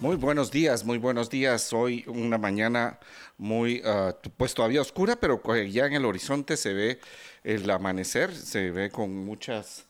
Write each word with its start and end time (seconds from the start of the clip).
Muy 0.00 0.16
buenos 0.16 0.50
días, 0.50 0.82
muy 0.82 0.96
buenos 0.96 1.28
días. 1.28 1.74
Hoy 1.74 2.06
una 2.08 2.38
mañana 2.38 2.98
muy, 3.36 3.82
uh, 3.82 4.14
pues 4.34 4.54
todavía 4.54 4.80
oscura, 4.80 5.16
pero 5.16 5.42
ya 5.66 5.84
en 5.84 5.92
el 5.92 6.06
horizonte 6.06 6.56
se 6.56 6.72
ve 6.72 7.00
el 7.44 7.68
amanecer, 7.70 8.34
se 8.34 8.70
ve 8.70 8.90
con 8.90 9.14
muchas, 9.26 9.84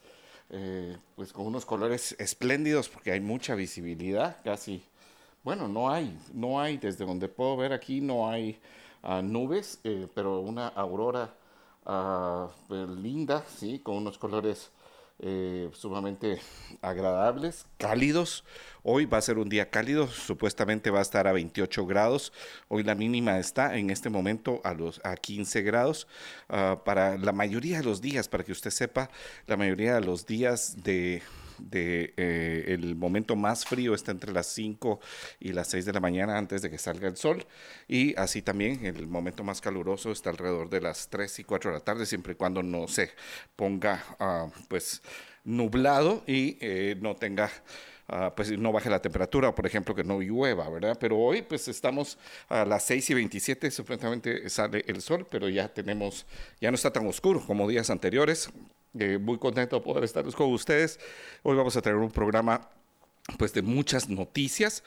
eh, 0.50 0.96
pues 1.14 1.32
con 1.32 1.46
unos 1.46 1.64
colores 1.64 2.16
espléndidos 2.18 2.88
porque 2.88 3.12
hay 3.12 3.20
mucha 3.20 3.54
visibilidad, 3.54 4.38
casi, 4.42 4.82
bueno, 5.44 5.68
no 5.68 5.88
hay, 5.88 6.18
no 6.34 6.60
hay, 6.60 6.76
desde 6.78 7.06
donde 7.06 7.28
puedo 7.28 7.56
ver 7.56 7.72
aquí 7.72 8.00
no 8.00 8.28
hay 8.28 8.58
uh, 9.04 9.22
nubes, 9.22 9.78
eh, 9.84 10.08
pero 10.12 10.40
una 10.40 10.66
aurora 10.66 11.32
uh, 11.86 12.74
linda, 13.00 13.44
sí, 13.56 13.78
con 13.78 13.98
unos 13.98 14.18
colores 14.18 14.72
eh, 15.22 15.68
sumamente 15.72 16.40
agradables, 16.80 17.66
cálidos. 17.78 18.44
Hoy 18.82 19.04
va 19.04 19.18
a 19.18 19.22
ser 19.22 19.38
un 19.38 19.50
día 19.50 19.68
cálido, 19.68 20.08
supuestamente 20.08 20.90
va 20.90 21.00
a 21.00 21.02
estar 21.02 21.26
a 21.26 21.32
28 21.32 21.86
grados. 21.86 22.32
Hoy 22.68 22.82
la 22.82 22.94
mínima 22.94 23.38
está 23.38 23.76
en 23.76 23.90
este 23.90 24.08
momento 24.08 24.62
a, 24.64 24.72
los, 24.72 25.00
a 25.04 25.16
15 25.16 25.62
grados. 25.62 26.06
Uh, 26.48 26.82
para 26.84 27.18
la 27.18 27.32
mayoría 27.32 27.78
de 27.78 27.84
los 27.84 28.00
días, 28.00 28.28
para 28.28 28.44
que 28.44 28.52
usted 28.52 28.70
sepa, 28.70 29.10
la 29.46 29.58
mayoría 29.58 29.94
de 29.94 30.00
los 30.00 30.24
días 30.24 30.82
de, 30.82 31.22
de 31.62 32.14
eh, 32.16 32.64
el 32.68 32.96
momento 32.96 33.36
más 33.36 33.64
frío 33.64 33.94
está 33.94 34.12
entre 34.12 34.32
las 34.32 34.46
5 34.46 35.00
y 35.40 35.52
las 35.52 35.68
6 35.68 35.84
de 35.84 35.92
la 35.92 36.00
mañana 36.00 36.38
antes 36.38 36.62
de 36.62 36.70
que 36.70 36.78
salga 36.78 37.08
el 37.08 37.16
sol 37.16 37.46
y 37.88 38.16
así 38.16 38.42
también 38.42 38.84
el 38.86 39.06
momento 39.06 39.44
más 39.44 39.60
caluroso 39.60 40.12
está 40.12 40.30
alrededor 40.30 40.70
de 40.70 40.80
las 40.80 41.08
3 41.08 41.40
y 41.40 41.44
4 41.44 41.70
de 41.70 41.78
la 41.78 41.84
tarde 41.84 42.06
siempre 42.06 42.32
y 42.32 42.36
cuando 42.36 42.62
no 42.62 42.88
se 42.88 43.10
ponga 43.56 44.04
uh, 44.18 44.50
pues 44.68 45.02
nublado 45.44 46.22
y 46.26 46.58
eh, 46.60 46.96
no 47.00 47.16
tenga 47.16 47.50
Uh, 48.12 48.34
pues 48.34 48.50
no 48.58 48.72
baje 48.72 48.90
la 48.90 49.00
temperatura, 49.00 49.54
por 49.54 49.66
ejemplo, 49.66 49.94
que 49.94 50.02
no 50.02 50.20
llueva, 50.20 50.68
¿verdad? 50.68 50.96
Pero 50.98 51.16
hoy 51.16 51.42
pues 51.42 51.68
estamos 51.68 52.18
a 52.48 52.64
las 52.64 52.82
6 52.86 53.10
y 53.10 53.14
27, 53.14 53.70
supuestamente 53.70 54.48
sale 54.48 54.84
el 54.88 55.00
sol, 55.00 55.28
pero 55.30 55.48
ya 55.48 55.68
tenemos, 55.68 56.26
ya 56.60 56.72
no 56.72 56.74
está 56.74 56.92
tan 56.92 57.06
oscuro 57.06 57.40
como 57.46 57.68
días 57.68 57.88
anteriores. 57.88 58.50
Eh, 58.98 59.18
muy 59.18 59.38
contento 59.38 59.76
de 59.76 59.82
poder 59.82 60.02
estar 60.02 60.24
con 60.34 60.52
ustedes. 60.52 60.98
Hoy 61.44 61.56
vamos 61.56 61.76
a 61.76 61.82
tener 61.82 61.98
un 61.98 62.10
programa 62.10 62.68
pues 63.38 63.52
de 63.52 63.62
muchas 63.62 64.08
noticias 64.08 64.82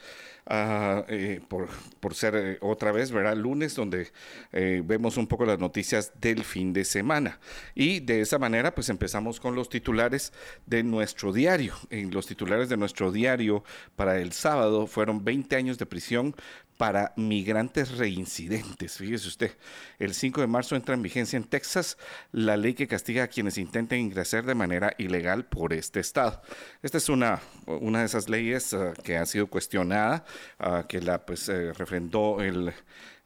uh, 0.50 1.04
eh, 1.08 1.40
por, 1.48 1.68
por, 2.00 2.14
ser 2.14 2.34
eh, 2.36 2.58
otra 2.60 2.92
vez, 2.92 3.10
¿verdad? 3.10 3.34
Lunes, 3.34 3.74
donde 3.74 4.12
vemos 4.52 5.16
un 5.16 5.26
poco 5.26 5.46
las 5.46 5.58
noticias 5.58 6.12
del 6.20 6.44
fin 6.44 6.74
de 6.74 6.84
semana. 6.84 7.40
Y 7.74 8.00
de 8.00 8.20
esa 8.20 8.38
manera, 8.38 8.74
pues 8.74 8.90
empezamos 8.90 9.40
con 9.40 9.54
los 9.54 9.70
titulares 9.70 10.34
de 10.66 10.82
nuestro 10.82 11.32
diario. 11.32 11.74
En 11.88 12.10
los 12.10 12.26
titulares 12.26 12.68
de 12.68 12.76
nuestro 12.76 13.10
diario 13.10 13.64
para 13.96 14.18
el 14.18 14.32
sábado 14.32 14.86
fueron 14.86 15.24
20 15.24 15.56
años 15.56 15.78
de 15.78 15.86
prisión 15.86 16.34
para 16.76 17.12
migrantes 17.16 17.96
reincidentes. 17.98 18.96
Fíjese 18.96 19.28
usted, 19.28 19.56
el 19.98 20.14
5 20.14 20.40
de 20.40 20.46
marzo 20.46 20.76
entra 20.76 20.94
en 20.94 21.02
vigencia 21.02 21.36
en 21.36 21.44
Texas 21.44 21.96
la 22.32 22.56
ley 22.56 22.74
que 22.74 22.88
castiga 22.88 23.24
a 23.24 23.28
quienes 23.28 23.58
intenten 23.58 24.00
ingresar 24.00 24.44
de 24.44 24.54
manera 24.54 24.94
ilegal 24.98 25.44
por 25.44 25.72
este 25.72 26.00
estado. 26.00 26.42
Esta 26.82 26.98
es 26.98 27.08
una, 27.08 27.40
una 27.66 28.00
de 28.00 28.06
esas 28.06 28.28
leyes 28.28 28.72
uh, 28.72 28.92
que 29.02 29.16
ha 29.16 29.26
sido 29.26 29.46
cuestionada, 29.46 30.24
uh, 30.60 30.86
que 30.86 31.00
la 31.00 31.24
pues 31.24 31.48
eh, 31.48 31.72
refrendó 31.72 32.40
el, 32.40 32.72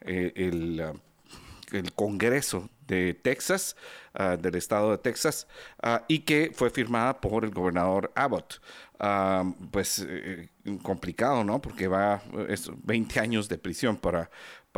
eh, 0.02 0.50
uh, 0.52 1.76
el 1.76 1.92
Congreso 1.94 2.68
de 2.88 3.14
Texas, 3.14 3.76
uh, 4.18 4.36
del 4.36 4.56
estado 4.56 4.90
de 4.90 4.98
Texas, 4.98 5.46
uh, 5.84 5.98
y 6.08 6.20
que 6.20 6.50
fue 6.52 6.70
firmada 6.70 7.20
por 7.20 7.44
el 7.44 7.50
gobernador 7.50 8.10
Abbott. 8.16 8.60
Uh, 9.00 9.54
pues 9.70 10.04
eh, 10.08 10.48
complicado, 10.82 11.44
¿no? 11.44 11.62
Porque 11.62 11.86
va 11.86 12.20
es 12.48 12.68
20 12.82 13.20
años 13.20 13.48
de 13.48 13.56
prisión 13.56 13.96
para, 13.96 14.28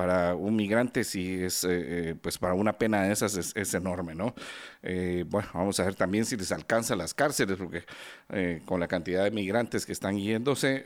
para 0.00 0.34
un 0.34 0.56
migrante, 0.56 1.04
si 1.04 1.44
es, 1.44 1.62
eh, 1.68 2.16
pues 2.22 2.38
para 2.38 2.54
una 2.54 2.72
pena 2.72 3.02
de 3.02 3.12
esas 3.12 3.36
es, 3.36 3.52
es 3.54 3.74
enorme, 3.74 4.14
¿no? 4.14 4.34
Eh, 4.82 5.26
bueno, 5.28 5.50
vamos 5.52 5.78
a 5.78 5.84
ver 5.84 5.94
también 5.94 6.24
si 6.24 6.38
les 6.38 6.52
alcanza 6.52 6.96
las 6.96 7.12
cárceles, 7.12 7.58
porque 7.58 7.84
eh, 8.30 8.62
con 8.64 8.80
la 8.80 8.88
cantidad 8.88 9.24
de 9.24 9.30
migrantes 9.30 9.84
que 9.84 9.92
están 9.92 10.18
yéndose, 10.18 10.84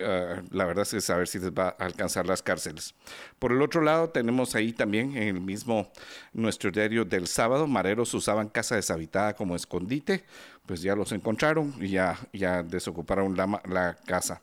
la 0.51 0.65
verdad 0.65 0.83
es 0.83 0.91
que 0.91 1.01
saber 1.01 1.29
si 1.29 1.39
les 1.39 1.53
va 1.53 1.77
a 1.79 1.85
alcanzar 1.85 2.27
las 2.27 2.43
cárceles. 2.43 2.93
Por 3.39 3.53
el 3.53 3.63
otro 3.63 3.83
lado, 3.83 4.11
tenemos 4.11 4.57
ahí 4.57 4.73
también 4.73 5.17
en 5.17 5.37
el 5.37 5.41
mismo 5.41 5.93
nuestro 6.33 6.73
diario 6.73 7.05
del 7.05 7.29
sábado, 7.29 7.69
mareros 7.69 8.13
usaban 8.15 8.49
casa 8.49 8.75
deshabitada 8.75 9.35
como 9.37 9.55
escondite, 9.55 10.25
pues 10.67 10.81
ya 10.81 10.95
los 10.95 11.13
encontraron 11.13 11.75
y 11.81 11.89
ya, 11.89 12.19
ya 12.33 12.63
desocuparon 12.63 13.37
la, 13.37 13.61
la 13.69 13.97
casa. 14.07 14.43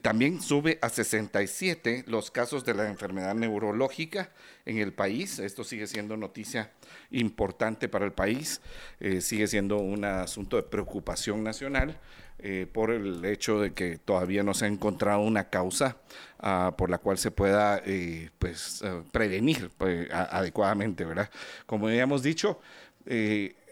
También 0.00 0.40
sube 0.40 0.78
a 0.80 0.88
67 0.88 2.04
los 2.06 2.30
casos 2.30 2.64
de 2.64 2.74
la 2.74 2.88
enfermedad 2.88 3.34
neurológica 3.34 4.30
en 4.64 4.78
el 4.78 4.92
país. 4.92 5.38
Esto 5.38 5.64
sigue 5.64 5.86
siendo 5.86 6.16
noticia 6.16 6.70
importante 7.10 7.88
para 7.88 8.04
el 8.04 8.12
país, 8.12 8.60
eh, 9.00 9.20
sigue 9.20 9.46
siendo 9.46 9.78
un 9.78 10.04
asunto 10.04 10.56
de 10.56 10.62
preocupación 10.62 11.42
nacional. 11.44 11.98
Eh, 12.44 12.66
por 12.72 12.90
el 12.90 13.24
hecho 13.24 13.60
de 13.60 13.72
que 13.72 13.98
todavía 13.98 14.42
no 14.42 14.52
se 14.52 14.64
ha 14.64 14.68
encontrado 14.68 15.20
una 15.20 15.48
causa 15.48 15.98
uh, 16.42 16.74
por 16.74 16.90
la 16.90 16.98
cual 16.98 17.16
se 17.16 17.30
pueda 17.30 17.80
eh, 17.86 18.30
pues, 18.40 18.82
prevenir 19.12 19.70
pues, 19.78 20.08
adecuadamente, 20.10 21.04
¿verdad? 21.04 21.30
Como 21.66 21.88
ya 21.88 22.02
hemos 22.02 22.24
dicho, 22.24 22.60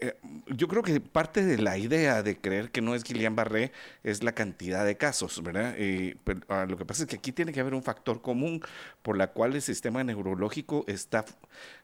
eh, 0.01 0.15
yo 0.47 0.67
creo 0.67 0.81
que 0.81 0.99
parte 0.99 1.45
de 1.45 1.59
la 1.59 1.77
idea 1.77 2.23
de 2.23 2.35
creer 2.35 2.71
que 2.71 2.81
no 2.81 2.95
es 2.95 3.03
Guillain-Barré 3.03 3.71
es 4.03 4.23
la 4.23 4.31
cantidad 4.31 4.83
de 4.83 4.97
casos, 4.97 5.41
¿verdad? 5.43 5.75
Uh, 5.77 6.67
lo 6.67 6.75
que 6.75 6.85
pasa 6.85 7.03
es 7.03 7.09
que 7.09 7.17
aquí 7.17 7.31
tiene 7.31 7.53
que 7.53 7.59
haber 7.59 7.75
un 7.75 7.83
factor 7.83 8.21
común 8.21 8.61
por 9.03 9.15
la 9.15 9.27
cual 9.27 9.53
el 9.53 9.61
sistema 9.61 10.03
neurológico 10.03 10.85
está 10.87 11.23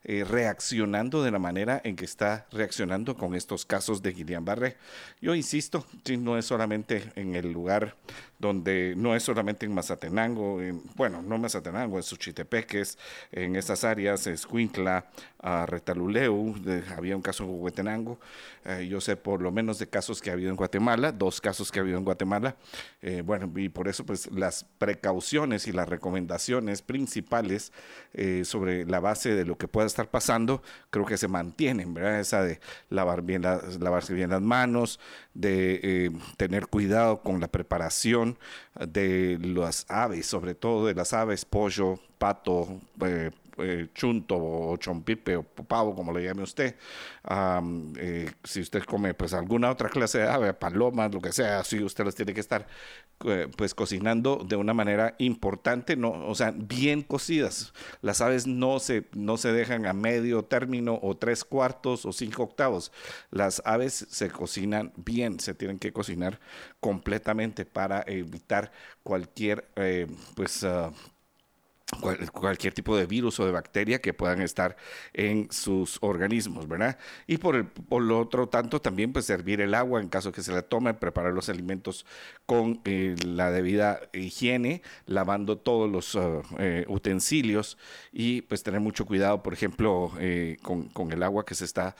eh, 0.04 0.24
reaccionando 0.24 1.24
de 1.24 1.32
la 1.32 1.40
manera 1.40 1.80
en 1.84 1.96
que 1.96 2.06
está 2.06 2.48
reaccionando 2.52 3.16
con 3.16 3.36
estos 3.36 3.66
casos 3.66 4.02
de 4.02 4.16
Guillain-Barré. 4.16 4.78
Yo 5.22 5.36
insisto, 5.36 5.86
no 6.18 6.38
es 6.38 6.46
solamente 6.46 7.12
en 7.16 7.36
el 7.36 7.52
lugar 7.52 7.96
donde, 8.40 8.94
no 8.96 9.16
es 9.16 9.24
solamente 9.24 9.66
en 9.66 9.74
Mazatenango, 9.74 10.62
en, 10.62 10.82
bueno, 10.96 11.22
no 11.22 11.38
Mazatenango, 11.38 11.98
en 11.98 12.04
Suchitepeques, 12.04 12.98
en 13.32 13.56
esas 13.56 13.84
áreas, 13.84 14.28
Escuintla, 14.28 15.06
uh, 15.44 15.66
Retaluleu, 15.66 16.56
de, 16.60 16.84
había 16.96 17.16
un 17.16 17.22
caso 17.22 17.44
en 17.44 17.50
Huehuetenango, 17.50 18.07
eh, 18.66 18.88
yo 18.90 19.02
sé 19.02 19.16
por 19.16 19.42
lo 19.42 19.52
menos 19.52 19.80
de 19.80 19.88
casos 19.88 20.22
que 20.22 20.30
ha 20.30 20.34
habido 20.34 20.50
en 20.50 20.56
Guatemala, 20.56 21.12
dos 21.12 21.42
casos 21.42 21.72
que 21.72 21.80
ha 21.80 21.82
habido 21.82 21.98
en 21.98 22.06
Guatemala, 22.06 22.56
eh, 23.02 23.22
bueno, 23.26 23.52
y 23.56 23.70
por 23.70 23.88
eso 23.88 24.06
pues 24.06 24.32
las 24.32 24.66
precauciones 24.78 25.68
y 25.68 25.72
las 25.72 25.90
recomendaciones 25.90 26.82
principales 26.82 27.72
eh, 28.14 28.44
sobre 28.46 28.86
la 28.86 29.00
base 29.00 29.36
de 29.36 29.46
lo 29.46 29.58
que 29.58 29.68
pueda 29.68 29.88
estar 29.88 30.10
pasando, 30.10 30.62
creo 30.90 31.06
que 31.06 31.18
se 31.18 31.28
mantienen, 31.28 31.94
¿verdad? 31.94 32.20
Esa 32.20 32.44
de 32.44 32.60
lavar 32.90 33.22
bien 33.22 33.42
la, 33.42 33.62
lavarse 33.80 34.14
bien 34.14 34.30
las 34.30 34.42
manos, 34.42 35.00
de 35.34 36.12
tener 36.38 36.68
cuidado 36.68 37.22
con 37.22 37.40
la 37.40 37.48
preparación 37.48 38.38
de 38.76 39.38
las 39.42 39.86
aves, 39.90 40.26
sobre 40.26 40.56
todo 40.56 40.88
de 40.88 40.96
las 40.96 41.14
aves, 41.14 41.46
pollo, 41.46 42.00
pato, 42.18 42.80
eh, 43.60 43.90
chunto 43.94 44.36
o 44.38 44.78
chompipe 44.78 45.36
o 45.36 45.44
pavo, 45.44 45.96
como 45.96 46.12
le 46.12 46.24
llame 46.24 46.44
usted. 46.44 46.76
Eh, 47.98 48.32
si 48.44 48.62
usted 48.62 48.84
come 48.84 49.14
pues 49.14 49.34
alguna 49.34 49.72
otra 49.72 49.90
clase 49.90 50.20
de 50.20 50.30
ave, 50.30 50.54
palomas, 50.54 51.14
lo 51.14 51.22
que 51.22 51.32
sea, 51.32 51.60
así 51.60 51.84
usted 51.84 52.06
las 52.06 52.16
tiene 52.16 52.34
que 52.34 52.40
estar 52.40 52.68
eh, 53.26 53.48
pues 53.56 53.74
cocinando 53.74 54.38
de 54.48 54.56
una 54.56 54.74
manera 54.74 55.16
importante, 55.18 55.96
no, 55.96 56.12
o 56.28 56.36
sea, 56.36 56.54
bien 56.56 57.02
cocidas. 57.02 57.74
Las 58.02 58.22
aves 58.22 58.48
no 58.48 58.80
se, 58.80 59.08
no 59.14 59.38
se 59.38 59.52
dejan 59.52 59.86
a 59.86 59.94
medio 59.94 60.46
término 60.46 61.00
o 61.02 61.18
tres 61.18 61.44
cuartos 61.44 62.06
o 62.06 62.14
cinco 62.14 62.44
octavos. 62.44 62.92
Las 63.32 63.62
aves 63.66 64.06
se 64.10 64.30
cocinan 64.30 64.94
bien, 64.96 65.40
se 65.40 65.54
tienen 65.54 65.80
que 65.80 65.94
cocinar 65.94 66.40
completamente 66.80 67.66
para 67.66 68.04
evitar 68.08 68.72
cualquier 69.04 69.68
pues 70.36 70.64
uh, 70.64 70.92
cualquier 72.34 72.74
tipo 72.74 72.98
de 72.98 73.06
virus 73.06 73.40
o 73.40 73.46
de 73.46 73.52
bacteria 73.52 74.00
que 74.00 74.14
puedan 74.14 74.42
estar 74.42 74.76
en 75.14 75.48
sus 75.52 75.98
organismos, 76.02 76.68
¿verdad? 76.68 76.98
Y 77.28 77.38
por, 77.38 77.56
el, 77.56 77.66
por 77.66 78.02
lo 78.02 78.20
otro 78.20 78.50
tanto 78.50 78.82
también 78.82 79.14
pues 79.14 79.26
servir 79.26 79.62
el 79.62 79.74
agua 79.74 80.02
en 80.02 80.10
caso 80.10 80.34
que 80.34 80.44
se 80.44 80.52
la 80.52 80.64
tome, 80.64 80.94
preparar 80.94 81.32
los 81.32 81.48
alimentos 81.48 82.06
con 82.46 82.82
eh, 82.84 83.16
la 83.26 83.52
debida 83.52 84.02
higiene, 84.14 84.82
lavando 85.06 85.58
todos 85.58 85.90
los 85.90 86.14
uh, 86.16 86.42
eh, 86.60 86.86
utensilios 86.90 87.78
y 88.12 88.42
pues 88.42 88.64
tener 88.64 88.82
mucho 88.82 89.06
cuidado, 89.06 89.42
por 89.42 89.54
ejemplo, 89.54 90.12
eh, 90.20 90.58
con, 90.62 90.90
con, 90.90 91.14
el 91.14 91.24
agua 91.24 91.46
que 91.46 91.56
se 91.56 91.64
está 91.64 91.96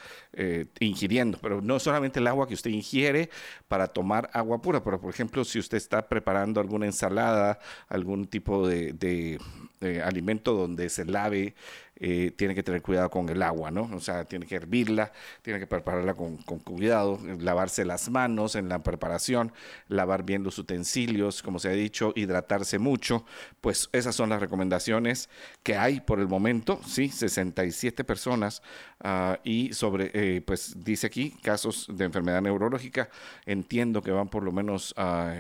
ingiriendo, 0.80 1.40
pero 1.42 1.62
no 1.62 1.80
solamente 1.80 2.20
el 2.20 2.28
agua 2.28 2.48
que 2.48 2.54
usted 2.54 2.70
ingiere 2.72 3.30
para 3.70 3.88
tomar 3.88 4.30
agua 4.34 4.62
pura, 4.62 4.84
pero 4.84 5.00
por 5.00 5.10
ejemplo 5.10 5.46
si 5.46 5.60
usted 5.60 5.78
está 5.78 6.10
preparando 6.10 6.60
alguna 6.60 6.86
ensalada, 6.86 7.58
algún 7.88 8.28
tipo 8.28 8.68
de 8.68 9.40
eh, 9.82 10.02
alimento 10.04 10.54
donde 10.54 10.90
se 10.90 11.06
lave, 11.06 11.56
eh, 12.00 12.32
tiene 12.36 12.54
que 12.54 12.62
tener 12.62 12.84
cuidado 12.84 13.10
con 13.10 13.28
el 13.30 13.42
agua, 13.42 13.72
¿no? 13.72 13.90
O 13.94 14.00
sea, 14.00 14.26
tiene 14.26 14.46
que 14.46 14.56
hervirla, 14.56 15.12
tiene 15.42 15.60
que 15.60 15.66
prepararla 15.66 16.14
con, 16.14 16.38
cuidado, 16.38 17.20
lavarse 17.40 17.86
las 17.86 18.10
manos 18.10 18.56
en 18.56 18.70
la 18.70 18.84
preparación, 18.84 19.52
lavar 19.88 20.24
bien 20.24 20.44
los 20.44 20.60
utensilios, 20.60 21.42
como 21.42 21.58
se 21.58 21.70
ha 21.70 21.72
dicho, 21.72 22.14
hidratarse 22.16 22.78
mucho. 22.78 23.26
Pues 23.62 23.90
esas 23.94 24.16
son 24.16 24.30
las 24.30 24.40
recomendaciones 24.40 25.30
que 25.64 25.76
hay 25.76 26.00
por 26.00 26.20
el 26.20 26.28
momento, 26.28 26.80
sí, 26.86 27.10
67 27.10 28.04
personas 28.04 28.62
ah, 29.00 29.40
y 29.44 29.74
sobre, 29.74 30.12
eh, 30.14 30.42
pues 30.42 30.76
dice 30.84 31.08
aquí, 31.08 31.32
casos 31.42 31.88
de 31.92 32.06
enfermedad 32.06 32.42
neurológica, 32.42 33.10
entiendo 33.46 34.04
que 34.04 34.12
van 34.12 34.30
por 34.30 34.44
lo 34.44 34.52
menos 34.52 34.94
a 34.98 35.36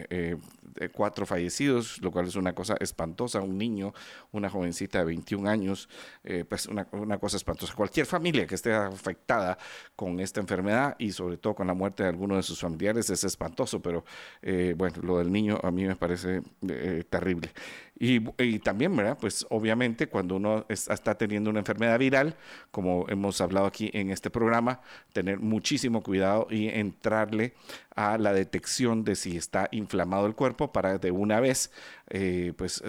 cuatro 0.94 1.26
fallecidos, 1.26 2.02
lo 2.02 2.12
cual 2.12 2.28
es 2.28 2.36
una 2.36 2.54
cosa 2.54 2.76
espantosa, 2.80 3.42
un 3.42 3.58
niño, 3.58 3.94
una 4.32 4.50
jovencita 4.50 5.00
de 5.00 5.06
21 5.06 5.50
años, 5.50 5.90
eh, 6.24 6.46
pues 6.48 6.68
una, 6.68 6.88
una, 6.92 7.18
cosa 7.18 7.38
espantosa. 7.38 7.74
Cualquier 7.76 8.06
familia 8.06 8.46
que 8.46 8.56
esté 8.56 8.74
afectada 8.74 9.58
con 9.96 10.20
esta 10.20 10.40
enfermedad 10.40 10.96
y 11.00 11.12
sobre 11.12 11.38
todo 11.38 11.56
con 11.56 11.68
la 11.68 11.74
muerte 11.74 12.04
de 12.04 12.10
alguno 12.10 12.36
de 12.36 12.44
sus 12.44 12.60
familiares 12.60 13.10
es 13.10 13.24
espantoso, 13.24 13.82
pero 13.82 14.06
eh, 14.42 14.74
bueno, 14.78 14.98
lo 15.02 15.18
del 15.18 15.32
niño 15.32 15.60
a 15.64 15.72
mí 15.72 15.86
me 15.86 15.96
parece 15.96 16.42
eh, 16.68 17.04
terrible. 17.10 17.52
Y, 18.00 18.60
también, 18.60 18.96
¿verdad? 18.96 19.18
Pues 19.20 19.46
obviamente 19.50 20.08
cuando 20.08 20.36
uno 20.36 20.66
está 20.70 21.18
teniendo 21.18 21.50
una 21.50 21.60
enfermedad 21.60 21.98
viral, 21.98 22.36
como 22.70 23.06
hemos 23.10 23.42
hablado 23.42 23.66
aquí 23.66 23.90
en 23.94 24.12
este 24.12 24.30
programa, 24.30 24.82
tener 25.14 25.40
muchísimo 25.40 26.04
cuidado 26.04 26.48
y 26.52 26.68
entrarle 26.70 27.54
a 27.96 28.20
la 28.20 28.34
detección 28.34 29.04
de 29.04 29.16
si 29.16 29.38
está 29.38 29.68
inflamado 29.72 30.28
el 30.28 30.36
cuerpo 30.36 30.72
para 30.72 31.00
de 31.00 31.10
una 31.10 31.40
vez 31.40 31.72
eh, 32.10 32.54
pues 32.56 32.84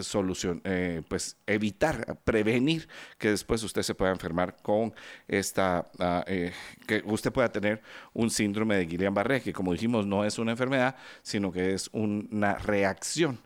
eh, 0.65 1.03
pues 1.09 1.37
evitar, 1.47 2.19
prevenir 2.25 2.87
que 3.17 3.31
después 3.31 3.63
usted 3.63 3.83
se 3.83 3.95
pueda 3.95 4.13
enfermar 4.13 4.57
con 4.63 4.95
esta, 5.27 5.89
ah, 5.99 6.23
eh, 6.27 6.53
que 6.87 7.03
usted 7.07 7.33
pueda 7.33 7.51
tener 7.51 7.81
un 8.13 8.29
síndrome 8.29 8.77
de 8.77 8.87
Guillain-Barré, 8.87 9.41
que 9.41 9.55
como 9.55 9.73
dijimos 9.73 10.07
no 10.07 10.25
es 10.25 10.39
una 10.39 10.53
enfermedad, 10.53 10.97
sino 11.23 11.51
que 11.51 11.73
es 11.73 11.89
una 11.93 12.55
reacción 12.59 13.41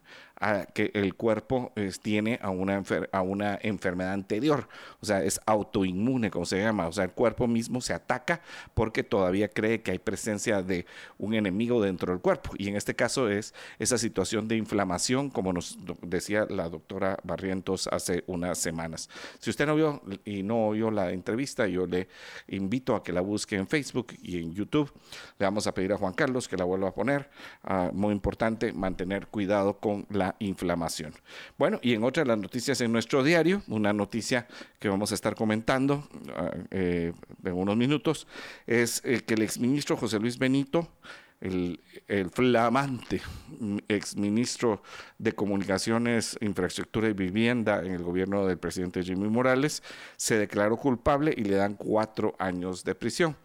que 0.75 0.91
el 0.95 1.15
cuerpo 1.15 1.73
tiene 2.03 2.39
a 2.43 2.51
una, 2.51 2.83
a 3.13 3.23
una 3.23 3.59
enfermedad 3.63 4.13
anterior, 4.13 4.69
o 5.01 5.07
sea, 5.07 5.23
es 5.23 5.41
autoinmune, 5.47 6.31
como 6.31 6.45
se 6.45 6.61
llama, 6.61 6.89
o 6.89 6.93
sea, 6.93 7.05
el 7.05 7.13
cuerpo 7.13 7.47
mismo 7.47 7.81
se 7.81 7.95
ataca 7.95 8.41
porque 8.75 9.05
todavía 9.05 9.49
cree 9.49 9.83
que 9.83 9.93
hay 9.93 9.99
presencia 9.99 10.63
de 10.63 10.87
un 11.19 11.35
enemigo 11.35 11.83
dentro 11.83 12.13
del 12.13 12.21
cuerpo, 12.21 12.53
y 12.59 12.69
en 12.69 12.77
este 12.77 12.95
caso 12.95 13.29
es 13.29 13.55
esa 13.79 13.99
situación 13.99 14.49
de 14.49 14.57
inflamación, 14.57 15.31
como 15.31 15.53
nos 15.53 15.79
decía 16.03 16.47
la 16.49 16.69
doctora 16.69 17.19
Barrientos 17.23 17.89
hace 17.89 18.25
unas 18.27 18.59
semanas. 18.59 19.09
Si 19.39 19.51
usted 19.51 19.67
no 19.67 19.75
vio 19.75 20.03
y 20.25 20.43
no 20.43 20.67
oyó 20.69 20.91
la 20.91 21.13
entrevista, 21.13 21.67
yo 21.67 21.87
le 21.87 22.09
invito 22.49 22.95
a 22.95 23.03
que 23.03 23.13
la 23.13 23.21
busque 23.21 23.57
en 23.57 23.67
Facebook 23.67 24.09
y 24.23 24.39
en 24.39 24.53
YouTube. 24.53 24.93
Le 25.39 25.47
vamos 25.47 25.67
a 25.67 25.75
pedir 25.75 25.93
a 25.93 25.99
Juan 25.99 26.15
Carlos 26.15 26.49
que 26.49 26.57
la 26.57 26.65
vuelva 26.65 26.89
a 26.89 26.95
poner. 26.95 27.31
Ah, 27.63 27.91
muy 27.93 28.13
importante 28.13 28.73
mantener 28.73 29.27
cuidado 29.29 29.79
con 29.79 30.07
la 30.11 30.32
inflamación. 30.39 31.13
Bueno, 31.59 31.79
y 31.83 31.95
en 31.95 32.05
otras 32.05 32.27
las 32.27 32.39
noticias 32.39 32.81
en 32.81 32.93
nuestro 32.93 33.23
diario, 33.23 33.63
una 33.69 33.93
noticia 33.93 34.47
que 34.79 34.89
vamos 34.89 35.13
a 35.13 35.15
estar 35.15 35.35
comentando 35.35 36.09
ah, 36.35 36.51
eh, 36.71 37.13
en 37.45 37.53
unos 37.53 37.77
minutos, 37.77 38.27
es 38.67 39.03
eh, 39.05 39.21
que 39.21 39.35
el 39.35 39.43
exministro 39.43 39.97
José 39.97 40.19
Luis 40.19 40.39
Benito, 40.39 40.89
el, 41.41 41.81
el, 42.07 42.31
flamante 42.31 43.21
exministro 43.89 44.83
de 45.19 45.33
Comunicaciones, 45.33 46.39
Infraestructura 46.41 47.09
y 47.09 47.15
Vivienda 47.15 47.81
en 47.81 47.93
el 47.93 48.03
gobierno 48.05 48.47
del 48.47 48.59
presidente 48.59 49.03
Jimmy 49.03 49.29
Morales, 49.29 49.83
se 50.17 50.39
declaró 50.39 50.77
culpable 50.77 51.35
y 51.37 51.43
le 51.43 51.57
dan 51.57 51.75
cuatro 51.75 52.37
años 52.39 52.85
de 52.85 52.95
prisión 52.95 53.37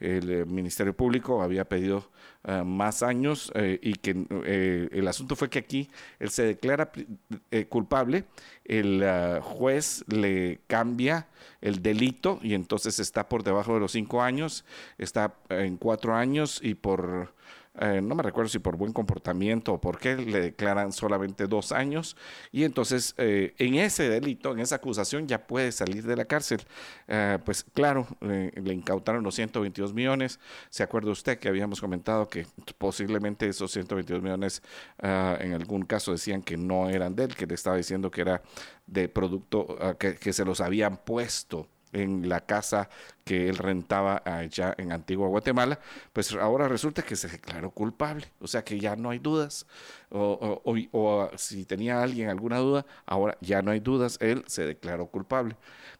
el 0.00 0.30
eh, 0.30 0.44
Ministerio 0.44 0.94
Público 0.94 1.42
había 1.42 1.64
pedido 1.64 2.10
eh, 2.46 2.62
más 2.64 3.02
años 3.02 3.52
eh, 3.54 3.78
y 3.82 3.94
que 3.94 4.10
el 4.92 5.06
asunto 5.08 5.36
fue 5.36 5.50
que 5.50 5.58
aquí 5.58 5.90
él 6.18 6.30
se 6.30 6.44
declara 6.44 6.90
culpable, 7.68 8.24
el 8.64 9.04
juez 9.42 10.04
le 10.08 10.60
cambia 10.66 11.26
el 11.60 11.82
delito 11.82 12.38
y 12.42 12.54
entonces 12.54 12.98
está 12.98 13.28
por 13.28 13.42
debajo 13.42 13.74
de 13.74 13.80
los 13.80 13.92
cinco 13.92 14.22
años, 14.22 14.64
está 14.98 15.34
en 15.48 15.76
cuatro 15.76 16.14
años 16.14 16.60
y 16.62 16.74
por 16.74 17.34
eh, 17.80 18.00
no 18.02 18.14
me 18.14 18.22
recuerdo 18.22 18.48
si 18.48 18.58
por 18.58 18.76
buen 18.76 18.92
comportamiento 18.92 19.74
o 19.74 19.80
por 19.80 19.98
qué, 19.98 20.16
le 20.16 20.40
declaran 20.40 20.92
solamente 20.92 21.46
dos 21.46 21.72
años 21.72 22.16
y 22.52 22.64
entonces 22.64 23.14
eh, 23.18 23.54
en 23.58 23.74
ese 23.74 24.08
delito, 24.08 24.52
en 24.52 24.60
esa 24.60 24.76
acusación 24.76 25.26
ya 25.26 25.46
puede 25.46 25.72
salir 25.72 26.04
de 26.04 26.16
la 26.16 26.24
cárcel. 26.24 26.60
Eh, 27.08 27.38
pues 27.44 27.64
claro, 27.64 28.06
le 28.20 28.72
incautaron 28.72 29.22
los 29.22 29.34
122 29.34 29.92
millones. 29.92 30.40
¿Se 30.70 30.82
acuerda 30.82 31.10
usted 31.10 31.38
que 31.38 31.48
habíamos 31.48 31.80
comentado 31.80 32.28
que 32.28 32.46
posiblemente 32.78 33.48
esos 33.48 33.70
122 33.72 34.22
millones 34.22 34.62
en 34.98 35.52
algún 35.52 35.82
caso 35.82 36.12
decían 36.12 36.42
que 36.42 36.56
no 36.56 36.88
eran 36.88 37.14
de 37.14 37.24
él, 37.24 37.36
que 37.36 37.46
le 37.46 37.54
estaba 37.54 37.76
diciendo 37.76 38.10
que 38.10 38.22
era 38.22 38.42
de 38.86 39.08
producto 39.08 39.76
que 39.98 40.32
se 40.32 40.44
los 40.44 40.60
habían 40.60 40.96
puesto 40.96 41.68
en 41.96 42.28
la 42.28 42.40
casa 42.40 42.88
que 43.24 43.48
él 43.48 43.56
rentaba 43.56 44.22
allá 44.24 44.74
en 44.78 44.92
Antigua 44.92 45.28
Guatemala, 45.28 45.80
pues 46.12 46.32
ahora 46.34 46.68
resulta 46.68 47.02
que 47.02 47.16
se 47.16 47.28
declaró 47.28 47.70
culpable, 47.70 48.26
o 48.40 48.46
sea 48.46 48.62
que 48.62 48.78
ya 48.78 48.94
no 48.94 49.10
hay 49.10 49.18
dudas, 49.18 49.66
o, 50.10 50.62
o, 50.92 51.30
si 51.36 51.64
tenía 51.64 52.02
alguien 52.02 52.28
alguna 52.28 52.58
duda, 52.58 52.86
ahora 53.04 53.36
ya 53.40 53.62
no 53.62 53.72
hay 53.72 53.80
dudas, 53.80 54.18
él 54.20 54.44
se 54.46 54.64
declaró 54.64 55.08
culpable. 55.08 55.56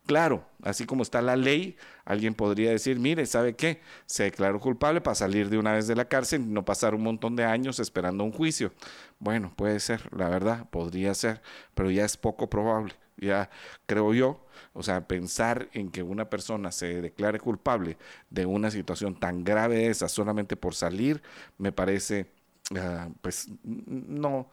Claro, 0.07 0.47
así 0.63 0.87
como 0.87 1.03
está 1.03 1.21
la 1.21 1.35
ley, 1.35 1.77
alguien 2.05 2.35
podría 2.35 2.71
decir, 2.71 3.01
mire, 3.01 3.27
¿sabe 3.27 3.57
qué? 3.57 3.81
Se 4.07 4.23
declaró 4.25 4.61
culpable 4.61 5.01
para 5.01 5.17
salir 5.17 5.51
de 5.51 5.59
una 5.59 5.73
vez 5.73 5.89
de 5.89 5.97
la 5.97 6.05
cárcel 6.05 6.43
y 6.43 6.45
no 6.45 6.65
pasar 6.65 6.95
un 6.95 7.03
montón 7.03 7.35
de 7.35 7.45
años 7.45 7.81
esperando 7.81 8.23
un 8.23 8.31
juicio. 8.31 8.73
Bueno, 9.19 9.53
puede 9.57 9.81
ser, 9.81 10.09
la 10.17 10.29
verdad, 10.29 10.69
podría 10.71 11.13
ser, 11.15 11.43
pero 11.75 11.91
ya 11.91 12.05
es 12.05 12.17
poco 12.17 12.49
probable 12.49 12.95
ya 13.17 13.51
creo 13.87 14.15
yo, 14.15 14.45
o 14.73 14.83
sea, 14.83 15.07
pensar 15.07 15.69
en 15.73 15.91
que 15.91 16.03
una 16.03 16.29
persona 16.29 16.71
se 16.73 17.01
declare 17.01 17.41
culpable 17.41 17.97
de 18.31 18.47
una 18.47 18.71
situación 18.71 19.19
tan 19.19 19.45
grave 19.45 19.89
esa 19.89 20.09
solamente 20.09 20.57
por 20.57 20.75
salir, 20.75 21.23
me 21.59 21.73
parece, 21.73 22.31
ah, 22.77 23.09
pues, 23.21 23.49
no, 23.65 24.51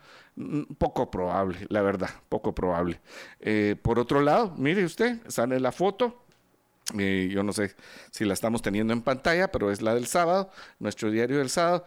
poco 0.78 1.12
probable, 1.12 1.66
la 1.70 1.82
verdad, 1.82 2.10
poco 2.30 2.56
probable. 2.56 3.00
Eh, 3.40 3.76
por 3.82 4.00
otro 4.00 4.22
lado, 4.22 4.54
mire 4.58 4.86
usted, 4.86 5.20
sale 5.28 5.60
la 5.60 5.72
foto. 5.72 6.20
Eh, 7.00 7.30
yo 7.32 7.44
no 7.44 7.54
sé 7.54 7.76
si 8.12 8.26
la 8.26 8.34
estamos 8.34 8.62
teniendo 8.62 8.92
en 8.92 9.02
pantalla, 9.02 9.52
pero 9.52 9.72
es 9.72 9.82
la 9.82 9.96
del 9.96 10.06
sábado, 10.06 10.50
nuestro 10.80 11.12
diario 11.12 11.38
del 11.38 11.50
sábado 11.50 11.86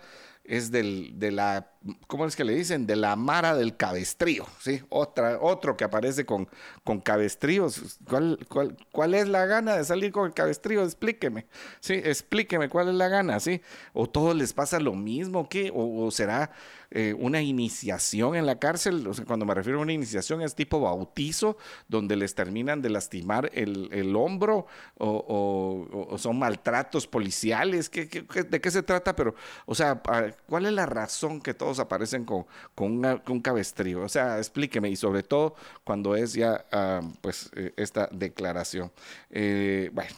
es 0.49 0.71
del, 0.71 1.19
de 1.19 1.33
la, 1.33 1.71
¿cómo 2.07 2.27
es 2.27 2.37
que 2.37 2.45
le 2.45 2.55
dicen? 2.55 2.87
De 2.87 2.97
la 2.97 3.17
Mara 3.17 3.55
del 3.57 3.77
Cabestrío, 3.77 4.47
¿sí? 4.61 4.83
Otra, 4.89 5.39
otro 5.41 5.77
que 5.77 5.85
aparece 5.85 6.25
con, 6.25 6.49
con 6.85 7.01
cabestríos. 7.01 7.99
¿Cuál, 8.09 8.39
cuál, 8.49 8.77
cuál 8.93 9.15
es 9.15 9.29
la 9.29 9.47
gana 9.47 9.77
de 9.77 9.85
salir 9.85 10.13
con 10.13 10.27
el 10.27 10.35
cabestrío? 10.35 10.83
Explíqueme, 10.83 11.47
¿sí? 11.81 11.95
Explíqueme 11.95 12.69
cuál 12.69 12.89
es 12.89 12.95
la 12.95 13.09
gana, 13.09 13.41
¿sí? 13.41 13.61
¿O 13.93 14.09
todos 14.09 14.37
les 14.37 14.53
pasa 14.53 14.81
lo 14.81 14.95
mismo? 14.95 15.49
¿Qué? 15.49 15.73
¿O, 15.75 16.11
será 16.11 16.51
eh, 16.99 17.13
una 17.13 17.43
iniciación 17.43 18.37
en 18.37 18.47
la 18.47 18.59
cárcel? 18.59 19.07
O 19.07 19.13
sea, 19.13 19.27
cuando 19.27 19.45
me 19.45 19.53
refiero 19.53 19.79
a 19.79 19.83
una 19.83 19.93
iniciación 19.93 20.41
es 20.41 20.55
tipo 20.55 20.81
bautizo, 20.81 21.59
donde 21.89 22.17
les 22.17 22.35
terminan 22.35 22.81
de 22.81 22.89
lastimar 22.89 23.51
el, 23.53 23.91
el 23.93 24.17
hombro, 24.17 24.67
o, 24.97 26.17
son 26.17 26.39
maltratos 26.39 27.07
policiales, 27.07 27.91
¿Qué, 27.91 28.07
de 28.07 28.61
qué 28.63 28.71
se 28.71 28.83
trata? 28.83 29.15
Pero, 29.15 29.35
o 29.67 29.75
sea, 29.75 30.01
¿cuál 30.49 30.65
es 30.65 30.73
la 30.73 30.87
razón 30.87 31.43
que 31.43 31.53
todos 31.53 31.81
aparecen 31.81 32.25
con, 32.25 32.47
con, 32.75 33.05
un 33.29 33.41
cabestrío? 33.43 34.01
O 34.01 34.09
sea, 34.09 34.39
explíqueme, 34.39 34.89
y 34.89 34.97
sobre 34.97 35.23
todo 35.23 35.55
cuando 35.85 36.17
es 36.17 36.33
ya 36.33 36.65
ah, 36.73 37.03
pues 37.21 37.51
eh, 37.57 37.75
esta 37.77 38.09
declaración. 38.11 38.91
Eh, 39.29 39.91
bueno, 39.93 40.15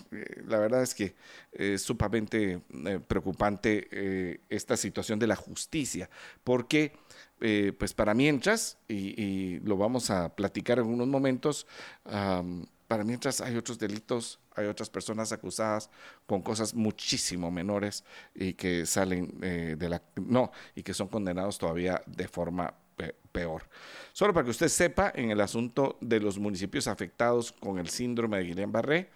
la 0.46 0.58
verdad 0.60 0.84
es 0.84 0.94
que 0.94 1.16
es 1.58 1.82
sumamente 1.82 2.62
preocupante 3.06 4.40
esta 4.48 4.76
situación 4.76 5.18
de 5.18 5.26
la 5.26 5.36
justicia, 5.36 6.08
porque 6.44 6.92
pues 7.78 7.92
para 7.94 8.14
mientras, 8.14 8.78
y, 8.88 9.58
lo 9.60 9.76
vamos 9.76 10.10
a 10.10 10.34
platicar 10.34 10.78
en 10.78 10.86
unos 10.86 11.08
momentos, 11.08 11.66
para 12.88 13.04
mientras 13.04 13.40
hay 13.42 13.54
otros 13.56 13.78
delitos, 13.78 14.40
hay 14.56 14.66
otras 14.66 14.88
personas 14.88 15.30
acusadas 15.30 15.90
con 16.26 16.42
cosas 16.42 16.74
muchísimo 16.74 17.50
menores 17.50 18.02
y 18.34 18.54
que 18.54 18.86
salen 18.86 19.38
eh, 19.42 19.76
de 19.78 19.88
la... 19.88 20.02
No, 20.16 20.50
y 20.74 20.82
que 20.82 20.94
son 20.94 21.08
condenados 21.08 21.58
todavía 21.58 22.02
de 22.06 22.26
forma 22.26 22.74
peor. 23.32 23.62
Solo 24.12 24.34
para 24.34 24.44
que 24.44 24.50
usted 24.50 24.68
sepa, 24.68 25.12
en 25.14 25.30
el 25.30 25.40
asunto 25.40 25.96
de 26.00 26.20
los 26.20 26.38
municipios 26.38 26.88
afectados 26.88 27.52
con 27.52 27.78
el 27.78 27.88
síndrome 27.88 28.38
de 28.38 28.44
Guillain-Barré, 28.44 29.08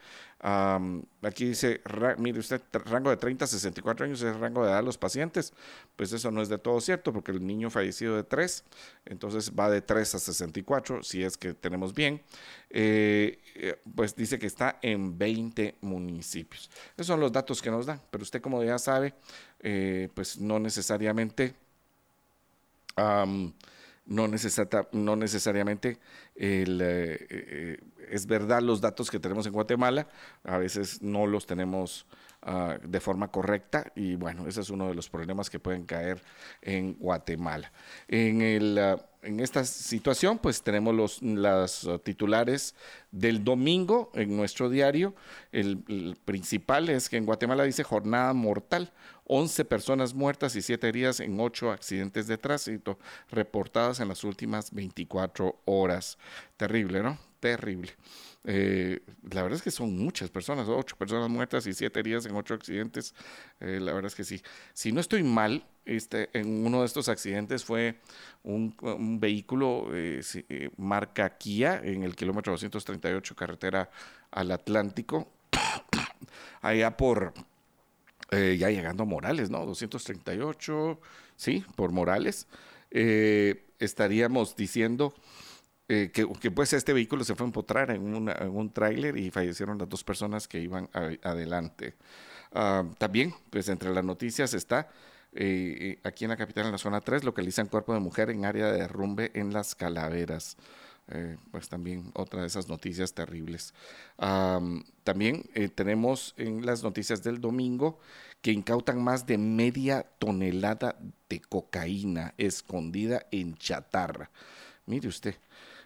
aquí 1.22 1.46
dice, 1.46 1.80
mire 2.18 2.40
usted, 2.40 2.60
rango 2.72 3.10
de 3.10 3.16
30 3.16 3.44
a 3.44 3.48
64 3.48 4.06
años 4.06 4.20
es 4.22 4.34
el 4.34 4.40
rango 4.40 4.64
de 4.64 4.70
edad 4.70 4.78
de 4.78 4.84
los 4.84 4.98
pacientes. 4.98 5.52
Pues 5.96 6.12
eso 6.12 6.30
no 6.30 6.42
es 6.42 6.48
de 6.48 6.58
todo 6.58 6.80
cierto, 6.80 7.12
porque 7.12 7.30
el 7.32 7.46
niño 7.46 7.70
fallecido 7.70 8.16
de 8.16 8.24
3, 8.24 8.64
entonces 9.06 9.52
va 9.58 9.70
de 9.70 9.82
3 9.82 10.14
a 10.14 10.18
64, 10.18 11.02
si 11.02 11.22
es 11.22 11.36
que 11.36 11.54
tenemos 11.54 11.94
bien. 11.94 12.22
Eh, 12.70 13.38
eh, 13.54 13.76
pues 13.94 14.16
dice 14.16 14.38
que 14.38 14.46
está 14.46 14.78
en 14.82 15.16
20 15.16 15.76
municipios. 15.80 16.70
Esos 16.96 17.06
son 17.06 17.20
los 17.20 17.32
datos 17.32 17.62
que 17.62 17.70
nos 17.70 17.86
dan, 17.86 18.00
pero 18.10 18.22
usted 18.22 18.40
como 18.40 18.62
ya 18.64 18.78
sabe, 18.78 19.14
eh, 19.60 20.08
pues 20.14 20.38
no 20.38 20.58
necesariamente 20.58 21.54
no, 22.96 24.28
no 24.92 25.16
necesariamente 25.16 25.98
eh, 26.34 26.64
eh, 26.68 27.78
es 28.10 28.26
verdad 28.26 28.62
los 28.62 28.80
datos 28.80 29.10
que 29.10 29.18
tenemos 29.18 29.46
en 29.46 29.52
Guatemala, 29.52 30.08
a 30.44 30.58
veces 30.58 31.02
no 31.02 31.26
los 31.26 31.46
tenemos 31.46 32.06
ah, 32.42 32.78
de 32.82 33.00
forma 33.00 33.28
correcta 33.28 33.92
y 33.94 34.16
bueno, 34.16 34.46
ese 34.46 34.60
es 34.60 34.70
uno 34.70 34.88
de 34.88 34.94
los 34.94 35.08
problemas 35.08 35.50
que 35.50 35.58
pueden 35.58 35.84
caer 35.84 36.22
en 36.60 36.94
Guatemala. 36.94 37.72
En 38.08 38.42
el... 38.42 38.78
Ah, 38.78 38.96
en 39.22 39.38
esta 39.38 39.64
situación, 39.64 40.38
pues 40.38 40.62
tenemos 40.62 40.94
los 40.94 41.22
las 41.22 41.88
titulares 42.02 42.74
del 43.12 43.44
domingo 43.44 44.10
en 44.14 44.36
nuestro 44.36 44.68
diario. 44.68 45.14
El, 45.52 46.16
principal 46.24 46.88
es 46.88 47.08
que 47.08 47.18
en 47.18 47.26
Guatemala 47.26 47.62
dice 47.62 47.84
jornada 47.84 48.32
mortal, 48.32 48.92
11 49.26 49.64
personas 49.64 50.14
muertas 50.14 50.56
y 50.56 50.62
7 50.62 50.88
heridas 50.88 51.20
en 51.20 51.38
8 51.38 51.70
accidentes 51.70 52.26
de 52.26 52.38
tránsito 52.38 52.98
reportadas 53.30 54.00
en 54.00 54.08
las 54.08 54.24
últimas 54.24 54.72
24 54.72 55.60
horas. 55.64 56.18
Terrible, 56.56 57.02
¿no? 57.02 57.18
Terrible. 57.40 57.92
Eh, 58.44 59.00
la 59.30 59.42
verdad 59.42 59.56
es 59.56 59.62
que 59.62 59.70
son 59.70 59.96
muchas 59.96 60.30
personas, 60.30 60.68
ocho 60.68 60.96
personas 60.96 61.28
muertas 61.28 61.66
y 61.66 61.74
siete 61.74 62.00
heridas 62.00 62.26
en 62.26 62.34
ocho 62.34 62.54
accidentes. 62.54 63.14
Eh, 63.60 63.78
la 63.80 63.92
verdad 63.92 64.06
es 64.06 64.14
que 64.14 64.24
sí. 64.24 64.42
Si 64.72 64.92
no 64.92 65.00
estoy 65.00 65.22
mal, 65.22 65.64
este, 65.84 66.28
en 66.32 66.64
uno 66.66 66.80
de 66.80 66.86
estos 66.86 67.08
accidentes 67.08 67.64
fue 67.64 67.96
un, 68.42 68.74
vehículo 69.20 69.88
eh, 69.92 70.22
marca 70.76 71.36
Kia 71.36 71.80
en 71.82 72.02
el 72.02 72.16
kilómetro 72.16 72.52
238 72.52 73.34
carretera 73.36 73.90
al 74.30 74.50
Atlántico, 74.50 75.28
allá 76.60 76.96
por, 76.96 77.34
ya 78.32 78.70
llegando 78.70 79.02
a 79.02 79.06
Morales, 79.06 79.50
¿no? 79.50 79.64
238, 79.66 81.00
sí, 81.36 81.64
por 81.76 81.92
Morales. 81.92 82.48
estaríamos 82.90 84.56
diciendo 84.56 85.14
eh, 85.94 86.10
que, 86.10 86.50
pues 86.50 86.72
este 86.72 86.94
vehículo 86.94 87.22
se 87.22 87.34
fue 87.34 87.44
a 87.44 87.48
empotrar 87.48 87.90
en, 87.90 88.02
un 88.02 88.72
tráiler 88.72 89.18
y 89.18 89.30
fallecieron 89.30 89.76
las 89.76 89.88
dos 89.90 90.02
personas 90.02 90.48
que 90.48 90.58
iban 90.58 90.88
adelante. 91.22 91.96
Ah, 92.52 92.84
también, 92.98 93.34
pues 93.50 93.68
entre 93.68 93.92
las 93.92 94.02
noticias 94.02 94.54
está, 94.54 94.88
eh, 95.32 95.76
eh, 95.80 96.00
aquí 96.02 96.24
en 96.24 96.30
la 96.30 96.38
capital, 96.38 96.66
en 96.66 96.72
la 96.72 96.78
zona 96.78 97.02
3, 97.02 97.24
localizan 97.24 97.66
cuerpo 97.66 97.92
de 97.92 98.00
mujer 98.00 98.30
en 98.30 98.46
área 98.46 98.72
de 98.72 98.78
derrumbe 98.80 99.32
en 99.34 99.52
las 99.52 99.74
calaveras. 99.74 100.56
Pues 101.50 101.68
también 101.68 102.10
otra 102.14 102.40
de 102.40 102.46
esas 102.46 102.68
noticias 102.68 103.12
terribles. 103.12 103.74
también 105.04 105.42
tenemos 105.74 106.34
en 106.36 106.64
las 106.64 106.82
noticias 106.82 107.22
del 107.22 107.40
domingo 107.40 107.98
que 108.40 108.52
incautan 108.52 109.02
más 109.02 109.26
de 109.26 109.38
media 109.38 110.02
tonelada 110.18 110.96
de 111.28 111.40
cocaína 111.40 112.34
escondida 112.38 113.26
en 113.30 113.56
chatarra. 113.56 114.30
Mire 114.86 115.08
usted, 115.08 115.36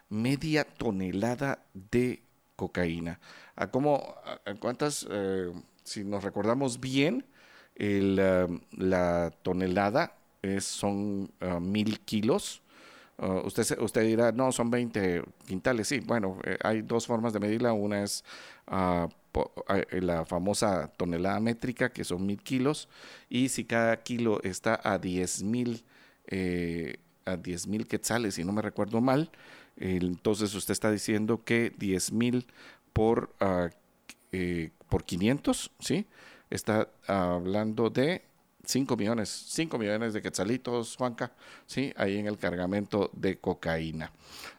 media 0.09 0.63
tonelada 0.63 1.63
de 1.73 2.21
cocaína. 2.55 3.19
¿A 3.55 3.67
cómo, 3.67 4.15
cuántas, 4.59 5.07
eh, 5.09 5.51
si 5.83 6.03
nos 6.03 6.23
recordamos 6.23 6.79
bien, 6.79 7.25
eh, 7.75 8.47
la 8.71 9.31
tonelada 9.43 10.17
es, 10.41 10.65
son 10.65 11.31
uh, 11.41 11.59
mil 11.59 11.99
kilos? 12.01 12.61
Usted, 13.17 13.79
usted 13.79 14.03
dirá, 14.03 14.31
no, 14.31 14.51
son 14.51 14.69
20 14.69 15.23
quintales. 15.47 15.87
Sí, 15.87 16.01
bueno, 16.01 16.37
eh, 16.43 16.57
hay 16.63 16.83
dos 16.83 17.07
formas 17.07 17.33
de 17.33 17.39
medirla. 17.39 17.73
Una 17.73 18.03
es 18.03 18.23
uh, 18.71 19.07
la 19.91 20.25
famosa 20.25 20.91
tonelada 20.97 21.39
métrica, 21.39 21.89
que 21.89 22.03
son 22.03 22.25
mil 22.25 22.41
kilos, 22.41 22.87
y 23.29 23.49
si 23.49 23.65
cada 23.65 23.97
kilo 24.03 24.41
está 24.43 24.79
a 24.83 24.97
10 24.97 25.43
mil 25.43 25.83
10 27.35 27.67
mil 27.67 27.87
quetzales, 27.87 28.35
si 28.35 28.43
no 28.43 28.53
me 28.53 28.61
recuerdo 28.61 29.01
mal, 29.01 29.29
entonces 29.77 30.53
usted 30.53 30.71
está 30.71 30.91
diciendo 30.91 31.43
que 31.43 31.73
10 31.77 32.11
mil 32.13 32.47
por, 32.93 33.29
uh, 33.41 33.69
eh, 34.31 34.71
por 34.89 35.03
500, 35.03 35.71
¿sí? 35.79 36.05
Está 36.49 36.89
hablando 37.07 37.89
de 37.89 38.23
5 38.67 38.97
millones, 38.97 39.29
5 39.29 39.77
millones 39.77 40.13
de 40.13 40.21
quetzalitos, 40.21 40.97
Juanca, 40.97 41.31
¿sí? 41.65 41.93
Ahí 41.95 42.17
en 42.17 42.27
el 42.27 42.37
cargamento 42.37 43.09
de 43.13 43.37
cocaína. 43.37 44.11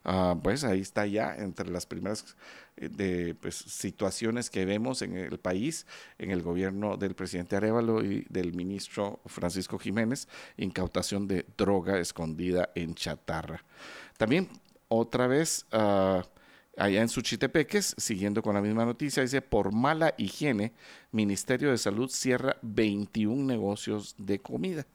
Ah, 0.02 0.34
pues 0.42 0.64
ahí 0.64 0.80
está 0.80 1.06
ya 1.06 1.36
entre 1.36 1.68
las 1.68 1.84
primeras 1.84 2.34
eh, 2.78 2.88
de, 2.88 3.34
pues, 3.34 3.54
situaciones 3.54 4.48
que 4.48 4.64
vemos 4.64 5.02
en 5.02 5.14
el 5.14 5.38
país, 5.38 5.86
en 6.18 6.30
el 6.30 6.40
gobierno 6.40 6.96
del 6.96 7.14
presidente 7.14 7.56
Arevalo 7.56 8.02
y 8.02 8.24
del 8.30 8.54
ministro 8.54 9.20
Francisco 9.26 9.78
Jiménez, 9.78 10.26
incautación 10.56 11.28
de 11.28 11.44
droga 11.58 11.98
escondida 11.98 12.70
en 12.74 12.94
chatarra. 12.94 13.62
También 14.16 14.48
otra 14.88 15.26
vez 15.26 15.66
uh, 15.72 16.22
allá 16.78 17.02
en 17.02 17.08
Suchitepeques, 17.08 17.94
siguiendo 17.98 18.42
con 18.42 18.54
la 18.54 18.62
misma 18.62 18.84
noticia, 18.84 19.22
dice, 19.22 19.42
por 19.42 19.72
mala 19.72 20.14
higiene, 20.16 20.72
Ministerio 21.12 21.70
de 21.70 21.78
Salud 21.78 22.08
cierra 22.08 22.56
21 22.62 23.44
negocios 23.44 24.14
de 24.18 24.38
comida. 24.40 24.86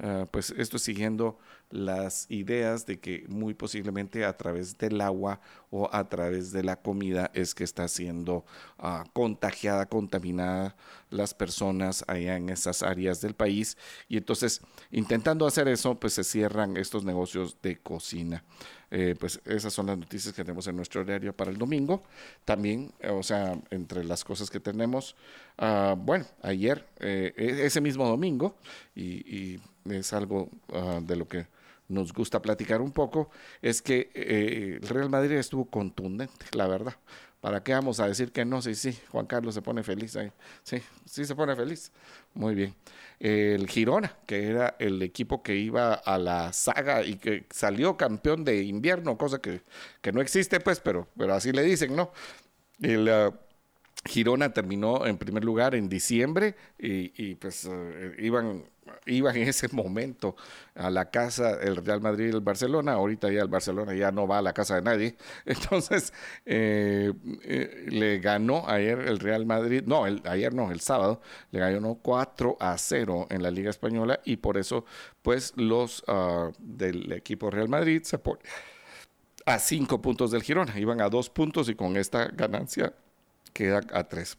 Ah, 0.00 0.26
pues 0.30 0.50
esto 0.50 0.78
siguiendo 0.78 1.38
las 1.70 2.26
ideas 2.30 2.86
de 2.86 2.98
que 2.98 3.24
muy 3.28 3.54
posiblemente 3.54 4.24
a 4.24 4.36
través 4.36 4.78
del 4.78 5.00
agua 5.00 5.40
o 5.70 5.88
a 5.92 6.08
través 6.08 6.50
de 6.52 6.62
la 6.62 6.76
comida 6.76 7.30
es 7.34 7.54
que 7.54 7.64
está 7.64 7.88
siendo 7.88 8.44
uh, 8.78 9.08
contagiada, 9.12 9.86
contaminada 9.86 10.76
las 11.10 11.34
personas 11.34 12.04
allá 12.08 12.36
en 12.36 12.48
esas 12.48 12.82
áreas 12.82 13.20
del 13.20 13.34
país 13.34 13.76
y 14.08 14.16
entonces 14.16 14.62
intentando 14.90 15.46
hacer 15.46 15.68
eso 15.68 15.94
pues 15.94 16.14
se 16.14 16.24
cierran 16.24 16.76
estos 16.76 17.04
negocios 17.04 17.56
de 17.62 17.78
cocina. 17.78 18.44
Eh, 18.90 19.14
pues 19.20 19.40
esas 19.44 19.72
son 19.72 19.86
las 19.86 19.98
noticias 19.98 20.34
que 20.34 20.42
tenemos 20.42 20.66
en 20.66 20.76
nuestro 20.76 21.04
diario 21.04 21.36
para 21.36 21.50
el 21.50 21.58
domingo. 21.58 22.02
También, 22.44 22.90
o 23.10 23.22
sea, 23.22 23.58
entre 23.70 24.02
las 24.04 24.24
cosas 24.24 24.48
que 24.48 24.60
tenemos, 24.60 25.14
uh, 25.58 25.94
bueno, 25.94 26.24
ayer, 26.42 26.86
eh, 27.00 27.34
e-, 27.36 27.66
ese 27.66 27.80
mismo 27.80 28.08
domingo, 28.08 28.56
y, 28.94 29.60
es 29.84 30.12
algo 30.12 30.50
uh, 30.68 31.00
de 31.00 31.16
lo 31.16 31.26
que 31.26 31.46
nos 31.88 32.12
gusta 32.12 32.40
platicar 32.40 32.80
un 32.80 32.92
poco, 32.92 33.30
es 33.62 33.82
que 33.82 34.10
eh, 34.14 34.78
el 34.80 34.88
Real 34.88 35.08
Madrid 35.08 35.32
estuvo 35.32 35.64
contundente, 35.64 36.46
la 36.52 36.66
verdad. 36.66 36.94
¿Para 37.40 37.62
qué 37.62 37.72
vamos 37.72 38.00
a 38.00 38.08
decir 38.08 38.32
que 38.32 38.44
no? 38.44 38.60
Sí, 38.60 38.74
sí, 38.74 38.98
Juan 39.10 39.26
Carlos 39.26 39.54
se 39.54 39.62
pone 39.62 39.84
feliz 39.84 40.16
ahí. 40.16 40.32
Sí, 40.64 40.82
sí 41.04 41.24
se 41.24 41.36
pone 41.36 41.54
feliz. 41.54 41.92
Muy 42.34 42.56
bien. 42.56 42.74
El 43.20 43.68
Girona, 43.68 44.16
que 44.26 44.48
era 44.48 44.74
el 44.80 45.00
equipo 45.02 45.40
que 45.40 45.54
iba 45.54 45.94
a 45.94 46.18
la 46.18 46.52
saga 46.52 47.04
y 47.04 47.14
que 47.14 47.46
salió 47.50 47.96
campeón 47.96 48.44
de 48.44 48.64
invierno, 48.64 49.16
cosa 49.16 49.40
que, 49.40 49.62
que 50.00 50.10
no 50.10 50.20
existe, 50.20 50.58
pues, 50.58 50.80
pero, 50.80 51.06
pero 51.16 51.34
así 51.34 51.52
le 51.52 51.62
dicen, 51.62 51.94
¿no? 51.94 52.10
El 52.82 53.08
uh, 53.08 53.32
Girona 54.04 54.52
terminó 54.52 55.06
en 55.06 55.16
primer 55.16 55.44
lugar 55.44 55.76
en 55.76 55.88
diciembre 55.88 56.56
y, 56.76 57.12
y 57.30 57.36
pues 57.36 57.64
uh, 57.66 57.72
iban 58.18 58.64
iban 59.08 59.36
en 59.36 59.48
ese 59.48 59.68
momento 59.68 60.36
a 60.74 60.90
la 60.90 61.10
casa 61.10 61.60
el 61.60 61.76
Real 61.76 62.00
Madrid 62.00 62.26
y 62.26 62.30
el 62.30 62.40
Barcelona. 62.40 62.92
Ahorita 62.92 63.30
ya 63.30 63.42
el 63.42 63.48
Barcelona 63.48 63.94
ya 63.94 64.12
no 64.12 64.26
va 64.26 64.38
a 64.38 64.42
la 64.42 64.52
casa 64.52 64.76
de 64.76 64.82
nadie. 64.82 65.16
Entonces, 65.46 66.12
eh, 66.46 67.12
eh, 67.42 67.86
le 67.88 68.18
ganó 68.20 68.68
ayer 68.68 68.98
el 69.00 69.18
Real 69.18 69.46
Madrid, 69.46 69.82
no, 69.86 70.04
ayer 70.04 70.54
no, 70.54 70.70
el 70.70 70.80
sábado, 70.80 71.20
le 71.50 71.60
ganó 71.60 71.96
4 71.96 72.56
a 72.60 72.76
0 72.76 73.26
en 73.30 73.42
la 73.42 73.50
Liga 73.50 73.70
Española 73.70 74.20
y 74.24 74.36
por 74.36 74.58
eso, 74.58 74.84
pues, 75.22 75.52
los 75.56 76.04
ah, 76.06 76.50
del 76.58 77.12
equipo 77.12 77.50
Real 77.50 77.68
Madrid 77.68 78.02
se 78.02 78.18
ponen 78.18 78.42
a 79.46 79.58
5 79.58 80.02
puntos 80.02 80.30
del 80.30 80.42
Girona. 80.42 80.78
Iban 80.78 81.00
a 81.00 81.08
2 81.08 81.30
puntos 81.30 81.68
y 81.68 81.74
con 81.74 81.96
esta 81.96 82.26
ganancia 82.26 82.92
queda 83.52 83.80
a 83.92 84.04
3. 84.04 84.36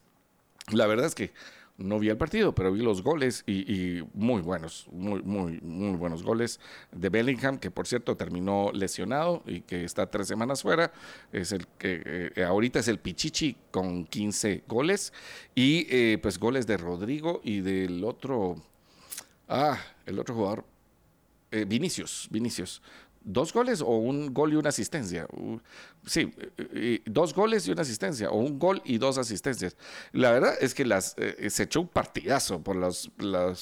La 0.72 0.86
verdad 0.86 1.08
es 1.08 1.16
que 1.16 1.34
no 1.80 1.98
vi 1.98 2.10
el 2.10 2.18
partido, 2.18 2.54
pero 2.54 2.72
vi 2.72 2.82
los 2.82 3.02
goles 3.02 3.44
y, 3.48 4.04
muy 4.14 4.42
buenos, 4.42 4.88
muy, 4.92 5.22
muy, 5.24 5.60
muy 5.62 5.98
buenos 5.98 6.24
goles 6.24 6.60
de 6.92 7.10
Bellingham, 7.10 7.58
que 7.58 7.72
por 7.72 7.88
cierto 7.88 8.16
terminó 8.18 8.72
lesionado 8.74 9.44
y 9.48 9.62
que 9.62 9.84
está 9.86 10.10
tres 10.10 10.28
semanas 10.28 10.62
fuera. 10.62 10.92
Es 11.32 11.52
el 11.52 11.66
que 11.78 12.32
eh, 12.36 12.44
ahorita 12.44 12.80
es 12.80 12.88
el 12.88 13.00
Pichichi 13.00 13.56
con 13.72 14.06
15 14.06 14.64
goles 14.68 15.14
y 15.56 15.88
eh, 15.90 16.20
pues 16.22 16.38
goles 16.38 16.68
de 16.68 16.78
Rodrigo 16.78 17.42
y 17.44 17.62
del 17.62 18.04
otro, 18.04 18.56
ah, 19.48 19.80
el 20.06 20.20
otro 20.20 20.36
jugador, 20.36 20.66
eh, 21.52 21.66
Vinicius, 21.66 22.28
Vinicius 22.30 22.82
dos 23.22 23.54
goles 23.54 23.82
o 23.82 23.98
un 23.98 24.34
gol 24.34 24.54
y 24.54 24.56
una 24.56 24.70
asistencia. 24.70 25.28
Sí, 26.10 26.34
dos 27.06 27.36
goles 27.36 27.68
y 27.68 27.72
una 27.72 27.84
asistencia, 27.84 28.32
o 28.32 28.38
un 28.38 28.58
gol 28.58 28.82
y 28.84 28.98
dos 28.98 29.20
asistencias. 29.20 29.78
La 30.12 30.32
verdad 30.32 30.56
es 30.60 30.74
que 30.74 30.84
las, 30.84 31.14
eh, 31.20 31.52
se 31.52 31.64
echó 31.64 31.82
un 31.82 31.88
partidazo 31.88 32.64
por 32.64 32.76
los, 32.76 33.12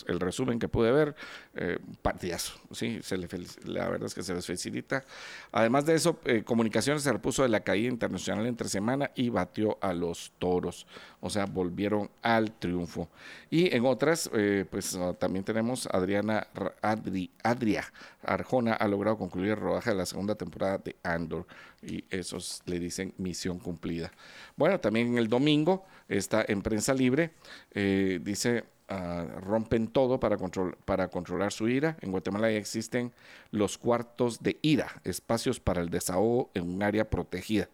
el 0.08 0.20
resumen 0.22 0.58
que 0.58 0.70
pude 0.70 0.94
ver. 0.94 1.14
Eh, 1.56 1.78
partidazo, 2.02 2.54
sí, 2.72 3.00
se 3.02 3.18
le 3.18 3.28
la 3.66 3.90
verdad 3.90 4.06
es 4.06 4.14
que 4.14 4.24
se 4.24 4.34
les 4.34 4.48
facilita. 4.48 5.04
Además 5.52 5.86
de 5.86 5.96
eso, 5.96 6.20
eh, 6.24 6.44
Comunicaciones 6.44 7.04
se 7.04 7.12
repuso 7.12 7.44
de 7.44 7.50
la 7.50 7.60
caída 7.60 7.90
internacional 7.90 8.46
entre 8.46 8.70
semana 8.70 9.12
y 9.14 9.28
batió 9.28 9.78
a 9.82 9.92
los 9.92 10.32
toros. 10.40 10.88
O 11.20 11.30
sea, 11.30 11.48
volvieron 11.48 12.10
al 12.22 12.54
triunfo. 12.54 13.10
Y 13.50 13.76
en 13.76 13.86
otras, 13.86 14.30
pues 14.70 14.96
ah, 14.96 15.14
también 15.20 15.44
tenemos 15.44 15.88
Adriana 15.92 16.48
Adri, 16.82 17.32
Adria 17.44 17.92
Arjona 18.28 18.74
ha 18.74 18.88
logrado 18.88 19.18
concluir 19.18 19.52
el 19.52 19.58
rodaje 19.58 19.92
de 19.92 19.96
la 19.96 20.06
segunda 20.06 20.36
temporada 20.36 20.78
de 20.78 20.96
Andor 21.04 21.48
y 21.82 22.06
esos 22.10 22.62
le 22.66 22.80
dicen 22.80 23.14
misión 23.18 23.60
cumplida. 23.60 24.12
Bueno, 24.56 24.80
también 24.80 25.18
el 25.18 25.28
domingo 25.28 25.86
está 26.08 26.44
en 26.48 26.62
prensa 26.62 26.94
libre, 26.94 27.32
eh, 27.72 28.20
dice 28.22 28.66
ah, 28.90 29.26
rompen 29.42 29.88
todo 29.88 30.20
para, 30.20 30.38
para 30.86 31.08
controlar 31.10 31.52
su 31.52 31.70
ira. 31.70 31.98
En 32.02 32.12
Guatemala 32.12 32.52
ya 32.52 32.58
existen 32.58 33.14
los 33.52 33.78
cuartos 33.78 34.42
de 34.42 34.58
ira, 34.62 35.02
espacios 35.04 35.60
para 35.60 35.82
el 35.82 35.90
desahogo 35.90 36.52
en 36.54 36.64
un 36.64 36.84
área 36.84 37.10
protegida. 37.10 37.70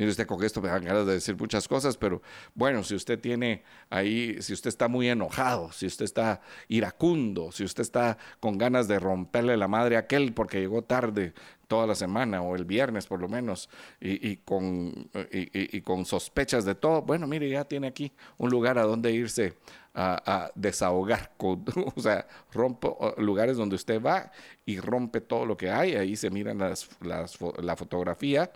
Mire 0.00 0.12
usted, 0.12 0.26
con 0.26 0.42
esto 0.42 0.62
me 0.62 0.70
dan 0.70 0.82
ganas 0.82 1.04
de 1.04 1.12
decir 1.12 1.36
muchas 1.36 1.68
cosas, 1.68 1.98
pero 1.98 2.22
bueno, 2.54 2.82
si 2.82 2.94
usted 2.94 3.20
tiene 3.20 3.64
ahí, 3.90 4.40
si 4.40 4.54
usted 4.54 4.68
está 4.68 4.88
muy 4.88 5.10
enojado, 5.10 5.72
si 5.72 5.84
usted 5.84 6.06
está 6.06 6.40
iracundo, 6.68 7.52
si 7.52 7.64
usted 7.64 7.82
está 7.82 8.16
con 8.40 8.56
ganas 8.56 8.88
de 8.88 8.98
romperle 8.98 9.58
la 9.58 9.68
madre 9.68 9.96
a 9.96 9.98
aquel 9.98 10.32
porque 10.32 10.58
llegó 10.58 10.80
tarde 10.80 11.34
toda 11.68 11.86
la 11.86 11.94
semana 11.94 12.40
o 12.40 12.56
el 12.56 12.64
viernes 12.64 13.06
por 13.06 13.20
lo 13.20 13.28
menos 13.28 13.68
y, 14.00 14.38
con, 14.38 15.10
y, 15.30 15.80
con 15.82 16.06
sospechas 16.06 16.64
de 16.64 16.74
todo, 16.74 17.02
bueno, 17.02 17.26
mire, 17.26 17.50
ya 17.50 17.64
tiene 17.66 17.86
aquí 17.86 18.10
un 18.38 18.48
lugar 18.48 18.78
a 18.78 18.84
donde 18.84 19.12
irse 19.12 19.52
a, 19.94 20.50
desahogar, 20.54 21.32
o 21.38 22.00
sea, 22.00 22.26
rompo 22.52 23.14
lugares 23.18 23.58
donde 23.58 23.76
usted 23.76 24.02
va 24.02 24.32
y 24.64 24.80
rompe 24.80 25.20
todo 25.20 25.44
lo 25.44 25.58
que 25.58 25.70
hay, 25.70 25.94
ahí 25.94 26.16
se 26.16 26.30
miran 26.30 26.56
las, 26.56 26.88
la 27.02 27.76
fotografía 27.76 28.50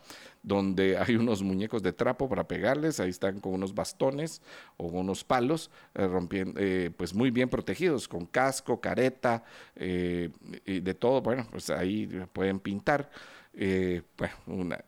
donde 0.45 0.97
hay 0.99 1.17
unos 1.17 1.43
muñecos 1.43 1.83
de 1.83 1.93
trapo 1.93 2.29
para 2.29 2.47
pegarles, 2.47 3.01
ahí 3.01 3.11
están 3.11 3.41
con 3.41 3.55
unos 3.55 3.75
bastones 3.75 4.43
o 4.77 4.87
unos 4.87 5.25
palos, 5.25 5.71
eh, 5.95 6.07
rompiendo, 6.07 6.61
eh, 6.61 6.91
pues 6.97 7.15
muy 7.15 7.31
bien 7.31 7.49
protegidos, 7.49 8.07
con 8.07 8.27
casco, 8.27 8.81
careta, 8.81 9.43
eh, 9.75 10.31
y 10.65 10.81
de 10.81 10.95
todo, 10.95 11.21
bueno, 11.23 11.47
pues 11.51 11.71
ahí 11.71 12.07
pueden 12.33 12.61
pintar. 12.61 13.11
Eh, 13.57 14.03
bueno, 14.19 14.35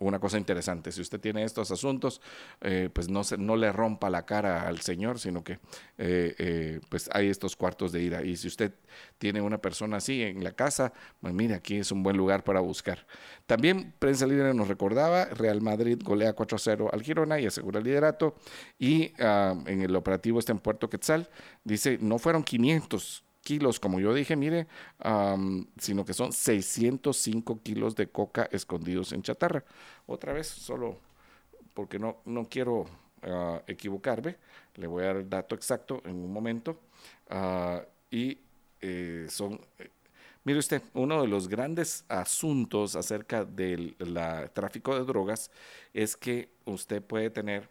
una, 0.01 0.19
cosa 0.19 0.39
interesante, 0.39 0.91
si 0.91 1.01
usted 1.01 1.21
tiene 1.21 1.45
estos 1.45 1.71
asuntos, 1.71 2.21
eh, 2.61 2.91
pues 2.93 3.09
no, 3.09 3.23
se, 3.23 3.39
no 3.39 3.55
le 3.55 3.71
rompa 3.71 4.11
la 4.11 4.27
cara 4.27 4.67
al 4.67 4.81
Señor, 4.81 5.21
sino 5.21 5.45
que 5.45 5.61
eh, 5.99 6.81
pues 6.89 7.09
hay 7.13 7.29
estos 7.29 7.55
cuartos 7.55 7.93
de 7.93 8.03
ira. 8.03 8.25
Y 8.25 8.37
si 8.37 8.49
usted 8.49 8.73
tiene 9.19 9.41
una 9.41 9.59
persona 9.59 9.99
así 9.99 10.23
en 10.23 10.43
la 10.43 10.53
casa, 10.53 10.93
pues 11.21 11.33
mire, 11.33 11.55
aquí 11.55 11.77
es 11.77 11.93
un 11.93 12.03
buen 12.03 12.17
lugar 12.17 12.43
para 12.43 12.61
buscar. 12.61 13.07
También 13.47 13.95
Prensa 13.99 14.27
Libre 14.27 14.53
nos 14.53 14.69
recordaba, 14.69 15.27
Real 15.27 15.61
Madrid 15.61 16.01
golea 16.03 16.35
4-0 16.35 16.91
al 16.93 17.03
Girona 17.03 17.39
y 17.39 17.47
asegura 17.47 17.79
el 17.79 17.85
liderato. 17.85 18.35
Y 18.79 19.13
ah, 19.21 19.55
en 19.67 19.83
el 19.83 19.95
operativo 19.95 20.41
está 20.41 20.53
en 20.53 20.59
Puerto 20.59 20.91
Quetzal, 20.91 21.29
dice, 21.65 21.99
no 22.01 22.19
fueron 22.19 22.43
500 22.43 23.26
kilos, 23.47 23.79
como 23.79 24.01
yo 24.01 24.13
dije, 24.13 24.35
mire, 24.35 24.67
sino 25.79 26.05
que 26.05 26.13
son 26.15 26.33
605 26.33 27.63
kilos 27.63 27.95
de 27.95 28.09
coca 28.09 28.49
escondidos 28.51 29.13
en 29.13 29.23
chatarra. 29.23 29.65
Otra 30.07 30.33
vez, 30.33 30.49
solo 30.49 30.99
porque 31.73 32.01
no, 32.01 32.17
no 32.25 32.49
quiero 32.49 32.87
ah, 33.23 33.63
equivocarme, 33.69 34.37
le 34.75 34.89
voy 34.89 35.05
a 35.05 35.07
dar 35.07 35.17
el 35.19 35.31
dato 35.31 35.55
exacto 35.55 36.03
en 36.05 36.17
un 36.17 36.33
momento. 36.33 36.81
Ah, 37.31 37.83
y 38.11 38.37
eh, 38.81 39.27
son, 39.31 39.61
eh, 39.79 39.91
mire 40.43 40.59
usted, 40.59 40.83
uno 40.95 41.23
de 41.23 41.29
los 41.29 41.47
grandes 41.47 42.05
asuntos 42.09 42.97
acerca 42.97 43.45
del 43.45 43.95
tráfico 44.55 44.97
de 44.97 45.05
drogas 45.05 45.53
es 45.95 46.17
que 46.17 46.49
usted 46.65 47.01
puede 47.01 47.31
tener 47.31 47.69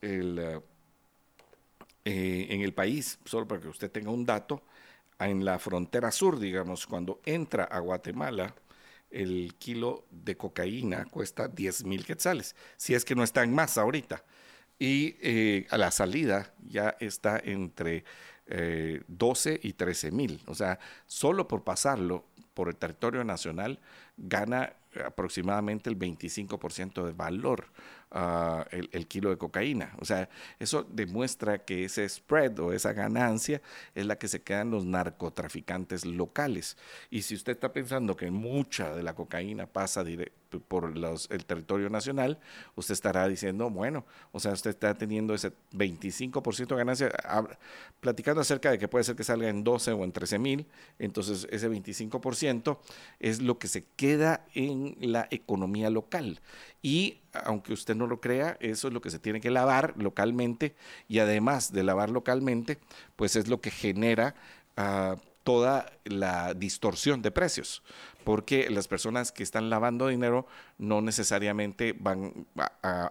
el... 0.00 0.60
Eh, 2.10 2.46
en 2.48 2.62
el 2.62 2.72
país, 2.72 3.18
solo 3.26 3.46
para 3.46 3.60
que 3.60 3.68
usted 3.68 3.90
tenga 3.90 4.10
un 4.10 4.24
dato, 4.24 4.62
en 5.26 5.44
la 5.44 5.58
frontera 5.58 6.10
sur, 6.10 6.38
digamos, 6.38 6.86
cuando 6.86 7.20
entra 7.24 7.64
a 7.64 7.80
Guatemala, 7.80 8.54
el 9.10 9.54
kilo 9.58 10.04
de 10.10 10.36
cocaína 10.36 11.06
cuesta 11.06 11.48
10 11.48 11.84
mil 11.84 12.04
quetzales, 12.04 12.54
si 12.76 12.94
es 12.94 13.04
que 13.04 13.14
no 13.14 13.24
está 13.24 13.42
en 13.42 13.54
más 13.54 13.78
ahorita. 13.78 14.22
Y 14.78 15.16
eh, 15.20 15.66
a 15.70 15.78
la 15.78 15.90
salida 15.90 16.54
ya 16.68 16.96
está 17.00 17.40
entre 17.42 18.04
12 18.46 19.52
eh, 19.54 19.60
y 19.62 19.72
13 19.72 20.10
mil. 20.12 20.40
O 20.46 20.54
sea, 20.54 20.78
solo 21.06 21.48
por 21.48 21.64
pasarlo 21.64 22.24
por 22.54 22.68
el 22.68 22.76
territorio 22.76 23.24
nacional 23.24 23.80
gana 24.16 24.72
aproximadamente 25.04 25.90
el 25.90 25.98
25% 25.98 27.04
de 27.04 27.12
valor 27.12 27.66
uh, 28.12 28.64
el, 28.70 29.06
kilo 29.06 29.30
de 29.30 29.38
cocaína. 29.38 29.92
O 29.98 30.04
sea, 30.04 30.28
eso 30.58 30.86
demuestra 30.90 31.64
que 31.64 31.84
ese 31.84 32.08
spread 32.08 32.58
o 32.58 32.72
esa 32.72 32.92
ganancia 32.92 33.60
es 33.94 34.06
la 34.06 34.16
que 34.16 34.28
se 34.28 34.42
quedan 34.42 34.70
los 34.70 34.84
narcotraficantes 34.84 36.04
locales. 36.04 36.76
Y 37.10 37.22
si 37.22 37.34
usted 37.34 37.52
está 37.52 37.72
pensando 37.72 38.16
que 38.16 38.30
mucha 38.30 38.94
de 38.94 39.02
la 39.02 39.14
cocaína 39.14 39.66
pasa 39.66 40.04
por 40.68 40.96
los, 40.96 41.28
el 41.30 41.44
territorio 41.44 41.90
nacional, 41.90 42.38
usted 42.74 42.92
estará 42.92 43.28
diciendo, 43.28 43.70
bueno, 43.70 44.04
o 44.32 44.40
sea, 44.40 44.52
usted 44.52 44.70
está 44.70 44.94
teniendo 44.94 45.34
ese 45.34 45.52
25% 45.72 46.68
de 46.68 46.76
ganancia, 46.76 47.12
platicando 48.00 48.40
acerca 48.40 48.70
de 48.70 48.78
que 48.78 48.88
puede 48.88 49.04
ser 49.04 49.16
que 49.16 49.24
salga 49.24 49.48
en 49.48 49.64
12 49.64 49.92
o 49.92 50.04
en 50.04 50.12
13 50.12 50.38
mil, 50.38 50.66
entonces 50.98 51.46
ese 51.50 51.68
25% 51.68 52.78
es 53.20 53.42
lo 53.42 53.58
que 53.58 53.68
se 53.68 53.84
queda 53.96 54.44
en 54.54 54.96
la 55.00 55.28
economía 55.30 55.90
local. 55.90 56.40
Y 56.82 57.20
aunque 57.32 57.72
usted 57.72 57.94
no 57.94 58.06
lo 58.06 58.20
crea, 58.20 58.56
eso 58.60 58.88
es 58.88 58.94
lo 58.94 59.00
que 59.00 59.10
se 59.10 59.18
tiene 59.18 59.40
que 59.40 59.50
lavar 59.50 59.94
localmente 59.96 60.76
y 61.08 61.18
además 61.18 61.72
de 61.72 61.82
lavar 61.82 62.10
localmente, 62.10 62.78
pues 63.16 63.36
es 63.36 63.48
lo 63.48 63.60
que 63.60 63.70
genera 63.70 64.34
ah, 64.76 65.16
toda 65.42 65.90
la 66.04 66.54
distorsión 66.54 67.22
de 67.22 67.30
precios 67.30 67.82
porque 68.28 68.68
las 68.68 68.88
personas 68.88 69.32
que 69.32 69.42
están 69.42 69.70
lavando 69.70 70.08
dinero 70.08 70.46
no 70.76 71.00
necesariamente 71.00 71.94
van 71.98 72.46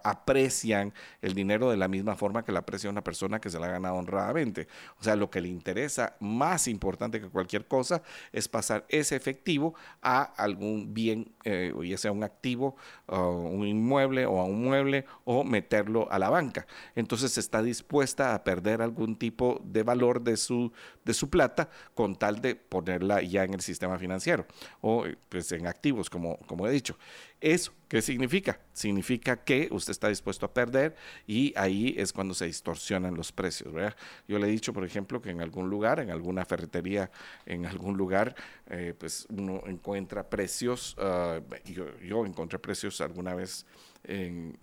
aprecian 0.03 0.93
el 1.23 1.33
dinero 1.33 1.71
de 1.71 1.77
la 1.77 1.87
misma 1.87 2.15
forma 2.15 2.45
que 2.45 2.51
la 2.51 2.59
aprecia 2.59 2.87
una 2.87 3.03
persona 3.03 3.41
que 3.41 3.49
se 3.49 3.57
la 3.57 3.65
ha 3.65 3.71
ganado 3.71 3.95
honradamente. 3.95 4.67
O 4.99 5.03
sea, 5.03 5.15
lo 5.15 5.31
que 5.31 5.41
le 5.41 5.47
interesa 5.47 6.15
más 6.19 6.67
importante 6.67 7.19
que 7.19 7.29
cualquier 7.29 7.67
cosa 7.67 8.03
es 8.31 8.47
pasar 8.47 8.85
ese 8.89 9.15
efectivo 9.15 9.73
a 10.03 10.21
algún 10.21 10.93
bien, 10.93 11.33
eh, 11.45 11.73
ya 11.83 11.97
sea 11.97 12.11
un 12.11 12.23
activo, 12.23 12.75
un 13.07 13.65
inmueble 13.65 14.27
o 14.27 14.39
a 14.39 14.43
un 14.43 14.63
mueble 14.63 15.05
o 15.25 15.43
meterlo 15.43 16.07
a 16.11 16.19
la 16.19 16.29
banca. 16.29 16.67
Entonces 16.93 17.39
está 17.39 17.63
dispuesta 17.63 18.35
a 18.35 18.43
perder 18.43 18.83
algún 18.83 19.15
tipo 19.15 19.59
de 19.63 19.81
valor 19.81 20.21
de 20.21 20.37
su, 20.37 20.71
de 21.03 21.15
su 21.15 21.31
plata 21.31 21.71
con 21.95 22.17
tal 22.17 22.39
de 22.39 22.53
ponerla 22.53 23.23
ya 23.23 23.45
en 23.45 23.55
el 23.55 23.61
sistema 23.61 23.97
financiero 23.97 24.45
o 24.81 25.06
pues, 25.29 25.51
en 25.51 25.67
activos, 25.67 26.09
como, 26.09 26.37
como 26.39 26.67
he 26.67 26.71
dicho. 26.71 26.97
¿Eso 27.39 27.71
qué 27.87 28.01
significa? 28.01 28.59
Significa 28.73 29.43
que 29.43 29.69
usted 29.71 29.91
está 29.91 30.09
dispuesto 30.09 30.45
a 30.45 30.53
perder 30.53 30.95
y 31.27 31.53
ahí 31.55 31.93
es 31.97 32.11
cuando 32.11 32.33
se 32.33 32.45
distorsionan 32.45 33.13
los 33.15 33.31
precios. 33.31 33.73
Yo 34.27 34.39
le 34.39 34.47
he 34.47 34.51
dicho, 34.51 34.73
por 34.73 34.83
ejemplo, 34.83 35.21
que 35.21 35.29
en 35.29 35.41
algún 35.41 35.69
lugar, 35.69 35.99
en 35.99 36.09
alguna 36.09 36.45
ferretería, 36.45 37.11
en 37.45 37.65
algún 37.65 37.95
lugar, 37.95 38.35
eh, 38.69 38.93
pues 38.97 39.27
uno 39.29 39.61
encuentra 39.67 40.27
precios, 40.27 40.95
ah, 40.99 41.39
yo, 41.65 41.97
yo 41.99 42.25
encontré 42.25 42.59
precios 42.59 42.99
alguna 43.01 43.35
vez 43.35 43.65
en, 44.07 44.57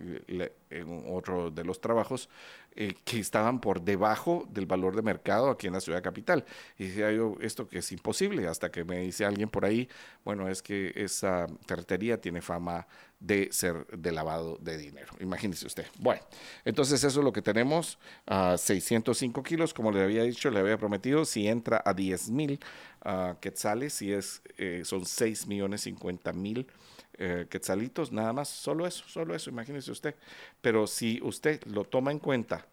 otro 1.07 1.51
de 1.51 1.63
los 1.63 1.79
trabajos 1.79 2.29
eh, 2.75 2.93
que 3.05 3.19
estaban 3.19 3.61
por 3.61 3.81
debajo 3.81 4.45
del 4.49 4.65
valor 4.65 4.95
de 4.95 5.01
mercado 5.01 5.49
aquí 5.49 5.67
en 5.67 5.73
la 5.73 5.79
ciudad 5.79 6.03
capital. 6.03 6.43
Y 6.77 6.87
decía 6.87 7.11
yo, 7.11 7.37
esto 7.39 7.67
que 7.67 7.79
es 7.79 7.91
imposible, 7.91 8.47
hasta 8.47 8.71
que 8.71 8.83
me 8.83 8.99
dice 8.99 9.23
alguien 9.23 9.49
por 9.49 9.65
ahí, 9.65 9.87
bueno, 10.23 10.49
es 10.49 10.61
que 10.61 10.91
esa 10.95 11.47
ferretería 11.67 12.19
tiene 12.19 12.41
fama 12.41 12.87
de 13.19 13.49
ser 13.51 13.87
de 13.87 14.11
lavado 14.11 14.57
de 14.61 14.77
dinero. 14.77 15.13
Imagínese 15.19 15.65
usted. 15.65 15.85
Bueno, 15.99 16.21
entonces 16.65 17.03
eso 17.03 17.19
es 17.19 17.23
lo 17.23 17.31
que 17.31 17.41
tenemos, 17.41 17.97
a 18.25 18.57
605 18.57 19.41
kilos, 19.43 19.73
como 19.73 19.91
le 19.91 20.03
había 20.03 20.23
dicho, 20.23 20.49
le 20.51 20.59
había 20.59 20.77
prometido, 20.77 21.25
si 21.25 21.47
entra 21.47 21.81
a 21.85 21.93
10 21.93 22.29
mil 22.31 22.59
uh, 23.05 23.35
quetzales, 23.39 23.93
si 23.93 24.11
es, 24.11 24.41
eh, 24.57 24.81
son 24.83 25.05
6 25.05 25.47
millones 25.47 25.81
50 25.81 26.33
mil 26.33 26.67
eh, 27.17 27.47
quetzalitos, 27.49 28.11
nada 28.11 28.33
más, 28.33 28.49
solo 28.49 28.85
eso, 28.87 29.03
solo 29.07 29.35
eso, 29.35 29.49
imagínese 29.49 29.91
usted. 29.91 30.15
Pero 30.61 30.87
si 30.87 31.19
usted 31.23 31.63
lo 31.65 31.85
toma 31.85 32.11
en 32.11 32.19
cuenta 32.19 32.65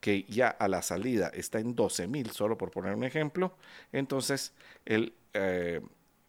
que 0.00 0.24
ya 0.24 0.48
a 0.48 0.68
la 0.68 0.82
salida 0.82 1.28
está 1.34 1.58
en 1.58 1.74
12 1.74 2.06
mil, 2.06 2.30
solo 2.30 2.56
por 2.56 2.70
poner 2.70 2.94
un 2.94 3.04
ejemplo, 3.04 3.54
entonces 3.92 4.52
el, 4.84 5.14
eh, 5.34 5.80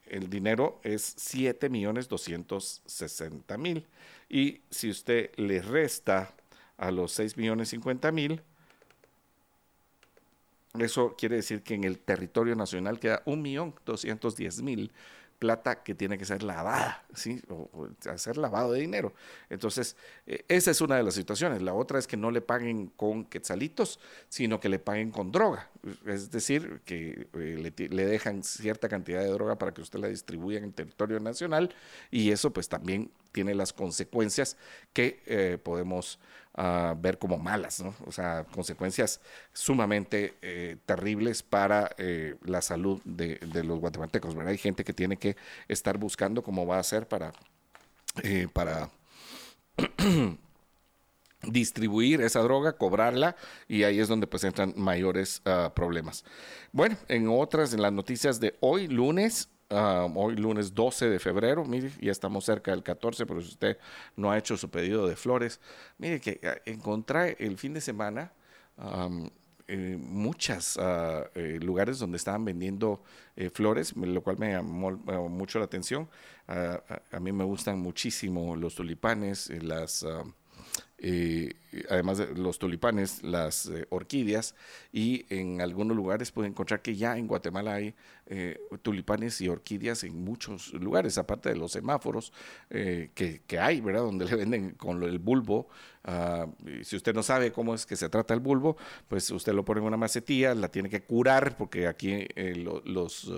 el 0.08 0.29
dinero 0.29 0.79
es 0.84 1.13
7 1.17 1.69
millones 1.69 2.08
260 2.08 3.58
mil. 3.58 3.86
Y 4.29 4.62
si 4.69 4.89
usted 4.89 5.32
le 5.36 5.62
resta 5.62 6.34
a 6.77 6.91
los 6.91 7.12
6 7.13 7.38
millones 7.38 7.69
50 7.69 8.12
mil, 8.12 8.41
eso 10.77 11.15
quiere 11.17 11.38
decir 11.38 11.63
que 11.63 11.73
en 11.73 11.84
el 11.84 11.99
territorio 11.99 12.55
nacional 12.55 12.99
queda 12.99 13.23
1.210.000 13.25 14.91
plata 15.39 15.84
que 15.84 15.95
tiene 15.95 16.17
que 16.17 16.25
ser 16.25 16.43
lavada, 16.43 17.04
¿sí? 17.15 17.41
O, 17.49 17.88
hacer 18.10 18.38
lavado 18.38 18.73
de 18.73 18.82
dinero. 18.82 19.13
Entonces, 19.49 19.95
eh, 20.28 20.43
esa 20.49 20.69
es 20.69 20.82
una 20.82 20.97
de 20.97 21.04
las 21.04 21.13
situaciones. 21.13 21.62
La 21.62 21.73
otra 21.73 21.97
es 21.97 22.06
que 22.06 22.17
no 22.17 22.30
le 22.30 22.41
paguen 22.41 22.88
con 22.88 23.25
quetzalitos, 23.25 23.99
sino 24.28 24.60
que 24.60 24.69
le 24.69 24.80
paguen 24.80 25.12
con 25.12 25.32
droga. 25.32 25.69
Es 26.06 26.30
decir, 26.30 26.82
que 26.86 27.28
eh, 27.34 27.73
le, 27.89 28.06
dejan 28.06 28.43
cierta 28.43 28.89
cantidad 28.89 29.21
de 29.21 29.30
droga 29.30 29.58
para 29.58 29.73
que 29.73 29.82
usted 29.82 29.99
la 29.99 30.10
distribuya 30.10 30.58
en 30.58 30.65
el 30.65 30.73
territorio 30.73 31.19
nacional 31.19 31.73
y 32.12 32.32
eso 32.32 32.52
pues 32.52 32.67
también 32.67 33.10
tiene 33.32 33.56
las 33.56 33.74
consecuencias 33.74 34.58
que 34.94 35.22
eh, 35.26 35.58
podemos 35.62 36.20
a 36.56 36.96
ver 37.00 37.20
como 37.20 37.38
malas, 37.38 37.82
¿no? 37.82 37.96
O 38.06 38.12
sea, 38.12 38.44
consecuencias 38.44 39.22
sumamente 39.54 40.34
eh, 40.42 40.78
terribles 40.86 41.42
para 41.42 41.92
eh, 41.98 42.36
la 42.44 42.62
salud 42.62 43.00
de, 43.06 43.39
los 43.63 43.80
guatemaltecos. 43.80 44.36
Hay 44.36 44.58
gente 44.58 44.84
que 44.84 44.92
tiene 44.92 45.18
que 45.18 45.38
estar 45.68 45.98
buscando 45.98 46.44
cómo 46.44 46.65
va 46.65 46.78
a 46.78 46.80
hacer 46.80 47.08
para, 47.08 47.32
para 48.54 48.89
distribuir 51.44 52.22
esa 52.22 52.42
droga, 52.42 52.74
cobrarla, 52.74 53.36
y 53.68 53.84
ahí 53.84 54.00
es 54.00 54.08
donde 54.08 54.28
pues 54.28 54.44
entran 54.44 54.74
mayores 54.76 55.42
ah, 55.46 55.72
problemas. 55.74 56.26
Bueno, 56.72 56.98
en 57.08 57.28
otras, 57.30 57.74
en 57.74 57.82
las 57.82 57.94
noticias 57.94 58.39
de 58.39 58.58
hoy, 58.60 58.88
lunes, 58.88 59.50
hoy 59.69 60.36
lunes 60.36 60.73
12 60.73 61.10
de 61.10 61.19
febrero, 61.19 61.63
mire, 61.65 61.91
ya 62.01 62.12
estamos 62.12 62.45
cerca 62.45 62.71
del 62.71 62.84
14, 62.84 63.25
pero 63.25 63.41
si 63.41 63.49
usted 63.49 63.77
no 64.15 64.32
ha 64.32 64.38
hecho 64.38 64.58
su 64.58 64.69
pedido 64.69 65.08
de 65.08 65.15
flores, 65.15 65.60
mire 65.97 66.19
que 66.19 66.39
ah, 66.43 66.58
encontré 66.65 67.36
el 67.39 67.58
fin 67.58 67.73
de 67.73 67.82
semana 67.82 68.32
eh, 69.71 69.97
muchos 69.99 70.77
ah, 70.82 71.29
eh, 71.36 71.60
lugares 71.62 71.99
donde 71.99 72.17
estaban 72.17 72.43
vendiendo 72.43 73.03
eh, 73.36 73.51
flores, 73.51 73.95
lo 73.95 74.23
cual 74.23 74.39
me 74.39 74.53
llamó 74.53 74.91
mucho 75.29 75.60
la 75.60 75.65
atención. 75.65 76.10
Ah, 76.47 76.82
a, 77.12 77.19
mí 77.19 77.32
me 77.32 77.43
gustan 77.43 77.79
muchísimo 77.79 78.55
los 78.55 78.73
tulipanes, 78.73 79.51
las 79.63 80.03
eh, 80.98 81.54
además 81.89 82.18
de 82.18 82.36
los 82.36 82.60
tulipanes, 82.60 83.24
las 83.24 83.68
eh, 83.68 83.86
orquídeas, 83.89 84.56
y 84.92 85.26
en 85.30 85.62
algunos 85.62 85.96
lugares 85.96 86.32
puede 86.32 86.50
encontrar 86.50 86.82
que 86.82 86.96
ya 86.96 87.18
en 87.18 87.28
Guatemala 87.28 87.76
hay 87.76 87.94
eh, 88.28 88.60
tulipanes 88.82 89.39
y 89.42 89.48
orquídeas 89.48 90.04
en 90.04 90.24
muchos 90.24 90.74
lugares, 90.74 91.18
aparte 91.18 91.50
de 91.50 91.56
los 91.56 91.72
semáforos 91.72 92.34
que, 92.70 93.42
que, 93.48 93.60
hay, 93.60 93.82
¿verdad? 93.82 94.02
Donde 94.02 94.26
le 94.26 94.36
venden 94.36 94.72
con 94.72 95.02
el 95.04 95.20
bulbo. 95.20 95.68
Ah, 96.04 96.48
si 96.84 96.96
usted 96.96 97.13
no 97.13 97.24
sabe 97.24 97.52
cómo 97.52 97.74
es 97.74 97.86
que 97.86 97.96
se 97.96 98.10
trata 98.10 98.34
el 98.34 98.39
bulbo, 98.39 98.78
pues 99.08 99.30
usted 99.32 99.54
lo 99.54 99.65
pone 99.65 99.82
en 99.82 99.88
una 99.88 99.98
macetilla, 99.98 100.54
la 100.54 100.70
tiene 100.70 100.89
que 100.89 101.02
curar, 101.02 101.58
porque 101.58 101.88
aquí 101.88 102.28
los 102.86 103.32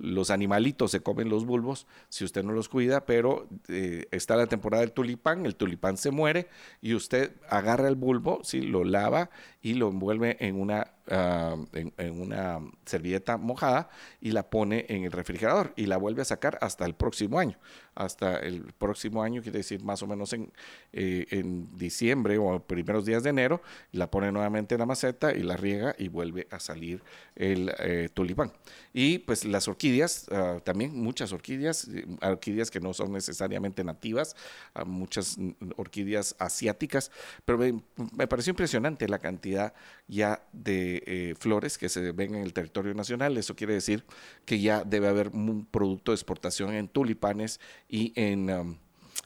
los 0.00 0.30
animalitos 0.30 0.90
se 0.90 1.00
comen 1.00 1.28
los 1.28 1.44
bulbos 1.44 1.86
si 2.08 2.24
usted 2.24 2.42
no 2.42 2.52
los 2.52 2.68
cuida, 2.68 3.04
pero 3.04 3.48
eh, 3.68 4.06
está 4.10 4.36
la 4.36 4.46
temporada 4.46 4.80
del 4.80 4.92
tulipán, 4.92 5.46
el 5.46 5.56
tulipán 5.56 5.96
se 5.96 6.10
muere 6.10 6.48
y 6.80 6.94
usted 6.94 7.32
agarra 7.48 7.88
el 7.88 7.96
bulbo, 7.96 8.40
¿sí? 8.42 8.62
lo 8.62 8.84
lava 8.84 9.30
y 9.62 9.74
lo 9.74 9.88
envuelve 9.88 10.36
en 10.40 10.60
una, 10.60 10.92
ah, 11.10 11.56
en, 11.72 12.20
una 12.20 12.60
servilleta 12.86 13.36
mojada 13.36 13.90
y 14.20 14.32
la 14.32 14.48
pone 14.48 14.86
en 14.88 15.04
el 15.04 15.12
refrigerador 15.12 15.72
y 15.76 15.86
la 15.86 15.96
vuelve 15.96 16.22
a 16.22 16.24
sacar 16.24 16.58
hasta 16.60 16.86
el 16.86 16.94
próximo 16.94 17.38
año. 17.38 17.58
Hasta 17.94 18.38
el 18.38 18.72
próximo 18.78 19.22
año, 19.22 19.42
quiere 19.42 19.58
decir 19.58 19.82
más 19.82 20.02
o 20.02 20.06
menos 20.06 20.32
en, 20.32 20.52
eh, 20.92 21.26
en 21.30 21.76
diciembre 21.76 22.38
o 22.38 22.60
primeros 22.60 23.04
días 23.04 23.22
de 23.22 23.30
enero, 23.30 23.62
la 23.92 24.10
pone 24.10 24.32
nuevamente 24.32 24.74
en 24.74 24.78
la 24.78 24.86
maceta 24.86 25.32
y 25.32 25.42
la 25.42 25.56
riega 25.56 25.94
y 25.98 26.08
vuelve 26.08 26.46
a 26.50 26.60
salir 26.60 27.02
el 27.36 27.72
eh, 27.78 28.08
tulipán. 28.12 28.52
Y 28.92 29.18
pues 29.18 29.44
las 29.44 29.68
orquídeas, 29.68 30.26
ah, 30.30 30.60
también 30.64 30.94
muchas 30.94 31.32
orquídeas, 31.32 31.88
eh, 31.88 32.06
orquídeas 32.22 32.70
que 32.70 32.80
no 32.80 32.92
son 32.92 33.12
necesariamente 33.12 33.84
nativas, 33.84 34.36
ah, 34.74 34.84
muchas 34.84 35.36
orquídeas 35.76 36.34
asiáticas, 36.38 37.10
pero 37.44 37.58
me, 37.58 37.82
me 38.16 38.26
pareció 38.26 38.50
impresionante 38.50 39.08
la 39.08 39.18
cantidad 39.18 39.74
ya 40.08 40.42
de 40.52 40.99
eh, 41.06 41.34
flores 41.38 41.78
que 41.78 41.88
se 41.88 42.12
ven 42.12 42.34
en 42.34 42.42
el 42.42 42.52
territorio 42.52 42.94
nacional. 42.94 43.36
Eso 43.36 43.56
quiere 43.56 43.74
decir 43.74 44.04
que 44.44 44.60
ya 44.60 44.84
debe 44.84 45.08
haber 45.08 45.28
un 45.28 45.66
producto 45.66 46.12
de 46.12 46.16
exportación 46.16 46.74
en 46.74 46.88
tulipanes 46.88 47.60
y 47.88 48.12
en... 48.16 48.50
Um, 48.50 48.76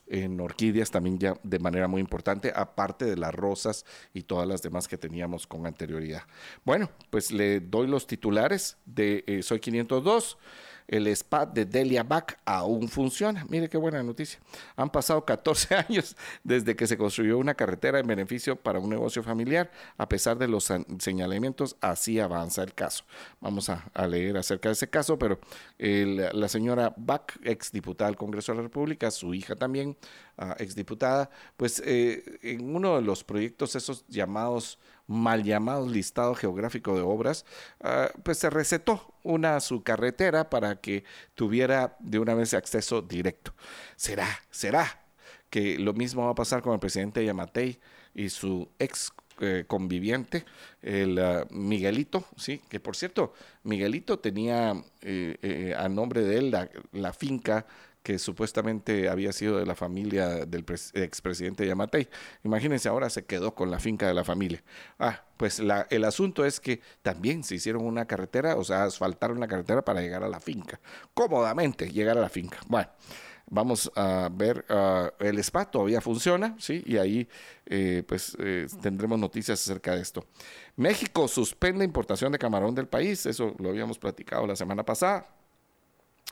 en 0.07 0.39
orquídeas 0.41 0.91
también 0.91 1.19
ya 1.19 1.39
de 1.43 1.59
manera 1.59 1.89
muy 1.89 2.01
importante, 2.01 2.53
aparte 2.55 3.05
de 3.05 3.17
las 3.17 3.35
rosas 3.35 3.87
y 4.13 4.23
todas 4.23 4.47
las 4.47 4.61
demás 4.61 4.87
que 4.87 4.99
teníamos 4.99 5.47
con 5.47 5.67
anterioridad. 5.67 6.23
Bueno, 6.65 6.91
pues 7.11 7.33
le 7.33 7.61
doy 7.61 7.87
los 7.87 8.07
titulares 8.07 8.77
de 8.85 9.25
eh, 9.27 9.43
Soy 9.43 9.61
502 9.61 10.37
el 10.87 11.07
spa 11.09 11.47
de 11.47 11.65
Delia 11.65 12.03
Back 12.03 12.39
aún 12.45 12.89
funciona. 12.89 13.45
Mire 13.49 13.69
qué 13.69 13.79
buena 13.79 14.03
noticia. 14.03 14.41
Han 14.77 14.91
pasado 14.91 15.25
14 15.25 15.75
años 15.89 16.17
desde 16.43 16.77
que 16.77 16.87
se 16.87 16.99
construyó 16.99 17.39
una 17.39 17.55
carretera 17.55 17.99
en 17.99 18.07
beneficio 18.07 18.57
para 18.57 18.79
un 18.79 18.91
negocio 18.91 19.23
familiar. 19.23 19.71
A 19.97 20.09
pesar 20.09 20.39
de 20.39 20.49
los 20.49 20.73
señalamientos, 20.99 21.77
así 21.81 22.21
avanza 22.21 22.63
el 22.63 22.75
caso. 22.75 23.05
Vamos 23.41 23.69
a, 23.69 23.85
leer 24.07 24.37
acerca 24.37 24.69
de 24.69 24.75
ese 24.75 24.91
caso, 24.91 25.19
pero 25.19 25.39
la 25.79 26.49
señora 26.49 26.95
Back, 26.97 27.41
exdiputada 27.43 28.11
del 28.11 28.17
Congreso 28.17 28.53
de 28.53 28.57
la 28.57 28.63
República, 28.63 29.11
su 29.11 29.33
hija 29.33 29.57
también, 29.57 29.97
uh, 30.39 30.53
exdiputada, 30.59 31.31
pues 31.57 31.83
eh, 31.85 32.39
en 32.43 32.75
uno 32.75 32.97
de 32.97 33.03
los 33.03 33.25
proyectos 33.25 33.75
esos 33.77 34.05
llamados 34.09 34.79
mal 35.07 35.43
llamado 35.43 35.89
listado 35.89 36.35
geográfico 36.35 36.95
de 36.95 37.03
obras, 37.03 37.45
ah, 37.81 38.11
pues 38.23 38.39
se 38.39 38.51
recetó 38.51 39.14
una 39.25 39.59
su 39.59 39.83
carretera 39.83 40.49
para 40.49 40.77
que 40.81 41.03
tuviera 41.35 41.97
de 41.99 42.21
una 42.21 42.35
vez 42.35 42.55
acceso 42.55 43.03
directo. 43.03 43.53
Será, 43.97 44.29
será 44.51 45.05
que 45.51 45.79
lo 45.79 45.93
mismo 45.93 46.25
va 46.25 46.31
a 46.31 46.35
pasar 46.37 46.63
con 46.63 46.75
el 46.75 46.79
presidente 46.79 47.25
Yamatei 47.25 47.81
y 48.15 48.29
su 48.29 48.69
ex 48.79 49.13
eh, 49.41 49.65
conviviente, 49.67 50.45
el 50.81 51.19
ah, 51.19 51.45
Miguelito, 51.51 52.25
sí, 52.37 52.61
que 52.69 52.79
por 52.79 52.95
cierto, 52.95 53.33
Miguelito 53.65 54.21
tenía 54.21 54.75
eh, 55.01 55.37
eh, 55.43 55.75
a 55.77 55.89
nombre 55.89 56.23
de 56.23 56.39
él 56.39 56.57
la 56.93 57.13
finca 57.13 57.67
que 58.05 58.19
supuestamente 58.19 59.09
había 59.09 59.33
sido 59.33 59.59
de 59.59 59.65
la 59.65 59.75
familia 59.75 60.45
del 60.45 60.65
expresidente 60.93 61.67
Yamatei. 61.67 62.07
Imagínense, 62.45 62.87
ahora 62.91 63.09
se 63.09 63.25
quedó 63.25 63.55
con 63.55 63.71
la 63.71 63.81
finca 63.81 64.07
de 64.07 64.13
la 64.13 64.25
familia. 64.25 64.63
Ah, 64.99 65.25
pues 65.39 65.59
el 65.59 66.05
asunto 66.05 66.45
es 66.45 66.61
que 66.61 66.83
también 67.01 67.43
se 67.43 67.55
hicieron 67.55 67.83
una 67.85 68.05
carretera, 68.05 68.57
o 68.57 68.63
sea, 68.63 68.85
asfaltaron 68.85 69.41
la 69.41 69.49
carretera 69.49 69.83
para 69.83 70.03
llegar 70.03 70.23
a 70.23 70.29
la 70.29 70.39
finca, 70.39 70.79
cómodamente 71.15 71.91
llegar 71.91 72.19
a 72.19 72.21
la 72.21 72.29
finca. 72.29 72.59
Bueno. 72.69 72.91
Vamos 73.47 73.93
a 73.95 74.31
ver, 74.33 74.65
ah, 74.71 75.13
el 75.19 75.39
spa 75.39 75.71
todavía 75.71 76.01
funciona, 76.01 76.57
¿sí? 76.59 76.83
Y 76.87 76.97
ahí 76.97 77.29
eh, 77.67 78.03
pues 78.09 78.35
eh, 78.41 78.67
tendremos 78.81 79.19
noticias 79.19 79.61
acerca 79.61 79.95
de 79.95 80.01
esto. 80.01 80.27
México 80.77 81.29
suspende 81.29 81.85
importación 81.85 82.33
de 82.33 82.39
camarón 82.39 82.75
del 82.75 82.89
país, 82.89 83.27
eso 83.27 83.55
lo 83.59 83.69
habíamos 83.69 83.99
platicado 83.99 84.47
la 84.47 84.57
semana 84.57 84.83
pasada. 84.83 85.27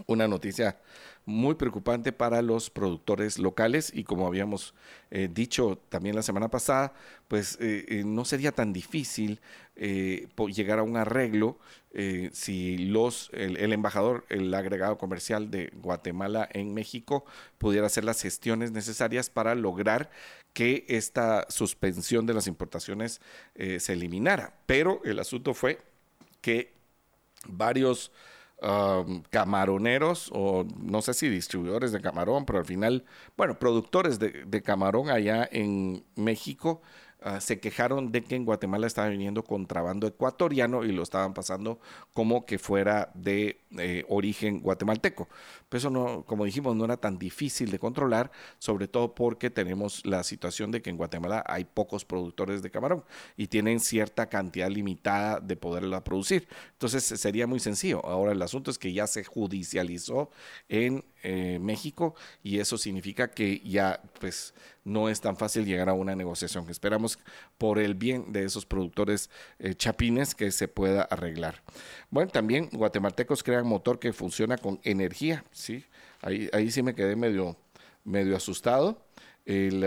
una 0.06 0.26
noticia 0.26 0.78
muy 1.24 1.54
preocupante 1.54 2.12
para 2.12 2.42
los 2.42 2.70
productores 2.70 3.38
locales 3.38 3.92
y 3.94 4.04
como 4.04 4.26
habíamos 4.26 4.74
eh, 5.10 5.28
dicho 5.32 5.78
también 5.88 6.16
la 6.16 6.22
semana 6.22 6.48
pasada, 6.48 6.92
pues 7.28 7.58
eh, 7.60 7.84
eh, 7.88 8.02
no 8.04 8.24
sería 8.24 8.52
tan 8.52 8.72
difícil 8.72 9.40
llegar 9.74 10.78
a 10.78 10.82
un 10.82 10.96
arreglo 10.98 11.58
si 12.32 12.76
los, 12.76 13.30
el, 13.32 13.72
embajador, 13.72 14.24
el 14.28 14.52
agregado 14.52 14.98
comercial 14.98 15.50
de 15.50 15.72
Guatemala 15.74 16.48
en 16.52 16.74
México 16.74 17.24
pudiera 17.58 17.86
hacer 17.86 18.04
las 18.04 18.20
gestiones 18.20 18.70
necesarias 18.70 19.30
para 19.30 19.54
lograr 19.54 20.10
que 20.52 20.84
esta 20.88 21.46
suspensión 21.48 22.26
de 22.26 22.34
las 22.34 22.46
importaciones 22.46 23.20
se 23.54 23.92
eliminara. 23.92 24.54
Pero 24.66 25.00
el 25.04 25.18
asunto 25.18 25.54
fue 25.54 25.80
que 26.42 26.72
varios 27.46 28.12
camaroneros 29.30 30.30
o 30.32 30.64
no 30.78 31.02
sé 31.02 31.14
si 31.14 31.28
distribuidores 31.28 31.92
de 31.92 32.00
camarón, 32.00 32.44
pero 32.44 32.60
al 32.60 32.64
final, 32.64 33.04
bueno, 33.36 33.58
productores 33.58 34.18
de, 34.18 34.44
de 34.46 34.62
camarón 34.62 35.10
allá 35.10 35.48
en 35.50 36.04
México 36.14 36.80
Ah, 37.24 37.40
se 37.40 37.60
quejaron 37.60 38.10
de 38.10 38.22
que 38.24 38.34
en 38.34 38.44
Guatemala 38.44 38.86
estaba 38.86 39.08
viniendo 39.08 39.44
contrabando 39.44 40.08
ecuatoriano 40.08 40.84
y 40.84 40.90
lo 40.90 41.04
estaban 41.04 41.34
pasando 41.34 41.78
como 42.12 42.46
que 42.46 42.58
fuera 42.58 43.12
de 43.14 43.61
eh, 43.78 44.04
origen 44.08 44.60
guatemalteco. 44.60 45.28
Pero 45.68 45.78
eso 45.78 45.90
no, 45.90 46.24
como 46.26 46.44
dijimos, 46.44 46.76
no 46.76 46.84
era 46.84 46.96
tan 46.96 47.18
difícil 47.18 47.70
de 47.70 47.78
controlar, 47.78 48.30
sobre 48.58 48.88
todo 48.88 49.14
porque 49.14 49.50
tenemos 49.50 50.04
la 50.04 50.22
situación 50.24 50.70
de 50.70 50.82
que 50.82 50.90
en 50.90 50.96
Guatemala 50.96 51.44
hay 51.46 51.64
pocos 51.64 52.04
productores 52.04 52.62
de 52.62 52.70
camarón 52.70 53.04
y 53.36 53.46
tienen 53.46 53.80
cierta 53.80 54.28
cantidad 54.28 54.68
limitada 54.68 55.40
de 55.40 55.56
poderla 55.56 56.04
producir. 56.04 56.48
Entonces 56.72 57.04
sería 57.04 57.46
muy 57.46 57.60
sencillo. 57.60 58.04
Ahora 58.04 58.32
el 58.32 58.42
asunto 58.42 58.70
es 58.70 58.78
que 58.78 58.92
ya 58.92 59.06
se 59.06 59.24
judicializó 59.24 60.30
en 60.68 61.04
eh, 61.22 61.58
México 61.60 62.14
y 62.42 62.58
eso 62.58 62.76
significa 62.76 63.30
que 63.30 63.60
ya 63.60 64.02
pues 64.18 64.54
no 64.84 65.08
es 65.08 65.20
tan 65.20 65.36
fácil 65.36 65.64
llegar 65.64 65.88
a 65.88 65.92
una 65.92 66.16
negociación. 66.16 66.68
Esperamos 66.68 67.18
por 67.58 67.78
el 67.78 67.94
bien 67.94 68.32
de 68.32 68.44
esos 68.44 68.66
productores 68.66 69.30
eh, 69.58 69.74
chapines 69.74 70.34
que 70.34 70.50
se 70.50 70.68
pueda 70.68 71.02
arreglar. 71.02 71.62
Bueno, 72.10 72.30
también 72.30 72.68
guatemaltecos 72.72 73.42
crean 73.42 73.61
motor 73.64 73.98
que 73.98 74.12
funciona 74.12 74.58
con 74.58 74.80
energía, 74.84 75.44
¿sí? 75.52 75.84
Ahí, 76.20 76.48
ahí 76.52 76.70
sí 76.70 76.82
me 76.82 76.94
quedé 76.94 77.16
medio, 77.16 77.56
medio 78.04 78.36
asustado. 78.36 79.02
El, 79.44 79.82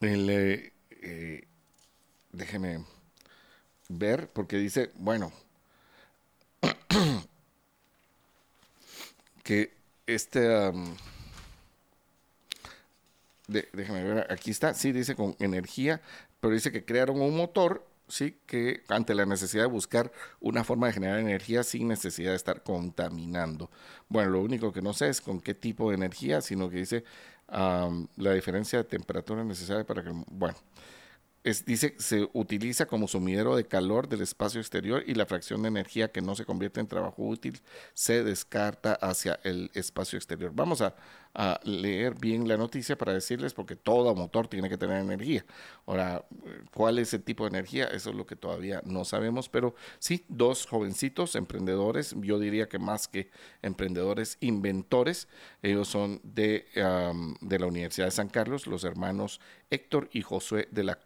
el 0.00 0.30
eh, 0.30 1.44
déjeme 2.32 2.84
ver, 3.88 4.28
porque 4.28 4.56
dice, 4.56 4.90
bueno, 4.96 5.32
que 9.42 9.72
este... 10.06 10.72
déjame 13.46 14.04
ver, 14.04 14.32
aquí 14.32 14.50
está, 14.50 14.74
sí, 14.74 14.92
dice 14.92 15.14
con 15.14 15.36
energía, 15.38 16.00
pero 16.40 16.54
dice 16.54 16.72
que 16.72 16.84
crearon 16.84 17.20
un 17.20 17.36
motor, 17.36 17.86
sí, 18.14 18.40
que 18.46 18.82
ante 18.88 19.14
la 19.14 19.26
necesidad 19.26 19.64
de 19.64 19.68
buscar 19.68 20.12
una 20.40 20.64
forma 20.64 20.86
de 20.86 20.92
generar 20.92 21.18
energía 21.18 21.64
sin 21.64 21.88
necesidad 21.88 22.30
de 22.30 22.36
estar 22.36 22.62
contaminando. 22.62 23.70
Bueno, 24.08 24.30
lo 24.30 24.40
único 24.42 24.72
que 24.72 24.82
no 24.82 24.92
sé 24.94 25.08
es 25.08 25.20
con 25.20 25.40
qué 25.40 25.54
tipo 25.54 25.90
de 25.90 25.96
energía, 25.96 26.40
sino 26.40 26.70
que 26.70 26.76
dice 26.78 27.04
la 27.48 28.32
diferencia 28.32 28.78
de 28.78 28.84
temperatura 28.84 29.44
necesaria 29.44 29.84
para 29.84 30.02
que, 30.02 30.10
bueno, 30.30 30.56
es, 31.44 31.64
dice 31.66 31.94
se 31.98 32.28
utiliza 32.32 32.86
como 32.86 33.06
sumidero 33.06 33.54
de 33.54 33.66
calor 33.66 34.08
del 34.08 34.22
espacio 34.22 34.60
exterior 34.60 35.04
y 35.06 35.14
la 35.14 35.26
fracción 35.26 35.60
de 35.62 35.68
energía 35.68 36.10
que 36.10 36.22
no 36.22 36.34
se 36.34 36.46
convierte 36.46 36.80
en 36.80 36.86
trabajo 36.86 37.22
útil 37.22 37.60
se 37.92 38.24
descarta 38.24 38.94
hacia 38.94 39.38
el 39.44 39.70
espacio 39.74 40.16
exterior. 40.16 40.52
Vamos 40.54 40.80
a, 40.80 40.96
a 41.34 41.60
leer 41.64 42.14
bien 42.14 42.46
la 42.46 42.56
noticia 42.56 42.96
para 42.96 43.12
decirles, 43.12 43.54
porque 43.54 43.74
todo 43.74 44.14
motor 44.14 44.46
tiene 44.46 44.68
que 44.68 44.78
tener 44.78 44.98
energía. 44.98 45.44
Ahora, 45.86 46.24
¿cuál 46.72 46.98
es 46.98 47.12
el 47.12 47.22
tipo 47.22 47.44
de 47.44 47.50
energía? 47.50 47.86
Eso 47.86 48.10
es 48.10 48.16
lo 48.16 48.24
que 48.24 48.36
todavía 48.36 48.80
no 48.84 49.04
sabemos, 49.04 49.48
pero 49.48 49.74
sí, 49.98 50.24
dos 50.28 50.66
jovencitos 50.66 51.34
emprendedores, 51.34 52.14
yo 52.20 52.38
diría 52.38 52.68
que 52.68 52.78
más 52.78 53.08
que 53.08 53.30
emprendedores, 53.62 54.38
inventores, 54.40 55.28
ellos 55.62 55.88
son 55.88 56.20
de, 56.22 56.66
de 57.40 57.58
la 57.58 57.66
Universidad 57.66 58.06
de 58.06 58.12
San 58.12 58.28
Carlos, 58.28 58.66
los 58.66 58.84
hermanos 58.84 59.40
Héctor 59.70 60.08
y 60.12 60.22
Josué 60.22 60.68
de 60.70 60.84
la, 60.84 60.98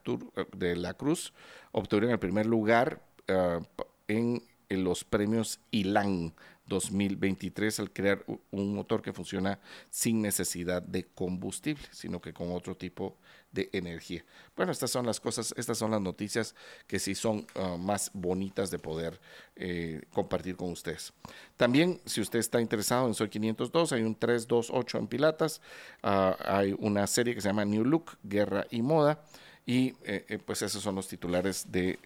de 0.57 0.77
la 0.77 0.95
Cruz, 0.95 1.33
obtuvieron 1.73 2.11
el 2.11 2.19
primer 2.19 2.47
lugar 2.47 3.03
ah, 3.29 3.61
en, 4.09 4.43
en 4.69 4.85
los 4.85 5.05
premios 5.05 5.61
ILAN 5.71 6.35
2023 6.69 7.81
al 7.81 7.93
crear 7.93 8.25
un 8.51 8.75
motor 8.75 9.03
que 9.03 9.13
funciona 9.13 9.59
sin 9.91 10.23
necesidad 10.23 10.83
de 10.83 11.05
combustible, 11.05 11.85
sino 11.91 12.21
que 12.21 12.33
con 12.33 12.53
otro 12.53 12.77
tipo 12.77 13.17
de 13.53 13.71
energía. 13.73 14.25
Bueno, 14.57 14.73
estas 14.73 14.91
son 14.91 15.07
las 15.07 15.21
cosas, 15.21 15.55
estas 15.57 15.79
son 15.79 15.91
las 15.91 16.01
noticias 16.01 16.55
que 16.87 16.99
sí 16.99 17.15
son 17.15 17.47
ah, 17.55 17.77
más 17.79 18.11
bonitas 18.13 18.71
de 18.71 18.79
poder 18.79 19.19
eh, 19.57 20.03
compartir 20.13 20.57
con 20.57 20.71
ustedes. 20.71 21.13
También, 21.57 22.01
si 22.05 22.21
usted 22.21 22.39
está 22.39 22.61
interesado 22.61 23.07
en 23.07 23.15
Soy 23.15 23.29
502, 23.29 23.93
hay 23.93 24.03
un 24.03 24.15
328 24.15 24.99
en 24.99 25.07
Pilatas, 25.07 25.63
ah, 26.03 26.37
hay 26.45 26.75
una 26.79 27.07
serie 27.07 27.35
que 27.35 27.41
se 27.41 27.49
llama 27.49 27.65
New 27.65 27.85
Look, 27.85 28.19
Guerra 28.23 28.67
y 28.71 28.83
Moda, 28.83 29.23
y 29.65 29.95
eh, 30.05 30.25
eh, 30.29 30.39
pues 30.39 30.63
esos 30.63 30.83
son 30.83 30.95
los 30.95 31.09
titulares 31.09 31.71
del 31.71 31.99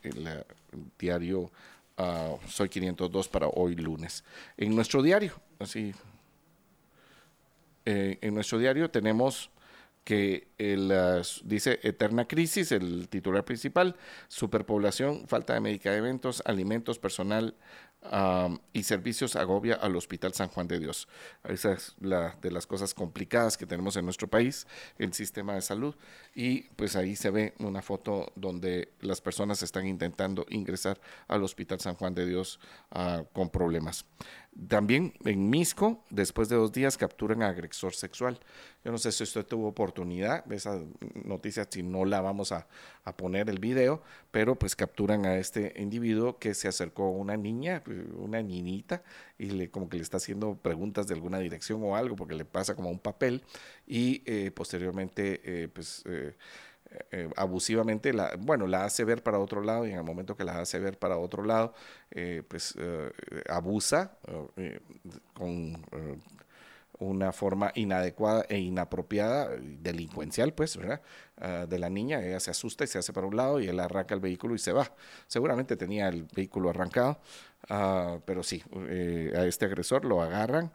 diario 0.98 1.50
soy 2.48 2.68
502 2.68 3.28
para 3.28 3.48
hoy 3.48 3.76
lunes. 3.76 4.24
En 4.56 4.74
nuestro 4.74 5.02
diario, 5.02 5.34
así, 5.58 5.92
eh, 7.84 8.18
en 8.20 8.34
nuestro 8.34 8.58
diario 8.58 8.90
tenemos 8.90 9.50
que 10.04 10.48
el, 10.58 10.92
dice 11.44 11.78
Eterna 11.82 12.26
Crisis, 12.26 12.72
el 12.72 13.08
titular 13.08 13.44
principal, 13.44 13.96
superpoblación, 14.28 15.28
falta 15.28 15.54
de 15.54 15.60
medicamentos, 15.60 16.42
alimentos, 16.44 16.98
personal 16.98 17.54
y 18.72 18.82
servicios 18.82 19.36
agobia 19.36 19.76
al 19.76 19.94
Hospital 19.96 20.34
San 20.34 20.48
Juan 20.48 20.66
de 20.66 20.78
Dios. 20.80 21.08
Esa 21.44 21.72
es 21.72 21.94
la 22.00 22.36
de 22.42 22.50
las 22.50 22.66
cosas 22.66 22.94
complicadas 22.94 23.56
que 23.56 23.64
tenemos 23.64 23.96
en 23.96 24.04
nuestro 24.04 24.28
país, 24.28 24.66
el 24.98 25.12
sistema 25.12 25.54
de 25.54 25.62
salud. 25.62 25.94
Y 26.34 26.62
pues 26.76 26.96
ahí 26.96 27.14
se 27.16 27.30
ve 27.30 27.54
una 27.58 27.80
foto 27.80 28.32
donde 28.34 28.92
las 29.00 29.20
personas 29.20 29.62
están 29.62 29.86
intentando 29.86 30.46
ingresar 30.48 31.00
al 31.28 31.42
Hospital 31.44 31.80
San 31.80 31.94
Juan 31.94 32.14
de 32.14 32.26
Dios 32.26 32.58
ah, 32.90 33.24
con 33.32 33.50
problemas. 33.50 34.04
También 34.68 35.14
en 35.24 35.48
Misco, 35.48 36.04
después 36.10 36.50
de 36.50 36.56
dos 36.56 36.72
días, 36.72 36.98
capturan 36.98 37.42
a 37.42 37.48
agresor 37.48 37.94
sexual. 37.94 38.38
Yo 38.84 38.92
no 38.92 38.98
sé 38.98 39.10
si 39.10 39.22
usted 39.22 39.46
tuvo 39.46 39.68
oportunidad 39.68 40.50
esa 40.52 40.78
noticia, 41.24 41.66
si 41.70 41.82
no 41.82 42.04
la 42.04 42.20
vamos 42.20 42.52
a, 42.52 42.66
poner 43.16 43.48
el 43.48 43.58
video, 43.58 44.02
pero 44.30 44.56
pues 44.56 44.76
capturan 44.76 45.24
a 45.24 45.38
este 45.38 45.72
individuo 45.76 46.38
que 46.38 46.52
se 46.54 46.68
acercó 46.68 47.04
a 47.04 47.10
una 47.10 47.36
niña, 47.36 47.82
una 48.14 48.42
niñita, 48.42 49.02
y 49.38 49.46
le 49.46 49.70
como 49.70 49.88
que 49.88 49.96
le 49.96 50.02
está 50.02 50.18
haciendo 50.18 50.54
preguntas 50.56 51.06
de 51.06 51.14
alguna 51.14 51.38
dirección 51.38 51.82
o 51.82 51.96
algo, 51.96 52.14
porque 52.14 52.34
le 52.34 52.44
pasa 52.44 52.76
como 52.76 52.90
un 52.90 52.98
papel, 52.98 53.42
y 53.86 54.22
eh, 54.26 54.50
posteriormente, 54.50 55.40
eh, 55.44 55.68
pues... 55.68 56.02
Eh, 56.06 56.34
eh, 57.10 57.28
abusivamente, 57.36 58.12
la, 58.12 58.34
bueno, 58.38 58.66
la 58.66 58.84
hace 58.84 59.04
ver 59.04 59.22
para 59.22 59.38
otro 59.38 59.62
lado 59.62 59.86
y 59.86 59.90
en 59.90 59.98
el 59.98 60.04
momento 60.04 60.36
que 60.36 60.44
la 60.44 60.60
hace 60.60 60.78
ver 60.78 60.98
para 60.98 61.16
otro 61.18 61.44
lado, 61.44 61.74
eh, 62.10 62.42
pues 62.46 62.74
eh, 62.78 63.10
abusa 63.48 64.16
con 65.34 65.84
una 66.98 67.32
forma 67.32 67.72
inadecuada 67.74 68.44
e 68.48 68.58
inapropiada, 68.58 69.50
delincuencial, 69.58 70.54
pues, 70.54 70.76
¿verdad? 70.76 71.02
Ah, 71.38 71.66
de 71.68 71.78
la 71.78 71.90
niña, 71.90 72.24
ella 72.24 72.38
se 72.38 72.50
asusta 72.50 72.84
y 72.84 72.86
se 72.86 72.98
hace 72.98 73.12
para 73.12 73.26
un 73.26 73.36
lado 73.36 73.60
y 73.60 73.66
él 73.68 73.80
arranca 73.80 74.14
el 74.14 74.20
vehículo 74.20 74.54
y 74.54 74.58
se 74.58 74.72
va. 74.72 74.94
Seguramente 75.26 75.76
tenía 75.76 76.08
el 76.08 76.24
vehículo 76.24 76.70
arrancado, 76.70 77.18
ah, 77.70 78.18
pero 78.24 78.42
sí, 78.42 78.62
a 79.34 79.44
este 79.46 79.64
agresor 79.64 80.04
lo 80.04 80.22
agarran 80.22 80.72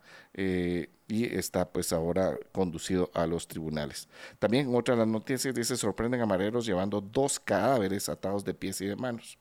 y 1.07 1.25
está 1.37 1.69
pues 1.69 1.93
ahora 1.93 2.37
conducido 2.51 3.09
a 3.13 3.25
los 3.25 3.47
tribunales. 3.47 4.07
También 4.39 4.73
otra 4.75 4.95
de 4.95 4.99
las 4.99 5.07
noticias 5.07 5.55
dice 5.55 5.77
sorprenden 5.77 6.21
a 6.21 6.25
mareros 6.25 6.65
llevando 6.65 6.99
dos 7.01 7.39
cadáveres 7.39 8.09
atados 8.09 8.43
de 8.43 8.53
pies 8.53 8.81
y 8.81 8.87
de 8.87 8.95
manos. 8.95 9.37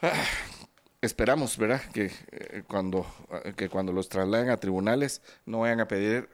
Esperamos, 1.02 1.56
¿verdad? 1.56 1.80
Que, 1.92 2.12
eh, 2.30 2.62
cuando, 2.68 3.06
eh, 3.44 3.54
que 3.56 3.68
cuando 3.68 3.92
los 3.92 4.08
trasladen 4.08 4.50
a 4.50 4.58
tribunales 4.58 5.22
no 5.46 5.60
vayan 5.60 5.80
a 5.80 5.88
pedir 5.88 6.28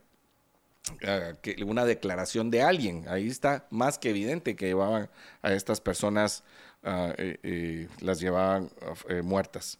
ah, 1.07 1.33
que 1.41 1.63
una 1.65 1.85
declaración 1.85 2.51
de 2.51 2.63
alguien. 2.63 3.05
Ahí 3.09 3.29
está 3.29 3.67
más 3.71 3.99
que 3.99 4.11
evidente 4.11 4.57
que 4.57 4.67
llevaban 4.67 5.09
a 5.43 5.53
estas 5.53 5.81
personas, 5.81 6.43
ah, 6.83 7.15
eh, 7.17 7.89
las 8.01 8.21
llevaban 8.21 8.71
muertas. 9.23 9.79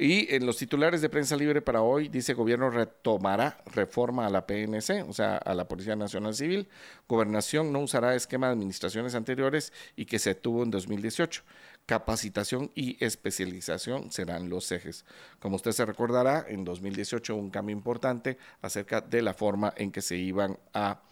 Y 0.00 0.34
en 0.34 0.46
los 0.46 0.56
titulares 0.56 1.02
de 1.02 1.10
prensa 1.10 1.36
libre 1.36 1.60
para 1.60 1.82
hoy 1.82 2.08
dice 2.08 2.32
gobierno 2.32 2.70
retomará 2.70 3.62
reforma 3.66 4.24
a 4.24 4.30
la 4.30 4.46
PNC, 4.46 5.04
o 5.06 5.12
sea, 5.12 5.36
a 5.36 5.52
la 5.52 5.68
Policía 5.68 5.94
Nacional 5.94 6.34
Civil. 6.34 6.70
Gobernación 7.06 7.70
no 7.70 7.80
usará 7.80 8.14
esquema 8.14 8.46
de 8.46 8.54
administraciones 8.54 9.14
anteriores 9.14 9.74
y 9.96 10.06
que 10.06 10.18
se 10.18 10.34
tuvo 10.34 10.62
en 10.62 10.70
2018. 10.70 11.42
capacitación 11.84 12.70
y 12.74 12.96
especialización 13.04 14.10
serán 14.10 14.48
los 14.48 14.72
ejes. 14.72 15.04
Como 15.38 15.56
usted 15.56 15.72
se 15.72 15.84
recordará, 15.84 16.46
en 16.48 16.64
2018 16.64 17.36
un 17.36 17.50
cambio 17.50 17.76
importante 17.76 18.38
acerca 18.62 19.02
de 19.02 19.20
la 19.20 19.34
forma 19.34 19.74
en 19.76 19.92
que 19.92 20.00
se 20.00 20.16
iban 20.16 20.58
a, 20.72 21.02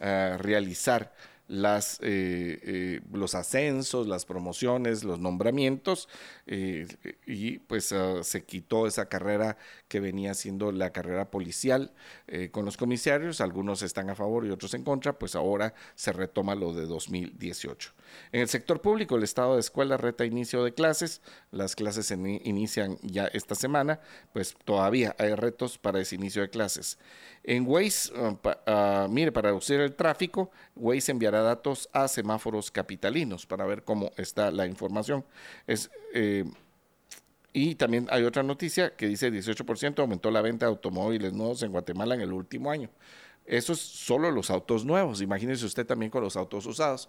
a 0.00 0.38
realizar 0.38 1.12
las, 1.48 1.98
eh, 2.02 2.60
eh, 2.62 3.00
los 3.10 3.34
ascensos, 3.34 4.06
las 4.06 4.26
promociones, 4.26 5.02
los 5.02 5.18
nombramientos, 5.18 6.08
eh, 6.46 6.86
y 7.26 7.58
pues 7.58 7.92
ah, 7.92 8.22
se 8.22 8.44
quitó 8.44 8.86
esa 8.86 9.08
carrera 9.08 9.56
que 9.88 9.98
venía 9.98 10.34
siendo 10.34 10.70
la 10.70 10.90
carrera 10.92 11.30
policial 11.30 11.92
con 12.52 12.66
los 12.66 12.76
comisarios, 12.76 13.40
algunos 13.40 13.80
están 13.80 14.10
a 14.10 14.14
favor 14.14 14.44
y 14.44 14.50
otros 14.50 14.74
en 14.74 14.84
contra, 14.84 15.18
pues 15.18 15.34
ahora 15.34 15.72
se 15.94 16.12
retoma 16.12 16.54
lo 16.54 16.74
de 16.74 16.84
2018. 16.84 17.92
En 18.32 18.42
el 18.42 18.48
sector 18.48 18.82
público, 18.82 19.16
el 19.16 19.22
estado 19.22 19.54
de 19.54 19.60
escuela 19.60 19.96
reta 19.96 20.26
inicio 20.26 20.62
de 20.62 20.74
clases, 20.74 21.22
las 21.50 21.74
clases 21.74 22.06
se 22.06 22.14
inician 22.14 22.98
ya 23.02 23.26
esta 23.28 23.54
semana, 23.54 24.00
pues 24.32 24.54
todavía 24.64 25.16
hay 25.18 25.34
retos 25.34 25.78
para 25.78 26.00
ese 26.00 26.16
inicio 26.16 26.42
de 26.42 26.50
clases. 26.50 26.98
En 27.50 27.66
Waze, 27.66 28.12
ah, 28.14 28.36
ah, 28.66 29.06
mire, 29.08 29.32
para 29.32 29.48
reducir 29.48 29.80
el 29.80 29.94
tráfico, 29.94 30.50
Waze 30.76 31.12
enviará 31.12 31.40
datos 31.40 31.88
a 31.94 32.06
semáforos 32.06 32.70
capitalinos 32.70 33.46
para 33.46 33.64
ver 33.64 33.84
cómo 33.84 34.10
está 34.18 34.50
la 34.50 34.66
información. 34.66 35.24
Es, 35.66 35.90
eh, 36.12 36.44
y 37.54 37.74
también 37.76 38.06
hay 38.10 38.24
otra 38.24 38.42
noticia 38.42 38.94
que 38.94 39.06
dice 39.06 39.32
18% 39.32 39.98
aumentó 40.00 40.30
la 40.30 40.42
venta 40.42 40.66
de 40.66 40.72
automóviles 40.72 41.32
nuevos 41.32 41.62
en 41.62 41.72
Guatemala 41.72 42.16
en 42.16 42.20
el 42.20 42.34
último 42.34 42.70
año. 42.70 42.90
Eso 43.46 43.72
es 43.72 43.80
solo 43.80 44.30
los 44.30 44.50
autos 44.50 44.84
nuevos. 44.84 45.22
Imagínese 45.22 45.64
usted 45.64 45.86
también 45.86 46.10
con 46.10 46.22
los 46.22 46.36
autos 46.36 46.66
usados. 46.66 47.08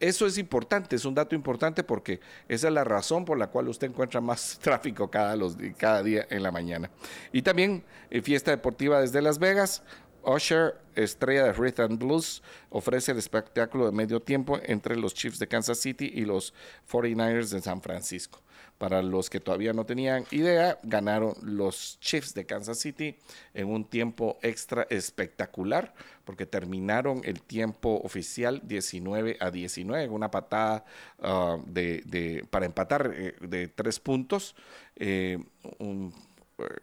Eso 0.00 0.26
es 0.26 0.38
importante, 0.38 0.96
es 0.96 1.04
un 1.04 1.14
dato 1.14 1.34
importante 1.34 1.84
porque 1.84 2.20
esa 2.48 2.68
es 2.68 2.74
la 2.74 2.84
razón 2.84 3.24
por 3.24 3.38
la 3.38 3.46
cual 3.46 3.68
usted 3.68 3.88
encuentra 3.88 4.20
más 4.20 4.58
tráfico 4.62 5.10
cada, 5.10 5.36
los, 5.36 5.56
cada 5.76 6.02
día 6.02 6.26
en 6.30 6.42
la 6.42 6.50
mañana. 6.50 6.90
Y 7.32 7.42
también 7.42 7.84
eh, 8.10 8.20
fiesta 8.20 8.50
deportiva 8.50 9.00
desde 9.00 9.22
Las 9.22 9.38
Vegas. 9.38 9.82
Usher, 10.26 10.76
estrella 10.94 11.44
de 11.44 11.52
Rhythm 11.52 11.82
and 11.82 11.98
Blues, 11.98 12.42
ofrece 12.70 13.12
el 13.12 13.18
espectáculo 13.18 13.86
de 13.86 13.92
medio 13.92 14.20
tiempo 14.20 14.58
entre 14.62 14.96
los 14.96 15.14
Chiefs 15.14 15.38
de 15.38 15.48
Kansas 15.48 15.78
City 15.78 16.10
y 16.14 16.24
los 16.24 16.54
49ers 16.90 17.50
de 17.50 17.60
San 17.60 17.80
Francisco. 17.80 18.40
Para 18.78 19.02
los 19.02 19.30
que 19.30 19.38
todavía 19.38 19.72
no 19.72 19.86
tenían 19.86 20.24
idea, 20.32 20.78
ganaron 20.82 21.34
los 21.42 21.98
Chiefs 22.00 22.34
de 22.34 22.44
Kansas 22.44 22.78
City 22.78 23.16
en 23.54 23.68
un 23.68 23.84
tiempo 23.84 24.36
extra 24.42 24.86
espectacular, 24.90 25.94
porque 26.24 26.44
terminaron 26.44 27.20
el 27.24 27.40
tiempo 27.40 28.00
oficial 28.02 28.60
19 28.64 29.36
a 29.38 29.50
19, 29.50 30.08
una 30.08 30.30
patada 30.30 30.84
ah, 31.20 31.56
de, 31.66 32.44
para 32.50 32.66
empatar 32.66 33.12
eh, 33.14 33.36
de 33.40 33.68
tres 33.68 34.00
puntos. 34.00 34.56
Eh, 34.96 35.38
un 35.78 36.12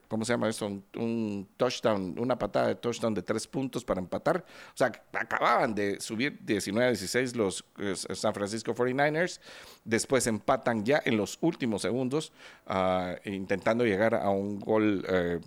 ¿cómo 0.08 0.26
se 0.26 0.34
llama 0.34 0.50
esto? 0.50 0.66
Un, 0.66 1.48
touchdown, 1.58 2.16
una 2.20 2.38
patada 2.38 2.68
de 2.68 2.76
touchdown 2.76 3.14
de 3.14 3.22
tres 3.22 3.48
puntos 3.48 3.84
para 3.84 4.00
empatar. 4.00 4.46
O 4.74 4.78
sea, 4.78 4.92
acababan 5.14 5.74
de 5.74 6.00
subir 6.00 6.40
19 6.44 6.86
a 6.86 6.90
16 6.90 7.36
los 7.36 7.64
eh, 7.78 7.96
San 7.96 8.34
Francisco 8.34 8.74
49ers. 8.74 9.40
Después 9.84 10.28
empatan 10.28 10.86
ya 10.86 11.02
en 11.06 11.18
los 11.18 11.38
últimos 11.42 11.82
segundos, 11.82 12.32
ah, 12.68 13.16
intentando 13.26 13.86
llegar 13.86 14.16
a 14.16 14.30
un 14.30 14.60
gol 14.60 15.06
eh, 15.08 15.40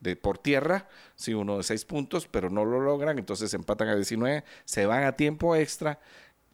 de, 0.00 0.16
por 0.16 0.38
tierra, 0.38 0.88
sí, 1.14 1.34
uno 1.34 1.58
de 1.58 1.62
seis 1.62 1.84
puntos, 1.84 2.26
pero 2.28 2.50
no 2.50 2.64
lo 2.64 2.80
logran. 2.80 3.18
Entonces 3.18 3.52
empatan 3.54 3.88
a 3.88 3.94
19, 3.94 4.44
se 4.64 4.86
van 4.86 5.04
a 5.04 5.12
tiempo 5.12 5.54
extra 5.54 5.98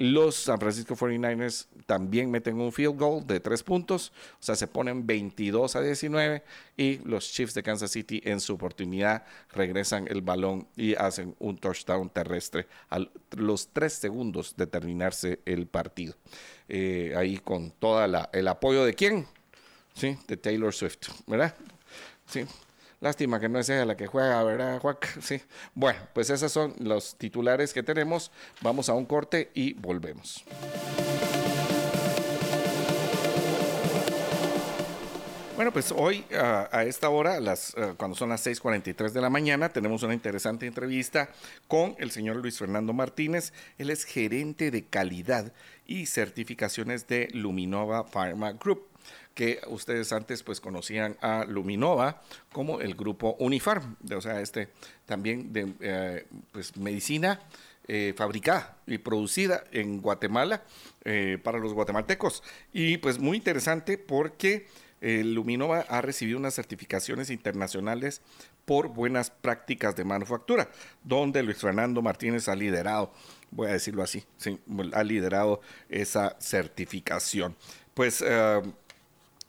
los 0.02 0.34
San 0.34 0.58
Francisco 0.58 0.96
49ers 0.96 1.68
también 1.86 2.30
meten 2.30 2.60
un 2.60 2.72
field 2.72 2.98
goal 2.98 3.24
de 3.24 3.38
tres 3.38 3.62
puntos, 3.62 4.12
o 4.40 4.42
sea, 4.42 4.56
se 4.56 4.66
ponen 4.66 5.06
22 5.06 5.76
a 5.76 5.80
19 5.80 6.42
y 6.76 6.98
los 7.08 7.30
Chiefs 7.30 7.54
de 7.54 7.62
Kansas 7.62 7.92
City 7.92 8.20
en 8.24 8.40
su 8.40 8.54
oportunidad 8.54 9.24
regresan 9.52 10.08
el 10.08 10.20
balón 10.20 10.66
y 10.76 10.96
hacen 10.96 11.36
un 11.38 11.56
touchdown 11.56 12.10
terrestre 12.10 12.66
a 12.90 12.98
los 13.36 13.68
tres 13.68 13.92
segundos 13.92 14.56
de 14.56 14.66
terminarse 14.66 15.38
el 15.44 15.66
partido. 15.66 16.14
Eh, 16.68 17.14
ahí 17.16 17.38
con 17.38 17.70
todo 17.70 18.04
el 18.32 18.48
apoyo 18.48 18.84
de 18.84 18.94
quién? 18.94 19.26
Sí, 19.94 20.18
de 20.26 20.36
Taylor 20.36 20.72
Swift, 20.74 21.10
¿verdad? 21.26 21.54
Sí. 22.26 22.44
Lástima 23.02 23.40
que 23.40 23.48
no 23.48 23.58
es 23.58 23.68
ella 23.68 23.84
la 23.84 23.96
que 23.96 24.06
juega, 24.06 24.44
¿verdad, 24.44 24.78
Juac? 24.78 25.20
Sí. 25.20 25.42
Bueno, 25.74 25.98
pues 26.12 26.30
esos 26.30 26.52
son 26.52 26.72
los 26.78 27.16
titulares 27.16 27.74
que 27.74 27.82
tenemos. 27.82 28.30
Vamos 28.60 28.88
a 28.88 28.94
un 28.94 29.06
corte 29.06 29.50
y 29.54 29.72
volvemos. 29.72 30.44
Bueno, 35.56 35.72
pues 35.72 35.92
hoy 35.92 36.24
a 36.32 36.84
esta 36.84 37.08
hora, 37.10 37.40
las, 37.40 37.74
cuando 37.96 38.16
son 38.16 38.28
las 38.28 38.46
6:43 38.46 39.10
de 39.10 39.20
la 39.20 39.30
mañana, 39.30 39.68
tenemos 39.68 40.04
una 40.04 40.14
interesante 40.14 40.66
entrevista 40.66 41.28
con 41.66 41.96
el 41.98 42.12
señor 42.12 42.36
Luis 42.36 42.58
Fernando 42.58 42.92
Martínez. 42.92 43.52
Él 43.78 43.90
es 43.90 44.04
gerente 44.04 44.70
de 44.70 44.84
calidad 44.84 45.52
y 45.86 46.06
certificaciones 46.06 47.08
de 47.08 47.28
Luminova 47.32 48.04
Pharma 48.04 48.52
Group 48.52 48.91
que 49.34 49.60
ustedes 49.66 50.12
antes 50.12 50.42
pues 50.42 50.60
conocían 50.60 51.16
a 51.20 51.44
Luminova 51.44 52.22
como 52.52 52.80
el 52.80 52.94
grupo 52.94 53.36
Unifarm, 53.38 53.96
o 54.14 54.20
sea, 54.20 54.40
este 54.40 54.68
también 55.06 55.52
de 55.52 55.74
eh, 55.80 56.26
pues 56.52 56.76
medicina 56.76 57.40
eh, 57.88 58.14
fabricada 58.16 58.76
y 58.86 58.98
producida 58.98 59.64
en 59.72 60.00
Guatemala 60.00 60.62
eh, 61.04 61.38
para 61.42 61.58
los 61.58 61.74
guatemaltecos. 61.74 62.42
Y 62.72 62.98
pues 62.98 63.18
muy 63.18 63.36
interesante 63.36 63.98
porque 63.98 64.66
Luminova 65.04 65.80
ha 65.88 66.00
recibido 66.00 66.38
unas 66.38 66.54
certificaciones 66.54 67.28
internacionales 67.28 68.22
por 68.64 68.86
buenas 68.86 69.30
prácticas 69.30 69.96
de 69.96 70.04
manufactura, 70.04 70.70
donde 71.02 71.42
Luis 71.42 71.58
Fernando 71.58 72.02
Martínez 72.02 72.48
ha 72.48 72.54
liderado, 72.54 73.12
voy 73.50 73.66
a 73.66 73.72
decirlo 73.72 74.04
así, 74.04 74.24
ha 74.92 75.02
liderado 75.02 75.60
esa 75.88 76.36
certificación. 76.38 77.56
Pues 77.94 78.22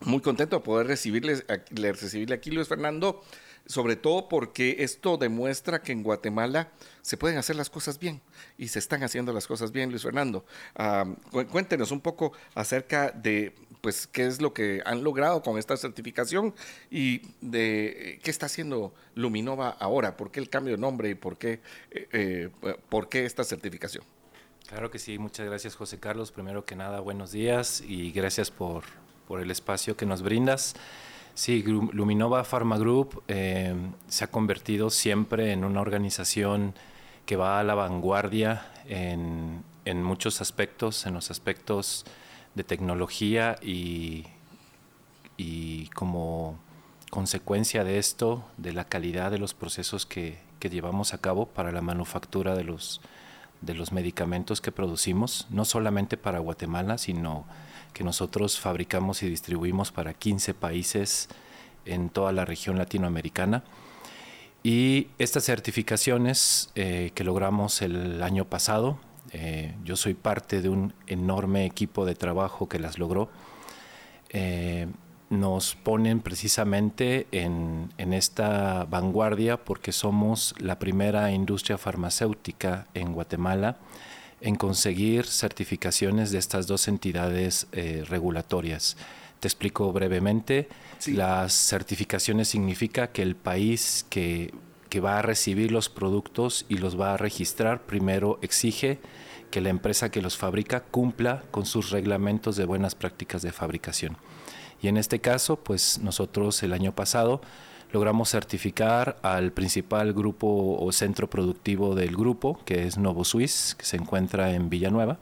muy 0.00 0.20
contento 0.20 0.56
de 0.56 0.62
poder 0.62 0.86
recibirle, 0.86 1.44
recibirle 1.70 2.34
aquí, 2.34 2.50
Luis 2.50 2.68
Fernando, 2.68 3.22
sobre 3.66 3.96
todo 3.96 4.28
porque 4.28 4.76
esto 4.80 5.16
demuestra 5.16 5.80
que 5.82 5.92
en 5.92 6.02
Guatemala 6.02 6.70
se 7.02 7.16
pueden 7.16 7.38
hacer 7.38 7.56
las 7.56 7.70
cosas 7.70 7.98
bien 7.98 8.20
y 8.58 8.68
se 8.68 8.78
están 8.78 9.02
haciendo 9.02 9.32
las 9.32 9.46
cosas 9.46 9.72
bien, 9.72 9.90
Luis 9.90 10.02
Fernando. 10.02 10.44
cuéntenos 11.50 11.90
un 11.90 12.00
poco 12.00 12.32
acerca 12.54 13.10
de 13.10 13.54
pues 13.80 14.06
qué 14.06 14.26
es 14.26 14.40
lo 14.40 14.54
que 14.54 14.82
han 14.86 15.04
logrado 15.04 15.42
con 15.42 15.58
esta 15.58 15.76
certificación 15.76 16.54
y 16.90 17.20
de 17.42 18.18
qué 18.22 18.30
está 18.30 18.46
haciendo 18.46 18.94
Luminova 19.14 19.68
ahora, 19.78 20.16
por 20.16 20.30
qué 20.30 20.40
el 20.40 20.48
cambio 20.48 20.74
de 20.74 20.80
nombre 20.80 21.10
y 21.10 21.14
por 21.14 21.36
qué, 21.36 21.60
eh, 21.90 22.08
eh, 22.12 22.50
por 22.88 23.08
qué 23.10 23.26
esta 23.26 23.44
certificación. 23.44 24.04
Claro 24.68 24.90
que 24.90 24.98
sí, 24.98 25.18
muchas 25.18 25.46
gracias 25.46 25.76
José 25.76 26.00
Carlos. 26.00 26.32
Primero 26.32 26.64
que 26.64 26.76
nada, 26.76 27.00
buenos 27.00 27.30
días 27.30 27.82
y 27.86 28.10
gracias 28.10 28.50
por 28.50 28.84
por 29.26 29.40
el 29.40 29.50
espacio 29.50 29.96
que 29.96 30.06
nos 30.06 30.22
brindas. 30.22 30.74
Sí, 31.34 31.62
Luminova 31.64 32.44
Pharma 32.44 32.78
Group 32.78 33.22
eh, 33.26 33.74
se 34.06 34.24
ha 34.24 34.28
convertido 34.28 34.90
siempre 34.90 35.52
en 35.52 35.64
una 35.64 35.80
organización 35.80 36.74
que 37.26 37.36
va 37.36 37.58
a 37.58 37.64
la 37.64 37.74
vanguardia 37.74 38.70
en, 38.86 39.64
en 39.84 40.02
muchos 40.02 40.40
aspectos, 40.40 41.06
en 41.06 41.14
los 41.14 41.30
aspectos 41.30 42.04
de 42.54 42.64
tecnología 42.64 43.56
y, 43.62 44.26
y, 45.36 45.88
como 45.88 46.58
consecuencia 47.10 47.84
de 47.84 47.98
esto, 47.98 48.44
de 48.56 48.72
la 48.72 48.84
calidad 48.84 49.30
de 49.30 49.38
los 49.38 49.54
procesos 49.54 50.06
que, 50.06 50.38
que 50.60 50.70
llevamos 50.70 51.14
a 51.14 51.18
cabo 51.18 51.46
para 51.46 51.72
la 51.72 51.80
manufactura 51.80 52.54
de 52.54 52.64
los, 52.64 53.00
de 53.60 53.74
los 53.74 53.92
medicamentos 53.92 54.60
que 54.60 54.72
producimos, 54.72 55.46
no 55.50 55.64
solamente 55.64 56.16
para 56.16 56.38
Guatemala, 56.38 56.98
sino 56.98 57.44
que 57.94 58.04
nosotros 58.04 58.60
fabricamos 58.60 59.22
y 59.22 59.30
distribuimos 59.30 59.92
para 59.92 60.12
15 60.12 60.52
países 60.52 61.28
en 61.86 62.10
toda 62.10 62.32
la 62.32 62.44
región 62.44 62.76
latinoamericana. 62.76 63.64
Y 64.62 65.08
estas 65.18 65.44
certificaciones 65.44 66.70
eh, 66.74 67.12
que 67.14 67.24
logramos 67.24 67.80
el 67.82 68.22
año 68.22 68.46
pasado, 68.46 68.98
eh, 69.32 69.74
yo 69.84 69.96
soy 69.96 70.14
parte 70.14 70.60
de 70.60 70.68
un 70.68 70.92
enorme 71.06 71.66
equipo 71.66 72.04
de 72.04 72.14
trabajo 72.14 72.68
que 72.68 72.78
las 72.78 72.98
logró, 72.98 73.28
eh, 74.30 74.88
nos 75.30 75.74
ponen 75.74 76.20
precisamente 76.20 77.26
en, 77.30 77.92
en, 77.98 78.12
esta 78.12 78.84
vanguardia 78.84 79.56
porque 79.56 79.92
somos 79.92 80.54
la 80.58 80.78
primera 80.78 81.30
industria 81.30 81.78
farmacéutica 81.78 82.86
en 82.94 83.12
Guatemala 83.12 83.78
en 84.44 84.56
conseguir 84.56 85.24
certificaciones 85.24 86.30
de 86.30 86.36
estas 86.36 86.66
dos 86.66 86.86
entidades 86.86 87.66
eh, 87.72 88.04
regulatorias. 88.06 88.98
Te 89.40 89.48
explico 89.48 89.90
brevemente. 89.90 90.68
Las 91.06 91.54
certificaciones 91.54 92.48
significa 92.48 93.06
que 93.08 93.22
el 93.22 93.36
país 93.36 94.04
que, 94.10 94.52
que 94.90 95.00
va 95.00 95.18
a 95.18 95.22
recibir 95.22 95.72
los 95.72 95.88
productos 95.88 96.66
y 96.68 96.76
los 96.76 97.00
va 97.00 97.14
a 97.14 97.16
registrar, 97.16 97.86
primero 97.86 98.38
exige 98.42 98.98
que 99.50 99.62
la 99.62 99.70
empresa 99.70 100.10
que 100.10 100.20
los 100.20 100.36
fabrica 100.36 100.80
cumpla 100.80 101.42
con 101.50 101.64
sus 101.64 101.88
reglamentos 101.90 102.56
de 102.56 102.66
buenas 102.66 102.94
prácticas 102.94 103.40
de 103.40 103.50
fabricación. 103.50 104.18
Y 104.82 104.88
en 104.88 104.98
este 104.98 105.20
caso, 105.20 105.56
pues 105.56 106.00
nosotros 106.00 106.62
el 106.62 106.74
año 106.74 106.94
pasado 106.94 107.40
logramos 107.94 108.28
certificar 108.28 109.18
al 109.22 109.52
principal 109.52 110.12
grupo 110.12 110.48
o 110.80 110.90
centro 110.90 111.30
productivo 111.30 111.94
del 111.94 112.16
grupo, 112.16 112.58
que 112.64 112.88
es 112.88 112.98
Novo 112.98 113.24
Suisse, 113.24 113.76
que 113.76 113.84
se 113.84 113.96
encuentra 113.96 114.52
en 114.52 114.68
Villanueva. 114.68 115.18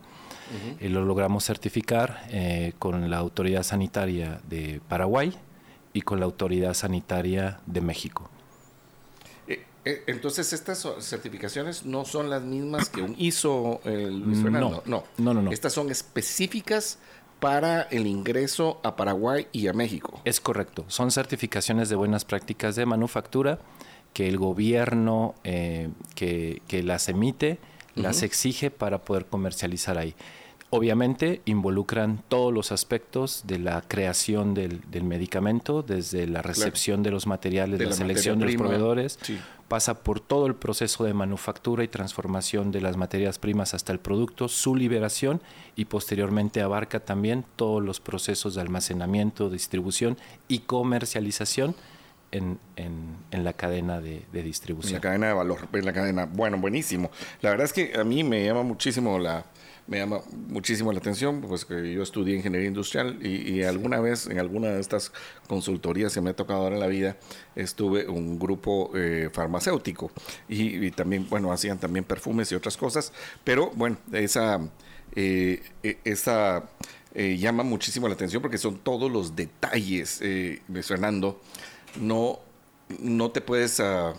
Y 0.81 0.89
lo 0.89 1.03
logramos 1.05 1.45
certificar 1.45 2.27
eh, 2.29 2.75
con 2.79 3.09
la 3.11 3.17
autoridad 3.19 3.63
sanitaria 3.63 4.41
de 4.51 4.83
Paraguay 4.87 5.35
y 5.95 6.03
con 6.03 6.21
la 6.21 6.27
autoridad 6.27 6.75
sanitaria 6.75 7.61
de 7.65 7.81
México. 7.81 8.29
Eh, 9.49 9.65
eh, 9.87 10.03
entonces, 10.09 10.53
estas 10.53 10.87
certificaciones 11.01 11.87
no 11.87 12.05
son 12.05 12.29
las 12.29 12.43
mismas 12.43 12.91
que 12.91 13.01
un 13.01 13.15
ISO, 13.19 13.81
Luis 13.85 14.43
Fernando. 14.43 14.83
No, 14.85 15.05
no, 15.17 15.33
no, 15.33 15.43
no. 15.43 15.53
Estas 15.53 15.73
son 15.73 15.91
específicas 15.91 16.99
para 17.43 17.83
el 17.91 18.07
ingreso 18.07 18.79
a 18.85 18.95
Paraguay 18.95 19.49
y 19.51 19.67
a 19.67 19.73
México. 19.73 20.21
Es 20.25 20.41
correcto. 20.41 20.85
Son 20.87 21.11
certificaciones 21.11 21.89
de 21.89 21.97
buenas 21.97 22.25
prácticas 22.25 22.77
de 22.77 22.87
manufactura 22.87 23.59
que 24.13 24.29
el 24.29 24.39
gobierno 24.39 25.35
eh, 25.43 25.89
que, 26.15 26.63
las 26.85 27.09
emite 27.09 27.59
las 27.97 28.23
exige 28.23 28.71
para 28.71 28.99
poder 28.99 29.27
comercializar 29.27 29.99
ahí. 29.99 30.15
Obviamente 30.75 31.43
involucran 31.45 32.23
todos 32.29 32.51
los 32.51 32.73
aspectos 32.73 33.43
de 33.47 33.59
la 33.59 33.83
creación 33.83 34.55
del, 34.55 34.81
medicamento, 35.03 35.83
desde 35.83 36.27
la 36.27 36.41
recepción 36.41 37.03
de 37.03 37.11
los 37.11 37.27
materiales, 37.27 37.79
de 37.79 37.85
la, 37.85 37.93
selección 37.93 38.39
de 38.39 38.47
los 38.47 38.57
proveedores, 38.57 39.19
pasa 39.69 40.03
por 40.03 40.21
todo 40.21 40.47
el 40.47 40.55
proceso 40.55 41.05
de 41.05 41.13
manufactura 41.13 41.85
y 41.85 41.89
transformación 41.89 42.73
de 42.73 42.81
las 42.81 42.97
materias 42.97 43.39
primas 43.39 43.75
hasta 43.75 43.93
el 43.93 43.99
producto, 43.99 44.49
su 44.49 44.75
liberación 44.75 45.43
y 45.77 45.85
posteriormente 45.85 46.63
abarca 46.63 47.01
también 47.01 47.45
todos 47.57 47.83
los 47.83 48.01
procesos 48.01 48.55
de 48.55 48.63
almacenamiento, 48.63 49.51
distribución 49.51 50.17
y 50.49 50.61
comercialización 50.61 51.75
en, 52.31 52.59
la 53.31 53.53
cadena 53.53 54.01
de, 54.01 54.25
de, 54.33 54.43
distribución. 54.43 54.95
En 54.95 54.95
la 54.95 55.01
cadena 55.03 55.27
de 55.27 55.35
valor, 55.35 55.69
en 55.71 55.85
la 55.85 55.93
cadena. 55.93 56.25
Bueno, 56.25 56.57
buenísimo. 56.57 57.11
La 57.43 57.51
verdad 57.51 57.67
es 57.67 57.75
que 57.75 57.93
a 57.95 58.05
mí 58.05 58.25
me 58.25 58.43
llama 58.43 58.63
muchísimo 58.63 59.19
la, 59.19 59.45
me 59.87 59.99
llama 59.99 60.21
muchísimo 60.49 60.93
la 60.93 60.99
atención, 60.99 61.41
pues 61.41 61.65
que 61.65 61.93
yo 61.93 62.03
estudié 62.03 62.37
ingeniería 62.37 62.69
industrial 62.69 63.19
y, 63.25 63.63
alguna 63.63 64.01
vez 64.01 64.27
en 64.27 64.39
alguna 64.39 64.69
de 64.69 64.81
estas 64.81 65.13
consultorías 65.49 66.15
que 66.15 66.21
me 66.21 66.31
ha 66.31 66.37
tocado 66.37 66.63
ahora 66.63 66.77
en 66.77 66.81
la 66.81 66.87
vida, 66.87 67.17
estuve 67.57 68.09
un 68.09 68.39
grupo 68.39 68.91
eh, 68.95 69.29
farmacéutico 69.33 70.11
y, 70.49 70.91
también, 70.93 71.29
bueno, 71.29 71.53
hacían 71.53 71.79
también 71.79 72.05
perfumes 72.05 72.51
y 72.53 72.55
otras 72.55 72.77
cosas, 72.77 73.13
pero 73.45 73.71
bueno, 73.75 73.99
esa, 74.13 74.61
eh, 75.15 75.63
e, 75.83 75.99
esa 76.05 76.71
eh, 77.15 77.37
llama 77.37 77.63
muchísimo 77.63 78.09
la 78.09 78.15
atención 78.15 78.41
porque 78.41 78.59
son 78.59 78.79
todos 78.79 79.11
los 79.11 79.35
detalles, 79.37 80.21
Fernando, 80.83 81.41
no, 82.01 82.39
no 83.01 83.31
te 83.31 83.41
puedes... 83.41 83.81
Uh, 83.81 84.15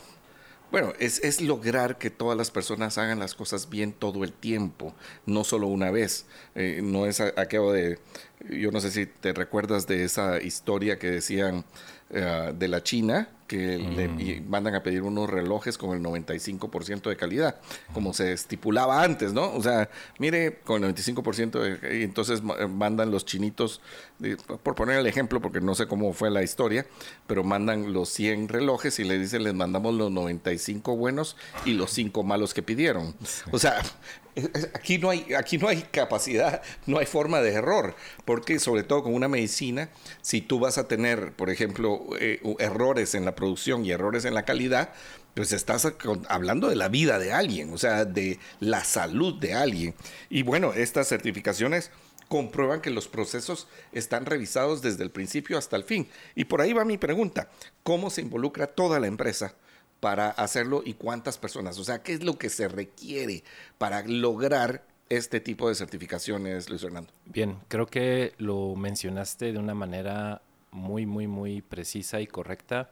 bueno, 0.74 0.91
es, 0.97 1.39
lograr 1.39 1.99
que 1.99 2.09
todas 2.09 2.36
las 2.36 2.49
personas 2.49 2.97
hagan 2.97 3.19
las 3.19 3.36
cosas 3.36 3.69
bien 3.69 3.93
todo 3.93 4.24
el 4.24 4.34
tiempo, 4.34 4.95
no 5.28 5.43
solo 5.43 5.67
una 5.67 5.91
vez. 5.91 6.26
Eh, 6.55 6.80
no 6.82 7.05
es 7.05 7.19
aquello 7.19 7.71
de, 7.71 7.99
yo 8.49 8.71
no 8.71 8.82
sé 8.82 8.89
si 8.89 9.05
te 9.05 9.34
recuerdas 9.34 9.86
de 9.86 10.03
esa 10.03 10.41
historia 10.41 10.97
que 10.97 11.11
decían 11.11 11.63
eh, 12.09 12.53
de 12.57 12.67
la 12.67 12.82
China, 12.82 13.30
que 13.47 13.77
le 13.77 14.07
mm. 14.07 14.49
mandan 14.49 14.75
a 14.75 14.83
pedir 14.83 15.03
unos 15.03 15.29
relojes 15.29 15.77
con 15.77 15.95
el 15.95 16.03
95% 16.03 17.09
de 17.09 17.15
calidad, 17.15 17.59
como 17.93 18.13
se 18.13 18.33
estipulaba 18.33 19.03
antes, 19.03 19.33
¿no? 19.33 19.53
O 19.53 19.61
sea, 19.61 19.89
mire, 20.19 20.59
con 20.63 20.83
el 20.83 20.95
95%, 20.95 21.99
y 21.99 22.03
entonces 22.03 22.41
eh, 22.59 22.67
mandan 22.67 23.11
los 23.11 23.25
chinitos, 23.25 23.81
por 24.63 24.75
poner 24.75 24.99
el 24.99 25.07
ejemplo, 25.07 25.41
porque 25.41 25.61
no 25.61 25.75
sé 25.75 25.87
cómo 25.87 26.13
fue 26.13 26.31
la 26.31 26.43
historia, 26.43 26.85
pero 27.27 27.43
mandan 27.43 27.93
los 27.93 28.09
100 28.09 28.49
relojes 28.49 28.99
y 28.99 29.03
le 29.03 29.19
dicen, 29.19 29.43
les 29.43 29.53
mandamos 29.53 29.93
los 29.93 30.11
95 30.11 30.95
buenos 30.95 31.35
y 31.65 31.73
los 31.73 31.91
5 31.91 32.23
malos 32.23 32.53
que 32.53 32.63
pidieron. 32.63 33.15
O 33.51 33.59
sea, 33.59 33.81
aquí 34.73 34.97
no 34.97 35.09
hay 35.09 35.33
aquí 35.37 35.57
no 35.57 35.67
hay 35.67 35.83
capacidad, 35.83 36.61
no 36.85 36.99
hay 36.99 37.05
forma 37.05 37.41
de 37.41 37.53
error, 37.53 37.95
porque 38.25 38.59
sobre 38.59 38.83
todo 38.83 39.03
con 39.03 39.13
una 39.13 39.27
medicina, 39.27 39.89
si 40.21 40.41
tú 40.41 40.59
vas 40.59 40.77
a 40.77 40.87
tener, 40.87 41.33
por 41.33 41.49
ejemplo, 41.49 42.01
eh, 42.19 42.41
errores 42.59 43.15
en 43.15 43.25
la 43.25 43.32
producción 43.36 43.86
y 43.86 43.91
errores 43.91 44.25
en 44.25 44.34
la 44.34 44.45
calidad, 44.45 44.93
pues 45.34 45.51
estás 45.51 45.88
hablando 46.29 46.69
de 46.69 46.75
la 46.75 46.89
vida 46.89 47.19
de 47.19 47.34
alguien, 47.34 47.73
o 47.73 47.77
sea, 47.77 48.05
de 48.05 48.39
la 48.59 48.84
salud 48.84 49.39
de 49.39 49.53
alguien. 49.53 49.95
Y 50.29 50.43
bueno, 50.43 50.73
estas 50.73 51.07
certificaciones 51.07 51.91
comprueban 52.27 52.81
que 52.81 52.89
los 52.89 53.07
procesos 53.07 53.67
están 53.91 54.25
revisados 54.25 54.81
desde 54.81 55.03
el 55.03 55.11
principio 55.11 55.57
hasta 55.57 55.75
el 55.75 55.84
fin. 55.84 56.07
Y 56.36 56.45
por 56.45 56.61
ahí 56.61 56.73
va 56.73 56.86
mi 56.86 56.97
pregunta, 56.97 57.49
¿cómo 57.84 58.09
se 58.09 58.21
involucra 58.21 58.67
toda 58.67 58.99
la 58.99 59.07
empresa? 59.07 59.55
para 59.99 60.31
hacerlo 60.31 60.84
y 60.86 60.95
cuántas 60.95 61.38
personas, 61.38 61.79
o 61.79 61.84
sea, 61.86 62.03
qué 62.03 62.11
es 62.11 62.25
lo 62.25 62.38
que 62.38 62.49
se 62.49 62.67
requiere 62.67 63.45
para 63.77 64.05
lograr 64.05 64.84
este 65.07 65.39
tipo 65.39 65.69
de 65.69 65.75
certificaciones, 65.75 66.69
Luis 66.69 66.81
Fernando. 66.81 67.09
Bien, 67.23 67.59
creo 67.69 67.86
que 67.88 68.34
lo 68.38 68.75
mencionaste 68.75 69.53
de 69.53 69.59
una 69.59 69.73
manera 69.73 70.41
muy, 70.71 71.05
muy, 71.05 71.27
muy 71.27 71.61
precisa 71.61 72.19
y 72.19 72.27
correcta. 72.27 72.89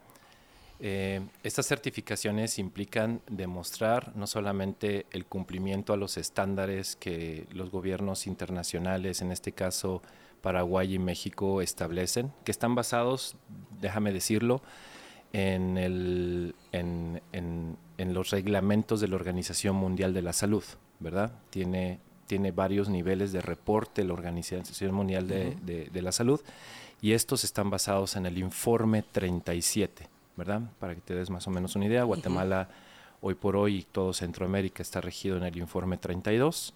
Eh, 0.83 1.21
estas 1.43 1.67
certificaciones 1.67 2.57
implican 2.57 3.21
demostrar 3.29 4.15
no 4.15 4.25
solamente 4.25 5.05
el 5.11 5.25
cumplimiento 5.27 5.93
a 5.93 5.97
los 5.97 6.17
estándares 6.17 6.95
que 6.95 7.45
los 7.51 7.69
gobiernos 7.69 8.25
internacionales, 8.25 9.21
en 9.21 9.31
este 9.31 9.51
caso 9.51 10.01
Paraguay 10.41 10.95
y 10.95 10.99
México, 10.99 11.61
establecen, 11.61 12.31
que 12.43 12.51
están 12.51 12.73
basados, 12.73 13.35
déjame 13.79 14.11
decirlo, 14.11 14.63
en, 15.33 15.77
el, 15.77 16.55
en, 16.71 17.21
en, 17.31 18.13
los 18.13 18.31
reglamentos 18.31 18.99
de 18.99 19.07
la 19.07 19.15
Organización 19.15 19.75
Mundial 19.75 20.15
de 20.15 20.23
la 20.23 20.33
Salud, 20.33 20.63
¿verdad? 20.99 21.31
Tiene, 21.51 21.99
tiene 22.25 22.51
varios 22.51 22.89
niveles 22.89 23.31
de 23.31 23.41
reporte 23.41 24.03
la 24.03 24.13
Organización 24.13 24.95
Mundial 24.95 25.27
de, 25.27 25.89
de 25.93 26.01
la 26.01 26.11
Salud 26.11 26.41
y 27.01 27.13
estos 27.13 27.43
están 27.43 27.69
basados 27.69 28.15
en 28.15 28.25
el 28.25 28.39
informe 28.39 29.03
37. 29.03 30.09
¿Verdad? 30.35 30.61
Para 30.79 30.95
que 30.95 31.01
te 31.01 31.15
des 31.15 31.29
más 31.29 31.47
o 31.47 31.51
menos 31.51 31.75
una 31.75 31.85
idea, 31.85 32.03
Guatemala 32.03 32.69
hoy 33.21 33.35
por 33.35 33.55
hoy 33.55 33.77
y 33.77 33.83
todo 33.83 34.13
Centroamérica 34.13 34.81
está 34.81 34.99
regido 34.99 35.37
en 35.37 35.43
el 35.43 35.57
informe 35.57 35.97
32, 35.97 36.73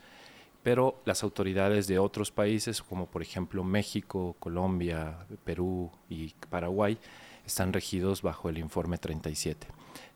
pero 0.63 1.01
las 1.05 1.23
autoridades 1.23 1.87
de 1.87 1.99
otros 1.99 2.31
países, 2.31 2.81
como 2.81 3.07
por 3.07 3.21
ejemplo 3.21 3.63
México, 3.63 4.35
Colombia, 4.39 5.17
Perú 5.43 5.91
y 6.09 6.33
Paraguay, 6.49 6.97
están 7.45 7.73
regidos 7.73 8.21
bajo 8.21 8.49
el 8.49 8.57
informe 8.57 8.97
37. 8.97 9.67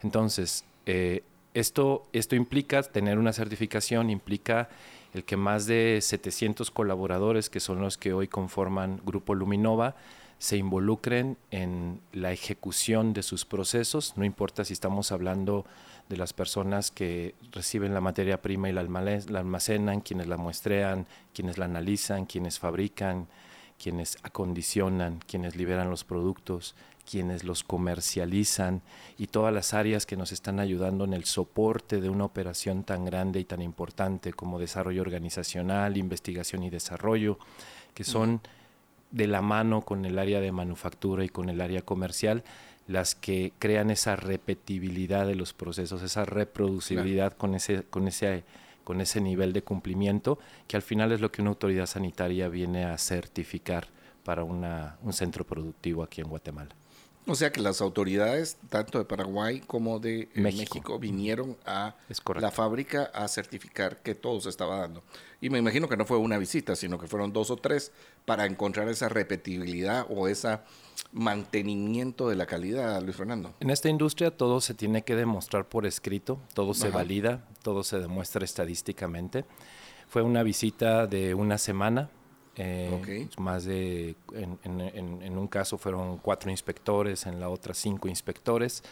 Entonces, 0.01 0.65
eh, 0.85 1.23
esto, 1.53 2.07
esto 2.13 2.35
implica 2.35 2.81
tener 2.83 3.17
una 3.17 3.33
certificación, 3.33 4.09
implica 4.09 4.69
el 5.13 5.23
que 5.23 5.37
más 5.37 5.65
de 5.65 5.99
700 6.01 6.71
colaboradores, 6.71 7.49
que 7.49 7.59
son 7.59 7.81
los 7.81 7.97
que 7.97 8.13
hoy 8.13 8.27
conforman 8.27 9.01
Grupo 9.05 9.33
Luminova, 9.33 9.95
se 10.39 10.55
involucren 10.55 11.37
en 11.51 11.99
la 12.13 12.31
ejecución 12.31 13.13
de 13.13 13.23
sus 13.23 13.45
procesos, 13.45 14.13
no 14.15 14.23
importa 14.23 14.63
si 14.63 14.73
estamos 14.73 15.11
hablando 15.11 15.65
de 16.07 16.17
las 16.17 16.33
personas 16.33 16.91
que 16.91 17.35
reciben 17.51 17.93
la 17.93 18.01
materia 18.01 18.41
prima 18.41 18.69
y 18.69 18.71
la, 18.71 18.81
almacenan, 18.81 19.99
quienes 19.99 20.27
la 20.27 20.37
muestrean, 20.37 21.05
quienes 21.33 21.57
la 21.57 21.65
analizan, 21.65 22.25
quienes 22.25 22.57
fabrican, 22.57 23.27
quienes 23.81 24.17
acondicionan, 24.23 25.19
quienes 25.27 25.57
liberan 25.57 25.89
los 25.89 26.05
productos, 26.05 26.73
quienes 27.09 27.43
los 27.43 27.63
comercializan 27.63 28.81
y 29.17 29.27
todas 29.27 29.53
las 29.53 29.73
áreas 29.73 30.05
que 30.05 30.15
nos 30.15 30.31
están 30.31 30.59
ayudando 30.59 31.03
en 31.03 31.13
el 31.13 31.25
soporte 31.25 31.99
de 31.99 32.09
una 32.09 32.25
operación 32.25 32.83
tan 32.83 33.03
grande 33.03 33.39
y 33.39 33.45
tan 33.45 33.61
importante 33.61 34.31
como 34.31 34.57
desarrollo 34.57 35.01
organizacional, 35.01 35.97
investigación 35.97 36.63
y 36.63 36.69
desarrollo, 36.69 37.39
que 37.93 38.03
son 38.03 38.41
de 39.11 39.27
la 39.27 39.41
mano 39.41 39.81
con 39.81 40.05
el 40.05 40.19
área 40.19 40.39
de 40.39 40.51
manufactura 40.51 41.23
y 41.23 41.29
con 41.29 41.49
el 41.49 41.61
área 41.61 41.81
comercial, 41.81 42.43
las 42.87 43.15
que 43.15 43.53
crean 43.59 43.91
esa 43.91 44.15
repetibilidad 44.15 45.25
de 45.27 45.35
los 45.35 45.53
procesos, 45.53 46.01
esa 46.01 46.25
reproducibilidad 46.25 47.33
con, 47.33 47.53
ese, 47.55 47.83
con, 47.83 48.07
ese, 48.07 48.43
con 48.83 49.01
ese 49.01 49.21
nivel 49.21 49.53
de 49.53 49.61
cumplimiento, 49.61 50.39
que 50.67 50.75
al 50.75 50.81
final 50.81 51.11
es 51.11 51.21
lo 51.21 51.31
que 51.31 51.41
una 51.41 51.51
autoridad 51.51 51.85
sanitaria 51.85 52.49
viene 52.49 52.85
a 52.85 52.97
certificar 52.97 53.87
para 54.23 54.43
una, 54.43 54.97
un 55.03 55.13
centro 55.13 55.45
productivo 55.45 56.03
aquí 56.03 56.21
en 56.21 56.29
Guatemala. 56.29 56.75
O 57.27 57.35
sea 57.35 57.51
que 57.51 57.61
las 57.61 57.79
autoridades, 57.81 58.57
tanto 58.69 58.97
de 58.97 59.05
Paraguay 59.05 59.59
como 59.59 59.99
de 59.99 60.21
eh, 60.21 60.29
México, 60.33 60.97
vinieron 60.97 61.57
a 61.63 61.95
la 62.39 62.49
fábrica 62.49 63.11
a 63.13 63.27
certificar 63.27 64.01
que 64.01 64.15
todo 64.15 64.41
se 64.41 64.49
estaba 64.49 64.79
dando. 64.79 65.03
Y 65.41 65.49
me 65.49 65.57
imagino 65.57 65.87
que 65.87 65.95
no 65.95 66.05
fue 66.05 66.17
una 66.17 66.37
visita, 66.37 66.75
sino 66.75 66.99
que 66.99 67.07
fueron 67.07 67.31
dos 67.31 67.49
o 67.49 67.55
tres 67.55 67.91
para 68.25 68.45
encontrar 68.45 68.89
esa 68.89 69.07
repetibilidad 69.07 70.05
o 70.09 70.27
esa 70.27 70.65
mantenimiento 71.13 72.29
de 72.29 72.35
la 72.35 72.45
calidad, 72.45 73.01
Luis 73.01 73.15
Fernando? 73.15 73.53
En 73.59 73.69
esta 73.69 73.89
industria 73.89 74.31
todo 74.31 74.59
se 74.59 74.73
tiene 74.73 75.03
que 75.03 75.15
demostrar 75.15 75.67
por 75.67 75.85
escrito, 75.85 76.39
todo 76.53 76.73
se 76.73 76.89
valida, 76.89 77.45
todo 77.63 77.83
se 77.83 77.99
demuestra 77.99 78.43
estadísticamente. 78.43 79.45
Fue 80.09 80.21
una 80.21 80.43
visita 80.43 81.07
de 81.07 81.33
una 81.33 81.57
semana. 81.57 82.09
Eh, 82.55 83.29
más 83.37 83.63
de, 83.63 84.17
en, 84.33 85.37
un 85.37 85.47
caso 85.47 85.77
fueron 85.77 86.17
cuatro 86.17 86.51
inspectores, 86.51 87.25
en 87.25 87.39
la 87.39 87.47
otra 87.47 87.73
cinco 87.73 88.09
inspectores. 88.09 88.83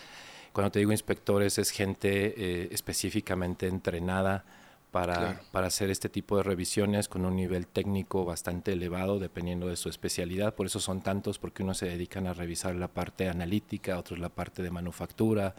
Cuando 0.53 0.71
te 0.71 0.79
digo 0.79 0.93
inspectores 0.93 1.57
es 1.57 1.71
gente 1.71 2.33
eh, 2.37 2.69
específicamente 2.71 3.67
entrenada 3.67 4.45
para, 4.91 5.41
para, 5.51 5.67
hacer 5.67 5.89
este 5.89 6.09
tipo 6.09 6.37
de 6.37 6.43
revisiones 6.43 7.07
con 7.07 7.25
un 7.25 7.35
nivel 7.35 7.67
técnico 7.67 8.25
bastante 8.25 8.73
elevado 8.73 9.19
dependiendo 9.19 9.67
de 9.67 9.75
su 9.75 9.89
especialidad. 9.89 10.55
Por 10.55 10.65
eso 10.65 10.79
son 10.79 11.01
tantos, 11.01 11.39
porque 11.39 11.63
unos 11.63 11.77
se 11.77 11.87
dedican 11.87 12.25
a 12.25 12.33
revisar 12.33 12.75
la 12.75 12.87
parte 12.87 13.29
analítica, 13.29 13.99
otros 13.99 14.19
la 14.19 14.29
parte 14.29 14.63
de 14.63 14.71
manufactura 14.71 15.55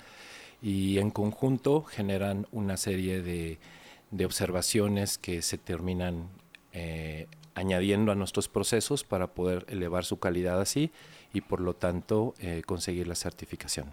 y 0.62 0.99
en 0.99 1.11
conjunto 1.11 1.85
generan 1.85 2.47
una 2.53 2.76
serie 2.76 3.22
de, 3.22 3.59
de 4.11 4.24
observaciones 4.24 5.18
que 5.18 5.43
se 5.43 5.59
terminan 5.59 6.29
eh, 6.72 7.26
añadiendo 7.55 8.12
a 8.12 8.14
nuestros 8.14 8.49
procesos 8.49 9.05
para 9.05 9.29
poder 9.29 9.66
elevar 9.68 10.05
su 10.05 10.18
calidad 10.18 10.61
así 10.61 10.91
y 11.33 11.41
por 11.41 11.61
lo 11.61 11.74
tanto 11.74 12.35
eh, 12.41 12.62
conseguir 12.64 13.07
la 13.09 13.14
certificación. 13.14 13.93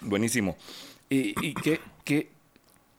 Buenísimo. 0.00 0.56
¿Y, 1.10 1.34
y 1.46 1.54
qué, 1.54 1.80
qué, 2.04 2.30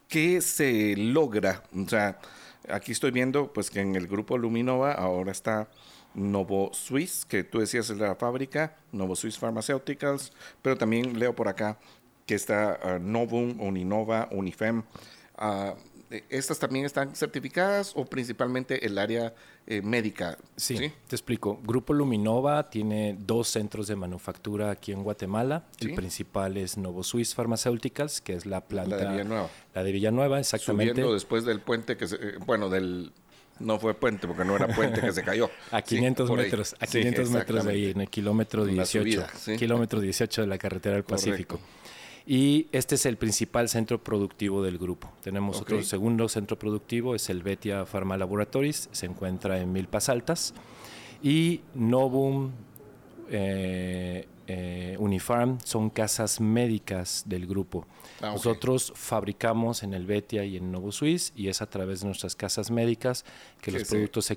¿qué 0.09 0.41
se 0.41 0.95
logra? 0.97 1.63
O 1.73 1.87
sea, 1.87 2.19
aquí 2.67 2.91
estoy 2.91 3.11
viendo 3.11 3.53
pues 3.53 3.69
que 3.69 3.79
en 3.79 3.95
el 3.95 4.07
grupo 4.07 4.37
Luminova 4.37 4.91
ahora 4.91 5.31
está 5.31 5.69
Novo 6.15 6.71
Swiss, 6.73 7.23
que 7.23 7.43
tú 7.43 7.59
decías 7.59 7.89
es 7.89 7.97
la 7.97 8.15
fábrica, 8.15 8.75
Novo 8.91 9.15
Swiss 9.15 9.37
Pharmaceuticals, 9.37 10.33
pero 10.61 10.77
también 10.77 11.17
leo 11.19 11.35
por 11.35 11.47
acá 11.47 11.77
que 12.25 12.35
está 12.35 12.79
uh, 12.83 12.99
Novum, 12.99 13.59
Uninova, 13.61 14.27
Unifem. 14.31 14.83
Uh, 15.37 15.73
¿Estas 16.29 16.57
también 16.57 16.85
están 16.85 17.15
certificadas 17.15 17.93
o 17.95 18.05
principalmente 18.05 18.85
el 18.85 18.97
área 18.97 19.35
eh, 19.67 19.83
médica? 19.83 20.39
Sí, 20.55 20.91
te 21.07 21.15
explico. 21.15 21.59
Grupo 21.63 21.93
Luminova 21.93 22.71
tiene 22.71 23.15
dos 23.19 23.49
centros 23.49 23.87
de 23.87 23.95
manufactura 23.95 24.71
aquí 24.71 24.91
en 24.91 25.03
Guatemala. 25.03 25.65
El 25.79 25.93
principal 25.93 26.57
es 26.57 26.77
Novo 26.77 27.03
Swiss 27.03 27.35
Pharmaceuticals, 27.35 28.21
que 28.21 28.33
es 28.33 28.47
la 28.47 28.61
planta... 28.61 28.95
La 28.95 29.03
de 29.03 29.11
Villanueva. 29.11 29.49
La 29.75 29.83
de 29.83 29.91
Villanueva, 29.91 30.39
exactamente. 30.39 30.93
Subiendo 30.93 31.13
después 31.13 31.45
del 31.45 31.59
puente 31.59 31.95
que 31.95 32.07
se... 32.07 32.15
Eh, 32.15 32.37
bueno, 32.43 32.69
del... 32.69 33.11
No 33.59 33.77
fue 33.77 33.93
puente, 33.93 34.25
porque 34.25 34.45
no 34.45 34.55
era 34.55 34.67
puente 34.67 35.01
que 35.01 35.11
se 35.11 35.21
cayó. 35.21 35.51
a 35.71 35.81
500 35.81 36.31
metros, 36.31 36.75
a 36.79 36.87
500 36.87 37.29
metros 37.29 37.65
de 37.65 37.71
ahí, 37.71 37.89
en 37.91 38.01
el 38.01 38.09
kilómetro 38.09 38.65
18. 38.65 39.27
kilómetro 39.59 39.99
18 39.99 40.41
de 40.41 40.47
la 40.47 40.57
carretera 40.57 40.95
del 40.95 41.03
Pacífico. 41.03 41.59
Y 42.31 42.67
este 42.71 42.93
es 42.93 43.07
el 43.07 43.17
principal 43.17 43.69
centro 43.69 44.03
productivo 44.03 44.61
del 44.61 44.77
grupo. 44.77 45.11
Tenemos 45.23 45.59
otro 45.61 45.81
segundo 45.81 46.29
centro 46.29 46.59
productivo, 46.59 47.15
es 47.15 47.27
el 47.31 47.41
Betia 47.41 47.87
Pharma 47.87 48.17
Laboratories, 48.17 48.87
se 48.91 49.07
encuentra 49.07 49.59
en 49.59 49.73
Milpas 49.73 50.09
Altas. 50.09 50.53
Y 51.23 51.61
Novum, 51.73 52.51
eh, 53.31 54.27
eh, 54.51 54.95
Unifarm 54.97 55.59
son 55.63 55.91
casas 55.91 56.39
médicas 56.41 57.23
del 57.27 57.45
grupo. 57.45 57.85
Ah, 58.19 58.31
Nosotros 58.33 58.91
fabricamos 58.95 59.83
en 59.83 59.93
el 59.93 60.07
Betia 60.07 60.43
y 60.43 60.57
en 60.57 60.71
Novo 60.71 60.91
Suisse 60.91 61.33
y 61.35 61.49
es 61.49 61.61
a 61.61 61.67
través 61.67 62.01
de 62.01 62.07
nuestras 62.07 62.35
casas 62.35 62.71
médicas 62.71 63.25
que, 63.61 63.71
los 63.71 63.83
productos 63.83 64.25
se, 64.25 64.35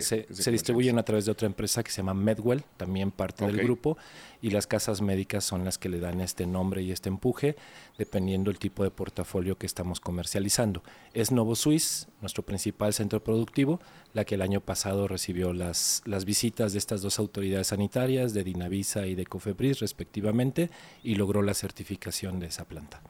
se, 0.00 0.50
distribuyen 0.52 0.96
a 0.98 1.02
través 1.02 1.24
de 1.24 1.32
otra 1.32 1.46
empresa 1.46 1.82
que 1.82 1.90
se 1.90 1.96
llama 1.98 2.14
Medwell, 2.14 2.62
también 2.76 3.10
parte 3.10 3.44
del 3.44 3.58
grupo, 3.58 3.96
y 4.42 4.50
las 4.50 4.66
casas 4.66 5.00
médicas 5.00 5.44
son 5.44 5.64
las 5.64 5.78
que 5.78 5.88
le 5.88 6.00
dan 6.00 6.20
este 6.20 6.46
nombre 6.46 6.82
y 6.82 6.90
este 6.90 7.08
empuje, 7.08 7.56
dependiendo 7.96 8.50
el 8.50 8.58
tipo 8.58 8.82
de 8.82 8.90
portafolio 8.90 9.56
que 9.56 9.66
estamos 9.66 10.00
comercializando. 10.00 10.82
Es 11.14 11.30
Novo 11.30 11.54
Suisse, 11.54 12.08
nuestro 12.20 12.44
principal 12.44 12.92
centro 12.92 13.22
productivo, 13.22 13.80
la 14.12 14.24
que 14.24 14.34
el 14.34 14.42
año 14.42 14.60
pasado 14.60 15.06
recibió 15.06 15.52
las, 15.52 16.02
las 16.06 16.24
visitas 16.24 16.72
de 16.72 16.80
estas 16.80 17.02
dos 17.02 17.20
autoridades 17.20 17.68
sanitarias, 17.68 18.34
de 18.34 18.42
Dinavisa 18.42 19.06
y 19.06 19.14
de 19.14 19.26
Cofebris 19.26 19.78
respectivamente, 19.78 20.70
y 21.04 21.14
logró 21.14 21.40
la 21.40 21.54
certificación 21.54 22.40
de 22.40 22.46
esa 22.46 22.64
planta. 22.64 23.00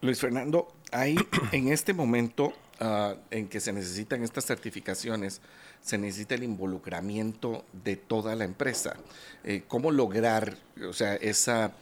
Luis 0.00 0.20
Fernando, 0.20 0.68
hay 0.90 1.16
en 1.52 1.68
este 1.68 1.94
momento 1.94 2.52
ah, 2.80 3.14
en 3.30 3.48
que 3.48 3.60
se 3.60 3.72
necesitan 3.72 4.24
estas 4.24 4.44
certificaciones, 4.44 5.40
se 5.82 5.98
necesita 5.98 6.34
el 6.34 6.42
involucramiento 6.42 7.64
de 7.72 7.96
toda 7.96 8.34
la 8.34 8.44
empresa. 8.44 8.96
Eh, 9.44 9.62
¿Cómo 9.68 9.90
lograr, 9.90 10.56
o 10.88 10.92
sea, 10.92 11.14
esa 11.16 11.72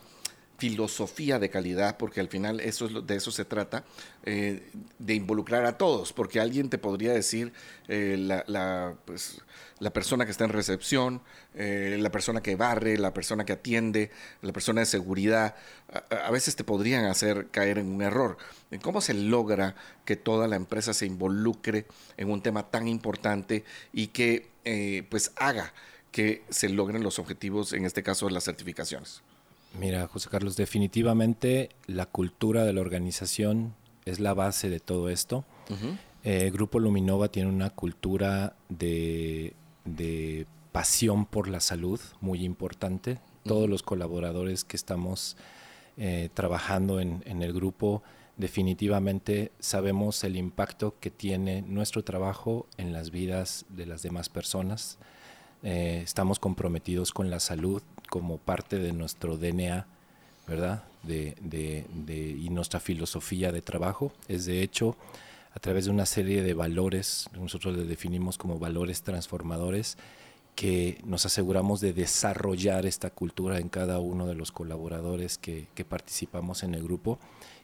filosofía 0.59 1.39
de 1.39 1.51
calidad, 1.51 1.97
porque 1.99 2.21
al 2.21 2.29
final 2.29 2.61
eso 2.61 2.87
es, 2.87 3.07
de 3.07 3.17
eso 3.17 3.31
se 3.31 3.45
trata, 3.45 3.85
eh, 4.25 4.71
de 4.99 5.15
involucrar 5.15 5.67
a 5.67 5.77
todos, 5.77 6.13
porque 6.13 6.41
alguien 6.41 6.71
te 6.71 6.79
podría 6.79 7.13
decir, 7.13 7.53
eh, 7.89 8.17
la, 8.19 8.95
pues, 9.05 9.43
la, 9.79 9.93
persona 9.93 10.25
que 10.25 10.31
está 10.31 10.45
en 10.45 10.51
recepción, 10.51 11.21
eh, 11.55 11.99
la 12.01 12.11
persona 12.11 12.43
que 12.43 12.57
barre, 12.57 12.97
la 12.97 13.13
persona 13.13 13.45
que 13.45 13.53
atiende, 13.53 14.11
la 14.41 14.53
persona 14.53 14.81
de 14.81 14.87
seguridad, 14.87 15.57
a, 16.11 16.31
veces 16.31 16.57
te 16.57 16.65
podrían 16.65 17.05
hacer 17.05 17.49
caer 17.51 17.79
en 17.79 17.87
un 17.89 18.03
error. 18.03 18.39
¿Cómo 18.83 19.01
se 19.01 19.15
logra 19.15 19.75
que 20.05 20.17
toda 20.17 20.49
la 20.49 20.57
empresa 20.57 20.95
se 20.95 21.07
involucre 21.07 21.87
en 22.17 22.31
un 22.31 22.43
tema 22.43 22.71
tan 22.71 22.89
importante 22.89 23.65
y 23.93 24.09
que 24.09 24.49
pues 25.09 25.33
haga 25.37 25.73
que 26.11 26.43
se 26.49 26.69
logren 26.69 27.03
los 27.03 27.19
objetivos, 27.19 27.73
en 27.73 27.85
este 27.85 28.03
caso, 28.03 28.27
de 28.27 28.33
las 28.33 28.45
certificaciones? 28.45 29.23
Mira, 29.79 30.07
José 30.09 30.29
Carlos, 30.31 30.57
definitivamente 30.57 31.71
la 31.87 32.07
cultura 32.07 32.64
de 32.64 32.73
la 32.73 32.81
organización 32.81 33.75
es 34.07 34.21
la 34.21 34.33
base 34.33 34.71
de 34.71 34.81
todo 34.81 35.11
esto. 35.11 35.45
Eh, 36.25 36.51
Grupo 36.53 36.81
Luminova 36.81 37.29
tiene 37.29 37.49
una 37.51 37.71
cultura 37.71 38.57
de, 38.69 39.55
pasión 40.73 41.27
por 41.27 41.49
la 41.49 41.61
salud 41.61 42.01
muy 42.21 42.45
importante. 42.45 43.19
Todos 43.45 43.69
los 43.69 43.83
colaboradores 43.83 44.64
que 44.64 44.77
estamos 44.77 45.37
eh, 45.97 46.31
trabajando 46.35 47.01
en, 47.01 47.23
el 47.27 47.53
grupo 47.53 48.03
definitivamente 48.37 49.53
sabemos 49.61 50.25
el 50.25 50.37
impacto 50.37 50.95
que 51.01 51.11
tiene 51.11 51.62
nuestro 51.62 52.05
trabajo 52.05 52.67
en 52.77 52.93
las 52.93 53.11
vidas 53.11 53.64
de 53.69 53.87
las 53.87 54.03
demás 54.03 54.29
personas. 54.29 54.99
Eh, 55.62 56.01
estamos 56.05 56.39
comprometidos 56.39 57.12
con 57.12 57.31
la 57.31 57.41
salud 57.41 57.83
como 58.07 58.39
parte 58.39 58.79
de 58.79 58.93
nuestro 58.93 59.37
DNA, 59.37 59.87
¿verdad? 60.47 60.85
De, 61.03 61.37
y 62.09 62.49
nuestra 62.51 62.81
filosofía 62.81 63.53
de 63.53 63.63
trabajo. 63.63 64.13
Es 64.29 64.47
de 64.47 64.63
hecho 64.63 64.97
a 65.57 65.59
través 65.59 65.87
de 65.87 65.91
una 65.91 66.05
serie 66.05 66.43
de 66.43 66.53
valores, 66.53 67.31
nosotros 67.33 67.75
le 67.75 67.85
definimos 67.85 68.37
como 68.37 68.59
valores 68.59 69.03
transformadores, 69.03 69.97
que 70.55 71.01
nos 71.05 71.25
aseguramos 71.25 71.81
de 71.81 71.95
desarrollar 71.95 72.85
esta 72.85 73.09
cultura 73.09 73.59
en 73.59 73.71
cada 73.71 73.99
uno 73.99 74.27
de 74.27 74.35
los 74.35 74.53
colaboradores 74.53 75.39
que, 75.39 75.67
participamos 75.89 76.63
en 76.63 76.75
el 76.75 76.83
grupo 76.83 77.19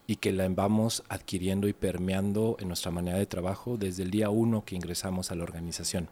y 0.07 0.17
que 0.17 0.33
la 0.33 0.49
vamos 0.49 1.03
adquiriendo 1.11 1.69
y 1.69 1.75
permeando 1.75 2.57
en 2.61 2.69
nuestra 2.69 2.91
manera 2.91 3.19
de 3.19 3.27
trabajo 3.27 3.77
desde 3.77 4.05
el 4.05 4.11
día 4.11 4.31
uno 4.31 4.65
que 4.65 4.75
ingresamos 4.75 5.31
a 5.31 5.35
la 5.35 5.43
organización. 5.43 6.09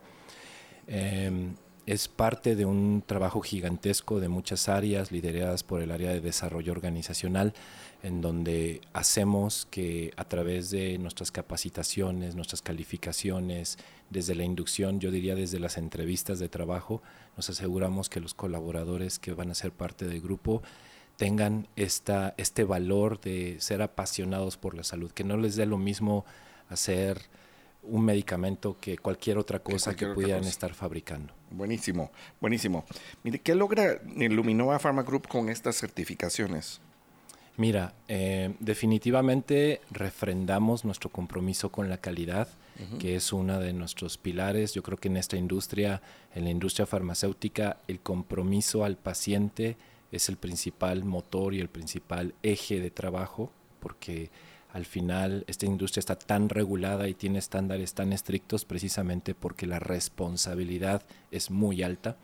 Em, 0.87 1.55
es 1.91 2.07
parte 2.07 2.55
de 2.55 2.65
un 2.67 3.03
trabajo 3.05 3.41
gigantesco 3.41 4.21
de 4.21 4.29
muchas 4.29 4.69
áreas 4.69 5.11
lideradas 5.11 5.65
por 5.65 5.83
el 5.83 5.91
área 5.91 6.13
de 6.13 6.21
desarrollo 6.21 6.71
organizacional, 6.71 7.53
en 8.05 8.21
donde 8.21 8.81
hacemos 8.93 9.67
que 9.73 10.13
a 10.17 10.23
través 10.23 10.71
de 10.71 10.99
nuestras 10.99 11.33
capacitaciones, 11.33 12.37
nuestras 12.37 12.63
calificaciones, 12.63 13.77
desde 14.09 14.37
la 14.37 14.45
inducción, 14.45 15.01
yo 15.01 15.11
diría 15.11 15.35
desde 15.35 15.59
las 15.59 15.79
entrevistas 15.79 16.39
de 16.39 16.49
trabajo, 16.49 17.03
nos 17.37 17.51
aseguramos 17.51 18.09
que 18.09 18.21
los 18.21 18.35
colaboradores 18.35 19.19
que 19.19 19.33
van 19.33 19.51
a 19.51 19.57
ser 19.57 19.73
parte 19.73 20.07
del 20.07 20.21
grupo 20.21 20.63
tengan 21.17 21.67
esta, 21.75 22.35
este 22.37 22.63
valor 22.63 23.21
de 23.21 23.57
ser 23.59 23.83
apasionados 23.83 24.57
por 24.57 24.77
la 24.77 24.85
salud, 24.85 25.11
que 25.11 25.25
no 25.25 25.37
les 25.37 25.57
dé 25.57 25.67
lo 25.67 25.77
mismo 25.77 26.25
hacer 26.69 27.21
un 27.83 28.05
medicamento 28.05 28.77
que 28.81 28.99
cualquier 28.99 29.39
otra 29.39 29.61
cosa 29.61 29.95
que, 29.95 30.07
pudieran 30.07 30.45
estar 30.45 30.75
fabricando. 30.75 31.33
Buenísimo, 31.51 32.11
buenísimo. 32.41 32.85
Mire, 33.25 33.41
¿qué 33.41 33.55
logra 33.55 34.01
Luminova 34.05 34.79
Pharma 34.79 35.03
Group 35.03 35.29
con 35.29 35.49
estas 35.49 35.77
certificaciones? 35.77 36.81
Mira, 37.57 37.93
eh, 38.09 38.55
definitivamente 38.61 39.81
refrendamos 39.91 40.85
nuestro 40.85 41.11
compromiso 41.11 41.71
con 41.71 41.89
la 41.89 41.99
calidad, 41.99 42.49
que 42.99 43.15
es 43.15 43.31
uno 43.35 43.59
de 43.61 43.75
nuestros 43.75 44.17
pilares. 44.17 44.73
Yo 44.73 44.83
creo 44.83 44.97
que 44.97 45.09
en 45.09 45.19
esta 45.19 45.37
industria, 45.37 46.01
en 46.35 46.45
la 46.45 46.51
industria 46.51 46.87
farmacéutica, 46.87 47.77
el 47.89 48.01
compromiso 48.01 48.85
al 48.85 48.97
paciente 48.97 49.77
es 50.11 50.31
el 50.31 50.39
principal 50.39 51.05
motor 51.05 51.53
y 51.53 51.61
el 51.61 51.69
principal 51.69 52.33
eje 52.43 52.81
de 52.81 52.91
trabajo, 52.91 53.53
porque 53.81 54.31
al 54.73 54.87
final 54.87 55.45
esta 55.47 55.67
industria 55.67 56.01
está 56.01 56.17
tan 56.17 56.49
regulada 56.49 57.09
y 57.09 57.15
tiene 57.15 57.39
estándares 57.39 57.95
tan 57.95 58.13
estrictos 58.13 58.65
precisamente 58.65 59.35
porque 59.35 59.67
la 59.67 59.79
responsabilidad 59.79 61.03
es 61.31 61.51
muy 61.51 61.83
alta. 61.83 62.17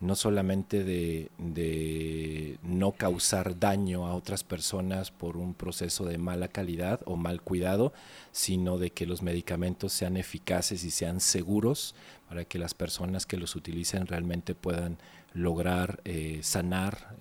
no 0.00 0.16
solamente 0.16 0.82
de, 0.82 2.58
no 2.62 2.92
causar 2.92 3.58
daño 3.58 4.06
a 4.06 4.14
otras 4.14 4.44
personas 4.44 5.10
por 5.10 5.36
un 5.36 5.52
proceso 5.52 6.06
de 6.06 6.16
mala 6.16 6.48
calidad 6.48 7.00
o 7.04 7.16
mal 7.16 7.42
cuidado, 7.42 7.92
sino 8.32 8.78
de 8.78 8.92
que 8.92 9.04
los 9.04 9.20
medicamentos 9.20 9.92
sean 9.92 10.16
eficaces 10.16 10.84
y 10.84 10.90
sean 10.90 11.20
seguros 11.20 11.94
para 12.28 12.46
que 12.46 12.58
las 12.58 12.72
personas 12.72 13.26
que 13.26 13.36
los 13.36 13.54
utilicen 13.56 14.06
realmente 14.06 14.54
puedan 14.54 14.96
lograr 15.34 16.00
eh, 16.04 16.40
sanar 16.42 17.16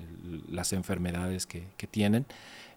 las 0.50 0.74
enfermedades 0.74 1.46
que, 1.46 1.68
tienen. 1.92 2.26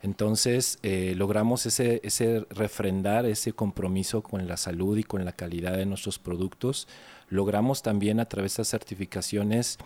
Entonces 0.02 0.78
eh, 0.82 1.14
logramos 1.16 1.64
ese, 1.64 2.00
ese 2.02 2.44
refrendar 2.50 3.24
ese 3.24 3.52
compromiso 3.52 4.22
con 4.22 4.48
la 4.48 4.56
salud 4.56 4.98
y 4.98 5.04
con 5.04 5.24
la 5.24 5.32
calidad 5.32 5.76
de 5.76 5.86
nuestros 5.86 6.18
productos. 6.18 6.88
Logramos 7.28 7.82
también 7.82 8.18
a 8.18 8.24
través 8.26 8.56
de 8.56 8.62
estas 8.62 8.68
certificaciones 8.68 9.78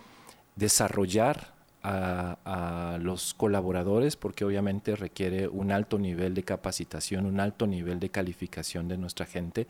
desarrollar 0.56 1.54
a, 1.88 2.98
los 3.00 3.34
colaboradores 3.34 4.16
porque 4.16 4.44
obviamente 4.44 4.96
requiere 4.96 5.46
un 5.46 5.70
alto 5.70 5.98
nivel 5.98 6.34
de 6.34 6.42
capacitación, 6.42 7.26
un 7.26 7.38
alto 7.38 7.66
nivel 7.66 8.00
de 8.00 8.08
calificación 8.08 8.88
de 8.88 8.98
nuestra 8.98 9.26
gente 9.26 9.68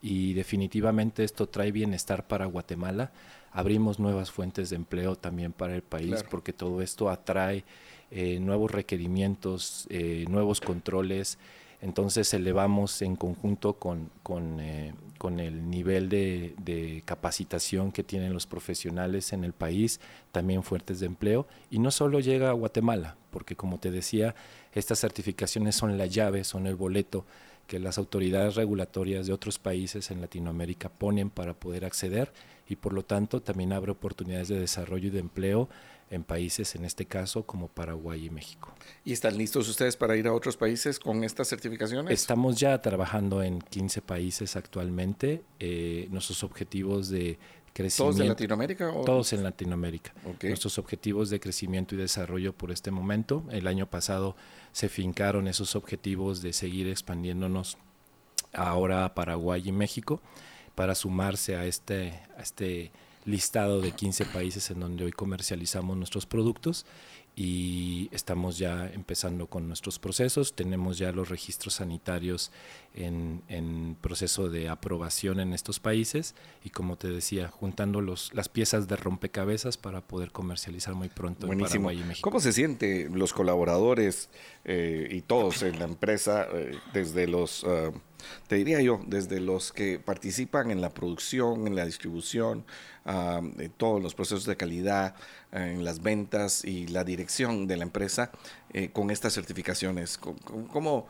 y 0.00 0.32
definitivamente 0.32 1.24
esto 1.24 1.48
trae 1.48 1.72
bienestar 1.72 2.26
para 2.26 2.46
Guatemala. 2.46 3.10
Abrimos 3.52 3.98
nuevas 3.98 4.30
fuentes 4.30 4.70
de 4.70 4.76
empleo 4.76 5.16
también 5.16 5.52
para 5.52 5.74
el 5.74 5.82
país 5.82 6.24
porque 6.30 6.54
todo 6.54 6.80
esto 6.80 7.10
atrae 7.10 7.64
eh, 8.10 8.40
nuevos 8.40 8.70
requerimientos, 8.70 9.86
eh, 9.90 10.24
nuevos 10.28 10.60
controles. 10.60 11.38
Entonces 11.80 12.32
elevamos 12.34 13.00
en 13.02 13.16
conjunto 13.16 13.74
con, 13.74 14.10
con, 14.22 14.60
eh, 14.60 14.92
el 15.38 15.70
nivel 15.70 16.08
de, 16.08 16.54
de, 16.62 17.02
capacitación 17.04 17.92
que 17.92 18.02
tienen 18.02 18.32
los 18.32 18.46
profesionales 18.46 19.32
en 19.32 19.44
el 19.44 19.52
país, 19.52 20.00
también 20.32 20.62
fuentes 20.62 21.00
de 21.00 21.06
empleo. 21.06 21.46
Y 21.70 21.78
no 21.78 21.90
solo 21.90 22.20
llega 22.20 22.50
a 22.50 22.54
Guatemala, 22.54 23.16
porque 23.30 23.56
como 23.56 23.78
te 23.78 23.90
decía, 23.90 24.34
estas 24.74 25.00
certificaciones 25.00 25.76
son 25.76 25.96
la 25.96 26.06
llave, 26.06 26.44
son 26.44 26.66
el 26.66 26.76
boleto 26.76 27.24
que 27.70 27.78
las 27.78 27.98
autoridades 27.98 28.56
regulatorias 28.56 29.28
de 29.28 29.32
otros 29.32 29.60
países 29.60 30.10
en 30.10 30.20
Latinoamérica 30.20 30.88
ponen 30.88 31.30
para 31.30 31.54
poder 31.54 31.84
acceder 31.84 32.32
y 32.68 32.74
por 32.74 32.92
lo 32.92 33.04
tanto 33.04 33.42
también 33.42 33.72
abre 33.72 33.92
oportunidades 33.92 34.48
de 34.48 34.58
desarrollo 34.58 35.06
y 35.06 35.10
de 35.10 35.20
empleo 35.20 35.68
en 36.10 36.24
países, 36.24 36.74
en 36.74 36.84
este 36.84 37.06
caso, 37.06 37.44
como 37.44 37.68
Paraguay 37.68 38.26
y 38.26 38.30
México. 38.30 38.74
¿Y 39.04 39.12
están 39.12 39.38
listos 39.38 39.68
ustedes 39.68 39.96
para 39.96 40.16
ir 40.16 40.26
a 40.26 40.32
otros 40.32 40.56
países 40.56 40.98
con 40.98 41.22
estas 41.22 41.48
certificaciones? 41.48 42.12
Estamos 42.12 42.58
ya 42.58 42.80
trabajando 42.82 43.42
en 43.42 43.60
15 43.60 44.02
países 44.02 44.56
actualmente. 44.56 45.44
Eh, 45.60 46.08
nuestros 46.10 46.42
objetivos 46.42 47.08
de 47.08 47.38
crecimiento... 47.72 48.12
¿Todos 48.12 48.20
en 48.20 48.28
Latinoamérica? 48.28 48.92
Todos 49.06 49.32
en 49.32 49.42
Latinoamérica. 49.44 50.12
Nuestros 50.42 50.78
objetivos 50.78 51.30
de 51.30 51.38
crecimiento 51.38 51.94
y 51.94 51.98
desarrollo 51.98 52.52
por 52.52 52.72
este 52.72 52.90
momento. 52.90 53.44
El 53.50 53.68
año 53.68 53.88
pasado 53.88 54.34
se 54.72 54.88
fincaron 54.88 55.46
esos 55.46 55.76
objetivos 55.76 56.42
de 56.42 56.52
seguir 56.52 56.88
expandiéndonos 56.88 57.78
ahora 58.52 59.04
a 59.04 59.14
Paraguay 59.14 59.62
y 59.64 59.72
México 59.72 60.20
para 60.74 60.96
sumarse 60.96 61.54
a 61.54 61.66
este, 61.66 62.20
a 62.36 62.42
este 62.42 62.90
listado 63.24 63.80
de 63.80 63.92
15 63.92 64.24
países 64.26 64.70
en 64.70 64.80
donde 64.80 65.04
hoy 65.04 65.12
comercializamos 65.12 65.96
nuestros 65.96 66.26
productos 66.26 66.86
y 67.42 68.10
estamos 68.12 68.58
ya 68.58 68.90
empezando 68.92 69.46
con 69.46 69.66
nuestros 69.66 69.98
procesos. 69.98 70.52
Tenemos 70.52 70.98
ya 70.98 71.10
los 71.10 71.30
registros 71.30 71.72
sanitarios 71.72 72.52
en, 72.92 73.40
en, 73.48 73.96
proceso 73.98 74.50
de 74.50 74.68
aprobación 74.68 75.40
en 75.40 75.54
estos 75.54 75.80
países 75.80 76.34
y 76.62 76.68
como 76.68 76.98
te 76.98 77.08
decía, 77.08 77.48
juntando 77.48 78.02
los, 78.02 78.34
las 78.34 78.50
piezas 78.50 78.88
de 78.88 78.96
rompecabezas 78.96 79.78
para 79.78 80.02
poder 80.02 80.32
comercializar 80.32 80.92
muy 80.94 81.08
pronto 81.08 81.50
en 81.50 81.60
Paraguay 81.60 81.98
y 81.98 82.04
México. 82.04 82.28
¿Cómo 82.28 82.40
se 82.40 82.52
siente 82.52 83.08
los 83.10 83.32
colaboradores 83.32 84.28
eh, 84.66 85.08
y 85.10 85.22
todos 85.22 85.62
en 85.62 85.78
la 85.78 85.86
empresa, 85.86 86.46
eh, 86.52 86.76
desde 86.92 87.26
los... 87.26 87.64
Uh, 87.64 87.94
te 88.48 88.56
diría 88.56 88.82
yo, 88.82 89.00
desde 89.06 89.40
los 89.40 89.72
que 89.72 89.98
participan 89.98 90.70
en 90.70 90.82
la 90.82 90.90
producción, 90.90 91.66
en 91.66 91.74
la 91.74 91.86
distribución, 91.86 92.66
en 93.06 93.70
todos 93.78 94.02
los 94.02 94.14
procesos 94.14 94.44
de 94.44 94.56
calidad, 94.56 95.14
en 95.52 95.84
las 95.84 96.02
ventas 96.02 96.64
y 96.64 96.86
la 96.86 97.04
dirección 97.04 97.66
de 97.66 97.76
la 97.76 97.82
empresa 97.82 98.30
eh, 98.72 98.90
con 98.92 99.10
estas 99.10 99.34
certificaciones? 99.34 100.18
¿Cómo, 100.18 101.06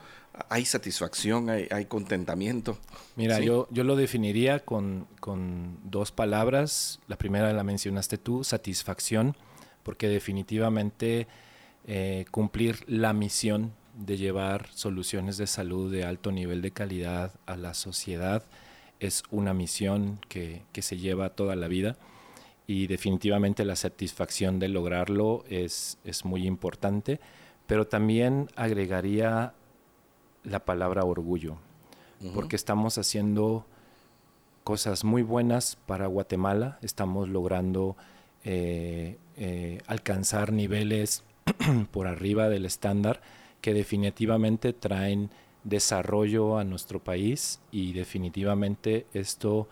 hay 0.49 0.64
satisfacción, 0.64 1.51
hay, 1.51 1.84
contentamiento? 1.86 2.78
Mira, 3.16 3.41
yo, 3.41 3.68
yo 3.70 3.84
lo 3.84 3.97
definiría 3.97 4.61
con, 4.61 5.07
con 5.20 5.78
dos 5.84 6.12
palabras. 6.12 7.01
La 7.09 7.16
primera 7.16 7.53
la 7.53 7.64
mencionaste 7.64 8.18
tú, 8.18 8.45
satisfacción, 8.45 9.36
porque 9.82 10.09
definitivamente 10.09 11.26
eh, 11.86 12.26
cumplir 12.30 12.84
la 12.86 13.12
misión 13.12 13.72
de 13.95 14.16
llevar 14.16 14.68
soluciones 14.72 15.36
de 15.36 15.47
salud 15.47 15.93
de 15.93 16.05
alto 16.05 16.30
nivel 16.30 16.62
de 16.62 16.70
calidad 16.70 17.32
a 17.47 17.57
la 17.57 17.74
sociedad 17.74 18.45
es 19.01 19.22
una 19.30 19.55
misión 19.55 20.20
que, 20.28 20.62
se 20.80 20.99
lleva 20.99 21.30
toda 21.30 21.57
la 21.57 21.68
vida 21.68 21.97
y 22.67 22.87
definitivamente 22.87 23.65
la 23.65 23.77
satisfacción 23.77 24.59
de 24.59 24.69
lograrlo 24.69 25.45
es, 25.49 25.99
es 26.05 26.25
muy 26.25 26.47
importante, 26.47 27.21
pero 27.67 27.87
también 27.87 28.49
agregaría 28.57 29.55
la 30.45 30.65
palabra 30.65 31.05
orgullo, 31.05 31.57
porque 32.35 32.57
estamos 32.57 32.99
haciendo 32.99 33.65
cosas 34.65 35.05
muy 35.05 35.23
buenas 35.23 35.77
para 35.87 36.07
Guatemala, 36.07 36.79
estamos 36.83 37.29
logrando 37.29 37.97
eh, 38.45 39.19
eh, 39.37 39.81
alcanzar 39.87 40.53
niveles 40.53 41.23
por 41.91 42.07
arriba 42.07 42.49
del 42.49 42.67
estándar 42.67 43.21
que 43.61 43.75
definitivamente 43.75 44.73
traen 44.73 45.31
desarrollo 45.65 46.59
a 46.59 46.65
nuestro 46.65 47.01
país 47.01 47.61
y 47.71 47.93
definitivamente 47.93 49.07
esto 49.13 49.69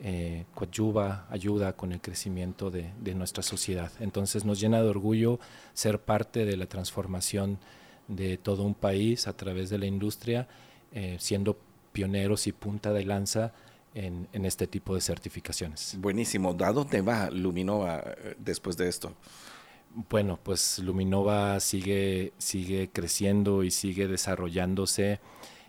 eh, 0.00 0.44
coadyuva, 0.54 1.26
ayuda 1.28 1.72
con 1.72 1.92
el 1.92 2.00
crecimiento 2.00 2.70
de, 2.70 2.92
nuestra 3.14 3.42
sociedad. 3.42 3.90
Entonces 3.98 4.44
nos 4.44 4.60
llena 4.60 4.80
de 4.80 4.88
orgullo 4.88 5.40
ser 5.74 6.00
parte 6.00 6.44
de 6.44 6.56
la 6.56 6.66
transformación 6.66 7.58
de 8.06 8.38
todo 8.38 8.62
un 8.62 8.74
país 8.74 9.26
a 9.26 9.36
través 9.36 9.70
de 9.70 9.78
la 9.78 9.86
industria, 9.86 10.46
eh, 10.92 11.16
siendo 11.18 11.58
pioneros 11.92 12.46
y 12.46 12.52
punta 12.52 12.92
de 12.92 13.04
lanza 13.04 13.52
en, 13.94 14.28
en, 14.32 14.44
este 14.44 14.68
tipo 14.68 14.94
de 14.94 15.00
certificaciones. 15.00 15.96
Buenísimo. 15.98 16.56
¿A 16.60 16.72
dónde 16.72 17.00
va 17.00 17.28
Luminova 17.30 18.02
eh, 18.06 18.36
después 18.38 18.76
de 18.76 18.88
esto? 18.88 19.14
Bueno, 20.08 20.38
pues 20.40 20.78
Luminova 20.78 21.58
sigue, 21.58 22.32
sigue 22.38 22.90
creciendo 22.92 23.64
y 23.64 23.72
sigue 23.72 24.06
desarrollándose 24.06 25.18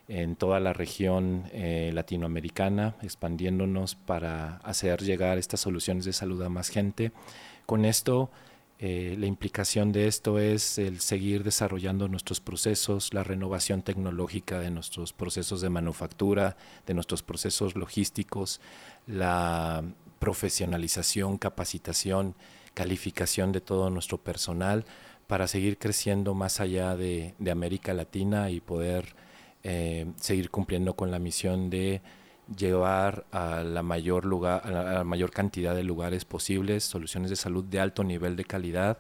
en 0.10 0.36
toda 0.36 0.60
la 0.60 0.74
región 0.74 1.46
eh, 1.54 1.92
latinoamericana, 1.94 2.96
expandiéndonos 3.02 3.96
para 3.96 4.58
hacer 4.58 5.02
llegar 5.02 5.38
estas 5.38 5.62
soluciones 5.62 6.04
de 6.04 6.12
salud 6.12 6.42
a 6.42 6.50
más 6.50 6.68
gente. 6.68 7.14
Con 7.66 7.86
esto, 7.86 8.30
eh, 8.80 9.16
la 9.18 9.28
implicación 9.28 9.94
de 9.94 10.08
esto 10.08 10.38
es 10.38 10.78
el 10.78 11.00
seguir 11.00 11.44
desarrollando 11.44 12.10
nuestros 12.10 12.42
procesos, 12.42 13.14
la 13.14 13.24
renovación 13.24 13.84
tecnológica 13.84 14.60
de 14.60 14.72
nuestros 14.72 15.14
procesos 15.14 15.62
de 15.62 15.70
manufactura, 15.70 16.58
de 16.86 16.94
nuestros 16.94 17.24
procesos 17.24 17.76
logísticos, 17.76 18.60
la 19.08 19.84
profesionalización, 20.20 21.38
capacitación 21.38 22.36
calificación 22.80 23.52
de 23.52 23.60
todo 23.60 23.90
nuestro 23.90 24.18
personal 24.18 24.86
para 25.28 25.48
seguir 25.48 25.78
creciendo 25.78 26.34
más 26.34 26.62
allá 26.62 26.96
de, 26.96 27.36
América 27.52 27.94
Latina 27.94 28.50
y 28.50 28.62
poder 28.62 29.16
eh, 29.64 30.08
seguir 30.18 30.50
cumpliendo 30.50 30.96
con 30.96 31.12
la 31.12 31.20
misión 31.20 31.70
de 31.70 32.02
llevar 32.56 33.26
a 33.32 33.62
la 33.62 33.84
mayor 33.84 34.26
lugar 34.26 34.62
a 34.66 34.72
la, 34.72 35.04
mayor 35.04 35.32
cantidad 35.32 35.76
de 35.76 35.84
lugares 35.84 36.26
posibles 36.26 36.84
soluciones 36.84 37.30
de 37.30 37.36
salud 37.36 37.64
de 37.64 37.80
alto 37.80 38.04
nivel 38.04 38.36
de 38.36 38.46
calidad 38.46 38.98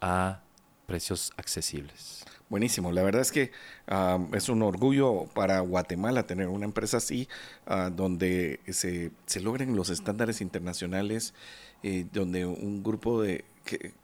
a 0.00 0.42
precios 0.86 1.32
accesibles. 1.36 2.24
Buenísimo, 2.48 2.92
la 2.92 3.02
verdad 3.02 3.22
es 3.22 3.32
que 3.32 3.50
ah, 3.88 4.18
es 4.32 4.48
un 4.48 4.62
orgullo 4.62 5.24
para 5.34 5.60
Guatemala 5.60 6.26
tener 6.26 6.48
una 6.48 6.66
empresa 6.66 6.98
así, 6.98 7.26
ah, 7.66 7.90
donde 7.90 8.60
se, 8.68 9.10
se, 9.26 9.40
logren 9.40 9.74
los 9.74 9.88
estándares 9.88 10.40
internacionales 10.40 11.34
eh, 11.82 12.06
donde 12.12 12.46
un 12.46 12.82
grupo 12.82 13.20
de, 13.20 13.44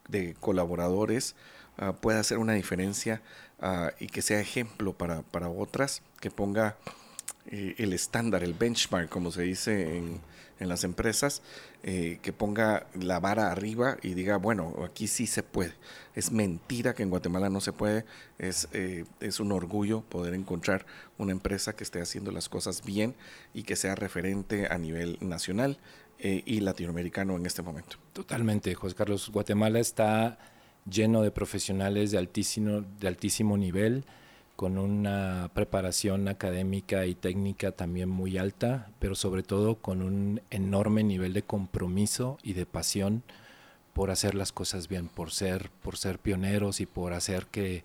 de 0.07 0.35
colaboradores 0.39 1.35
uh, 1.81 1.93
pueda 1.93 2.19
hacer 2.19 2.37
una 2.37 2.53
diferencia 2.53 3.23
uh, 3.61 3.89
y 3.99 4.07
que 4.07 4.21
sea 4.21 4.39
ejemplo 4.39 4.93
para, 4.93 5.21
para 5.21 5.49
otras, 5.49 6.01
que 6.19 6.31
ponga 6.31 6.77
eh, 7.47 7.75
el 7.77 7.93
estándar, 7.93 8.43
el 8.43 8.53
benchmark, 8.53 9.09
como 9.09 9.31
se 9.31 9.43
dice 9.43 9.97
en, 9.97 10.19
en 10.59 10.69
las 10.69 10.83
empresas, 10.83 11.41
eh, 11.83 12.19
que 12.21 12.33
ponga 12.33 12.85
la 12.93 13.19
vara 13.19 13.51
arriba 13.51 13.97
y 14.01 14.13
diga, 14.13 14.37
bueno, 14.37 14.75
aquí 14.85 15.07
sí 15.07 15.25
se 15.25 15.41
puede. 15.41 15.73
Es 16.13 16.31
mentira 16.31 16.93
que 16.93 17.03
en 17.03 17.09
Guatemala 17.09 17.49
no 17.49 17.61
se 17.61 17.73
puede, 17.73 18.05
es, 18.37 18.67
es 18.73 19.39
un 19.39 19.51
orgullo 19.51 20.01
poder 20.01 20.35
encontrar 20.35 20.85
una 21.17 21.31
empresa 21.31 21.73
que 21.73 21.83
esté 21.83 22.01
haciendo 22.01 22.31
las 22.31 22.49
cosas 22.49 22.83
bien 22.83 23.15
y 23.53 23.63
que 23.63 23.75
sea 23.75 23.95
referente 23.95 24.67
a 24.69 24.77
nivel 24.77 25.17
nacional 25.21 25.79
eh, 26.23 26.43
y 26.45 26.59
latinoamericano 26.59 27.35
en 27.35 27.47
este 27.47 27.63
momento. 27.63 27.97
Totalmente, 28.13 28.75
José 28.75 28.93
Carlos. 28.93 29.31
Guatemala 29.31 29.79
está 29.79 30.37
lleno 30.89 31.21
de 31.21 31.31
profesionales 31.31 32.11
de 32.11 32.17
altísimo, 32.17 32.83
de 32.99 33.07
altísimo 33.07 33.57
nivel, 33.57 34.03
con 34.55 34.77
una 34.77 35.49
preparación 35.53 36.27
académica 36.27 37.05
y 37.07 37.15
técnica 37.15 37.71
también 37.71 38.09
muy 38.09 38.37
alta, 38.37 38.89
pero 38.99 39.15
sobre 39.15 39.41
todo 39.43 39.75
con 39.75 40.01
un 40.01 40.41
enorme 40.51 41.03
nivel 41.03 41.33
de 41.33 41.41
compromiso 41.41 42.37
y 42.43 42.53
de 42.53 42.65
pasión 42.65 43.23
por 43.93 44.11
hacer 44.11 44.35
las 44.35 44.51
cosas 44.51 44.87
bien, 44.87 45.07
por 45.07 45.31
ser, 45.31 45.69
por 45.81 45.97
ser 45.97 46.19
pioneros 46.19 46.79
y 46.79 46.85
por 46.85 47.13
hacer 47.13 47.47
que, 47.47 47.83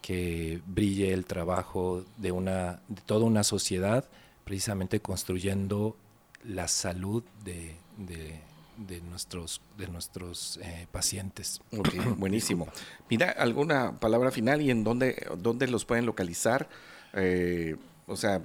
que 0.00 0.60
brille 0.66 1.12
el 1.12 1.26
trabajo 1.26 2.04
de, 2.18 2.32
una, 2.32 2.80
de 2.88 3.00
toda 3.04 3.24
una 3.24 3.44
sociedad, 3.44 4.08
precisamente 4.44 5.00
construyendo 5.00 5.96
la 6.44 6.68
salud 6.68 7.22
de, 7.44 7.76
de, 7.98 8.40
nuestros, 9.02 9.60
de 9.78 9.88
nuestros 9.88 10.58
eh, 10.62 10.86
pacientes. 10.90 11.60
buenísimo. 12.16 12.68
Mira, 13.08 13.30
¿alguna 13.30 13.98
palabra 13.98 14.30
final 14.30 14.62
y 14.62 14.70
en 14.70 14.84
dónde, 14.84 15.26
dónde 15.38 15.68
los 15.68 15.84
pueden 15.84 16.06
localizar? 16.06 16.68
Eh, 17.14 17.76
o 18.06 18.16
sea, 18.16 18.42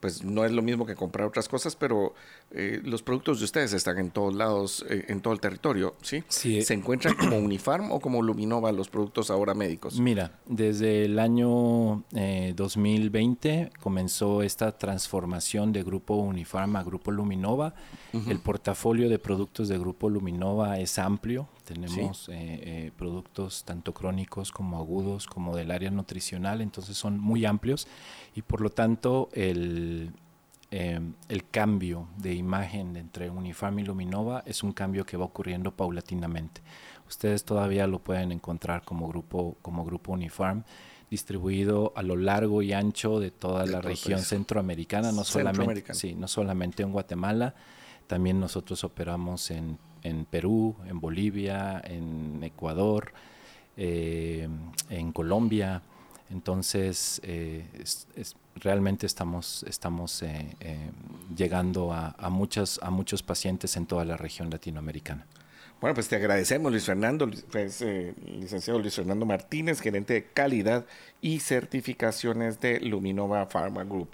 pues 0.00 0.22
no 0.22 0.44
es 0.44 0.52
lo 0.52 0.62
mismo 0.62 0.86
que 0.86 0.94
comprar 0.94 1.26
otras 1.26 1.48
cosas, 1.48 1.74
pero 1.76 2.14
eh, 2.50 2.80
los 2.82 3.02
productos 3.02 3.40
de 3.40 3.44
ustedes 3.44 3.74
están 3.74 3.98
en 3.98 4.10
todos 4.10 4.34
lados, 4.34 4.82
eh, 4.88 5.04
en 5.08 5.20
todo 5.20 5.34
el 5.34 5.40
territorio, 5.40 5.96
¿sí? 6.00 6.24
Sí. 6.28 6.62
¿Se 6.62 6.72
encuentran 6.72 7.14
como 7.14 7.36
Unifarm 7.38 7.92
o 7.92 8.00
como 8.00 8.22
Luminova 8.22 8.72
los 8.72 8.88
productos 8.88 9.30
ahora 9.30 9.52
médicos? 9.52 10.00
Mira, 10.00 10.32
desde 10.46 11.04
el 11.04 11.18
año 11.18 12.04
2020 12.54 13.50
eh, 13.50 13.70
comenzó 13.80 14.42
esta 14.42 14.78
transformación 14.78 15.72
de 15.72 15.82
Grupo 15.82 16.14
Unifarm 16.16 16.76
a 16.76 16.82
Grupo 16.82 17.10
Luminova. 17.10 17.74
El 18.12 18.38
portafolio 18.40 19.10
de 19.10 19.18
productos 19.18 19.68
de 19.68 19.78
Grupo 19.78 20.08
Luminova 20.08 20.78
es 20.78 20.98
amplio. 20.98 21.48
Tenemos 21.64 22.30
productos 22.96 23.64
tanto 23.64 23.92
crónicos 23.92 24.50
como 24.50 24.78
agudos, 24.78 25.26
como 25.26 25.54
del 25.54 25.70
área 25.70 25.90
nutricional, 25.90 26.62
entonces 26.62 26.96
son 26.96 27.20
muy 27.20 27.44
amplios 27.44 27.86
y 28.34 28.40
por 28.40 28.62
lo 28.62 28.70
tanto 28.70 29.28
el, 29.34 30.12
em, 30.70 31.14
el 31.28 31.48
cambio 31.48 32.08
de 32.16 32.34
imagen 32.34 32.96
entre 32.96 33.30
Unifarm 33.30 33.78
y 33.78 33.84
Luminova 33.84 34.42
es 34.46 34.62
un 34.62 34.72
cambio 34.72 35.04
que 35.04 35.16
va 35.16 35.24
ocurriendo 35.24 35.70
paulatinamente. 35.72 36.60
Ustedes 37.08 37.44
todavía 37.44 37.86
lo 37.86 38.00
pueden 38.00 38.32
encontrar 38.32 38.82
como 38.84 39.08
grupo, 39.08 39.56
como 39.62 39.84
grupo 39.84 40.12
Unifarm 40.12 40.64
distribuido 41.10 41.92
a 41.96 42.02
lo 42.02 42.16
largo 42.16 42.62
y 42.62 42.72
ancho 42.72 43.18
de 43.18 43.30
toda 43.30 43.64
la 43.66 43.80
región 43.80 44.20
centroamericana, 44.20 45.10
no 45.12 45.24
solamente, 45.24 45.94
sí, 45.94 46.14
no 46.14 46.28
solamente 46.28 46.82
en 46.82 46.92
Guatemala, 46.92 47.54
también 48.06 48.38
nosotros 48.40 48.84
operamos 48.84 49.50
en, 49.50 49.78
en 50.02 50.24
Perú, 50.26 50.76
en 50.86 51.00
Bolivia, 51.00 51.80
en 51.84 52.42
Ecuador, 52.42 53.12
eh, 53.76 54.48
en 54.90 55.12
Colombia, 55.12 55.82
entonces, 56.30 57.20
eh, 57.24 57.64
realmente 58.56 59.06
estamos, 59.06 59.64
estamos 59.68 60.22
eh, 60.22 60.56
eh, 60.60 60.90
llegando 61.34 61.92
a, 61.92 62.14
a, 62.18 62.28
muchas, 62.28 62.78
a 62.82 62.90
muchos 62.90 63.22
pacientes 63.22 63.76
en 63.76 63.86
toda 63.86 64.04
la 64.04 64.16
región 64.16 64.50
latinoamericana. 64.50 65.26
Bueno, 65.80 65.94
pues 65.94 66.08
te 66.08 66.16
agradecemos, 66.16 66.72
Luis 66.72 66.84
Fernando, 66.84 67.30
pues, 67.52 67.84
licenciado 68.26 68.80
Luis 68.80 68.96
Fernando 68.96 69.24
Martínez, 69.24 69.80
gerente 69.80 70.14
de 70.14 70.24
calidad 70.24 70.84
y 71.20 71.38
certificaciones 71.38 72.58
de 72.58 72.80
Luminova 72.80 73.48
Pharma 73.48 73.84
Group. 73.84 74.08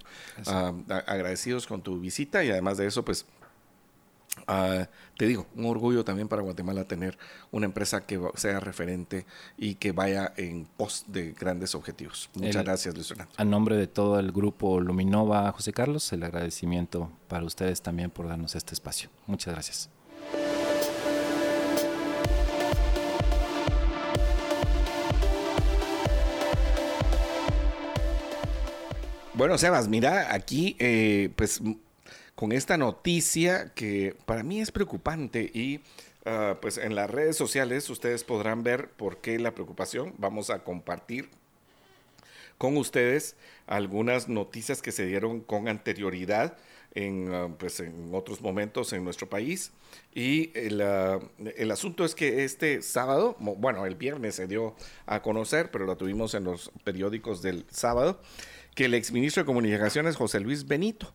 Ah, 0.47 0.75
agradecidos 1.07 1.67
con 1.67 1.83
tu 1.83 1.99
visita 1.99 2.45
y 2.45 2.51
además 2.51 2.77
de 2.77 2.87
eso, 2.87 3.03
pues 3.03 3.25
Ah, 4.47 4.89
te 5.17 5.27
digo, 5.27 5.47
un 5.55 5.67
orgullo 5.67 6.05
también 6.05 6.29
para 6.29 6.43
Guatemala 6.43 6.85
tener 6.85 7.17
una 7.51 7.67
empresa 7.67 8.05
que 8.07 8.21
sea 8.35 8.61
referente 8.61 9.27
y 9.57 9.77
que 9.77 9.93
vaya 9.93 10.33
en 10.37 10.67
pos 10.77 11.05
de 11.09 11.33
grandes 11.33 11.75
objetivos. 11.75 12.31
Muchas 12.35 12.65
gracias, 12.65 12.95
Luis 12.95 13.09
Fernando. 13.09 13.33
A 13.37 13.45
nombre 13.45 13.77
de 13.77 13.87
todo 13.87 14.19
el 14.19 14.33
grupo 14.33 14.81
Luminova, 14.81 15.51
José 15.53 15.73
Carlos, 15.73 16.13
el 16.13 16.23
agradecimiento 16.23 17.11
para 17.29 17.45
ustedes 17.45 17.83
también 17.83 18.11
por 18.11 18.29
darnos 18.29 18.55
este 18.55 18.75
espacio. 18.75 19.09
Muchas 19.27 19.55
gracias. 19.55 19.91
Bueno, 29.37 29.59
Sebas, 29.59 29.89
mira, 29.89 30.33
aquí 30.33 30.77
eh, 30.79 31.31
pues 31.35 31.61
con 32.35 32.53
esta 32.53 32.77
noticia 32.77 33.73
que 33.75 34.17
para 34.27 34.43
mí 34.43 34.61
es 34.61 34.73
preocupante 34.73 35.51
y 35.55 35.81
ah, 36.25 36.59
pues 36.61 36.79
en 36.79 36.95
las 36.95 37.11
redes 37.11 37.37
sociales 37.37 37.89
ustedes 37.91 38.25
podrán 38.25 38.63
ver 38.63 38.91
por 38.91 39.19
qué 39.19 39.39
la 39.39 39.55
preocupación. 39.55 40.15
Vamos 40.19 40.51
a 40.51 40.65
compartir 40.65 41.29
con 42.59 42.77
ustedes 42.77 43.37
algunas 43.67 44.29
noticias 44.29 44.83
que 44.83 44.93
se 44.93 45.07
dieron 45.07 45.41
con 45.41 45.69
anterioridad 45.69 46.57
en, 46.95 47.33
ah, 47.33 47.49
pues 47.59 47.81
en 47.81 48.11
otros 48.13 48.41
momentos 48.41 48.93
en 48.93 49.05
nuestro 49.05 49.29
país. 49.29 49.73
Y 50.13 50.51
el, 50.59 50.81
ah, 50.81 51.21
el, 51.57 51.71
asunto 51.71 52.05
es 52.05 52.15
que 52.15 52.45
este 52.45 52.83
sábado, 52.83 53.37
bueno, 53.39 53.87
el 53.87 53.95
viernes 53.95 54.37
se 54.37 54.47
dio 54.47 54.75
a 55.07 55.23
conocer, 55.23 55.71
pero 55.71 55.87
lo 55.87 55.97
tuvimos 55.97 56.35
en 56.35 56.45
los 56.45 56.73
periódicos 56.83 57.43
del 57.43 57.65
sábado, 57.71 58.21
que 58.75 58.87
el 58.87 58.95
exministro 58.95 59.43
de 59.43 59.47
Comunicaciones, 59.47 60.17
José 60.17 60.41
Luis 60.41 60.67
Benito, 60.67 61.15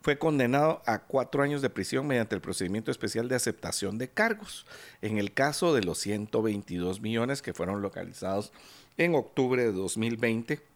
fue 0.00 0.18
condenado 0.18 0.82
a 0.86 1.00
cuatro 1.00 1.42
años 1.42 1.62
de 1.62 1.70
prisión 1.70 2.06
mediante 2.06 2.34
el 2.34 2.40
procedimiento 2.40 2.90
especial 2.90 3.28
de 3.28 3.36
aceptación 3.36 3.98
de 3.98 4.08
cargos, 4.08 4.66
en 5.02 5.18
el 5.18 5.32
caso 5.32 5.74
de 5.74 5.82
los 5.82 5.98
122 5.98 7.00
millones 7.00 7.42
que 7.42 7.54
fueron 7.54 7.82
localizados 7.82 8.52
en 8.96 9.14
octubre 9.14 9.62
de 9.62 9.72
2020 9.72 10.70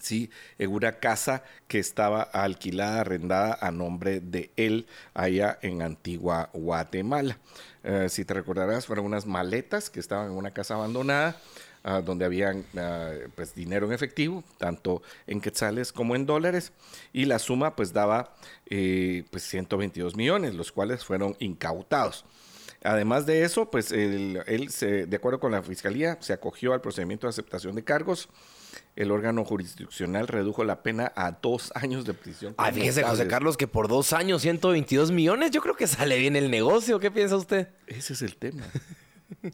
sí, 0.00 0.30
en 0.58 0.72
una 0.72 0.92
casa 0.92 1.42
que 1.68 1.78
estaba 1.78 2.22
alquilada, 2.22 3.00
arrendada 3.00 3.58
a 3.60 3.70
nombre 3.70 4.20
de 4.20 4.50
él 4.56 4.86
allá 5.14 5.58
en 5.62 5.82
Antigua 5.82 6.50
Guatemala. 6.52 7.38
Eh, 7.82 8.08
si 8.08 8.24
te 8.24 8.34
recordarás, 8.34 8.86
fueron 8.86 9.06
unas 9.06 9.26
maletas 9.26 9.90
que 9.90 10.00
estaban 10.00 10.30
en 10.30 10.36
una 10.36 10.52
casa 10.52 10.74
abandonada 10.74 11.36
Ah, 11.82 12.02
donde 12.02 12.26
habían 12.26 12.66
ah, 12.76 13.10
pues 13.34 13.54
dinero 13.54 13.86
en 13.86 13.94
efectivo, 13.94 14.44
tanto 14.58 15.02
en 15.26 15.40
quetzales 15.40 15.92
como 15.92 16.14
en 16.14 16.26
dólares, 16.26 16.72
y 17.10 17.24
la 17.24 17.38
suma 17.38 17.74
pues 17.74 17.94
daba 17.94 18.34
eh, 18.66 19.24
pues 19.30 19.44
122 19.44 20.14
millones, 20.14 20.54
los 20.54 20.72
cuales 20.72 21.06
fueron 21.06 21.36
incautados. 21.38 22.26
Además 22.82 23.24
de 23.24 23.44
eso, 23.44 23.70
pues 23.70 23.92
él, 23.92 24.42
se, 24.68 25.06
de 25.06 25.16
acuerdo 25.16 25.40
con 25.40 25.52
la 25.52 25.62
fiscalía, 25.62 26.18
se 26.20 26.34
acogió 26.34 26.74
al 26.74 26.82
procedimiento 26.82 27.26
de 27.26 27.30
aceptación 27.30 27.74
de 27.74 27.84
cargos. 27.84 28.28
El 28.94 29.10
órgano 29.10 29.44
jurisdiccional 29.44 30.28
redujo 30.28 30.64
la 30.64 30.82
pena 30.82 31.12
a 31.16 31.32
dos 31.32 31.72
años 31.74 32.04
de 32.04 32.12
prisión. 32.12 32.54
Ah, 32.58 32.72
fíjese, 32.72 33.02
José 33.02 33.26
Carlos, 33.26 33.56
que 33.56 33.66
por 33.66 33.88
dos 33.88 34.12
años, 34.12 34.42
122 34.42 35.12
millones, 35.12 35.50
yo 35.50 35.62
creo 35.62 35.76
que 35.76 35.86
sale 35.86 36.18
bien 36.18 36.36
el 36.36 36.50
negocio. 36.50 37.00
¿Qué 37.00 37.10
piensa 37.10 37.36
usted? 37.36 37.68
Ese 37.86 38.12
es 38.12 38.22
el 38.22 38.36
tema. 38.36 38.64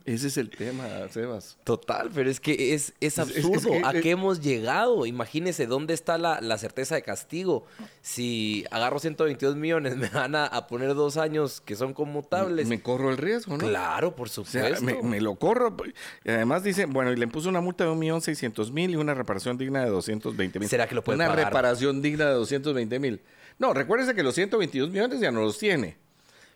Ese 0.04 0.28
es 0.28 0.36
el 0.36 0.50
tema, 0.50 0.84
Sebas. 1.10 1.58
Total, 1.64 2.10
pero 2.14 2.30
es 2.30 2.40
que 2.40 2.74
es, 2.74 2.92
es 3.00 3.18
absurdo. 3.18 3.72
¿A 3.84 3.92
qué 3.92 4.10
hemos 4.10 4.40
llegado? 4.40 5.06
Imagínese 5.06 5.66
dónde 5.66 5.94
está 5.94 6.18
la, 6.18 6.58
certeza 6.58 6.94
de 6.94 7.02
castigo. 7.02 7.66
Si 8.02 8.64
agarro 8.70 8.98
122 8.98 9.56
millones, 9.56 9.96
me 9.96 10.08
van 10.08 10.34
a, 10.34 10.66
poner 10.66 10.94
dos 10.94 11.16
años 11.16 11.60
que 11.60 11.76
son 11.76 11.92
conmutables. 11.92 12.66
Me, 12.66 12.80
corro 12.80 13.10
el 13.10 13.18
riesgo, 13.18 13.56
¿no? 13.56 13.66
Claro, 13.66 14.16
por 14.16 14.28
supuesto. 14.28 14.84
me, 15.02 15.20
lo 15.20 15.34
corro. 15.36 15.76
Y 16.24 16.30
además 16.30 16.64
dice, 16.64 16.86
bueno, 16.86 17.12
y 17.12 17.16
le 17.16 17.28
puso 17.28 17.48
una 17.48 17.60
multa 17.60 17.84
de 17.84 17.90
1.600.000 17.90 18.90
y 18.90 18.96
una 18.96 19.14
reparación 19.14 19.58
digna 19.58 19.84
de 19.84 19.90
220.000. 19.90 20.68
¿Será 20.68 20.86
que 20.86 20.94
lo 20.94 21.04
puede 21.04 21.16
Una 21.16 21.34
reparación 21.34 22.02
digna 22.02 22.26
de 22.26 22.36
220.000. 22.36 23.20
No, 23.58 23.72
recuérdese 23.72 24.14
que 24.14 24.22
los 24.22 24.34
122 24.34 24.90
millones 24.90 25.20
ya 25.20 25.30
no 25.30 25.42
los 25.42 25.58
tiene. 25.58 25.96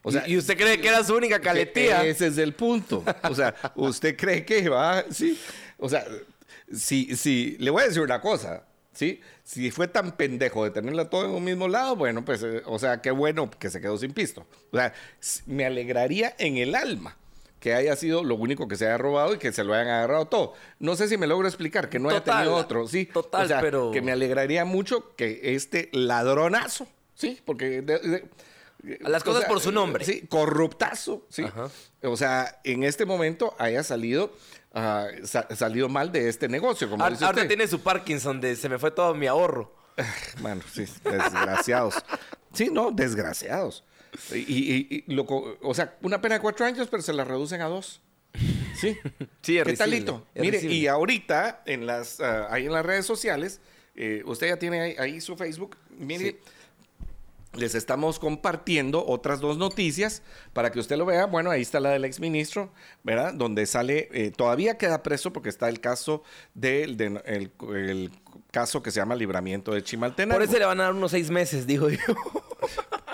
O 0.02 0.10
sea, 0.10 0.26
¿Y 0.26 0.36
usted 0.36 0.56
cree 0.56 0.80
que 0.80 0.88
era 0.88 1.04
su 1.04 1.14
única 1.14 1.40
caletía? 1.40 2.04
Ese 2.04 2.28
es 2.28 2.38
el 2.38 2.54
punto. 2.54 3.04
O 3.28 3.34
sea, 3.34 3.54
usted 3.74 4.16
cree 4.16 4.44
que 4.44 4.68
va, 4.68 5.04
sí. 5.10 5.38
O 5.78 5.88
sea, 5.88 6.06
si, 6.72 7.16
si, 7.16 7.56
le 7.58 7.70
voy 7.70 7.82
a 7.82 7.86
decir 7.86 8.02
una 8.02 8.20
cosa, 8.20 8.64
¿sí? 8.92 9.20
Si 9.44 9.70
fue 9.70 9.88
tan 9.88 10.16
pendejo 10.16 10.64
de 10.64 10.70
tenerla 10.70 11.10
todo 11.10 11.26
en 11.26 11.32
un 11.32 11.44
mismo 11.44 11.68
lado, 11.68 11.96
bueno, 11.96 12.24
pues, 12.24 12.42
eh, 12.42 12.62
o 12.64 12.78
sea, 12.78 13.02
qué 13.02 13.10
bueno 13.10 13.50
que 13.50 13.68
se 13.68 13.80
quedó 13.80 13.98
sin 13.98 14.12
pisto. 14.12 14.46
O 14.72 14.76
sea, 14.76 14.94
me 15.46 15.66
alegraría 15.66 16.34
en 16.38 16.56
el 16.56 16.74
alma 16.74 17.16
que 17.60 17.74
haya 17.74 17.94
sido 17.94 18.24
lo 18.24 18.36
único 18.36 18.66
que 18.66 18.76
se 18.76 18.86
haya 18.86 18.96
robado 18.96 19.34
y 19.34 19.38
que 19.38 19.52
se 19.52 19.64
lo 19.64 19.74
hayan 19.74 19.88
agarrado 19.88 20.26
todo. 20.26 20.54
No 20.78 20.96
sé 20.96 21.08
si 21.08 21.18
me 21.18 21.26
logro 21.26 21.46
explicar, 21.46 21.90
que 21.90 21.98
no 21.98 22.08
haya 22.08 22.24
tenido 22.24 22.54
otro, 22.54 22.88
sí. 22.88 23.04
Total, 23.04 23.44
o 23.44 23.48
sea, 23.48 23.60
pero... 23.60 23.90
Que 23.90 24.00
me 24.00 24.12
alegraría 24.12 24.64
mucho 24.64 25.14
que 25.14 25.54
este 25.54 25.90
ladronazo, 25.92 26.88
sí, 27.14 27.38
porque... 27.44 27.84
Las 29.00 29.24
cosas 29.24 29.44
por 29.44 29.60
su 29.60 29.72
nombre. 29.72 30.04
Sí, 30.04 30.26
corruptazo, 30.28 31.26
sí. 31.28 31.44
O 32.02 32.16
sea, 32.16 32.60
en 32.64 32.84
este 32.84 33.04
momento 33.04 33.54
haya 33.58 33.82
salido, 33.82 34.32
ah, 34.72 35.08
salido 35.54 35.88
mal 35.88 36.12
de 36.12 36.28
este 36.28 36.48
negocio, 36.48 36.88
como 36.88 37.08
dice 37.08 37.24
Ahora 37.24 37.46
tiene 37.46 37.66
su 37.66 37.80
Parkinson 37.80 38.40
de 38.40 38.56
se 38.56 38.68
me 38.68 38.78
fue 38.78 38.90
todo 38.90 39.14
mi 39.14 39.26
ahorro. 39.26 39.74
Bueno, 40.40 40.62
sí, 40.72 40.86
desgraciados. 41.04 41.94
sí, 42.54 42.70
no, 42.72 42.90
desgraciados. 42.90 43.84
Y, 44.32 45.04
y, 45.06 45.18
o 45.18 45.74
sea, 45.74 45.96
una 46.02 46.20
pena 46.20 46.36
de 46.36 46.40
cuatro 46.40 46.64
años, 46.66 46.88
pero 46.90 47.02
se 47.02 47.12
la 47.12 47.24
reducen 47.24 47.60
a 47.60 47.66
dos. 47.66 48.00
Sí. 48.76 48.96
sí, 49.42 49.60
¿Qué 49.62 49.76
talito? 49.76 50.26
Mire, 50.34 50.62
y 50.64 50.86
ahorita 50.86 51.62
en 51.66 51.86
las, 51.86 52.20
ah, 52.20 52.48
ahí 52.50 52.66
en 52.66 52.72
las 52.72 52.84
redes 52.84 53.06
sociales, 53.06 53.60
eh, 53.94 54.22
usted 54.24 54.48
ya 54.48 54.58
tiene 54.58 54.96
ahí, 54.98 55.20
su 55.20 55.36
Facebook. 55.36 55.76
Mire, 55.90 56.40
les 57.54 57.74
estamos 57.74 58.18
compartiendo 58.18 59.04
otras 59.06 59.40
dos 59.40 59.58
noticias 59.58 60.22
para 60.52 60.70
que 60.70 60.78
usted 60.78 60.96
lo 60.96 61.06
vea. 61.06 61.26
Bueno, 61.26 61.50
ahí 61.50 61.62
está 61.62 61.80
la 61.80 61.90
del 61.90 62.04
exministro, 62.04 62.72
¿verdad? 63.02 63.34
Donde 63.34 63.66
sale, 63.66 64.08
eh, 64.12 64.30
todavía 64.30 64.78
queda 64.78 65.02
preso 65.02 65.32
porque 65.32 65.48
está 65.48 65.68
el 65.68 65.80
caso 65.80 66.22
del 66.54 66.96
de, 66.96 67.20
el, 67.26 68.12
caso 68.52 68.82
que 68.82 68.90
se 68.90 69.00
llama 69.00 69.14
libramiento 69.14 69.72
de 69.72 69.82
Chimaltenango. 69.82 70.38
Por 70.38 70.48
eso 70.48 70.58
le 70.58 70.64
van 70.64 70.80
a 70.80 70.84
dar 70.84 70.94
unos 70.94 71.10
seis 71.10 71.30
meses, 71.30 71.66
dijo 71.66 71.88
yo. 71.88 71.98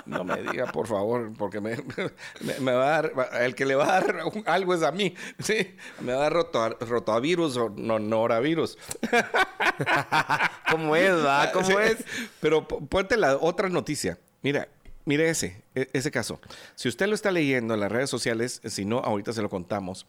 No 0.06 0.22
me 0.22 0.40
diga, 0.40 0.66
por 0.66 0.86
favor, 0.86 1.32
porque 1.36 1.60
me, 1.60 1.74
va 2.64 2.96
a 2.98 3.02
dar, 3.02 3.12
el 3.40 3.56
que 3.56 3.66
le 3.66 3.74
va 3.74 3.84
a 3.96 4.00
dar 4.00 4.20
algo 4.46 4.72
es 4.72 4.84
a 4.84 4.92
mí, 4.92 5.14
¿sí? 5.40 5.74
Me 6.00 6.12
va 6.12 6.18
a 6.18 6.22
dar 6.22 6.32
roto, 6.32 6.68
rotavirus 6.68 7.56
o 7.56 7.70
no, 7.70 7.98
noravirus. 7.98 8.78
¿Cómo 10.70 10.94
es, 10.94 11.12
va? 11.12 11.50
¿Cómo 11.50 11.80
es? 11.80 12.04
Pero 12.40 12.68
ponte 12.68 13.16
la 13.16 13.36
otra 13.36 13.68
noticia. 13.68 14.16
Mira, 14.42 14.68
mire 15.04 15.28
ese, 15.28 15.62
e, 15.74 15.88
ese 15.92 16.10
caso. 16.10 16.40
Si 16.74 16.88
usted 16.88 17.06
lo 17.06 17.14
está 17.14 17.30
leyendo 17.30 17.74
en 17.74 17.80
las 17.80 17.92
redes 17.92 18.10
sociales, 18.10 18.60
si 18.64 18.84
no, 18.84 18.98
ahorita 18.98 19.32
se 19.32 19.42
lo 19.42 19.50
contamos. 19.50 20.06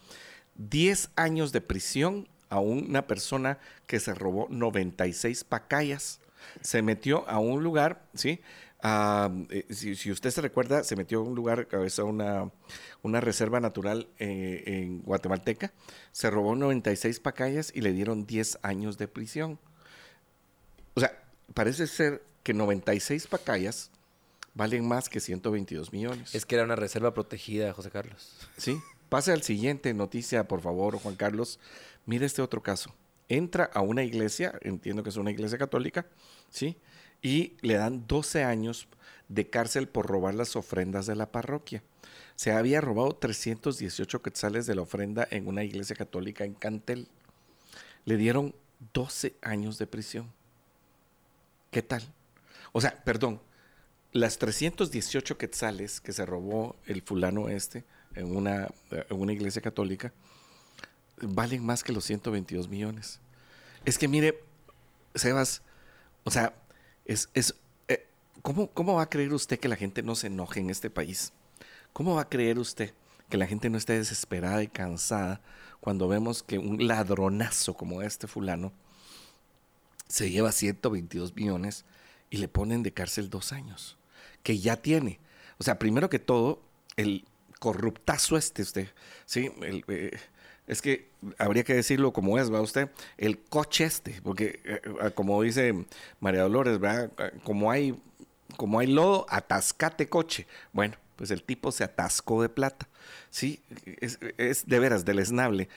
10 0.56 1.12
años 1.16 1.52
de 1.52 1.62
prisión 1.62 2.28
a 2.50 2.60
una 2.60 3.08
persona 3.08 3.60
que 3.86 4.00
se 4.00 4.14
robó 4.14 4.48
96 4.50 5.44
pacayas. 5.44 6.20
Se 6.62 6.82
metió 6.82 7.28
a 7.30 7.40
un 7.40 7.64
lugar, 7.64 8.06
¿sí? 8.14 8.42
Eh, 8.84 9.66
si, 9.70 10.12
usted 10.12 10.30
se 10.30 10.42
recuerda, 10.42 10.84
se 10.84 10.96
metió 10.96 11.20
a 11.20 11.24
un 11.24 11.36
lugar, 11.36 11.68
a 11.72 12.04
una, 12.04 12.52
una 13.02 13.22
reserva 13.22 13.60
natural 13.60 14.08
eh, 14.20 14.64
en 14.66 15.02
Guatemalteca, 15.02 15.74
se 16.12 16.30
robó 16.30 16.56
96 16.56 17.20
pacayas 17.20 17.72
y 17.74 17.82
le 17.82 17.92
dieron 17.92 18.26
10 18.26 18.60
años 18.62 18.98
de 18.98 19.08
prisión. 19.08 19.60
O 20.94 21.00
sea, 21.00 21.24
parece 21.54 21.88
ser 21.88 22.24
que 22.44 22.54
96 22.54 23.28
pacayas 23.28 23.92
valen 24.58 24.88
más 24.88 25.08
que 25.08 25.20
122 25.20 25.94
millones. 25.94 26.36
Es 26.36 26.46
que 26.46 26.56
era 26.56 26.66
una 26.66 26.76
reserva 26.76 27.14
protegida, 27.14 27.72
José 27.74 27.92
Carlos. 27.92 28.36
Sí. 28.58 28.82
Pase 29.08 29.32
al 29.32 29.44
siguiente 29.44 29.94
noticia, 29.94 30.48
por 30.48 30.62
favor, 30.62 30.98
Juan 30.98 31.16
Carlos. 31.16 31.60
Mire 32.06 32.26
este 32.26 32.42
otro 32.42 32.62
caso. 32.62 32.94
Entra 33.30 33.70
a 33.74 33.82
una 33.82 34.04
iglesia, 34.04 34.58
entiendo 34.62 35.04
que 35.04 35.10
es 35.10 35.18
una 35.18 35.32
iglesia 35.32 35.58
católica, 35.58 36.08
¿sí? 36.50 36.78
y 37.22 37.58
le 37.62 37.76
dan 37.76 38.06
12 38.08 38.44
años 38.44 38.88
de 39.28 39.50
cárcel 39.50 39.88
por 39.88 40.08
robar 40.08 40.34
las 40.34 40.56
ofrendas 40.56 41.06
de 41.06 41.16
la 41.16 41.32
parroquia. 41.32 41.84
Se 42.36 42.52
había 42.52 42.82
robado 42.82 43.16
318 43.16 44.22
quetzales 44.22 44.66
de 44.66 44.76
la 44.76 44.84
ofrenda 44.84 45.28
en 45.32 45.48
una 45.48 45.64
iglesia 45.64 45.96
católica 45.96 46.46
en 46.46 46.54
Cantel. 46.54 47.08
Le 48.06 48.18
dieron 48.18 48.56
12 48.94 49.36
años 49.42 49.78
de 49.78 49.88
prisión. 49.88 50.32
¿Qué 51.72 51.82
tal? 51.82 52.04
O 52.72 52.80
sea, 52.80 53.04
perdón, 53.04 53.42
las 54.20 54.38
318 54.38 55.38
quetzales 55.38 56.02
que 56.02 56.14
se 56.14 56.26
robó 56.26 56.76
el 56.86 57.02
fulano 57.02 57.50
este 57.50 57.84
en 58.16 58.36
una, 58.36 58.68
en 58.92 59.20
una 59.20 59.34
iglesia 59.34 59.62
católica 59.62 60.14
valen 61.22 61.66
más 61.66 61.84
que 61.84 61.94
los 61.94 62.06
122 62.06 62.68
millones. 62.68 63.20
Es 63.86 63.98
que 63.98 64.08
mire, 64.08 64.44
Sebas, 65.16 65.62
o 66.24 66.32
sea, 66.32 66.54
es, 67.06 67.30
es 67.34 67.56
eh, 67.88 68.08
¿cómo, 68.42 68.68
¿cómo 68.72 68.96
va 68.96 69.04
a 69.04 69.10
creer 69.10 69.34
usted 69.34 69.60
que 69.60 69.68
la 69.68 69.76
gente 69.76 70.04
no 70.04 70.16
se 70.16 70.28
enoje 70.28 70.60
en 70.60 70.70
este 70.70 70.90
país? 70.90 71.34
¿Cómo 71.94 72.16
va 72.16 72.24
a 72.24 72.30
creer 72.30 72.60
usted 72.60 72.94
que 73.30 73.38
la 73.38 73.48
gente 73.48 73.70
no 73.70 73.78
esté 73.78 73.94
desesperada 73.94 74.64
y 74.64 74.68
cansada 74.68 75.42
cuando 75.80 76.08
vemos 76.08 76.44
que 76.44 76.58
un 76.58 76.88
ladronazo 76.88 77.76
como 77.76 78.02
este 78.02 78.28
fulano 78.28 78.72
se 80.08 80.30
lleva 80.32 80.52
122 80.52 81.36
millones 81.36 81.86
y 82.30 82.38
le 82.38 82.48
ponen 82.48 82.84
de 82.84 82.94
cárcel 82.94 83.30
dos 83.30 83.52
años? 83.52 83.97
Que 84.48 84.60
ya 84.60 84.78
tiene. 84.78 85.20
O 85.58 85.64
sea, 85.66 85.78
primero 85.78 86.10
que 86.10 86.20
todo, 86.20 86.62
el 86.96 87.26
corruptazo 87.60 88.38
este, 88.38 88.62
usted, 88.62 88.88
¿sí? 89.26 89.52
Eh, 89.90 90.18
es 90.68 90.82
que 90.82 91.10
habría 91.38 91.66
que 91.66 91.74
decirlo 91.74 92.14
como 92.14 92.40
es, 92.40 92.50
¿va 92.50 92.62
usted? 92.62 92.90
El 93.18 93.40
coche 93.40 93.84
este, 93.84 94.22
porque 94.24 94.62
eh, 94.64 94.80
eh, 94.86 95.12
como 95.14 95.42
dice 95.42 95.86
María 96.22 96.44
Dolores, 96.44 96.80
¿verdad? 96.80 97.12
Como 97.44 97.72
hay, 97.72 98.00
como 98.56 98.80
hay 98.80 98.88
lodo, 98.88 99.26
atascate 99.28 100.08
coche. 100.08 100.48
Bueno, 100.72 100.96
pues 101.18 101.30
el 101.30 101.44
tipo 101.44 101.74
se 101.74 101.84
atascó 101.84 102.42
de 102.42 102.48
plata. 102.48 102.88
Sí, 103.30 103.60
es, 104.00 104.18
es 104.38 104.66
de 104.66 104.80
veras 104.80 105.04
deleznable. 105.04 105.68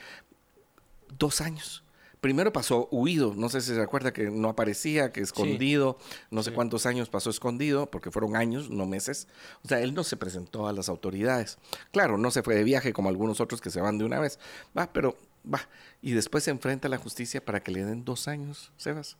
Dos 1.18 1.40
años. 1.40 1.82
Primero 2.20 2.52
pasó 2.52 2.88
huido, 2.90 3.34
no 3.34 3.48
sé 3.48 3.62
si 3.62 3.74
se 3.74 3.80
acuerda 3.80 4.12
que 4.12 4.30
no 4.30 4.50
aparecía, 4.50 5.10
que 5.10 5.20
escondido, 5.20 5.98
no 6.30 6.42
sé 6.42 6.52
cuántos 6.52 6.84
años 6.84 7.08
pasó 7.08 7.30
escondido, 7.30 7.90
porque 7.90 8.10
fueron 8.10 8.36
años, 8.36 8.68
no 8.68 8.84
meses. 8.84 9.26
O 9.64 9.68
sea, 9.68 9.80
él 9.80 9.94
no 9.94 10.04
se 10.04 10.18
presentó 10.18 10.68
a 10.68 10.72
las 10.72 10.88
autoridades. 10.90 11.58
Claro, 11.92 12.18
no 12.18 12.30
se 12.30 12.42
fue 12.42 12.54
de 12.54 12.64
viaje 12.64 12.92
como 12.92 13.08
algunos 13.08 13.40
otros 13.40 13.60
que 13.60 13.70
se 13.70 13.80
van 13.80 13.96
de 13.96 14.04
una 14.04 14.20
vez, 14.20 14.38
va, 14.76 14.92
pero 14.92 15.16
va. 15.50 15.66
Y 16.02 16.12
después 16.12 16.44
se 16.44 16.50
enfrenta 16.50 16.88
a 16.88 16.90
la 16.90 16.98
justicia 16.98 17.42
para 17.42 17.60
que 17.62 17.70
le 17.72 17.84
den 17.84 18.04
dos 18.04 18.28
años, 18.28 18.70
Sebas. 18.76 19.16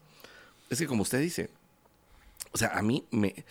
Es 0.68 0.78
que 0.78 0.86
como 0.86 1.02
usted 1.02 1.20
dice, 1.20 1.50
o 2.52 2.58
sea, 2.58 2.76
a 2.76 2.82
mí 2.82 3.06
me, 3.10 3.44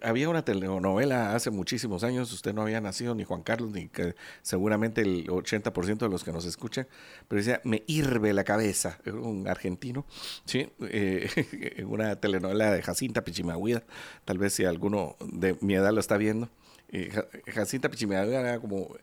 había 0.00 0.28
una 0.28 0.44
telenovela 0.44 1.34
hace 1.34 1.50
muchísimos 1.50 2.04
años, 2.04 2.32
usted 2.32 2.52
no 2.52 2.62
había 2.62 2.80
nacido, 2.80 3.14
ni 3.14 3.24
Juan 3.24 3.42
Carlos, 3.42 3.70
ni 3.70 3.88
que 3.88 4.14
seguramente 4.42 5.02
el 5.02 5.26
80% 5.26 5.98
de 5.98 6.08
los 6.08 6.24
que 6.24 6.32
nos 6.32 6.44
escuchan, 6.44 6.86
pero 7.28 7.38
decía, 7.38 7.60
me 7.64 7.82
hirve 7.86 8.32
la 8.32 8.44
cabeza, 8.44 8.98
un 9.06 9.46
argentino, 9.48 10.06
¿sí? 10.44 10.70
Eh, 10.88 11.84
una 11.88 12.16
telenovela 12.16 12.72
de 12.72 12.82
Jacinta 12.82 13.22
Pichimahuida, 13.22 13.84
tal 14.24 14.38
vez 14.38 14.54
si 14.54 14.64
alguno 14.64 15.16
de 15.20 15.56
mi 15.60 15.74
edad 15.74 15.92
lo 15.92 16.00
está 16.00 16.16
viendo. 16.16 16.48
Eh, 16.88 17.10
Jacinta 17.46 17.88
Pichimahuida 17.88 18.40
era 18.40 18.60
como, 18.60 18.94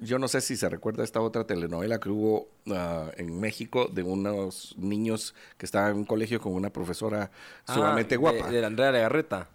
yo 0.00 0.18
no 0.18 0.28
sé 0.28 0.40
si 0.40 0.56
se 0.56 0.68
recuerda 0.68 1.02
esta 1.02 1.20
otra 1.20 1.44
telenovela 1.44 1.98
que 1.98 2.08
hubo 2.08 2.48
ah, 2.70 3.10
en 3.16 3.40
México 3.40 3.88
de 3.92 4.02
unos 4.02 4.74
niños 4.78 5.34
que 5.58 5.66
estaban 5.66 5.92
en 5.92 5.98
un 5.98 6.04
colegio 6.04 6.40
con 6.40 6.52
una 6.52 6.70
profesora 6.70 7.30
ah, 7.66 7.74
sumamente 7.74 8.16
guapa. 8.16 8.48
De, 8.48 8.60
de 8.60 8.66
Andrea 8.66 8.92
Legarreta 8.92 9.48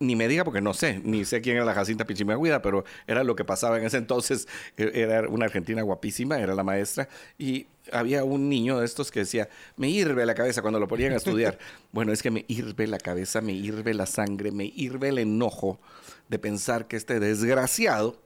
ni 0.00 0.16
me 0.16 0.28
diga 0.28 0.44
porque 0.44 0.60
no 0.60 0.74
sé, 0.74 1.00
ni 1.04 1.24
sé 1.24 1.40
quién 1.40 1.56
era 1.56 1.64
la 1.64 1.74
Jacinta 1.74 2.04
Pichimaguida, 2.04 2.62
pero 2.62 2.84
era 3.06 3.24
lo 3.24 3.36
que 3.36 3.44
pasaba 3.44 3.78
en 3.78 3.84
ese 3.84 3.98
entonces. 3.98 4.48
E-, 4.76 4.92
era 4.94 5.28
una 5.28 5.46
argentina 5.46 5.82
guapísima, 5.82 6.38
era 6.38 6.54
la 6.54 6.64
maestra, 6.64 7.08
y 7.38 7.66
había 7.90 8.24
un 8.24 8.48
niño 8.48 8.78
de 8.78 8.86
estos 8.86 9.10
que 9.10 9.20
decía, 9.20 9.48
me 9.76 9.88
hirve 9.88 10.24
la 10.26 10.34
cabeza 10.34 10.62
cuando 10.62 10.78
lo 10.78 10.88
ponían 10.88 11.12
a 11.12 11.16
estudiar. 11.16 11.58
bueno, 11.92 12.12
es 12.12 12.22
que 12.22 12.30
me 12.30 12.44
hirve 12.48 12.86
la 12.86 12.98
cabeza, 12.98 13.40
me 13.40 13.52
hirve 13.52 13.94
la 13.94 14.06
sangre, 14.06 14.52
me 14.52 14.66
hirve 14.74 15.08
el 15.08 15.18
enojo 15.18 15.80
de 16.28 16.38
pensar 16.38 16.86
que 16.86 16.96
este 16.96 17.20
desgraciado 17.20 18.20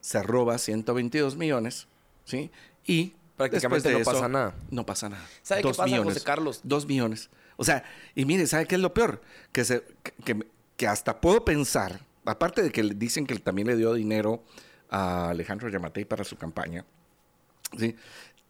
se 0.00 0.22
roba 0.22 0.58
122 0.58 1.36
millones, 1.36 1.88
¿sí? 2.24 2.50
Y 2.86 3.14
prácticamente 3.36 3.90
no 3.90 4.04
pasa 4.04 4.28
nada. 4.28 4.54
No 4.70 4.84
pasa 4.84 5.08
nada. 5.08 5.26
¿Sabe 5.42 5.62
qué 5.62 5.72
pasa, 5.72 6.02
José 6.02 6.20
Carlos? 6.22 6.60
Dos 6.62 6.86
millones. 6.86 7.30
O 7.56 7.64
sea, 7.64 7.84
y 8.14 8.24
mire, 8.24 8.46
¿sabe 8.46 8.66
qué 8.66 8.74
es 8.74 8.80
lo 8.80 8.92
peor? 8.92 9.22
Que, 9.52 9.64
se, 9.64 9.82
que, 10.02 10.12
que 10.24 10.46
hasta 10.86 11.20
puedo 11.20 11.44
pensar, 11.44 12.00
aparte 12.24 12.62
de 12.62 12.70
que 12.70 12.82
dicen 12.82 13.26
que 13.26 13.38
también 13.38 13.68
le 13.68 13.76
dio 13.76 13.94
dinero 13.94 14.44
a 14.90 15.30
Alejandro 15.30 15.68
Yamatei 15.68 16.04
para 16.04 16.24
su 16.24 16.36
campaña, 16.36 16.84
¿sí? 17.78 17.96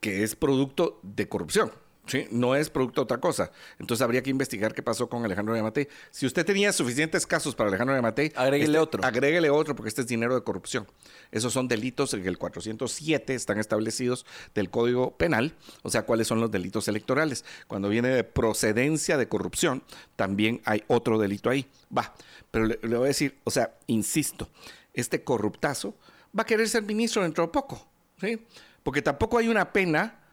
que 0.01 0.23
es 0.23 0.35
producto 0.37 1.01
de 1.03 1.29
corrupción. 1.29 1.73
¿Sí? 2.07 2.27
No 2.31 2.55
es 2.55 2.71
producto 2.71 3.01
de 3.01 3.05
otra 3.05 3.19
cosa. 3.19 3.51
Entonces 3.79 4.03
habría 4.03 4.23
que 4.23 4.31
investigar 4.31 4.75
qué 4.75 4.83
pasó 4.83 5.09
con 5.09 5.25
Alejandro 5.25 5.57
Yamatei. 5.57 5.89
Si 6.11 6.27
usted 6.27 6.45
tenía 6.45 6.73
suficientes 6.73 7.27
casos 7.27 7.55
para 7.55 7.69
Alejandro 7.69 7.95
Yamatei, 7.97 8.33
agréguele 8.35 8.73
este, 8.73 8.79
otro. 8.79 9.05
Agréguele 9.05 9.51
otro 9.51 9.75
porque 9.75 9.89
este 9.89 10.03
es 10.03 10.07
dinero 10.07 10.35
de 10.35 10.43
corrupción. 10.43 10.87
Esos 11.31 11.53
son 11.53 11.69
delitos 11.69 12.15
en 12.15 12.27
el 12.27 12.39
407 12.39 13.35
están 13.35 13.59
establecidos 13.59 14.27
del 14.55 14.71
Código 14.71 15.17
Penal, 15.17 15.55
o 15.83 15.91
sea, 15.91 16.03
cuáles 16.03 16.29
son 16.29 16.41
los 16.41 16.51
delitos 16.51 16.89
electorales. 16.89 17.45
Cuando 17.67 17.89
viene 17.89 18.09
de 18.09 18.25
procedencia 18.25 19.17
de 19.17 19.29
corrupción, 19.29 19.83
también 20.17 20.61
hay 20.65 20.85
otro 20.89 21.19
delito 21.19 21.51
ahí. 21.51 21.67
Va, 21.97 22.15
pero 22.51 22.67
le, 22.67 22.79
le 22.83 22.97
voy 22.97 23.07
a 23.07 23.09
decir, 23.09 23.39
o 23.45 23.51
sea, 23.51 23.77
insisto, 23.87 24.49
este 24.93 25.25
corruptazo 25.25 25.95
va 26.37 26.43
a 26.43 26.47
querer 26.47 26.69
ser 26.69 26.83
ministro 26.83 27.23
dentro 27.23 27.45
de 27.45 27.53
poco, 27.53 27.87
¿sí? 28.21 28.45
Porque 28.83 29.03
tampoco 29.03 29.39
hay 29.39 29.49
una 29.49 29.73
pena 29.73 30.24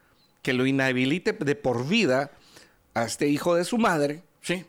que 0.42 0.54
lo 0.54 0.66
inhabilite 0.66 1.34
de 1.34 1.56
por 1.56 1.88
vida 1.88 2.32
a 2.94 3.04
este 3.04 3.28
hijo 3.28 3.56
de 3.56 3.64
su 3.64 3.78
madre, 3.78 4.24
¿sí? 4.42 4.66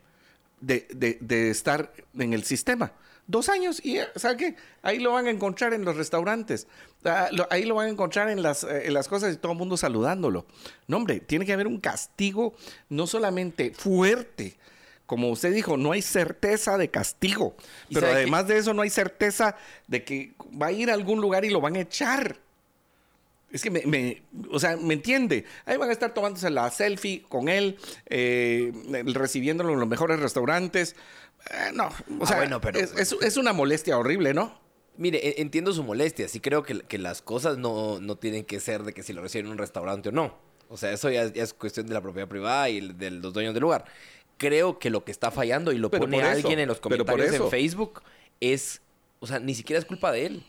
De, 0.61 0.87
de, 1.19 1.49
estar 1.49 1.91
en 2.17 2.33
el 2.33 2.43
sistema. 2.43 2.93
Dos 3.27 3.49
años 3.49 3.83
y, 3.83 3.99
¿sabe 4.15 4.37
qué? 4.37 4.55
Ahí 4.81 4.99
lo 4.99 5.11
van 5.11 5.27
a 5.27 5.29
encontrar 5.29 5.73
en 5.73 5.83
los 5.83 5.97
restaurantes. 5.97 6.67
Ah, 7.03 7.29
ahí 7.49 7.65
lo 7.65 7.75
van 7.75 7.87
a 7.87 7.89
encontrar 7.89 8.29
en 8.29 8.41
las, 8.41 8.63
eh, 8.63 8.83
en 8.85 8.93
las 8.93 9.09
cosas 9.09 9.33
y 9.33 9.37
todo 9.37 9.51
el 9.51 9.57
mundo 9.57 9.75
saludándolo. 9.75 10.45
No, 10.87 10.97
hombre, 10.97 11.19
tiene 11.19 11.45
que 11.45 11.53
haber 11.53 11.67
un 11.67 11.79
castigo 11.79 12.53
no 12.89 13.07
solamente 13.07 13.73
fuerte 13.73 14.57
como 15.05 15.29
usted 15.29 15.53
dijo, 15.53 15.77
no 15.77 15.91
hay 15.91 16.01
certeza 16.01 16.77
de 16.77 16.89
castigo. 16.89 17.55
Pero 17.93 18.07
además 18.07 18.47
de 18.47 18.57
eso, 18.57 18.73
no 18.73 18.81
hay 18.81 18.89
certeza 18.89 19.55
de 19.87 20.03
que 20.03 20.33
va 20.59 20.67
a 20.67 20.71
ir 20.71 20.89
a 20.89 20.93
algún 20.93 21.21
lugar 21.21 21.45
y 21.45 21.49
lo 21.49 21.61
van 21.61 21.75
a 21.75 21.81
echar. 21.81 22.37
Es 23.53 23.61
que 23.61 23.69
me, 23.69 24.23
o 24.49 24.59
sea, 24.59 24.77
me 24.77 24.95
entiende. 24.95 25.45
Ahí 25.65 25.77
van 25.77 25.89
a 25.89 25.93
estar 25.93 26.11
tomándose 26.11 26.49
la 26.49 26.71
selfie 26.71 27.23
con 27.29 27.49
él, 27.49 27.77
eh, 28.07 28.73
recibiéndolo 29.13 29.73
en 29.73 29.79
los 29.79 29.87
mejores 29.87 30.19
restaurantes. 30.19 30.95
Eh, 31.51 31.71
no, 31.71 31.85
o 31.85 32.23
ah, 32.23 32.25
sea, 32.25 32.37
bueno, 32.37 32.59
pero, 32.59 32.79
es, 32.79 33.37
una 33.37 33.53
molestia 33.53 33.95
horrible, 33.99 34.33
¿no? 34.33 34.59
Mire, 34.97 35.19
e, 35.19 35.41
entiendo 35.43 35.71
su 35.71 35.83
molestia. 35.83 36.27
Sí 36.27 36.39
creo 36.39 36.63
que, 36.63 36.97
las 36.97 37.21
cosas 37.21 37.59
no, 37.59 37.99
no, 37.99 38.15
tienen 38.15 38.43
que 38.43 38.59
ser 38.59 38.81
de 38.81 38.91
que 38.91 39.03
si 39.03 39.13
lo 39.13 39.21
reciben 39.21 39.45
en 39.45 39.51
un 39.51 39.57
restaurante 39.59 40.09
o 40.09 40.11
no. 40.11 40.35
O 40.67 40.77
sea, 40.77 40.91
eso 40.91 41.11
ya, 41.11 41.21
es 41.21 41.53
cuestión 41.53 41.85
de 41.85 41.93
la 41.93 42.01
propiedad 42.01 42.27
privada 42.27 42.69
y 42.69 42.81
de 42.81 43.11
los 43.11 43.33
dueños 43.33 43.53
del 43.53 43.61
lugar. 43.61 43.85
Creo 44.37 44.79
que 44.79 44.89
lo 44.89 45.05
que 45.05 45.11
está 45.11 45.29
fallando 45.29 45.71
y 45.71 45.77
lo 45.77 45.91
pone 45.91 46.23
alguien 46.23 46.57
en 46.57 46.67
los 46.67 46.79
comentarios 46.79 47.35
en 47.35 47.49
Facebook 47.51 48.01
es, 48.39 48.81
o 49.19 49.27
sea, 49.27 49.37
ni 49.37 49.53
siquiera 49.53 49.79
es 49.79 49.85
culpa 49.85 50.11
de 50.11 50.25
él. 50.25 50.43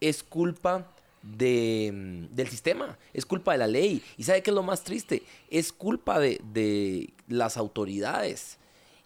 Es 0.00 0.22
culpa 0.22 0.86
de, 1.22 1.90
mm, 1.92 2.34
del 2.34 2.48
sistema, 2.48 2.98
es 3.12 3.26
culpa 3.26 3.52
de 3.52 3.58
la 3.58 3.66
ley. 3.66 4.02
¿Y 4.16 4.24
sabe 4.24 4.42
qué 4.42 4.50
es 4.50 4.54
lo 4.54 4.62
más 4.62 4.84
triste? 4.84 5.22
Es 5.50 5.72
culpa 5.72 6.18
de, 6.18 6.40
de 6.52 7.12
las 7.28 7.56
autoridades 7.56 8.58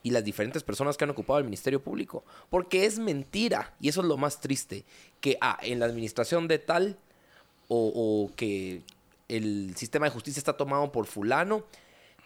y 0.03 0.11
las 0.11 0.23
diferentes 0.23 0.63
personas 0.63 0.97
que 0.97 1.05
han 1.05 1.11
ocupado 1.11 1.39
el 1.39 1.45
Ministerio 1.45 1.83
Público. 1.83 2.25
Porque 2.51 2.85
es 2.85 2.99
mentira, 2.99 3.75
y 3.81 3.89
eso 3.89 4.03
es 4.03 4.07
lo 4.07 4.17
más 4.17 4.41
triste, 4.41 4.85
que 5.21 5.39
ah, 5.41 5.59
en 5.63 5.81
la 5.81 5.87
administración 5.87 6.47
de 6.47 6.59
tal 6.59 6.99
o, 7.69 7.93
o, 7.95 8.35
que 8.37 8.83
el 9.29 9.75
sistema 9.77 10.07
de 10.07 10.13
justicia 10.13 10.39
está 10.39 10.57
tomado 10.57 10.93
por 10.93 11.07
fulano, 11.07 11.65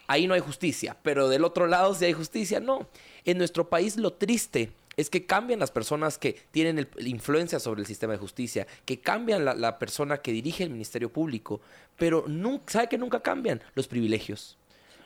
ahí 0.07 0.27
no 0.27 0.33
hay 0.33 0.41
justicia. 0.41 0.97
Pero 1.01 1.29
del 1.29 1.45
otro 1.45 1.67
lado, 1.67 1.95
si 1.95 2.05
hay 2.05 2.13
justicia, 2.13 2.59
no. 2.59 2.87
En 3.23 3.37
nuestro 3.37 3.69
país 3.69 3.95
lo 3.95 4.11
triste 4.11 4.73
es 4.99 5.09
que 5.09 5.25
cambian 5.25 5.59
las 5.59 5.71
personas 5.71 6.17
que 6.17 6.33
tienen 6.51 6.89
influencia 6.99 7.61
sobre 7.61 7.79
el 7.79 7.87
sistema 7.87 8.11
de 8.11 8.19
justicia, 8.19 8.67
que 8.83 8.99
cambian 8.99 9.45
la, 9.45 9.79
persona 9.79 10.17
que 10.17 10.33
dirige 10.33 10.65
el 10.65 10.71
Ministerio 10.71 11.09
Público, 11.09 11.61
pero 11.97 12.25
nunca, 12.27 12.73
¿sabe 12.73 12.89
que 12.89 12.97
nunca 12.97 13.21
cambian? 13.21 13.61
Los 13.75 13.87
privilegios. 13.87 14.57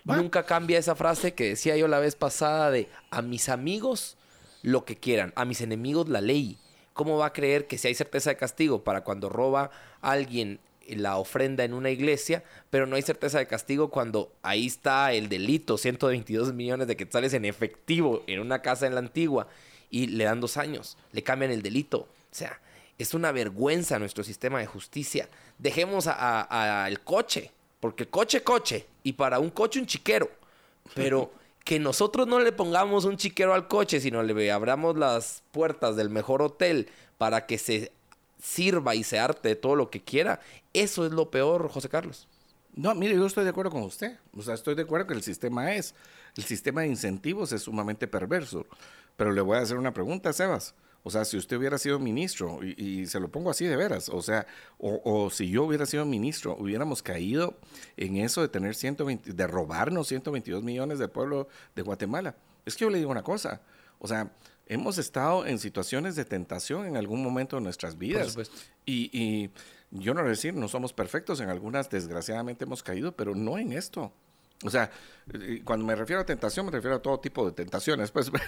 Nunca 0.04 0.48
cambia 0.48 0.80
esa 0.80 0.96
frase 0.96 1.36
que 1.36 1.50
decía 1.50 1.78
yo 1.78 1.88
la 1.88 2.00
vez 2.00 2.16
pasada 2.16 2.72
de 2.72 2.90
a 3.12 3.22
mis 3.22 3.50
amigos 3.50 4.18
lo 4.64 4.84
que 4.84 4.98
quieran, 4.98 5.32
a 5.36 5.46
mis 5.46 5.62
enemigos 5.62 6.10
la 6.10 6.22
ley. 6.22 6.58
¿Cómo 6.94 7.20
va 7.20 7.28
a 7.28 7.34
creer 7.34 7.68
que 7.68 7.78
si 7.78 7.88
hay 7.88 7.94
certeza 7.94 8.32
de 8.32 8.38
castigo 8.38 8.84
para 8.84 9.04
cuando 9.04 9.30
roba 9.30 9.70
a 10.02 10.12
alguien 10.12 10.60
la 10.88 11.18
ofrenda 11.18 11.64
en 11.64 11.74
una 11.74 11.92
iglesia, 11.92 12.44
pero 12.72 12.88
no 12.88 12.96
hay 12.96 13.04
certeza 13.04 13.38
de 13.38 13.46
castigo 13.46 13.92
cuando 13.92 14.34
ahí 14.42 14.66
está 14.66 15.14
el 15.14 15.30
delito, 15.30 15.78
122 15.78 16.52
millones 16.54 16.88
de 16.88 16.98
quetzales 16.98 17.34
en 17.36 17.46
efectivo 17.46 18.24
en 18.28 18.40
una 18.40 18.62
casa 18.62 18.88
en 18.88 18.96
la 18.96 19.00
antigua 19.00 19.48
y 19.94 20.08
le 20.08 20.24
dan 20.24 20.42
dos 20.42 20.58
años, 20.58 20.98
le 21.12 21.22
cambian 21.22 21.52
el 21.52 21.62
delito. 21.62 22.00
O 22.00 22.36
sea, 22.36 22.60
es 22.98 23.14
una 23.14 23.32
vergüenza 23.32 24.00
nuestro 24.00 24.24
sistema 24.24 24.58
de 24.58 24.66
justicia. 24.66 25.30
Dejemos 25.60 26.08
al 26.08 27.00
coche, 27.02 27.52
porque 27.80 28.08
coche, 28.08 28.42
coche, 28.42 28.88
y 29.04 29.14
para 29.14 29.38
un 29.38 29.52
coche 29.52 29.80
un 29.80 29.86
chiquero. 29.86 30.32
Pero 30.96 31.32
que 31.64 31.78
nosotros 31.78 32.26
no 32.26 32.40
le 32.40 32.52
pongamos 32.52 33.06
un 33.06 33.18
chiquero 33.18 33.54
al 33.54 33.68
coche, 33.68 34.02
sino 34.02 34.24
le 34.24 34.52
abramos 34.52 34.98
las 34.98 35.44
puertas 35.52 35.96
del 35.96 36.10
mejor 36.10 36.42
hotel 36.42 36.90
para 37.20 37.46
que 37.46 37.60
se 37.60 37.92
sirva 38.42 38.96
y 38.96 39.04
se 39.04 39.20
arte 39.20 39.50
de 39.50 39.56
todo 39.56 39.76
lo 39.76 39.92
que 39.92 40.02
quiera, 40.02 40.40
eso 40.74 41.06
es 41.06 41.12
lo 41.12 41.30
peor, 41.30 41.70
José 41.70 41.88
Carlos. 41.88 42.28
No, 42.76 42.96
mire, 42.96 43.14
yo 43.14 43.28
estoy 43.28 43.44
de 43.44 43.52
acuerdo 43.52 43.70
con 43.70 43.84
usted. 43.84 44.18
O 44.36 44.42
sea, 44.42 44.56
estoy 44.56 44.74
de 44.74 44.82
acuerdo 44.82 45.06
que 45.06 45.14
el 45.14 45.22
sistema 45.22 45.76
es, 45.76 45.94
el 46.36 46.44
sistema 46.44 46.82
de 46.82 46.88
incentivos 46.88 47.52
es 47.52 47.64
sumamente 47.64 48.08
perverso. 48.08 48.66
Pero 49.16 49.32
le 49.32 49.42
voy 49.42 49.58
a 49.58 49.62
hacer 49.62 49.78
una 49.78 49.94
pregunta, 49.94 50.34
Sebas. 50.34 50.76
O 51.04 51.12
sea, 51.12 51.26
si 51.26 51.38
usted 51.38 51.58
hubiera 51.58 51.78
sido 51.78 52.00
ministro, 52.00 52.62
y, 52.64 53.06
se 53.08 53.20
lo 53.20 53.30
pongo 53.30 53.50
así 53.50 53.66
de 53.66 53.76
veras, 53.76 54.08
o 54.08 54.22
sea, 54.22 54.48
o, 54.78 55.30
si 55.30 55.50
yo 55.50 55.66
hubiera 55.66 55.86
sido 55.86 56.06
ministro, 56.06 56.56
hubiéramos 56.58 57.04
caído 57.04 57.58
en 57.98 58.16
eso 58.16 58.42
de 58.42 58.48
tener 58.48 58.74
120, 58.74 59.34
de 59.34 59.48
robarnos 59.48 60.08
122 60.08 60.64
millones 60.64 61.00
del 61.00 61.10
pueblo 61.10 61.50
de 61.76 61.82
Guatemala. 61.82 62.38
Es 62.66 62.78
que 62.78 62.86
yo 62.86 62.90
le 62.90 63.00
digo 63.00 63.12
una 63.12 63.24
cosa, 63.24 63.62
o 64.00 64.08
sea, 64.08 64.32
hemos 64.66 64.98
estado 64.98 65.46
en 65.46 65.60
situaciones 65.60 66.16
de 66.16 66.24
tentación 66.24 66.86
en 66.86 66.96
algún 66.96 67.22
momento 67.22 67.58
de 67.58 67.64
nuestras 67.64 67.98
vidas. 67.98 68.38
Y, 68.86 69.10
y 69.12 69.52
yo 69.92 70.14
no 70.14 70.22
voy 70.22 70.28
a 70.28 70.32
decir, 70.32 70.54
no 70.54 70.70
somos 70.70 70.94
perfectos, 70.94 71.42
en 71.42 71.50
algunas 71.50 71.90
desgraciadamente 71.90 72.64
hemos 72.64 72.82
caído, 72.82 73.14
pero 73.14 73.36
no 73.36 73.58
en 73.58 73.74
esto. 73.74 74.14
O 74.64 74.70
sea, 74.70 74.90
cuando 75.64 75.86
me 75.86 75.96
refiero 75.96 76.22
a 76.22 76.26
tentación, 76.26 76.66
me 76.66 76.72
refiero 76.72 76.98
a 76.98 77.02
todo 77.02 77.20
tipo 77.20 77.46
de 77.46 77.52
tentaciones. 77.52 78.12
Pues, 78.12 78.30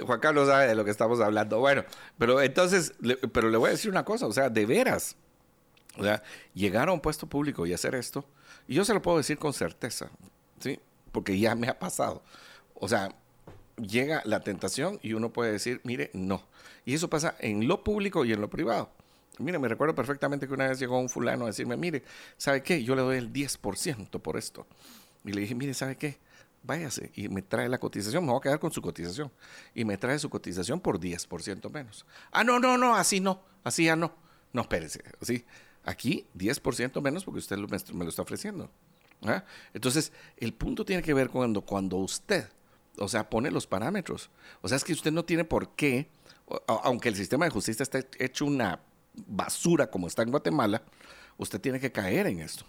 Juan 0.04 0.20
Carlos 0.20 0.48
sabe 0.48 0.68
de 0.68 0.74
lo 0.74 0.84
que 0.84 0.90
estamos 0.90 1.20
hablando. 1.20 1.60
Bueno, 1.60 1.84
pero 2.18 2.40
entonces, 2.40 2.94
pero 3.32 3.50
le 3.50 3.56
voy 3.56 3.68
a 3.68 3.72
decir 3.72 3.90
una 3.90 4.04
cosa, 4.04 4.26
o 4.26 4.32
sea, 4.32 4.50
de 4.50 4.66
veras, 4.66 5.16
o 5.96 6.02
sea, 6.02 6.22
llegar 6.54 6.88
a 6.88 6.92
un 6.92 7.00
puesto 7.00 7.26
público 7.26 7.66
y 7.66 7.72
hacer 7.72 7.94
esto, 7.94 8.24
y 8.66 8.74
yo 8.74 8.84
se 8.84 8.94
lo 8.94 9.02
puedo 9.02 9.18
decir 9.18 9.38
con 9.38 9.52
certeza, 9.52 10.10
¿sí? 10.58 10.80
Porque 11.12 11.38
ya 11.38 11.54
me 11.54 11.68
ha 11.68 11.78
pasado. 11.78 12.22
O 12.74 12.88
sea, 12.88 13.14
llega 13.76 14.22
la 14.24 14.40
tentación 14.40 14.98
y 15.02 15.12
uno 15.12 15.32
puede 15.32 15.52
decir, 15.52 15.80
mire, 15.84 16.10
no. 16.12 16.42
Y 16.84 16.94
eso 16.94 17.08
pasa 17.08 17.36
en 17.38 17.68
lo 17.68 17.84
público 17.84 18.24
y 18.24 18.32
en 18.32 18.40
lo 18.40 18.50
privado. 18.50 18.90
Mire, 19.38 19.58
me 19.58 19.68
recuerdo 19.68 19.94
perfectamente 19.94 20.46
que 20.46 20.54
una 20.54 20.68
vez 20.68 20.78
llegó 20.78 20.98
un 20.98 21.08
fulano 21.08 21.44
a 21.44 21.48
decirme, 21.48 21.76
mire, 21.76 22.04
¿sabe 22.36 22.62
qué? 22.62 22.82
Yo 22.84 22.94
le 22.94 23.02
doy 23.02 23.18
el 23.18 23.32
10% 23.32 24.20
por 24.20 24.36
esto. 24.36 24.66
Y 25.24 25.32
le 25.32 25.40
dije, 25.40 25.54
mire, 25.54 25.74
¿sabe 25.74 25.96
qué? 25.96 26.18
Váyase 26.62 27.10
y 27.14 27.28
me 27.28 27.42
trae 27.42 27.68
la 27.68 27.78
cotización, 27.78 28.24
me 28.24 28.30
voy 28.30 28.38
a 28.38 28.42
quedar 28.42 28.58
con 28.58 28.70
su 28.70 28.80
cotización. 28.80 29.30
Y 29.74 29.84
me 29.84 29.98
trae 29.98 30.18
su 30.18 30.30
cotización 30.30 30.80
por 30.80 31.00
10% 31.00 31.70
menos. 31.70 32.06
Ah, 32.30 32.44
no, 32.44 32.58
no, 32.58 32.78
no, 32.78 32.94
así 32.94 33.20
no, 33.20 33.42
así 33.64 33.84
ya 33.84 33.96
no. 33.96 34.14
No, 34.52 34.62
espérese, 34.62 35.02
así. 35.20 35.44
Aquí 35.84 36.26
10% 36.36 37.02
menos 37.02 37.24
porque 37.24 37.40
usted 37.40 37.56
me, 37.58 38.04
lo 38.04 38.08
está 38.08 38.22
ofreciendo. 38.22 38.70
¿ah? 39.22 39.44
Entonces, 39.74 40.12
el 40.36 40.54
punto 40.54 40.84
tiene 40.84 41.02
que 41.02 41.12
ver 41.12 41.28
cuando, 41.28 41.60
cuando 41.60 41.96
usted, 41.96 42.48
o 42.98 43.08
sea, 43.08 43.28
pone 43.28 43.50
los 43.50 43.66
parámetros. 43.66 44.30
O 44.62 44.68
sea, 44.68 44.76
es 44.76 44.84
que 44.84 44.92
usted 44.92 45.12
no 45.12 45.24
tiene 45.24 45.44
por 45.44 45.74
qué, 45.74 46.08
aunque 46.66 47.08
el 47.08 47.16
sistema 47.16 47.44
de 47.44 47.50
justicia 47.50 47.82
esté 47.82 48.08
hecho 48.18 48.46
una 48.46 48.80
basura 49.14 49.90
como 49.90 50.06
está 50.06 50.22
en 50.22 50.30
Guatemala, 50.30 50.82
usted 51.36 51.60
tiene 51.60 51.80
que 51.80 51.92
caer 51.92 52.26
en 52.26 52.40
esto. 52.40 52.64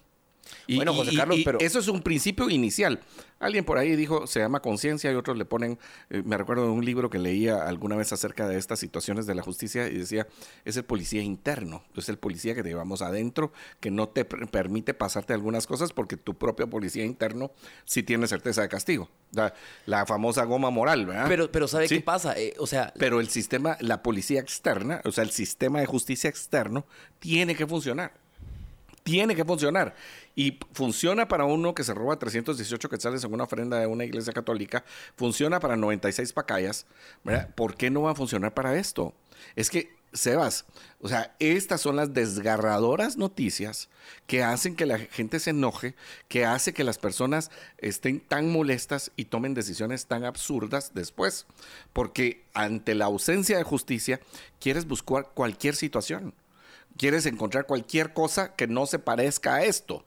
Y, 0.68 0.76
bueno, 0.76 0.94
José 0.94 1.16
Carlos, 1.16 1.40
pero... 1.44 1.60
Eso 1.60 1.80
es 1.80 1.88
un 1.88 2.02
principio 2.02 2.50
inicial. 2.50 3.00
Alguien 3.40 3.66
por 3.66 3.78
ahí 3.78 3.96
dijo, 3.96 4.28
se 4.28 4.40
llama 4.40 4.62
conciencia 4.62 5.12
y 5.12 5.16
otros 5.16 5.38
le 5.38 5.44
ponen, 5.46 5.78
eh, 6.10 6.24
me 6.26 6.38
recuerdo 6.38 6.64
de 6.64 6.70
un 6.70 6.86
libro 6.86 7.10
que 7.10 7.20
leía 7.20 7.68
alguna 7.68 7.98
vez 7.98 8.14
acerca 8.14 8.48
de 8.48 8.58
estas 8.58 8.80
situaciones 8.80 9.28
de 9.28 9.36
la 9.36 9.44
justicia 9.44 9.88
y 9.88 9.98
decía, 9.98 10.26
es 10.64 10.78
el 10.78 10.86
policía 10.86 11.22
interno, 11.22 11.84
es 11.96 12.08
el 12.08 12.18
policía 12.18 12.56
que 12.56 12.64
te 12.64 12.70
llevamos 12.70 13.02
adentro, 13.02 13.52
que 13.82 13.92
no 13.92 14.08
te 14.08 14.24
permite 14.24 14.94
pasarte 14.94 15.34
algunas 15.34 15.68
cosas 15.68 15.92
porque 15.92 16.16
tu 16.16 16.36
propio 16.36 16.70
policía 16.70 17.04
interno 17.04 17.52
sí 17.84 18.04
tiene 18.04 18.28
certeza 18.28 18.62
de 18.62 18.70
castigo. 18.70 19.10
La, 19.86 20.06
famosa 20.06 20.46
goma 20.46 20.70
moral, 20.70 21.06
¿verdad? 21.06 21.26
Pero, 21.28 21.52
pero 21.52 21.68
¿sabe 21.68 21.90
qué 21.90 22.00
pasa? 22.00 22.40
Eh, 22.40 22.54
o 22.58 22.68
sea... 22.68 22.94
Pero 22.98 23.20
el 23.20 23.28
sistema, 23.28 23.76
la 23.82 24.02
policía 24.02 24.40
externa, 24.40 25.02
o 25.04 25.12
sea, 25.12 25.26
el 25.26 25.32
sistema 25.32 25.82
de 25.82 25.88
justicia 25.88 26.30
externo 26.30 26.86
tiene 27.20 27.56
que 27.56 27.68
funcionar 27.68 28.14
tiene 29.06 29.36
que 29.36 29.46
funcionar. 29.46 29.96
Y 30.36 30.60
funciona 30.74 31.28
para 31.28 31.46
uno 31.46 31.74
que 31.74 31.84
se 31.84 31.94
roba 31.94 32.20
318 32.20 32.90
quetzales 32.90 33.24
en 33.24 33.34
una 33.34 33.46
ofrenda 33.46 33.80
de 33.80 33.88
una 33.88 34.04
iglesia 34.04 34.34
católica, 34.34 34.84
funciona 35.16 35.60
para 35.60 35.78
96 35.78 36.34
pacayas, 36.34 36.86
¿verdad? 37.24 37.50
¿Por 37.56 37.76
qué 37.76 37.90
no 37.90 38.04
va 38.04 38.12
a 38.12 38.16
funcionar 38.16 38.54
para 38.54 38.76
esto? 38.76 39.14
Es 39.56 39.70
que, 39.70 39.96
Sebas, 40.14 40.64
o 41.02 41.10
sea, 41.10 41.36
estas 41.40 41.82
son 41.82 41.98
las 41.98 42.14
desgarradoras 42.14 43.18
noticias 43.18 43.90
que 44.28 44.44
hacen 44.44 44.76
que 44.78 44.86
la 44.86 44.98
gente 44.98 45.40
se 45.40 45.50
enoje, 45.50 45.94
que 46.30 46.46
hace 46.46 46.74
que 46.74 46.86
las 46.86 46.98
personas 46.98 47.52
estén 47.78 48.22
tan 48.22 48.50
molestas 48.50 49.12
y 49.18 49.26
tomen 49.26 49.54
decisiones 49.54 50.06
tan 50.06 50.24
absurdas 50.24 50.92
después. 50.94 51.46
Porque 51.92 52.46
ante 52.54 52.96
la 52.96 53.06
ausencia 53.06 53.58
de 53.58 53.64
justicia, 53.64 54.22
quieres 54.60 54.88
buscar 54.88 55.32
cualquier 55.34 55.76
situación. 55.76 56.34
Quieres 56.98 57.26
encontrar 57.26 57.66
cualquier 57.66 58.14
cosa 58.14 58.56
que 58.56 58.68
no 58.68 58.86
se 58.86 59.00
parezca 59.00 59.56
a 59.56 59.64
esto. 59.66 60.06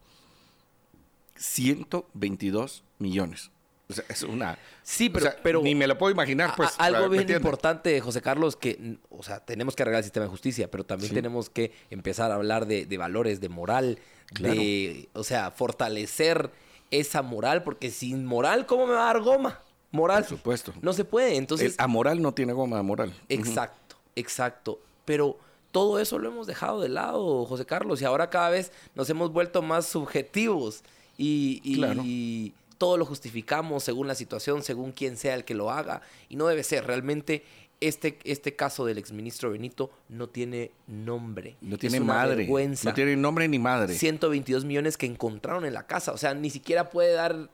122 1.39 2.83
millones. 2.99 3.51
O 3.89 3.93
sea, 3.93 4.03
es 4.07 4.21
una. 4.21 4.59
Sí, 4.83 5.09
pero, 5.09 5.63
Ni 5.63 5.73
me 5.73 5.87
lo 5.87 5.97
puedo 5.97 6.11
imaginar, 6.11 6.53
pues. 6.55 6.75
algo 6.77 7.09
bien 7.09 7.27
importante, 7.31 7.99
José 8.01 8.21
Carlos, 8.21 8.55
que. 8.55 8.97
O 9.09 9.23
sea, 9.23 9.39
tenemos 9.39 9.75
que 9.75 9.81
arreglar 9.81 9.99
el 9.99 10.03
sistema 10.03 10.25
de 10.25 10.29
justicia, 10.29 10.69
pero 10.69 10.83
también 10.83 11.11
tenemos 11.11 11.49
que 11.49 11.71
empezar 11.89 12.31
a 12.31 12.35
hablar 12.35 12.67
de, 12.67 12.97
valores, 12.97 13.41
de 13.41 13.49
moral, 13.49 13.97
de. 14.39 15.09
O 15.13 15.23
sea, 15.23 15.49
fortalecer 15.49 16.51
esa 16.91 17.23
moral, 17.23 17.63
porque 17.63 17.89
sin 17.89 18.25
moral, 18.25 18.67
¿cómo 18.67 18.85
me 18.85 18.93
va 18.93 19.09
a 19.09 19.13
dar 19.13 19.21
goma? 19.21 19.59
Moral. 19.91 20.23
Por 20.23 20.37
supuesto. 20.37 20.73
No 20.81 20.93
se 20.93 21.03
puede. 21.03 21.37
Entonces. 21.37 21.73
a 21.79 21.87
moral 21.87 22.21
no 22.21 22.31
tiene 22.33 22.53
goma, 22.53 22.83
moral. 22.83 23.11
Exacto, 23.27 23.95
exacto. 24.15 24.79
Pero 25.05 25.39
todo 25.71 25.99
eso 25.99 26.19
lo 26.19 26.29
hemos 26.29 26.45
dejado 26.45 26.79
de 26.79 26.89
lado, 26.89 27.45
José 27.45 27.65
Carlos, 27.65 28.01
y 28.03 28.05
ahora 28.05 28.29
cada 28.29 28.51
vez 28.51 28.71
nos 28.93 29.09
hemos 29.09 29.31
vuelto 29.31 29.63
más 29.63 29.87
subjetivos 29.87 30.83
y, 31.19 32.53
todo 32.77 32.95
lo 32.95 33.03
justificamos 33.03 33.83
según 33.83 34.07
la 34.07 34.15
situación, 34.15 34.63
según 34.63 34.93
quien 34.93 35.17
sea 35.17 35.35
el 35.35 35.43
que 35.43 35.53
lo 35.53 35.69
haga. 35.69 36.01
Y 36.29 36.37
no 36.37 36.47
debe 36.47 36.63
ser. 36.63 36.87
Realmente 36.87 37.43
este, 37.81 38.17
este 38.23 38.55
caso 38.55 38.85
del 38.85 38.97
exministro 38.97 39.51
Benito 39.51 39.91
no 40.07 40.29
tiene 40.29 40.71
nombre. 40.87 41.57
No 41.59 41.77
tiene 41.77 41.99
madre. 41.99 42.47
No 42.47 42.93
tiene 42.93 43.17
nombre 43.17 43.49
ni 43.49 43.59
madre. 43.59 43.95
122 43.95 44.63
millones 44.63 44.95
que 44.95 45.05
encontraron 45.07 45.65
en 45.65 45.73
la 45.73 45.87
casa. 45.87 46.13
O 46.13 46.17
sea, 46.17 46.33
ni 46.33 46.49
siquiera 46.49 46.89
puede 46.89 47.11
dar, 47.11 47.49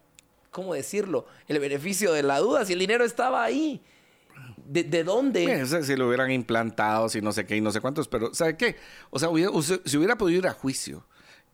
¿cómo 0.51 0.76
decirlo? 0.76 1.26
El 1.47 1.57
beneficio 1.57 2.13
de 2.13 2.22
la 2.22 2.38
duda 2.39 2.63
si 2.63 2.74
el 2.74 2.80
dinero 2.80 3.03
estaba 3.03 3.43
ahí. 3.43 3.82
¿De, 4.68 5.03
dónde? 5.03 5.66
si 5.66 5.95
lo 5.95 6.07
hubieran 6.07 6.30
implantado, 6.30 7.09
si 7.09 7.20
no 7.20 7.32
sé 7.32 7.47
qué 7.47 7.55
y 7.55 7.61
no 7.61 7.72
sé 7.72 7.82
cuántos, 7.82 8.07
pero 8.07 8.32
¿sabe 8.34 8.57
qué? 8.57 8.76
O 9.09 9.18
sea, 9.18 9.30
si 9.86 9.97
hubiera 9.97 10.18
podido 10.18 10.39
ir 10.39 10.47
a 10.47 10.53
juicio 10.53 11.03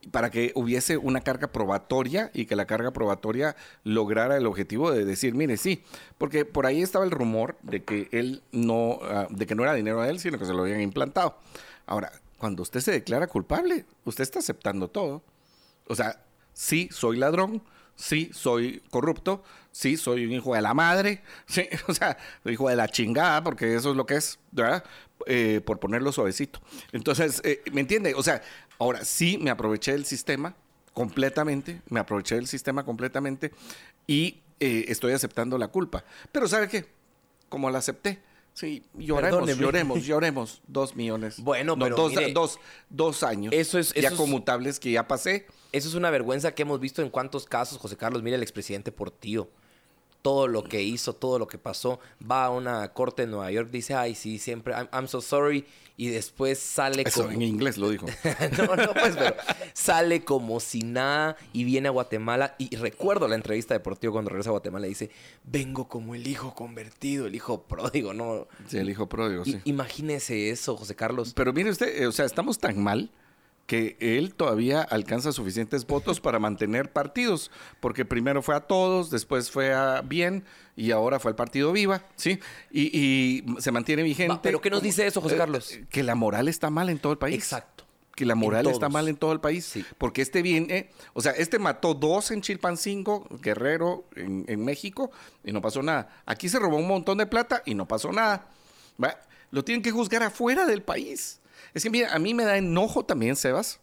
para 0.10 0.32
que 0.32 0.52
hubiese 0.56 0.98
una 0.98 1.22
carga 1.22 1.52
probatoria 1.52 2.32
y 2.34 2.46
que 2.46 2.56
la 2.56 2.66
carga 2.66 2.92
probatoria 2.92 3.56
lograra 3.84 4.38
el 4.38 4.48
objetivo 4.48 4.92
de 4.92 5.06
decir, 5.06 5.36
mire, 5.36 5.58
sí, 5.58 5.84
porque 6.18 6.46
por 6.46 6.66
ahí 6.66 6.82
estaba 6.82 7.06
el 7.06 7.12
rumor 7.12 7.58
de 7.62 7.84
que 7.84 8.10
él 8.12 8.42
no, 8.52 9.00
ah, 9.04 9.28
de 9.30 9.46
que 9.46 9.54
no 9.54 9.64
era 9.64 9.74
dinero 9.74 10.02
de 10.02 10.10
él, 10.10 10.20
sino 10.20 10.40
que 10.40 10.46
se 10.46 10.54
lo 10.54 10.64
habían 10.64 10.82
implantado. 10.82 11.38
Ahora, 11.86 12.12
cuando 12.38 12.64
usted 12.64 12.80
se 12.80 12.92
declara 12.92 13.28
culpable, 13.28 13.86
usted 14.06 14.24
está 14.24 14.40
aceptando 14.40 14.88
todo. 14.88 15.22
O 15.88 15.96
sea, 15.96 16.24
sí, 16.54 16.90
soy 16.92 17.18
ladrón, 17.18 17.62
sí, 17.96 18.32
soy 18.34 18.82
corrupto, 18.90 19.44
sí, 19.72 19.98
soy 19.98 20.26
un 20.26 20.32
hijo 20.32 20.56
de 20.56 20.62
la 20.62 20.74
madre, 20.74 21.22
sí, 21.46 21.68
o 21.88 21.94
sea, 21.94 22.18
hijo 22.46 22.70
de 22.70 22.76
la 22.76 22.88
chingada, 22.88 23.44
porque 23.44 23.76
eso 23.76 23.92
es 23.92 23.96
lo 23.98 24.06
que 24.06 24.16
es, 24.16 24.40
¿verdad? 24.52 24.84
Eh, 25.28 25.62
por 25.64 25.80
ponerlo 25.80 26.12
suavecito. 26.12 26.60
Entonces, 26.92 27.42
eh, 27.44 27.62
¿me 27.72 27.82
entiende? 27.82 28.16
O 28.16 28.24
sea, 28.24 28.42
ahora 28.82 29.06
sí 29.06 29.38
me 29.40 29.52
aproveché 29.52 29.92
del 29.92 30.06
sistema 30.06 30.56
completamente, 30.94 31.84
me 31.90 32.00
aproveché 32.00 32.34
del 32.34 32.48
sistema 32.48 32.84
completamente 32.84 33.52
y 34.08 34.42
eh, 34.60 34.86
estoy 34.88 35.14
aceptando 35.14 35.60
la 35.60 35.68
culpa. 35.68 36.04
Pero 36.32 36.48
¿sabe 36.48 36.68
qué? 36.68 36.88
Como 37.48 37.70
la 37.70 37.78
acepté, 37.78 38.24
Sí, 38.54 38.84
lloremos, 38.96 39.58
lloremos, 39.58 40.04
lloremos. 40.06 40.62
Dos 40.68 40.96
millones. 40.98 41.40
Bueno, 41.40 41.80
pero 41.80 41.96
dos, 41.96 42.60
dos, 42.90 43.24
años. 43.24 43.54
Eso 43.54 43.80
es, 43.80 43.94
ya 43.94 44.12
conmutables 44.12 44.78
que 44.78 44.92
ya 44.92 45.08
pasé. 45.08 45.48
Eso 45.72 45.88
es 45.88 45.96
una 45.96 46.10
vergüenza 46.10 46.54
que 46.54 46.64
hemos 46.64 46.82
visto 46.82 47.02
en 47.02 47.10
cuántos 47.10 47.46
casos, 47.46 47.78
José 47.78 47.96
Carlos, 47.96 48.24
mire 48.24 48.36
el 48.36 48.44
expresidente 48.44 48.92
Portillo 48.92 49.48
todo 50.22 50.48
lo 50.48 50.64
que 50.64 50.82
hizo, 50.82 51.14
todo 51.14 51.40
lo 51.40 51.48
que 51.48 51.58
pasó, 51.58 52.00
va 52.30 52.46
a 52.46 52.50
una 52.50 52.94
corte 52.94 53.24
en 53.24 53.32
Nueva 53.32 53.52
York, 53.52 53.70
dice, 53.72 53.94
ay, 53.94 54.16
sí, 54.16 54.40
siempre, 54.40 54.74
I'm, 54.92 55.08
so 55.08 55.22
sorry, 55.22 55.66
y 55.98 56.10
después 56.10 56.60
sale 56.60 57.04
Eso, 57.06 57.30
en 57.30 57.42
inglés 57.42 57.78
lo 57.78 57.90
dijo. 57.90 58.06
no, 58.58 58.76
no, 58.76 58.94
pues, 58.94 59.16
pero 59.18 59.36
sale 59.74 60.24
como 60.24 60.60
si 60.60 60.82
nada 60.82 61.36
y 61.54 61.64
viene 61.64 61.88
a 61.88 61.92
Guatemala, 61.92 62.56
y 62.58 62.76
recuerdo 62.76 63.28
la 63.28 63.36
entrevista 63.36 63.74
deportiva 63.74 64.14
cuando 64.14 64.30
regresa 64.30 64.50
a 64.50 64.52
Guatemala, 64.52 64.88
y 64.88 64.90
dice, 64.90 65.12
vengo 65.44 65.88
como 65.88 66.16
el 66.16 66.28
hijo 66.28 66.54
convertido, 66.54 67.26
el 67.28 67.36
hijo 67.36 67.64
pródigo, 67.64 68.14
¿no? 68.14 68.48
Sí, 68.68 68.78
el 68.78 68.90
hijo 68.90 69.08
pródigo, 69.08 69.44
sí. 69.46 69.60
Imagínese 69.66 70.50
eso, 70.50 70.78
José 70.78 70.96
Carlos. 70.96 71.34
Pero 71.34 71.54
mire 71.54 71.70
usted, 71.70 72.02
eh, 72.02 72.08
o 72.08 72.12
sea, 72.12 72.26
estamos 72.26 72.60
tan 72.60 72.82
mal 72.82 73.12
que 73.72 73.96
él 74.02 74.34
todavía 74.34 74.82
alcanza 74.82 75.32
suficientes 75.32 75.88
votos 75.88 76.20
para 76.20 76.40
mantener 76.40 76.92
partidos, 76.92 77.52
porque 77.80 78.04
primero 78.04 78.42
fue 78.42 78.54
a 78.54 78.60
todos, 78.60 79.10
después 79.10 79.50
fue 79.50 79.74
a 79.74 80.02
Bien 80.02 80.44
y 80.76 80.92
ahora 80.92 81.22
fue 81.22 81.32
al 81.32 81.38
partido 81.38 81.72
Viva, 81.72 82.04
¿sí? 82.18 82.38
Y, 82.70 83.46
se 83.60 83.72
mantiene 83.72 84.04
vigente. 84.04 84.40
¿Pero 84.44 84.60
qué 84.60 84.70
nos 84.70 84.84
dice 84.84 85.08
eso, 85.08 85.22
José 85.22 85.36
eh, 85.36 85.38
Carlos? 85.38 85.80
que 85.90 86.04
la 86.04 86.16
moral 86.16 86.50
está 86.50 86.70
mal 86.70 86.90
en 86.90 87.00
todo 87.00 87.14
el 87.14 87.18
país. 87.18 87.36
Exacto. 87.36 87.86
Que 88.14 88.26
la 88.26 88.36
moral 88.36 88.68
está 88.68 88.90
mal 88.90 89.08
en 89.08 89.16
todo 89.16 89.32
el 89.32 89.40
país. 89.40 89.64
Sí. 89.64 89.86
Porque 89.98 90.22
este 90.22 90.42
viene, 90.42 90.90
o 91.14 91.22
sea, 91.22 91.32
este 91.32 91.58
mató 91.58 91.94
dos 91.94 92.32
en 92.32 92.42
Chilpancingo, 92.42 93.26
Guerrero, 93.42 94.04
en, 94.18 94.66
México, 94.66 95.12
y 95.46 95.54
no 95.54 95.62
pasó 95.62 95.82
nada. 95.82 96.22
Aquí 96.26 96.50
se 96.50 96.60
robó 96.60 96.76
un 96.76 96.90
montón 96.90 97.20
de 97.20 97.26
plata 97.26 97.64
y 97.66 97.74
no 97.74 97.88
pasó 97.88 98.12
nada. 98.12 98.50
Lo 99.50 99.64
tienen 99.64 99.82
que 99.82 99.92
juzgar 99.92 100.24
afuera 100.24 100.66
del 100.66 100.84
país. 100.84 101.41
Es 101.74 101.84
que, 101.84 101.90
mira, 101.90 102.14
a 102.14 102.20
mí 102.20 102.34
me 102.34 102.44
da 102.44 102.58
enojo 102.58 103.06
también, 103.06 103.36
Sebas. 103.36 103.80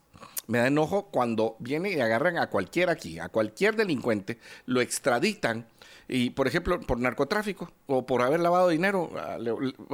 Me 0.47 0.59
da 0.59 0.69
enojo 0.69 1.09
cuando 1.11 1.57
vienen 1.59 1.99
y 1.99 2.01
agarran 2.01 2.39
a 2.39 2.49
cualquiera 2.49 2.93
aquí, 2.93 3.19
a 3.19 3.29
cualquier 3.29 3.77
delincuente, 3.77 4.39
lo 4.65 4.81
extraditan 4.81 5.69
y, 6.09 6.31
por 6.31 6.49
ejemplo, 6.49 6.81
por 6.81 6.99
narcotráfico 6.99 7.71
o 7.87 8.07
por 8.07 8.23
haber 8.23 8.41
lavado 8.41 8.71
dinero. 8.71 9.11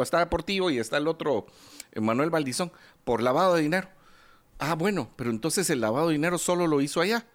Está 0.00 0.20
Deportivo 0.20 0.70
y 0.70 0.78
está 0.78 0.98
el 0.98 1.08
otro, 1.08 1.46
Manuel 1.96 2.30
Valdizón, 2.30 2.70
por 3.02 3.20
lavado 3.20 3.56
de 3.56 3.62
dinero. 3.62 3.88
Ah, 4.60 4.76
bueno, 4.76 5.10
pero 5.16 5.30
entonces 5.30 5.68
el 5.70 5.80
lavado 5.80 6.06
de 6.06 6.12
dinero 6.12 6.38
solo 6.38 6.68
lo 6.68 6.80
hizo 6.80 7.00
allá. 7.00 7.26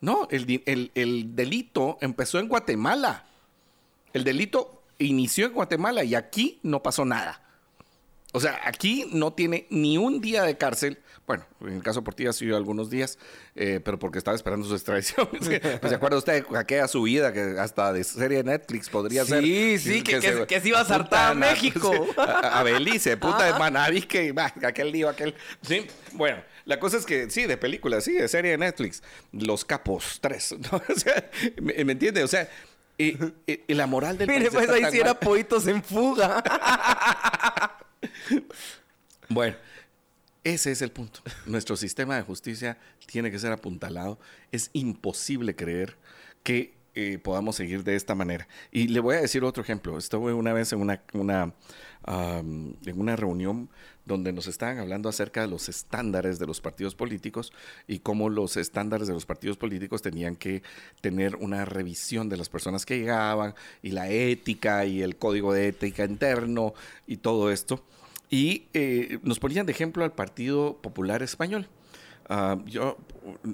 No, 0.00 0.28
el, 0.30 0.62
el 0.94 1.34
delito 1.34 1.98
empezó 2.00 2.38
en 2.38 2.48
Guatemala. 2.48 3.24
El 4.12 4.22
delito 4.22 4.82
inició 4.98 5.46
en 5.46 5.52
Guatemala 5.52 6.04
y 6.04 6.14
aquí 6.14 6.60
no 6.62 6.80
pasó 6.80 7.04
nada. 7.04 7.42
O 8.32 8.40
sea, 8.40 8.60
aquí 8.64 9.06
no 9.12 9.34
tiene 9.34 9.66
ni 9.70 9.98
un 9.98 10.20
día 10.20 10.42
de 10.42 10.56
cárcel. 10.56 10.98
Bueno, 11.26 11.44
en 11.60 11.74
el 11.74 11.82
caso 11.82 12.00
de 12.00 12.04
Portilla 12.04 12.30
ha 12.30 12.32
sido 12.32 12.56
algunos 12.56 12.90
días, 12.90 13.18
eh, 13.54 13.80
pero 13.84 13.98
porque 13.98 14.18
estaba 14.18 14.34
esperando 14.34 14.66
su 14.66 14.74
extradición. 14.74 15.28
Pues, 15.42 15.90
¿Se 15.90 15.94
acuerda 15.94 16.16
usted 16.16 16.46
de 16.46 16.58
aquella 16.58 16.88
subida 16.88 17.32
que 17.32 17.56
hasta 17.58 17.92
de 17.92 18.04
serie 18.04 18.38
de 18.38 18.44
Netflix 18.44 18.88
podría 18.88 19.24
ser? 19.24 19.42
Sí, 19.42 19.78
sí, 19.78 20.02
que, 20.02 20.20
se, 20.20 20.68
iba 20.68 20.80
a 20.80 20.84
saltar 20.84 21.32
a 21.32 21.34
México. 21.34 21.92
A, 22.16 22.62
Belice, 22.62 23.16
puta 23.16 23.44
de 23.44 23.58
Manaví, 23.58 24.02
que 24.02 24.34
aquel 24.62 24.92
lío, 24.92 25.08
aquel. 25.08 25.34
Sí, 25.60 25.86
bueno, 26.12 26.42
la 26.64 26.80
cosa 26.80 26.96
es 26.96 27.04
que 27.04 27.28
sí, 27.30 27.46
de 27.46 27.56
película, 27.56 28.00
sí, 28.00 28.12
de 28.12 28.28
serie 28.28 28.52
de 28.52 28.58
Netflix. 28.58 29.02
Los 29.32 29.64
Capos 29.64 30.18
3. 30.20 30.56
O 30.72 30.94
sea, 30.94 31.30
¿me, 31.60 31.84
¿me 31.84 31.92
entiende? 31.92 32.22
O 32.22 32.28
sea, 32.28 32.48
y, 32.98 33.16
la 33.68 33.86
moral 33.86 34.18
del 34.18 34.28
Mire, 34.28 34.50
pues 34.50 34.68
ahí 34.68 34.84
sí 34.90 35.00
era 35.00 35.18
Poitos 35.18 35.66
en 35.66 35.82
fuga. 35.82 36.42
bueno, 39.28 39.56
ese 40.44 40.72
es 40.72 40.82
el 40.82 40.90
punto. 40.90 41.20
Nuestro 41.46 41.76
sistema 41.76 42.16
de 42.16 42.22
justicia 42.22 42.78
tiene 43.06 43.30
que 43.30 43.38
ser 43.38 43.52
apuntalado. 43.52 44.18
Es 44.50 44.70
imposible 44.72 45.54
creer 45.54 45.96
que 46.42 46.74
eh, 46.94 47.18
podamos 47.22 47.56
seguir 47.56 47.84
de 47.84 47.96
esta 47.96 48.14
manera. 48.14 48.46
Y 48.70 48.88
le 48.88 49.00
voy 49.00 49.16
a 49.16 49.20
decir 49.20 49.44
otro 49.44 49.62
ejemplo. 49.62 49.96
Estuve 49.96 50.34
una 50.34 50.52
vez 50.52 50.72
en 50.72 50.80
una, 50.80 51.00
una, 51.14 51.54
en 52.06 53.00
una 53.00 53.16
reunión 53.16 53.70
donde 54.04 54.32
nos 54.32 54.46
estaban 54.46 54.78
hablando 54.78 55.08
acerca 55.08 55.40
de 55.40 55.48
los 55.48 55.68
estándares 55.68 56.38
de 56.38 56.46
los 56.46 56.60
partidos 56.60 56.94
políticos 56.94 57.52
y 57.86 58.00
cómo 58.00 58.28
los 58.28 58.56
estándares 58.56 59.06
de 59.06 59.14
los 59.14 59.24
partidos 59.24 59.56
políticos 59.56 60.02
tenían 60.02 60.36
que 60.36 60.62
tener 61.00 61.36
una 61.36 61.64
revisión 61.64 62.28
de 62.28 62.36
las 62.36 62.48
personas 62.48 62.84
que 62.84 62.98
llegaban 62.98 63.54
y 63.80 63.92
la 63.92 64.10
ética 64.10 64.84
y 64.84 65.02
el 65.02 65.16
código 65.16 65.54
de 65.54 65.68
ética 65.68 66.04
interno 66.04 66.74
y 67.06 67.18
todo 67.18 67.50
esto. 67.50 67.82
Y 68.32 68.64
eh, 68.72 69.18
nos 69.22 69.38
ponían 69.38 69.66
de 69.66 69.72
ejemplo 69.72 70.04
al 70.04 70.12
Partido 70.14 70.78
Popular 70.80 71.22
Español. 71.22 71.68
Ah, 72.30 72.58
yo 72.64 72.96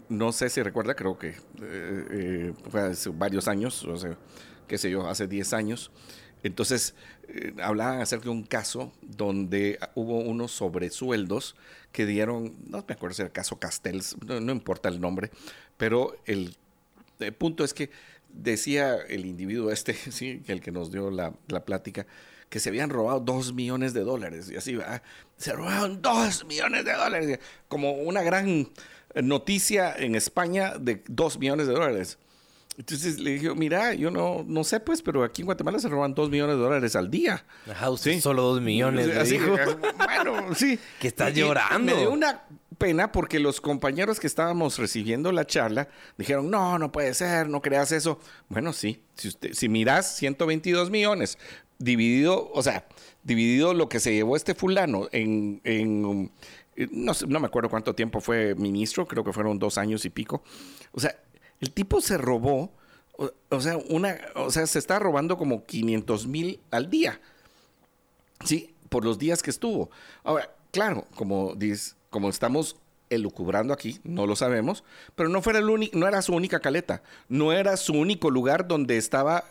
no 0.08 0.30
sé 0.30 0.48
si 0.50 0.62
recuerda, 0.62 0.94
creo 0.94 1.18
que 1.18 1.30
eh, 1.30 1.34
eh, 1.60 2.52
fue 2.70 2.82
hace 2.82 3.10
varios 3.10 3.48
años, 3.48 3.82
o 3.82 3.96
sea, 3.96 4.16
qué 4.68 4.78
sé 4.78 4.88
yo, 4.88 5.08
hace 5.08 5.26
10 5.26 5.52
años. 5.52 5.90
Entonces, 6.44 6.94
hablaban 7.60 8.00
acerca 8.00 8.26
de 8.26 8.30
un 8.30 8.44
caso 8.44 8.92
donde 9.02 9.80
hubo 9.96 10.20
unos 10.20 10.52
sobresueldos 10.52 11.56
que 11.90 12.06
dieron, 12.06 12.54
no 12.68 12.84
me 12.86 12.94
acuerdo 12.94 13.14
si 13.14 13.22
era 13.22 13.26
el 13.26 13.32
caso 13.32 13.58
Castells, 13.58 14.16
no, 14.24 14.52
importa 14.52 14.88
el 14.88 15.00
nombre, 15.00 15.32
pero 15.76 16.14
el, 16.24 16.56
punto 17.36 17.64
es 17.64 17.74
que 17.74 17.90
decía 18.28 18.94
el 19.08 19.26
individuo 19.26 19.72
este, 19.72 19.94
sí, 20.12 20.40
el 20.46 20.60
que 20.60 20.70
nos 20.70 20.92
dio 20.92 21.10
la, 21.10 21.34
la 21.48 21.64
plática, 21.64 22.06
que 22.48 22.60
se 22.60 22.68
habían 22.68 22.90
robado 22.90 23.20
dos 23.20 23.52
millones 23.52 23.92
de 23.92 24.00
dólares. 24.00 24.50
Y 24.50 24.56
así, 24.56 24.74
va 24.74 25.02
se 25.36 25.52
robaron 25.52 26.02
dos 26.02 26.44
millones 26.44 26.84
de 26.84 26.92
dólares. 26.92 27.38
Como 27.68 27.92
una 27.92 28.22
gran 28.22 28.68
noticia 29.14 29.94
en 29.96 30.14
España 30.14 30.74
de 30.78 31.02
dos 31.08 31.38
millones 31.38 31.66
de 31.66 31.74
dólares. 31.74 32.18
Entonces 32.76 33.18
le 33.18 33.32
dije, 33.32 33.54
mira, 33.56 33.94
yo 33.94 34.10
no, 34.10 34.44
no 34.46 34.62
sé 34.62 34.78
pues, 34.78 35.02
pero 35.02 35.24
aquí 35.24 35.42
en 35.42 35.46
Guatemala 35.46 35.80
se 35.80 35.88
roban 35.88 36.14
dos 36.14 36.30
millones 36.30 36.56
de 36.56 36.62
dólares 36.62 36.94
al 36.94 37.10
día. 37.10 37.44
Ajá, 37.68 37.90
usted 37.90 38.20
solo 38.20 38.42
dos 38.42 38.60
millones. 38.60 39.16
Así, 39.16 39.36
bueno, 39.38 40.54
sí. 40.54 40.78
Que 41.00 41.08
está 41.08 41.30
llorando. 41.30 41.92
Me 41.92 42.00
dio 42.00 42.12
una 42.12 42.44
pena 42.78 43.12
porque 43.12 43.40
los 43.40 43.60
compañeros 43.60 44.20
que 44.20 44.26
estábamos 44.26 44.78
recibiendo 44.78 45.32
la 45.32 45.46
charla 45.46 45.88
dijeron, 46.16 46.50
no, 46.50 46.78
no 46.78 46.92
puede 46.92 47.12
ser, 47.14 47.48
no 47.48 47.60
creas 47.60 47.92
eso. 47.92 48.18
Bueno, 48.48 48.72
sí, 48.72 49.02
si, 49.16 49.28
usted, 49.28 49.52
si 49.52 49.68
miras 49.68 50.16
122 50.16 50.90
millones 50.90 51.38
dividido, 51.78 52.50
o 52.52 52.62
sea, 52.62 52.86
dividido 53.22 53.74
lo 53.74 53.88
que 53.88 54.00
se 54.00 54.14
llevó 54.14 54.36
este 54.36 54.54
fulano 54.54 55.08
en, 55.12 55.60
en 55.64 56.30
no, 56.90 57.12
no, 57.26 57.40
me 57.40 57.46
acuerdo 57.46 57.68
cuánto 57.68 57.94
tiempo 57.94 58.20
fue 58.20 58.54
ministro, 58.54 59.06
creo 59.06 59.24
que 59.24 59.32
fueron 59.32 59.58
dos 59.58 59.78
años 59.78 60.04
y 60.04 60.10
pico. 60.10 60.42
O 60.92 61.00
sea, 61.00 61.16
el 61.60 61.72
tipo 61.72 62.00
se 62.00 62.16
robó, 62.18 62.72
o, 63.48 63.60
sea, 63.60 63.76
una, 63.88 64.16
o 64.36 64.50
sea, 64.50 64.66
se 64.66 64.78
está 64.78 64.98
robando 64.98 65.36
como 65.36 65.66
500 65.66 66.26
mil 66.28 66.60
al 66.70 66.88
día, 66.88 67.20
¿sí? 68.44 68.74
Por 68.88 69.04
los 69.04 69.18
días 69.18 69.42
que 69.42 69.50
estuvo. 69.50 69.90
Ahora, 70.22 70.54
claro, 70.70 71.04
como, 71.16 71.54
dice, 71.56 71.94
como 72.10 72.28
estamos 72.28 72.76
elucubrando 73.10 73.72
aquí, 73.72 74.00
no 74.04 74.26
lo 74.26 74.36
sabemos, 74.36 74.84
pero 75.14 75.28
no, 75.28 75.42
fuera 75.42 75.58
el 75.58 75.90
no 75.92 76.08
era 76.08 76.22
su 76.22 76.34
única 76.34 76.60
caleta, 76.60 77.02
no 77.28 77.52
era 77.52 77.76
su 77.76 77.94
único 77.94 78.30
lugar 78.30 78.68
donde 78.68 78.96
estaba 78.96 79.44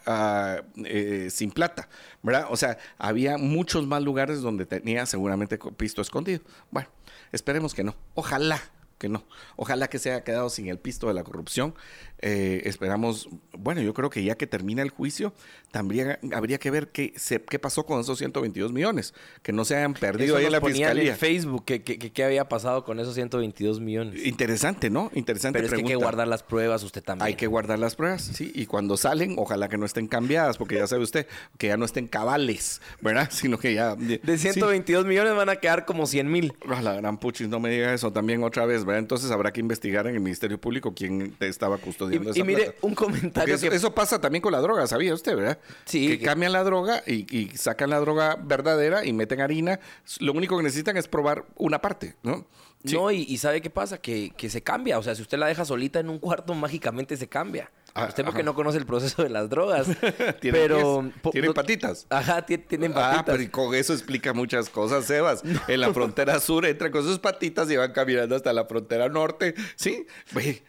eh, 0.86 1.30
sin 1.32 1.52
plata, 1.52 1.90
¿verdad? 2.22 2.48
O 2.50 2.58
sea, 2.58 2.78
había 2.98 3.38
muchos 3.38 3.88
más 3.88 4.04
lugares 4.04 4.42
donde 4.42 4.66
tenía 4.66 5.06
seguramente 5.06 5.58
pisto 5.76 6.02
escondido. 6.02 6.42
Bueno, 6.72 6.90
esperemos 7.32 7.74
que 7.74 7.84
no. 7.84 7.96
Ojalá 8.14 8.62
que 8.98 9.10
no. 9.10 9.24
Ojalá 9.56 9.90
que 9.90 10.00
se 10.00 10.12
haya 10.12 10.24
quedado 10.24 10.50
sin 10.50 10.68
el 10.68 10.80
pisto 10.80 11.08
de 11.08 11.14
la 11.14 11.24
corrupción. 11.24 11.76
Eh, 12.20 12.64
esperamos, 12.66 13.30
bueno, 13.52 13.82
yo 13.82 13.94
creo 13.94 14.10
que 14.10 14.24
ya 14.24 14.36
que 14.36 14.48
termina 14.48 14.82
el 14.82 14.90
juicio, 14.90 15.34
también 15.70 16.18
habría 16.34 16.58
que 16.58 16.72
ver 16.72 16.90
qué, 16.90 17.14
se, 17.16 17.42
qué 17.44 17.60
pasó 17.60 17.86
con 17.86 18.00
esos 18.00 18.18
122 18.18 18.74
millones, 18.74 19.14
que 19.44 19.52
no 19.54 19.66
se 19.66 19.76
hayan 19.76 19.94
perdido 19.94 20.36
ahí 20.38 20.46
en 20.46 20.52
la 20.52 20.62
fiscalía. 20.62 21.12
en 21.12 21.18
Facebook 21.18 21.66
qué 21.66 21.84
que, 21.84 22.24
había 22.24 22.50
pasado 22.50 22.84
con 22.84 23.00
esos 23.00 23.14
122 23.14 23.80
millones. 23.80 24.26
Interesante, 24.26 24.90
¿no? 24.90 25.12
Interesante 25.14 25.60
Pero 25.60 25.68
es 25.68 25.74
que 25.74 25.82
hay 25.82 25.88
que 25.88 25.96
guardar 25.96 26.28
las 26.28 26.42
pruebas 26.42 26.82
usted 26.84 27.04
también. 27.04 27.28
Hay 27.28 27.36
que 27.36 27.46
guardar 27.46 27.78
las 27.78 27.96
pruebas, 27.96 28.24
sí, 28.24 28.52
y 28.56 28.66
cuando 28.66 28.98
salen, 28.98 29.36
ojalá 29.38 29.70
que 29.70 29.78
no 29.78 29.86
estén 29.86 30.08
cambiadas, 30.08 30.58
porque 30.58 30.76
ya 30.76 30.88
sabe 30.88 31.04
usted, 31.04 31.28
que 31.60 31.68
ya 31.68 31.78
no 31.78 31.86
estén 31.86 32.08
cabales, 32.08 32.82
¿verdad? 33.02 33.30
Sino 33.32 33.60
que 33.60 33.76
ya... 33.76 33.96
De 33.96 34.38
122 34.38 35.06
millones 35.06 35.36
van 35.36 35.50
a 35.50 35.58
quedar 35.58 35.86
como 35.86 36.08
100 36.08 36.32
mil. 36.32 36.54
La 36.82 36.94
gran 36.94 37.20
puchis, 37.20 37.48
no 37.48 37.60
me 37.60 37.70
diga 37.70 37.94
eso 37.94 38.12
también 38.12 38.44
otra 38.44 38.66
vez, 38.66 38.86
¿verdad? 38.86 39.00
Entonces 39.00 39.30
habrá 39.30 39.54
que 39.54 39.60
investigar 39.60 40.08
en 40.08 40.16
el 40.16 40.22
Ministerio 40.22 40.60
Público 40.60 40.94
quién 40.96 41.36
estaba 41.40 41.78
custodiando 41.78 42.07
y, 42.12 42.40
y 42.40 42.44
mire, 42.44 42.76
un 42.82 42.96
comentario 42.96 43.56
eso, 43.56 43.94
pasa 43.94 44.20
también 44.20 44.42
con 44.42 44.52
la 44.52 44.60
droga, 44.60 44.88
¿sabía 44.88 45.14
usted, 45.14 45.36
verdad? 45.36 45.60
Sí. 45.86 46.08
Que, 46.08 46.26
cambian 46.26 46.52
la 46.52 46.64
droga 46.64 47.04
y, 47.06 47.50
sacan 47.56 47.90
la 47.90 48.00
droga 48.00 48.38
verdadera 48.42 49.06
y 49.06 49.14
meten 49.14 49.42
harina. 49.42 49.80
Lo 50.20 50.34
único 50.34 50.58
que 50.58 50.64
necesitan 50.64 50.98
es 50.98 51.08
probar 51.08 51.46
una 51.56 51.82
parte, 51.82 52.16
¿no? 52.24 52.46
No, 52.84 53.12
y, 53.12 53.38
¿sabe 53.38 53.62
qué 53.62 53.70
pasa? 53.70 53.98
Que, 53.98 54.32
que 54.36 54.50
se 54.50 54.62
cambia. 54.62 55.00
O 55.00 55.04
sea, 55.04 55.16
si 55.16 55.22
usted 55.22 55.38
la 55.38 55.48
deja 55.48 55.66
solita 55.66 56.00
en 56.00 56.10
un 56.10 56.20
cuarto, 56.20 56.54
mágicamente 56.54 57.18
se 57.18 57.28
cambia. 57.28 57.72
Ah, 57.94 58.06
usted 58.10 58.24
porque 58.24 58.44
no 58.44 58.54
conoce 58.54 58.78
el 58.78 58.86
proceso 58.86 59.24
de 59.24 59.30
las 59.30 59.50
drogas. 59.50 59.88
pero 60.42 61.10
tienen 61.32 61.54
patitas. 61.54 62.06
Ajá, 62.12 62.44
tienen 62.46 62.94
patitas. 62.94 63.20
Ah, 63.20 63.26
pero 63.26 63.42
y 63.42 63.48
con 63.48 63.74
eso 63.74 63.92
explica 63.92 64.34
muchas 64.34 64.70
cosas, 64.70 65.06
Sebas. 65.06 65.42
En 65.68 65.82
la 65.82 65.92
frontera 65.96 66.40
sur 66.40 66.68
entran 66.68 66.92
con 66.92 67.04
sus 67.04 67.18
patitas 67.18 67.72
y 67.72 67.76
van 67.76 67.94
caminando 67.94 68.36
hasta 68.36 68.54
la 68.54 68.66
frontera 68.66 69.10
norte. 69.10 69.56
Sí, 69.78 70.06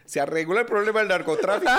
se 0.07 0.21
arregla 0.21 0.61
el 0.61 0.67
problema 0.67 1.01
del 1.01 1.09
narcotráfico. 1.09 1.71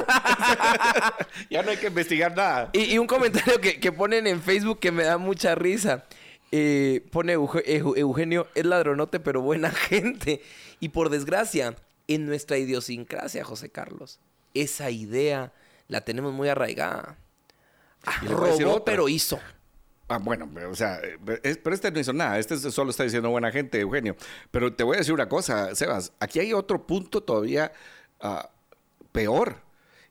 ya 1.50 1.64
no 1.64 1.72
hay 1.72 1.78
que 1.78 1.88
investigar 1.88 2.38
nada. 2.38 2.70
Y, 2.74 3.00
un 3.00 3.08
comentario 3.08 3.60
que, 3.60 3.80
que 3.80 3.92
ponen 3.92 4.28
en 4.28 4.44
Facebook 4.44 4.80
que 4.80 4.92
me 4.92 5.04
da 5.04 5.18
mucha 5.18 5.56
risa. 5.56 6.06
Eh, 6.52 7.06
pone 7.12 7.34
Eugenio, 7.34 8.48
es 8.56 8.66
ladronote, 8.66 9.20
pero 9.20 9.42
buena 9.42 9.72
gente. 9.90 10.42
Y 10.80 10.90
por 10.90 11.10
desgracia, 11.10 11.76
en 12.08 12.26
nuestra 12.26 12.58
idiosincrasia, 12.58 13.44
José 13.44 13.70
Carlos, 13.70 14.20
esa 14.54 14.90
idea 14.90 15.54
la 15.88 16.02
tenemos 16.02 16.34
muy 16.34 16.50
arraigada. 16.50 17.18
Ah, 18.06 18.22
robó, 18.24 18.84
pero 18.84 19.10
hizo. 19.10 19.40
Ah, 20.08 20.18
bueno, 20.18 20.50
o 20.68 20.76
sea, 20.76 21.00
pero 21.24 21.76
este 21.76 21.92
no 21.92 22.00
hizo 22.00 22.14
nada. 22.14 22.40
Este 22.40 22.58
solo 22.58 22.90
está 22.90 23.04
diciendo 23.04 23.30
buena 23.30 23.52
gente, 23.52 23.80
Eugenio. 23.80 24.16
Pero 24.50 24.74
te 24.74 24.84
voy 24.84 24.96
a 24.96 25.00
decir 25.00 25.14
una 25.14 25.30
cosa, 25.30 25.76
Sebas. 25.76 26.14
Aquí 26.20 26.40
hay 26.40 26.54
otro 26.54 26.88
punto 26.88 27.22
todavía 27.22 27.72
ah, 28.20 28.50
peor. 29.12 29.58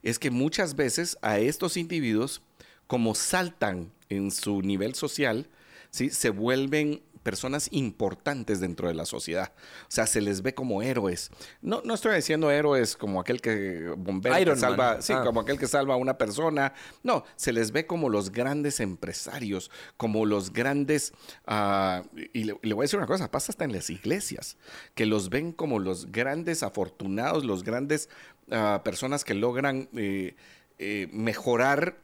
Es 0.01 0.17
que 0.17 0.31
muchas 0.31 0.75
veces 0.77 1.17
a 1.21 1.39
estos 1.39 1.75
individuos, 1.75 2.41
como 2.87 3.13
saltan 3.13 3.91
en 4.07 4.31
su 4.31 4.61
nivel 4.61 4.95
social, 4.95 5.49
¿sí? 5.91 6.09
se 6.09 6.29
vuelven 6.29 7.01
personas 7.23 7.67
importantes 7.71 8.59
dentro 8.59 8.87
de 8.87 8.93
la 8.93 9.05
sociedad. 9.05 9.51
O 9.83 9.91
sea, 9.91 10.07
se 10.07 10.21
les 10.21 10.41
ve 10.41 10.53
como 10.53 10.81
héroes. 10.81 11.31
No, 11.61 11.81
no 11.83 11.93
estoy 11.93 12.15
diciendo 12.15 12.49
héroes 12.49 12.95
como 12.95 13.19
aquel 13.19 13.41
que 13.41 13.93
bombero 13.97 14.55
salva, 14.55 15.01
sí, 15.01 15.13
ah. 15.13 15.23
como 15.23 15.41
aquel 15.41 15.59
que 15.59 15.67
salva 15.67 15.93
a 15.93 15.97
una 15.97 16.17
persona. 16.17 16.73
No, 17.03 17.23
se 17.35 17.53
les 17.53 17.71
ve 17.71 17.85
como 17.85 18.09
los 18.09 18.31
grandes 18.31 18.79
empresarios, 18.79 19.69
como 19.97 20.25
los 20.25 20.53
grandes. 20.53 21.13
Ah, 21.45 22.03
y 22.33 22.45
le, 22.45 22.53
voy 22.53 22.79
a 22.79 22.85
decir 22.85 22.97
una 22.97 23.07
cosa, 23.07 23.29
pasa 23.29 23.51
hasta 23.51 23.65
en 23.65 23.73
las 23.73 23.89
iglesias, 23.89 24.57
que 24.95 25.05
los 25.05 25.29
ven 25.29 25.51
como 25.51 25.79
los 25.79 26.11
grandes 26.11 26.63
afortunados, 26.63 27.45
los 27.45 27.63
grandes 27.63 28.09
ah, 28.51 28.81
personas 28.83 29.23
que 29.23 29.33
logran 29.33 29.89
eh, 29.95 30.35
eh, 30.79 31.09
mejorar 31.11 31.97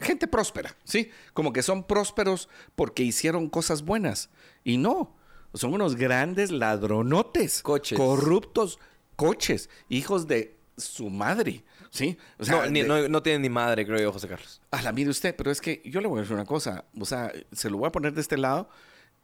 gente 0.00 0.26
próspera, 0.26 0.76
¿sí? 0.84 1.10
Como 1.34 1.52
que 1.52 1.62
son 1.62 1.84
prósperos 1.86 2.48
porque 2.76 3.02
hicieron 3.02 3.48
cosas 3.48 3.82
buenas. 3.82 4.30
Y 4.64 4.76
no, 4.76 5.16
son 5.54 5.74
unos 5.74 5.96
grandes 5.96 6.50
ladronotes. 6.50 7.62
Coches. 7.62 7.98
Corruptos 7.98 8.78
coches, 9.16 9.70
hijos 9.88 10.26
de 10.26 10.56
su 10.76 11.10
madre, 11.10 11.64
¿sí? 11.90 12.16
no, 12.38 13.22
tienen 13.22 13.42
ni 13.42 13.48
madre, 13.48 13.86
creo 13.86 14.00
yo, 14.00 14.12
José 14.12 14.26
Carlos. 14.26 14.60
A 14.70 14.82
la 14.82 14.92
mire 14.92 15.10
usted, 15.10 15.36
pero 15.36 15.50
es 15.50 15.60
que 15.60 15.82
yo 15.84 16.00
le 16.00 16.08
voy 16.08 16.18
a 16.18 16.22
decir 16.22 16.34
una 16.34 16.44
cosa, 16.44 16.84
o 16.98 17.04
sea, 17.04 17.32
se 17.52 17.70
lo 17.70 17.78
voy 17.78 17.88
a 17.88 17.92
poner 17.92 18.14
de 18.14 18.20
este 18.20 18.38
lado. 18.38 18.68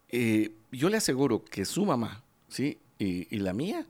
Eh, 0.09 0.53
yo 0.71 0.89
le 0.89 0.99
aseguro 0.99 1.45
que 1.45 1.65
su 1.65 1.85
mamá, 1.85 2.23
¿sí? 2.49 2.79
Y, 2.99 3.39
la 3.39 3.53
mía, 3.53 3.87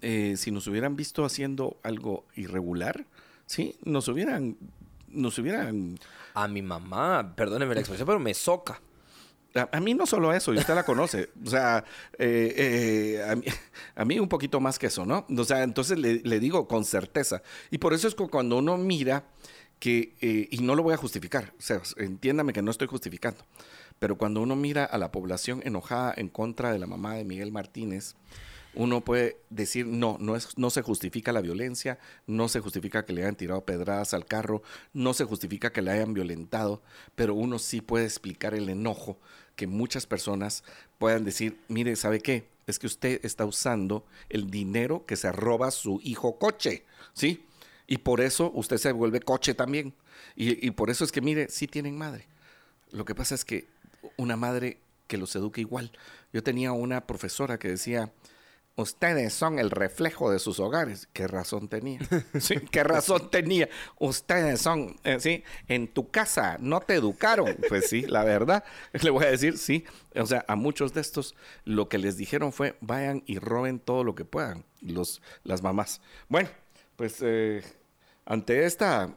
si 0.00 0.50
nos 0.50 0.66
hubieran 0.66 0.96
visto 0.96 1.24
haciendo 1.24 1.78
algo 1.82 2.26
irregular, 2.34 3.06
¿sí? 3.46 3.76
Nos 3.84 4.08
hubieran 4.08 4.56
nos 5.12 5.38
hubieran... 5.38 5.98
A 6.34 6.48
mi 6.48 6.62
mamá, 6.62 7.34
perdóneme 7.36 7.74
la 7.74 7.80
expresión, 7.80 8.06
pero 8.06 8.18
me 8.18 8.32
soca. 8.32 8.80
A, 9.54 9.80
mí 9.80 9.92
no 9.92 10.06
solo 10.06 10.32
eso, 10.32 10.54
y 10.54 10.58
usted 10.58 10.74
la 10.74 10.84
conoce. 10.84 11.28
O 11.44 11.50
sea, 11.50 11.84
eh, 12.18 12.54
eh, 12.56 13.50
a, 13.94 14.04
mí, 14.04 14.18
un 14.18 14.28
poquito 14.28 14.60
más 14.60 14.78
que 14.78 14.86
eso, 14.86 15.04
¿no? 15.04 15.26
O 15.36 15.44
sea, 15.44 15.62
entonces 15.62 15.98
le, 15.98 16.40
digo 16.40 16.66
con 16.66 16.84
certeza. 16.84 17.42
Y 17.70 17.78
por 17.78 17.92
eso 17.92 18.08
es 18.08 18.14
que 18.14 18.26
cuando 18.28 18.58
uno 18.58 18.78
mira 18.78 19.24
que, 19.78 20.14
eh, 20.20 20.48
y 20.50 20.58
no 20.58 20.74
lo 20.74 20.82
voy 20.82 20.94
a 20.94 20.96
justificar, 20.96 21.52
o 21.58 21.62
sea, 21.62 21.82
entiéndame 21.98 22.52
que 22.52 22.62
no 22.62 22.70
estoy 22.70 22.86
justificando, 22.86 23.44
pero 23.98 24.16
cuando 24.16 24.40
uno 24.40 24.56
mira 24.56 24.84
a 24.84 24.96
la 24.96 25.12
población 25.12 25.60
enojada 25.64 26.14
en 26.16 26.28
contra 26.28 26.72
de 26.72 26.78
la 26.78 26.86
mamá 26.86 27.16
de 27.16 27.24
Miguel 27.24 27.52
Martínez, 27.52 28.14
uno 28.74 29.02
puede 29.02 29.36
decir, 29.50 29.86
no, 29.86 30.16
no, 30.18 30.34
es, 30.36 30.56
no 30.56 30.70
se 30.70 30.82
justifica 30.82 31.32
la 31.32 31.40
violencia, 31.40 31.98
no 32.26 32.48
se 32.48 32.60
justifica 32.60 33.04
que 33.04 33.12
le 33.12 33.22
hayan 33.22 33.36
tirado 33.36 33.64
pedradas 33.64 34.14
al 34.14 34.24
carro, 34.24 34.62
no 34.92 35.14
se 35.14 35.24
justifica 35.24 35.72
que 35.72 35.82
le 35.82 35.90
hayan 35.90 36.14
violentado, 36.14 36.82
pero 37.14 37.34
uno 37.34 37.58
sí 37.58 37.80
puede 37.80 38.04
explicar 38.04 38.54
el 38.54 38.68
enojo 38.68 39.18
que 39.56 39.66
muchas 39.66 40.06
personas 40.06 40.64
puedan 40.98 41.24
decir, 41.24 41.58
mire, 41.68 41.96
¿sabe 41.96 42.20
qué? 42.20 42.48
Es 42.66 42.78
que 42.78 42.86
usted 42.86 43.20
está 43.24 43.44
usando 43.44 44.06
el 44.28 44.50
dinero 44.50 45.04
que 45.04 45.16
se 45.16 45.30
roba 45.32 45.70
su 45.70 46.00
hijo 46.02 46.38
coche, 46.38 46.84
¿sí? 47.12 47.44
Y 47.86 47.98
por 47.98 48.20
eso 48.20 48.50
usted 48.54 48.78
se 48.78 48.92
vuelve 48.92 49.20
coche 49.20 49.52
también. 49.52 49.92
Y, 50.34 50.66
y 50.66 50.70
por 50.70 50.88
eso 50.88 51.04
es 51.04 51.12
que, 51.12 51.20
mire, 51.20 51.48
sí 51.50 51.66
tienen 51.66 51.98
madre. 51.98 52.26
Lo 52.90 53.04
que 53.04 53.14
pasa 53.14 53.34
es 53.34 53.44
que 53.44 53.66
una 54.16 54.36
madre 54.36 54.78
que 55.08 55.18
los 55.18 55.36
eduque 55.36 55.60
igual. 55.60 55.92
Yo 56.32 56.42
tenía 56.42 56.72
una 56.72 57.06
profesora 57.06 57.58
que 57.58 57.68
decía, 57.68 58.10
Ustedes 58.74 59.34
son 59.34 59.58
el 59.58 59.70
reflejo 59.70 60.30
de 60.30 60.38
sus 60.38 60.58
hogares. 60.58 61.06
¿Qué 61.12 61.26
razón 61.26 61.68
tenía? 61.68 62.00
¿Sí? 62.40 62.54
¿Qué 62.70 62.82
razón 62.82 63.30
tenía? 63.30 63.68
Ustedes 63.98 64.62
son, 64.62 64.96
eh, 65.04 65.20
¿sí? 65.20 65.44
En 65.68 65.88
tu 65.88 66.10
casa 66.10 66.56
no 66.58 66.80
te 66.80 66.94
educaron. 66.94 67.54
Pues 67.68 67.90
sí, 67.90 68.02
la 68.02 68.24
verdad. 68.24 68.64
Le 68.92 69.10
voy 69.10 69.24
a 69.24 69.30
decir, 69.30 69.58
sí. 69.58 69.84
O 70.14 70.24
sea, 70.24 70.44
a 70.48 70.56
muchos 70.56 70.94
de 70.94 71.02
estos 71.02 71.34
lo 71.64 71.90
que 71.90 71.98
les 71.98 72.16
dijeron 72.16 72.52
fue, 72.52 72.76
vayan 72.80 73.22
y 73.26 73.38
roben 73.38 73.78
todo 73.78 74.04
lo 74.04 74.14
que 74.14 74.24
puedan, 74.24 74.64
los, 74.80 75.20
las 75.44 75.62
mamás. 75.62 76.00
Bueno, 76.28 76.48
pues 76.96 77.18
eh, 77.20 77.62
ante 78.24 78.64
esta 78.64 79.14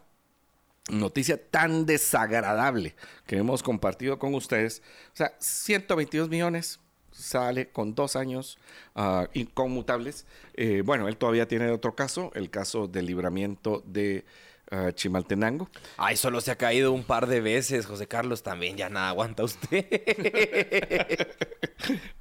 noticia 0.89 1.41
tan 1.49 1.85
desagradable 1.85 2.95
que 3.25 3.37
hemos 3.37 3.63
compartido 3.63 4.19
con 4.19 4.35
ustedes, 4.35 4.81
o 5.13 5.15
sea, 5.15 5.33
122 5.39 6.29
millones 6.29 6.79
sale 7.15 7.69
con 7.69 7.95
dos 7.95 8.15
años 8.15 8.57
uh, 8.95 9.25
inconmutables. 9.33 10.25
Eh, 10.53 10.81
bueno, 10.85 11.07
él 11.07 11.17
todavía 11.17 11.47
tiene 11.47 11.69
otro 11.71 11.95
caso, 11.95 12.31
el 12.35 12.49
caso 12.49 12.87
del 12.87 13.05
libramiento 13.05 13.83
de 13.85 14.25
uh, 14.71 14.91
Chimaltenango. 14.91 15.69
Ay, 15.97 16.17
solo 16.17 16.41
se 16.41 16.51
ha 16.51 16.57
caído 16.57 16.91
un 16.91 17.03
par 17.03 17.27
de 17.27 17.41
veces, 17.41 17.85
José 17.85 18.07
Carlos, 18.07 18.43
también 18.43 18.77
ya 18.77 18.89
nada 18.89 19.09
aguanta 19.09 19.43
usted. 19.43 19.85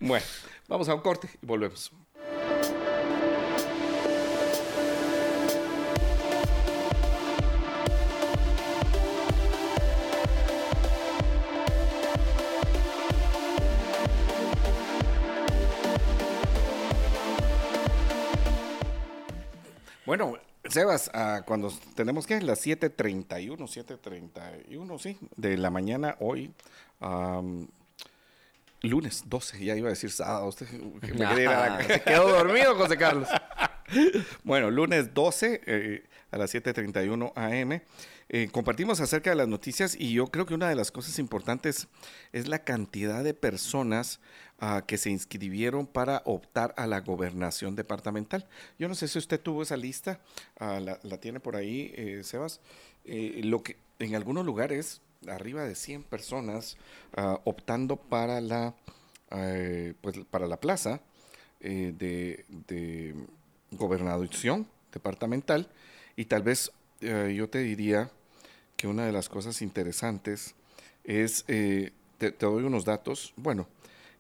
bueno, 0.01 0.25
vamos 0.69 0.89
a 0.89 0.95
un 0.95 1.01
corte 1.01 1.29
y 1.43 1.47
volvemos. 1.47 1.91
Bueno, 20.07 20.39
Sebas, 20.69 21.11
ah, 21.15 21.43
cuando 21.47 21.73
tenemos 21.95 22.27
que 22.27 22.41
las 22.41 22.67
7.31, 22.67 23.57
7.31, 23.57 24.99
sí, 24.99 25.19
de 25.37 25.57
la 25.57 25.71
mañana 25.71 26.17
hoy, 26.21 26.53
lunes 28.83 29.25
12, 29.27 29.65
ya 29.65 29.77
iba 29.77 29.89
a 29.89 29.91
decir 29.91 30.11
sábado. 30.11 30.47
Usted, 30.49 30.67
se 31.87 32.03
quedó 32.03 32.29
dormido, 32.29 32.75
José 32.77 32.97
Carlos. 32.97 33.29
bueno, 34.45 34.71
lunes 34.71 35.13
12 35.15 35.61
eh, 35.67 36.05
a 36.31 36.39
las 36.39 36.55
7:31 36.55 37.33
AM. 37.35 37.81
Eh, 38.29 38.49
compartimos 38.51 39.01
acerca 39.01 39.31
de 39.31 39.37
las 39.37 39.49
noticias 39.49 39.97
y 39.99 40.13
yo 40.15 40.29
creo 40.29 40.47
que 40.47 40.55
una 40.55 40.69
de 40.69 40.75
las 40.75 40.91
cosas 40.91 41.19
importantes 41.19 41.89
es 42.33 42.49
la 42.49 42.61
cantidad 42.61 43.23
de 43.23 43.35
personas 43.35 44.21
ah, 44.59 44.83
que 44.87 44.97
se 44.97 45.11
inscribieron 45.11 45.87
para 45.87 46.23
optar 46.25 46.75
a 46.77 46.87
la 46.87 47.01
gobernación 47.01 47.77
departamental. 47.77 48.47
Yo 48.79 48.89
no 48.89 48.95
sé 48.95 49.09
si 49.09 49.19
usted 49.19 49.41
tuvo 49.41 49.63
esa 49.63 49.77
lista, 49.77 50.21
ah, 50.59 50.81
la, 50.81 51.19
tiene 51.19 51.41
por 51.41 51.57
ahí, 51.57 51.93
eh, 51.97 52.23
Sebas. 52.25 52.61
lo 53.05 53.63
que 53.63 53.77
en 53.99 54.15
algunos 54.15 54.45
lugares 54.47 55.03
arriba 55.29 55.65
de 55.65 55.75
100 55.75 56.05
personas 56.05 56.77
ah, 57.17 57.41
optando 57.45 57.97
para 57.97 58.41
la, 58.41 58.75
pues, 60.01 60.19
para 60.31 60.47
la 60.47 60.59
plaza 60.59 61.01
de, 61.61 62.45
de 62.49 63.15
gobernación 63.73 64.67
departamental 64.93 65.69
y 66.17 66.27
tal 66.27 66.43
vez 66.43 66.71
eh, 67.05 67.35
yo 67.35 67.49
te 67.49 67.59
diría 67.59 68.11
que 68.77 68.87
una 68.89 69.07
de 69.07 69.13
las 69.13 69.29
cosas 69.29 69.63
interesantes 69.63 70.55
es, 71.05 71.45
eh, 71.49 71.93
te, 72.19 72.33
doy 72.33 72.65
unos 72.65 72.85
datos, 72.85 73.35
bueno, 73.37 73.69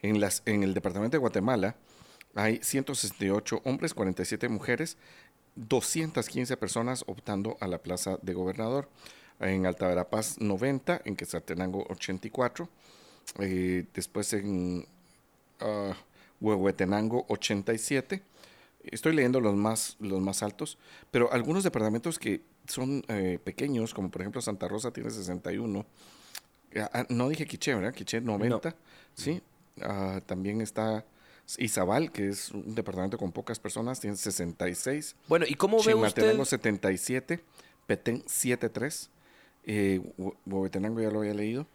en, 0.02 0.20
las, 0.20 0.42
en 0.46 0.62
el 0.62 0.74
departamento 0.74 1.16
de 1.16 1.20
Guatemala 1.20 1.76
hay 2.34 2.60
168 2.62 3.62
hombres, 3.64 3.94
47 3.94 4.48
mujeres, 4.48 4.96
215 5.56 6.56
personas 6.56 7.04
optando 7.06 7.56
a 7.60 7.68
la 7.68 7.78
plaza 7.78 8.18
de 8.22 8.34
gobernador. 8.34 8.88
En 9.40 9.66
Alta 9.66 9.88
Verapaz 9.88 10.40
90, 10.40 11.02
en 11.04 11.16
Quetzaltenango 11.16 11.86
84, 11.90 12.68
eh, 13.40 13.84
después 13.92 14.32
en 14.32 14.86
uh, 15.60 15.92
Huehuetenango 16.40 17.24
87, 17.28 18.22
Estoy 18.84 19.14
leyendo 19.14 19.40
los 19.40 19.54
más, 19.54 19.96
los 19.98 20.20
más 20.20 20.42
altos, 20.42 20.78
pero 21.10 21.32
algunos 21.32 21.64
departamentos 21.64 22.18
que 22.18 22.42
son 22.66 23.04
eh, 23.08 23.38
pequeños, 23.42 23.94
como 23.94 24.10
por 24.10 24.22
ejemplo 24.22 24.40
Santa 24.40 24.68
Rosa 24.68 24.90
tiene 24.90 25.10
61. 25.10 25.86
Ah, 26.76 26.90
ah, 26.92 27.06
no 27.08 27.28
dije 27.28 27.46
Quiché, 27.46 27.74
¿verdad? 27.74 27.94
Quiché 27.94 28.20
90, 28.20 28.74
¿sí? 29.14 29.40
Ah, 29.80 30.20
también 30.26 30.60
está 30.60 31.04
Izabal, 31.58 32.10
que 32.10 32.28
es 32.28 32.50
un 32.50 32.74
departamento 32.74 33.18
con 33.18 33.32
pocas 33.32 33.58
personas, 33.58 34.00
tiene 34.00 34.16
66. 34.16 35.16
Bueno, 35.28 35.46
¿y 35.48 35.54
cómo 35.54 35.82
ve 35.82 35.94
usted? 35.94 36.42
77, 36.42 37.40
Petén 37.86 38.22
73, 38.26 39.10
eh, 39.66 40.00
Huehuetenango 40.46 41.00
ya 41.00 41.10
lo 41.10 41.20
había 41.20 41.34
leído. 41.34 41.66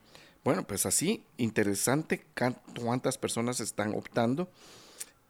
Bueno, 0.44 0.66
pues 0.66 0.86
así, 0.86 1.24
interesante 1.38 2.26
cuántas 2.82 3.18
personas 3.18 3.60
están 3.60 3.94
optando. 3.94 4.50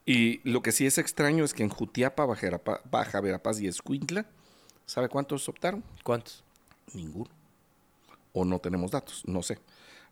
Y 0.06 0.40
lo 0.50 0.62
que 0.62 0.72
sí 0.72 0.86
es 0.86 0.98
extraño 0.98 1.44
es 1.44 1.54
que 1.54 1.64
en 1.64 1.70
Jutiapa, 1.70 2.26
Baja, 2.26 3.22
Verapaz 3.22 3.60
y 3.60 3.68
Escuintla, 3.68 4.26
¿sabe 4.90 5.08
cuántos 5.08 5.48
optaron? 5.48 5.84
¿Cuántos? 6.04 6.44
Ninguno. 6.94 7.30
O 8.34 8.44
no 8.44 8.58
tenemos 8.60 8.90
datos, 8.90 9.24
no 9.26 9.44
sé. 9.44 9.60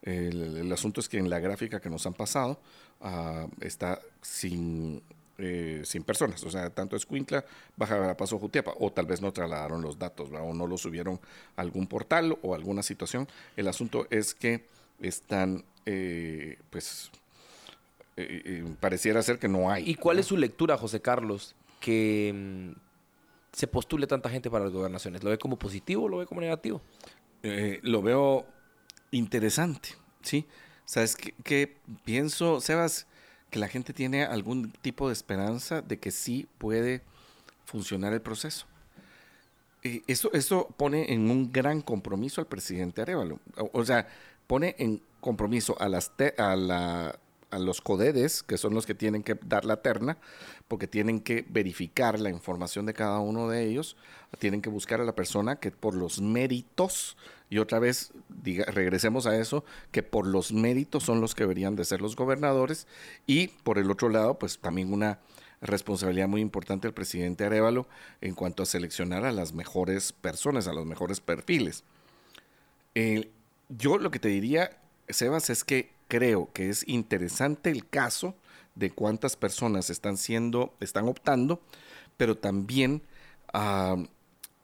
El, 0.04 0.72
asunto 0.72 1.02
es 1.02 1.10
que 1.10 1.18
en 1.18 1.30
la 1.30 1.40
gráfica 1.40 1.80
que 1.80 1.90
nos 1.90 2.06
han 2.06 2.14
pasado 2.14 2.60
ah, 3.02 3.48
está 3.60 4.00
sin, 4.22 5.02
eh, 5.40 5.82
sin 5.84 6.04
personas, 6.04 6.44
o 6.44 6.52
sea, 6.52 6.70
tanto 6.70 6.96
Escuintla, 6.96 7.44
Baja 7.76 7.98
Verapaz 7.98 8.32
o 8.34 8.40
Jutiapa, 8.40 8.74
o 8.80 8.92
tal 8.92 9.08
vez 9.08 9.20
no 9.20 9.34
trasladaron 9.34 9.82
los 9.82 9.98
datos, 9.98 10.30
o 10.32 10.54
no 10.54 10.68
los 10.68 10.82
subieron 10.82 11.20
a 11.56 11.62
algún 11.62 11.88
portal 11.88 12.38
o 12.44 12.54
alguna 12.54 12.84
situación. 12.84 13.28
El 13.56 13.68
asunto 13.68 14.06
es 14.12 14.36
que 14.36 14.64
están, 15.02 15.64
eh, 15.88 16.60
pues, 16.70 17.10
pareciera 18.80 19.24
ser 19.24 19.40
que 19.40 19.48
no 19.48 19.72
hay. 19.72 19.90
¿Y 19.90 19.96
cuál 19.96 20.20
es 20.20 20.28
su 20.28 20.38
lectura, 20.38 20.78
José 20.78 21.02
Carlos, 21.02 21.56
que 21.80 22.34
mm, 22.36 22.87
se 23.52 23.68
postule 23.68 24.08
tanta 24.08 24.30
gente 24.30 24.50
para 24.50 24.66
las 24.66 24.74
gobernaciones? 24.74 25.24
¿Lo 25.24 25.30
ve 25.30 25.38
como 25.38 25.58
positivo 25.58 26.04
o 26.04 26.10
lo 26.10 26.18
ve 26.18 26.26
como 26.26 26.42
negativo? 26.42 26.82
Eh, 27.44 27.80
lo 27.84 28.02
veo 28.02 28.46
interesante, 29.12 29.90
¿sí? 30.22 30.46
¿Sabes 30.86 31.16
qué, 31.16 31.78
pienso, 32.06 32.62
Sebas? 32.62 33.08
Que 33.50 33.60
la 33.60 33.68
gente 33.68 33.94
tiene 33.94 34.24
algún 34.24 34.72
tipo 34.72 35.08
de 35.08 35.14
esperanza 35.14 35.82
de 35.82 36.00
que 36.00 36.12
sí 36.12 36.48
puede 36.58 37.02
funcionar 37.66 38.14
el 38.14 38.22
proceso. 38.22 38.68
eso, 39.84 40.32
eso 40.34 40.68
pone 40.78 41.14
en 41.14 41.30
un 41.30 41.52
gran 41.52 41.82
compromiso 41.82 42.42
al 42.42 42.48
presidente 42.48 43.02
Arevalo. 43.02 43.40
O, 43.74 43.86
sea, 43.86 44.08
pone 44.48 44.76
en 44.80 45.02
compromiso 45.20 45.76
a, 45.80 45.90
las 45.90 46.12
a 46.38 46.56
la 46.56 47.20
a 47.52 47.60
los 47.60 47.82
codedes, 47.82 48.44
que 48.44 48.58
son 48.58 48.74
los 48.74 48.86
que 48.86 48.96
tienen 48.96 49.24
que 49.24 49.36
dar 49.46 49.66
la 49.66 49.82
terna, 49.82 50.18
porque 50.68 50.88
tienen 50.88 51.22
que 51.22 51.46
verificar 51.50 52.20
la 52.20 52.30
información 52.30 52.86
de 52.86 52.94
cada 52.94 53.20
uno 53.20 53.50
de 53.50 53.66
ellos, 53.66 53.96
tienen 54.40 54.62
que 54.62 54.70
buscar 54.70 55.00
a 55.02 55.06
la 55.06 55.16
persona 55.16 55.58
que 55.58 55.72
por 55.72 55.96
los 55.96 56.22
méritos, 56.22 57.18
y 57.50 57.60
otra 57.60 57.80
vez 57.80 58.12
diga, 58.28 58.66
regresemos 58.66 59.26
a 59.26 59.38
eso, 59.38 59.64
que 59.92 60.04
por 60.04 60.28
los 60.28 60.52
méritos 60.52 61.04
son 61.04 61.22
los 61.22 61.36
que 61.36 61.44
deberían 61.44 61.76
de 61.76 61.86
ser 61.86 62.02
los 62.02 62.16
gobernadores, 62.16 62.88
y 63.26 63.48
por 63.48 63.78
el 63.78 63.90
otro 63.90 64.10
lado, 64.10 64.38
pues 64.38 64.60
también 64.60 64.92
una 64.92 65.20
responsabilidad 65.62 66.28
muy 66.28 66.42
importante 66.42 66.88
del 66.88 66.94
presidente 66.94 67.46
Arevalo 67.46 67.88
en 68.22 68.36
cuanto 68.36 68.64
a 68.64 68.66
seleccionar 68.66 69.26
a 69.26 69.32
las 69.32 69.54
mejores 69.54 70.12
personas, 70.12 70.68
a 70.68 70.74
los 70.74 70.86
mejores 70.86 71.20
perfiles. 71.20 71.84
Eh, 72.94 73.30
yo 73.70 73.98
lo 73.98 74.12
que 74.12 74.20
te 74.20 74.28
diría, 74.28 74.78
Sebas, 75.10 75.50
es 75.50 75.64
que 75.64 75.97
creo 76.08 76.52
que 76.54 76.70
es 76.70 76.88
interesante 76.88 77.70
el 77.70 77.88
caso 77.88 78.36
de 78.76 78.92
cuántas 78.92 79.36
personas 79.36 79.90
están 79.90 80.18
siendo, 80.18 80.76
están 80.80 81.08
optando, 81.08 81.62
pero 82.16 82.38
también 82.38 83.02
ah, 83.54 83.98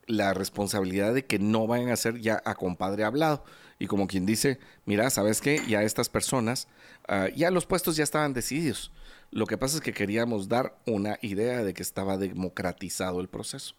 la 0.06 0.34
responsabilidad 0.34 1.14
de 1.14 1.26
que 1.26 1.40
no 1.40 1.68
vayan 1.68 1.90
a 1.90 1.96
ser 1.96 2.20
ya 2.20 2.42
a 2.46 2.56
compadre 2.56 3.04
hablado. 3.04 3.44
Y 3.80 3.88
como 3.88 4.08
quien 4.08 4.26
dice, 4.26 4.60
mira, 4.86 5.10
¿sabes 5.10 5.42
qué? 5.42 5.62
Ya 5.68 5.84
estas 5.84 6.10
personas, 6.10 6.68
ah, 7.08 7.28
ya 7.36 7.52
los 7.52 7.66
puestos 7.66 7.96
ya 7.96 8.04
estaban 8.04 8.34
decididos. 8.34 8.92
Lo 9.32 9.48
que 9.48 9.58
pasa 9.58 9.78
es 9.78 9.82
que 9.82 9.94
queríamos 9.94 10.48
dar 10.48 10.78
una 10.86 11.18
idea 11.22 11.64
de 11.64 11.74
que 11.74 11.82
estaba 11.82 12.18
democratizado 12.18 13.20
el 13.20 13.30
proceso. 13.30 13.74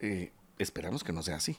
Eh, 0.00 0.32
esperamos 0.58 1.02
que 1.02 1.14
no 1.14 1.22
sea 1.22 1.36
así. 1.36 1.56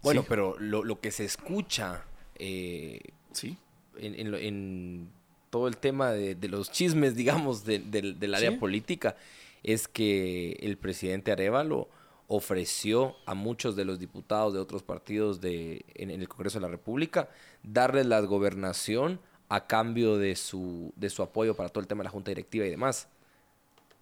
Bueno, 0.00 0.24
pero 0.28 0.56
lo, 0.60 1.00
que 1.00 1.10
se 1.10 1.24
escucha 1.24 2.04
eh, 2.36 3.00
sí 3.32 3.58
en, 3.98 5.08
todo 5.50 5.68
el 5.68 5.76
tema 5.76 6.12
de, 6.12 6.48
los 6.48 6.70
chismes, 6.70 7.14
digamos, 7.16 7.64
del 7.64 8.34
área 8.34 8.58
política, 8.58 9.16
es 9.62 9.88
que 9.88 10.58
el 10.60 10.76
presidente 10.76 11.32
Arevalo 11.32 11.88
ofreció 12.28 13.16
a 13.26 13.34
muchos 13.34 13.76
de 13.76 13.84
los 13.84 13.98
diputados 13.98 14.54
de 14.54 14.60
otros 14.60 14.82
partidos 14.82 15.40
de, 15.40 15.84
en, 15.94 16.10
el 16.10 16.28
Congreso 16.28 16.58
de 16.58 16.62
la 16.62 16.68
República 16.68 17.28
darles 17.62 18.06
la 18.06 18.20
gobernación 18.20 19.20
a 19.48 19.66
cambio 19.66 20.16
de 20.16 20.34
su, 20.34 20.92
de 20.96 21.10
su 21.10 21.22
apoyo 21.22 21.54
para 21.54 21.68
todo 21.68 21.82
el 21.82 21.86
tema 21.86 22.00
de 22.00 22.04
la 22.04 22.10
Junta 22.10 22.30
Directiva 22.30 22.64
y 22.64 22.70
demás. 22.70 23.08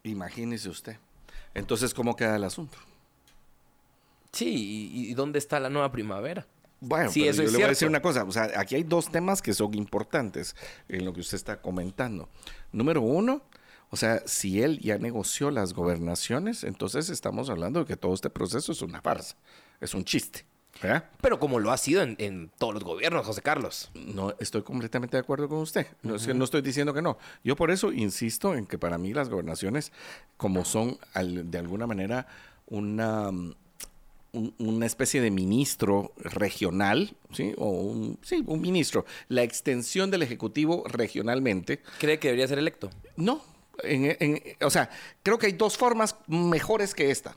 Imagínese 0.05 0.69
usted. 0.69 0.97
Entonces, 1.55 1.93
¿cómo 1.93 2.15
queda 2.15 2.37
el 2.37 2.45
asunto? 2.45 2.79
Sí, 4.33 4.93
y 4.95 5.15
dónde 5.15 5.41
está 5.41 5.59
la 5.59 5.69
nueva 5.69 5.91
primavera? 5.91 6.47
Bueno, 6.81 7.11
yo 7.13 7.33
le 7.33 7.51
voy 7.51 7.63
a 7.63 7.69
decir 7.69 7.89
una 7.89 8.03
cosa. 8.03 8.25
O 8.25 8.33
sea, 8.33 8.51
aquí 8.57 8.75
hay 8.75 8.83
dos 8.83 9.11
temas 9.11 9.43
que 9.43 9.53
son 9.53 9.75
importantes 9.75 10.57
en 10.89 11.05
lo 11.05 11.13
que 11.13 11.21
usted 11.21 11.37
está 11.37 11.61
comentando. 11.61 12.29
Número 12.73 13.03
uno, 13.03 13.43
o 13.91 13.97
sea, 13.97 14.23
si 14.27 14.63
él 14.63 14.79
ya 14.81 14.99
negoció 14.99 15.51
las 15.51 15.75
gobernaciones, 15.75 16.65
entonces 16.65 17.11
estamos 17.11 17.51
hablando 17.51 17.81
de 17.81 17.87
que 17.87 17.97
todo 17.97 18.15
este 18.15 18.31
proceso 18.31 18.73
es 18.73 18.83
una 18.83 19.03
farsa, 19.03 19.37
es 19.81 19.95
un 19.95 20.05
chiste. 20.05 20.45
Pero 21.21 21.39
como 21.39 21.59
lo 21.59 21.73
ha 21.73 21.77
sido 21.77 22.03
en, 22.03 22.51
todos 22.57 22.75
los 22.75 22.85
gobiernos, 22.85 23.27
José 23.27 23.43
Carlos. 23.43 23.91
No, 23.95 24.35
estoy 24.39 24.63
completamente 24.63 25.17
de 25.17 25.21
acuerdo 25.21 25.49
con 25.49 25.59
usted. 25.59 25.87
No, 26.03 26.17
no 26.35 26.45
estoy 26.45 26.63
diciendo 26.63 26.95
que 26.95 27.03
no. 27.03 27.19
Yo 27.45 27.57
por 27.57 27.71
eso 27.71 27.93
insisto 27.93 28.55
en 28.55 28.67
que 28.67 28.79
para 28.79 28.97
mí 28.97 29.13
las 29.13 29.29
gobernaciones, 29.29 29.93
como 30.37 30.65
son 30.65 30.99
de 31.15 31.59
alguna 31.59 31.87
manera 31.87 32.27
una 32.67 33.31
una 34.33 34.87
especie 34.87 35.21
de 35.21 35.31
ministro 35.31 36.13
regional, 36.17 37.17
¿sí? 37.33 37.53
O 37.57 37.71
un, 37.71 38.19
sí, 38.23 38.43
un 38.47 38.61
ministro. 38.61 39.05
La 39.29 39.43
extensión 39.43 40.11
del 40.11 40.23
Ejecutivo 40.23 40.85
regionalmente. 40.87 41.81
¿Cree 41.99 42.19
que 42.19 42.29
debería 42.29 42.49
ser 42.49 42.59
electo? 42.59 42.91
No. 43.17 43.43
o 44.61 44.71
sea, 44.71 44.91
creo 45.23 45.39
que 45.39 45.47
hay 45.47 45.53
dos 45.53 45.77
formas 45.77 46.17
mejores 46.27 46.95
que 46.95 47.11
esta. 47.11 47.37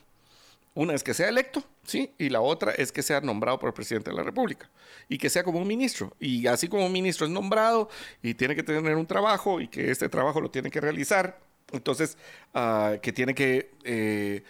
Una 0.76 0.94
es 0.94 1.04
que 1.04 1.14
sea 1.14 1.28
electo, 1.28 1.62
¿sí? 1.84 2.10
Y 2.18 2.30
la 2.30 2.40
otra 2.40 2.72
es 2.72 2.90
que 2.90 3.02
sea 3.02 3.20
nombrado 3.20 3.60
por 3.60 3.68
el 3.68 3.74
presidente 3.74 4.10
de 4.10 4.16
la 4.16 4.24
República. 4.24 4.68
Y 5.08 5.18
que 5.18 5.30
sea 5.30 5.44
como 5.44 5.60
un 5.60 5.68
ministro. 5.68 6.12
Y 6.18 6.48
así 6.48 6.66
como 6.66 6.86
un 6.86 6.92
ministro 6.92 7.26
es 7.26 7.32
nombrado 7.32 7.88
y 8.22 8.34
tiene 8.34 8.56
que 8.56 8.64
tener 8.64 8.96
un 8.96 9.06
trabajo 9.06 9.60
y 9.60 9.68
que 9.68 9.92
este 9.92 10.08
trabajo 10.08 10.40
lo 10.40 10.50
tiene 10.50 10.72
que 10.72 10.80
realizar 10.80 11.38
Entonces, 11.76 12.16
ah, 12.54 12.94
que 13.02 13.12
tiene 13.12 13.34
que, 13.34 13.70
eh, 13.84 14.42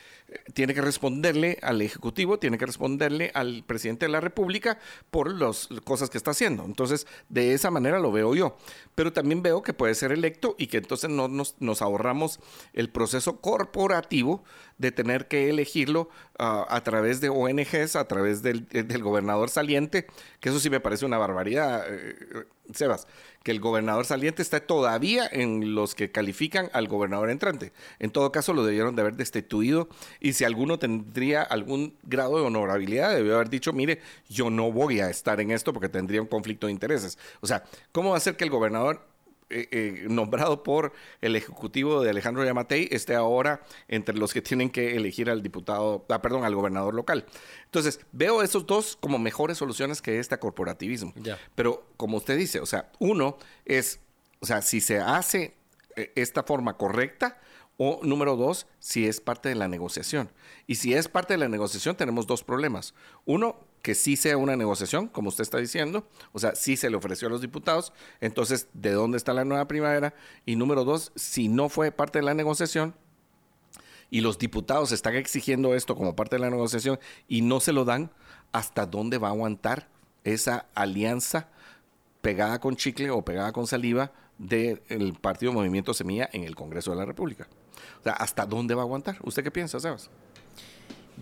tiene 0.52 0.74
que 0.74 0.80
responderle 0.80 1.58
al 1.62 1.82
Ejecutivo, 1.82 2.38
tiene 2.38 2.58
que 2.58 2.66
responderle 2.66 3.30
al 3.34 3.64
presidente 3.66 4.06
de 4.06 4.12
la 4.12 4.20
República 4.20 4.78
por 5.10 5.32
las 5.32 5.68
cosas 5.84 6.10
que 6.10 6.18
está 6.18 6.32
haciendo. 6.32 6.64
Entonces, 6.64 7.06
de 7.28 7.54
esa 7.54 7.70
manera 7.70 7.98
lo 7.98 8.12
veo 8.12 8.34
yo. 8.34 8.56
Pero 8.94 9.12
también 9.12 9.42
veo 9.42 9.62
que 9.62 9.72
puede 9.72 9.94
ser 9.94 10.12
electo 10.12 10.54
y 10.58 10.66
que 10.66 10.78
entonces 10.78 11.10
no 11.10 11.28
nos, 11.28 11.56
nos 11.60 11.82
ahorramos 11.82 12.40
el 12.72 12.90
proceso 12.90 13.40
corporativo 13.40 14.44
de 14.78 14.92
tener 14.92 15.28
que 15.28 15.50
elegirlo 15.50 16.08
ah, 16.38 16.66
a 16.68 16.82
través 16.82 17.20
de 17.20 17.28
ONGs, 17.28 17.96
a 17.96 18.08
través 18.08 18.42
del, 18.42 18.66
del, 18.68 19.02
gobernador 19.02 19.50
saliente, 19.50 20.06
que 20.40 20.48
eso 20.48 20.60
sí 20.60 20.70
me 20.70 20.80
parece 20.80 21.06
una 21.06 21.18
barbaridad, 21.18 21.84
eh, 21.88 22.46
Sebas, 22.72 23.06
que 23.42 23.50
el 23.50 23.60
gobernador 23.60 24.06
saliente 24.06 24.40
está 24.40 24.60
todavía 24.60 25.28
en 25.30 25.74
los 25.74 25.94
que 25.94 26.10
califican 26.10 26.70
al 26.72 26.88
gobernador 26.88 27.30
entrante. 27.30 27.72
En 27.98 28.10
todo 28.10 28.32
caso, 28.32 28.54
lo 28.54 28.64
debieron 28.64 28.96
de 28.96 29.02
haber 29.02 29.16
destituido 29.16 29.88
y 30.20 30.32
si 30.32 30.44
alguno 30.44 30.78
tendría 30.78 31.42
algún 31.42 31.96
grado 32.02 32.36
de 32.36 32.46
honorabilidad, 32.46 33.14
debió 33.14 33.34
haber 33.34 33.50
dicho, 33.50 33.72
mire, 33.72 34.00
yo 34.28 34.50
no 34.50 34.72
voy 34.72 35.00
a 35.00 35.10
estar 35.10 35.40
en 35.40 35.50
esto 35.50 35.72
porque 35.72 35.88
tendría 35.88 36.22
un 36.22 36.28
conflicto 36.28 36.66
de 36.66 36.72
intereses. 36.72 37.18
O 37.40 37.46
sea, 37.46 37.64
¿cómo 37.92 38.10
va 38.10 38.16
a 38.16 38.20
ser 38.20 38.36
que 38.36 38.44
el 38.44 38.50
gobernador 38.50 39.13
eh, 39.50 39.68
eh, 39.70 40.06
nombrado 40.08 40.62
por 40.62 40.92
el 41.20 41.36
ejecutivo 41.36 42.02
de 42.02 42.10
Alejandro 42.10 42.44
Yamatei 42.44 42.88
esté 42.90 43.14
ahora 43.14 43.60
entre 43.88 44.16
los 44.16 44.32
que 44.32 44.40
tienen 44.40 44.70
que 44.70 44.96
elegir 44.96 45.28
al 45.28 45.42
diputado, 45.42 46.06
ah, 46.08 46.22
perdón, 46.22 46.44
al 46.44 46.54
gobernador 46.54 46.94
local. 46.94 47.26
Entonces, 47.66 48.00
veo 48.12 48.42
esos 48.42 48.66
dos 48.66 48.96
como 49.00 49.18
mejores 49.18 49.58
soluciones 49.58 50.00
que 50.00 50.18
este 50.18 50.38
corporativismo. 50.38 51.12
Pero 51.54 51.86
como 51.96 52.16
usted 52.16 52.36
dice, 52.38 52.60
o 52.60 52.66
sea, 52.66 52.90
uno 52.98 53.36
es, 53.64 54.00
o 54.40 54.46
sea, 54.46 54.62
si 54.62 54.80
se 54.80 54.98
hace 54.98 55.54
eh, 55.96 56.12
esta 56.16 56.42
forma 56.42 56.76
correcta, 56.76 57.38
o 57.76 58.00
número 58.02 58.36
dos, 58.36 58.66
si 58.78 59.06
es 59.06 59.20
parte 59.20 59.48
de 59.48 59.54
la 59.54 59.68
negociación. 59.68 60.30
Y 60.66 60.76
si 60.76 60.94
es 60.94 61.08
parte 61.08 61.34
de 61.34 61.38
la 61.38 61.48
negociación, 61.48 61.96
tenemos 61.96 62.26
dos 62.26 62.44
problemas. 62.44 62.94
Uno, 63.24 63.56
que 63.82 63.94
sí 63.94 64.16
sea 64.16 64.36
una 64.38 64.56
negociación, 64.56 65.08
como 65.08 65.28
usted 65.28 65.42
está 65.42 65.58
diciendo, 65.58 66.06
o 66.32 66.38
sea, 66.38 66.54
sí 66.54 66.76
se 66.76 66.88
le 66.88 66.96
ofreció 66.96 67.28
a 67.28 67.30
los 67.30 67.42
diputados, 67.42 67.92
entonces, 68.20 68.68
¿de 68.72 68.92
dónde 68.92 69.18
está 69.18 69.34
la 69.34 69.44
nueva 69.44 69.68
primavera? 69.68 70.14
Y 70.46 70.56
número 70.56 70.84
dos, 70.84 71.12
si 71.16 71.48
no 71.48 71.68
fue 71.68 71.92
parte 71.92 72.20
de 72.20 72.24
la 72.24 72.32
negociación 72.32 72.94
y 74.08 74.20
los 74.20 74.38
diputados 74.38 74.92
están 74.92 75.16
exigiendo 75.16 75.74
esto 75.74 75.96
como 75.96 76.16
parte 76.16 76.36
de 76.36 76.40
la 76.40 76.50
negociación 76.50 76.98
y 77.28 77.42
no 77.42 77.60
se 77.60 77.72
lo 77.72 77.84
dan, 77.84 78.10
¿hasta 78.52 78.86
dónde 78.86 79.18
va 79.18 79.28
a 79.28 79.32
aguantar 79.32 79.88
esa 80.22 80.66
alianza 80.74 81.50
pegada 82.22 82.60
con 82.60 82.76
chicle 82.76 83.10
o 83.10 83.22
pegada 83.22 83.52
con 83.52 83.66
saliva 83.66 84.12
del 84.38 85.18
Partido 85.20 85.52
Movimiento 85.52 85.92
Semilla 85.92 86.30
en 86.32 86.44
el 86.44 86.54
Congreso 86.54 86.92
de 86.92 86.96
la 86.96 87.04
República? 87.04 87.48
O 88.00 88.02
sea, 88.02 88.12
¿hasta 88.12 88.46
dónde 88.46 88.74
va 88.74 88.82
a 88.82 88.84
aguantar? 88.84 89.16
¿Usted 89.22 89.42
qué 89.42 89.50
piensa, 89.50 89.80
Sebas? 89.80 90.10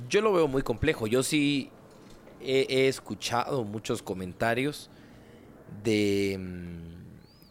Yo 0.08 0.20
lo 0.20 0.32
veo 0.32 0.48
muy 0.48 0.62
complejo. 0.62 1.06
Yo 1.06 1.22
sí 1.22 1.70
he, 2.40 2.88
escuchado 2.88 3.64
muchos 3.64 4.02
comentarios 4.02 4.90
de... 5.82 6.36
Mm, 6.38 7.02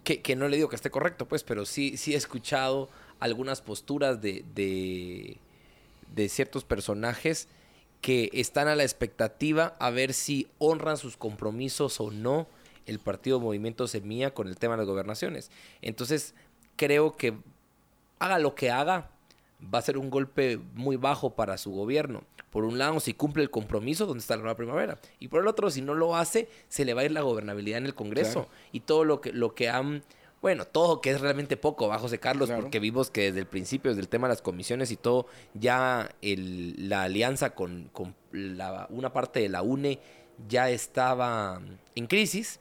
que, 0.04 0.36
no 0.36 0.48
le 0.48 0.58
digo 0.58 0.68
que 0.68 0.76
esté 0.76 0.90
correcto, 0.90 1.28
pues, 1.28 1.44
pero 1.44 1.66
sí, 1.66 1.96
sí 1.96 2.14
he 2.14 2.18
escuchado 2.18 2.90
algunas 3.20 3.62
posturas 3.62 4.22
de, 4.22 4.44
de, 4.56 6.30
ciertos 6.30 6.66
personajes 6.66 7.48
que 8.02 8.30
están 8.34 8.68
a 8.68 8.76
la 8.76 8.84
expectativa 8.84 9.76
a 9.80 9.90
ver 9.92 10.14
si 10.14 10.48
honran 10.58 10.98
sus 10.98 11.18
compromisos 11.18 12.02
o 12.02 12.12
no 12.12 12.48
el 12.88 13.00
partido 13.00 13.40
Movimiento 13.40 13.88
Semilla 13.88 14.34
con 14.34 14.48
el 14.48 14.58
tema 14.58 14.74
de 14.74 14.80
las 14.80 14.88
gobernaciones. 14.88 15.52
Entonces, 15.82 16.34
creo 16.76 17.16
que 17.16 17.38
haga 18.22 18.40
lo 18.40 18.56
que 18.56 18.70
haga, 18.70 19.10
va 19.62 19.80
a 19.80 19.82
ser 19.82 19.98
un 19.98 20.10
golpe 20.10 20.60
muy 20.74 20.96
bajo 20.96 21.32
para 21.36 21.58
su 21.58 21.72
gobierno. 21.72 22.24
Por 22.52 22.66
un 22.66 22.78
lado, 22.78 23.00
si 23.00 23.14
cumple 23.14 23.44
el 23.44 23.50
compromiso, 23.50 24.06
donde 24.06 24.22
está 24.22 24.36
la 24.36 24.44
nueva 24.44 24.58
primavera. 24.58 25.00
Y 25.20 25.28
por 25.30 25.42
el 25.42 25.48
otro, 25.48 25.72
si 25.72 25.82
no 25.82 25.94
lo 25.94 26.16
hace, 26.16 26.50
se 26.68 26.86
le 26.86 26.94
va 26.94 27.02
a 27.02 27.06
ir 27.06 27.12
la 27.12 27.22
gobernabilidad 27.22 27.80
en 27.80 27.86
el 27.86 27.96
Congreso. 27.96 28.48
Y 28.72 28.82
todo 28.82 29.06
lo 29.06 29.22
que, 29.22 29.32
lo 29.32 29.56
que 29.56 29.70
han... 29.70 30.04
Bueno, 30.42 30.66
todo 30.66 31.02
que 31.02 31.12
es 31.12 31.22
realmente 31.22 31.56
poco 31.56 31.88
bajo 31.88 32.04
José 32.04 32.20
Carlos, 32.20 32.50
porque 32.50 32.80
vimos 32.80 33.12
que 33.12 33.22
desde 33.26 33.40
el 33.40 33.46
principio, 33.46 33.92
desde 33.92 34.02
el 34.02 34.10
tema 34.10 34.28
de 34.28 34.34
las 34.34 34.42
comisiones 34.42 34.92
y 34.92 34.98
todo, 34.98 35.28
ya 35.54 36.10
el, 36.22 36.90
la 36.90 37.04
alianza 37.04 37.54
con, 37.54 37.90
con 37.94 38.16
la, 38.32 38.88
una 38.90 39.14
parte 39.14 39.40
de 39.40 39.50
la 39.50 39.62
UNE 39.62 40.00
ya 40.48 40.70
estaba 40.70 41.62
en 41.96 42.08
crisis. 42.08 42.60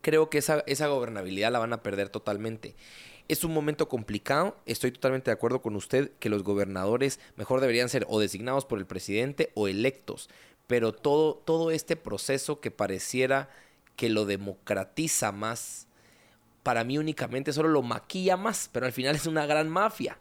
Creo 0.00 0.30
que 0.30 0.38
esa, 0.38 0.64
esa 0.66 0.86
gobernabilidad 0.86 1.52
la 1.52 1.58
van 1.58 1.74
a 1.74 1.82
perder 1.82 2.08
totalmente. 2.08 2.74
Es 3.30 3.44
un 3.44 3.54
momento 3.54 3.88
complicado, 3.88 4.56
estoy 4.66 4.90
totalmente 4.90 5.30
de 5.30 5.34
acuerdo 5.34 5.62
con 5.62 5.76
usted 5.76 6.10
que 6.18 6.28
los 6.28 6.42
gobernadores 6.42 7.20
mejor 7.36 7.60
deberían 7.60 7.88
ser 7.88 8.04
o 8.08 8.18
designados 8.18 8.64
por 8.64 8.80
el 8.80 8.86
presidente 8.86 9.52
o 9.54 9.68
electos, 9.68 10.28
pero 10.66 10.92
todo, 10.92 11.34
todo 11.34 11.70
este 11.70 11.94
proceso 11.94 12.58
que 12.58 12.72
pareciera 12.72 13.48
que 13.94 14.08
lo 14.08 14.24
democratiza 14.24 15.30
más, 15.30 15.86
para 16.64 16.82
mí 16.82 16.98
únicamente 16.98 17.52
solo 17.52 17.68
lo 17.68 17.82
maquilla 17.82 18.36
más, 18.36 18.68
pero 18.72 18.86
al 18.86 18.92
final 18.92 19.14
es 19.14 19.26
una 19.26 19.46
gran 19.46 19.68
mafia. 19.68 20.18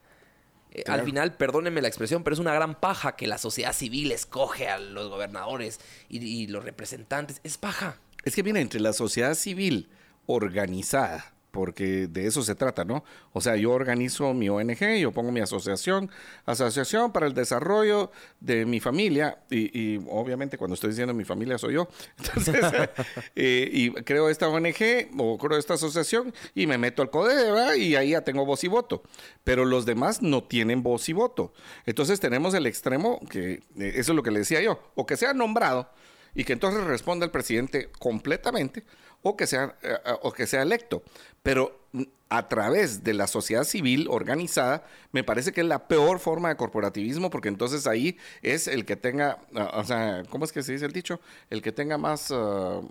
Eh, 0.70 0.84
al 0.86 1.02
final, 1.02 1.36
perdónenme 1.36 1.82
la 1.82 1.88
expresión, 1.88 2.24
pero 2.24 2.36
es 2.36 2.40
una 2.40 2.54
gran 2.54 2.80
paja 2.80 3.16
que 3.16 3.26
la 3.26 3.40
sociedad 3.40 3.74
civil 3.74 4.12
escoge 4.12 4.70
a 4.70 4.78
los 4.78 5.10
gobernadores 5.10 5.80
y, 6.10 6.24
y 6.24 6.46
los 6.46 6.64
representantes. 6.64 7.42
Es 7.44 7.58
paja. 7.58 7.98
Es 8.24 8.36
que 8.36 8.44
viene 8.44 8.62
entre 8.62 8.80
la 8.80 8.94
sociedad 8.94 9.34
civil 9.34 9.90
organizada 10.28 11.34
porque 11.52 12.08
de 12.08 12.28
eso 12.28 12.44
se 12.44 12.56
trata, 12.56 12.86
¿no? 12.86 13.04
O 13.34 13.42
sea, 13.42 13.56
yo 13.56 13.72
organizo 13.72 14.34
mi 14.34 14.50
ONG, 14.50 14.98
yo 15.00 15.12
pongo 15.12 15.32
mi 15.32 15.40
asociación, 15.40 16.12
Asociación 16.46 17.12
para 17.12 17.28
el 17.28 17.34
Desarrollo 17.34 18.12
de 18.40 18.66
mi 18.66 18.80
familia, 18.80 19.40
y, 19.50 19.98
obviamente 20.10 20.58
cuando 20.58 20.76
estoy 20.76 20.92
diciendo 20.92 21.14
mi 21.14 21.26
familia 21.26 21.58
soy 21.58 21.76
yo, 21.76 21.88
entonces, 22.18 22.90
y 23.36 23.92
creo 24.04 24.30
esta 24.30 24.48
ONG 24.48 25.10
o 25.18 25.38
creo 25.38 25.58
esta 25.58 25.76
asociación 25.76 26.34
y 26.56 26.68
me 26.68 26.78
meto 26.78 27.02
al 27.02 27.10
CODE. 27.10 27.78
Y 27.78 27.96
ahí 27.96 28.12
ya 28.12 28.22
tengo 28.22 28.46
voz 28.46 28.64
y 28.64 28.68
voto, 28.68 29.04
pero 29.44 29.66
los 29.66 29.86
demás 29.86 30.22
no 30.22 30.44
tienen 30.44 30.84
voz 30.84 31.10
y 31.10 31.14
voto. 31.14 31.54
Entonces 31.86 32.20
tenemos 32.20 32.54
el 32.54 32.66
extremo, 32.66 33.20
que 33.30 33.64
eh, 33.78 33.94
eso 33.96 34.12
es 34.12 34.16
lo 34.16 34.24
que 34.24 34.32
le 34.32 34.40
decía 34.40 34.62
yo, 34.62 34.80
o 34.96 35.06
que 35.06 35.18
sea 35.18 35.34
nombrado 35.34 35.90
y 36.36 36.44
que 36.44 36.54
entonces 36.54 36.84
responda 36.84 37.26
el 37.26 37.32
presidente 37.32 37.90
completamente, 38.00 38.84
o 39.22 39.36
que 39.36 39.48
sea, 39.48 39.76
eh, 39.82 39.98
o 40.22 40.32
que 40.32 40.48
sea 40.48 40.62
electo. 40.62 41.04
Pero 41.44 41.80
mm, 41.94 42.04
a 42.30 42.48
través 42.48 43.04
de 43.04 43.14
la 43.14 43.28
sociedad 43.28 43.64
civil 43.64 44.08
organizada, 44.10 44.84
me 45.12 45.24
parece 45.24 45.52
que 45.52 45.62
es 45.62 45.68
la 45.68 45.88
peor 45.88 46.20
forma 46.20 46.50
de 46.50 46.56
corporativismo, 46.56 47.30
porque 47.30 47.50
entonces 47.50 47.88
ahí 47.88 48.18
es 48.42 48.68
el 48.68 48.86
que 48.86 48.96
tenga, 48.96 49.40
ah, 49.56 49.72
o 49.76 49.84
sea, 49.84 50.24
¿cómo 50.30 50.46
es 50.46 50.52
que 50.52 50.64
se 50.64 50.74
dice 50.74 50.86
el 50.86 50.94
dicho? 50.94 51.20
El 51.50 51.62
que 51.62 51.72
tenga 51.72 51.98
más... 51.98 52.32
ah, 52.32 52.82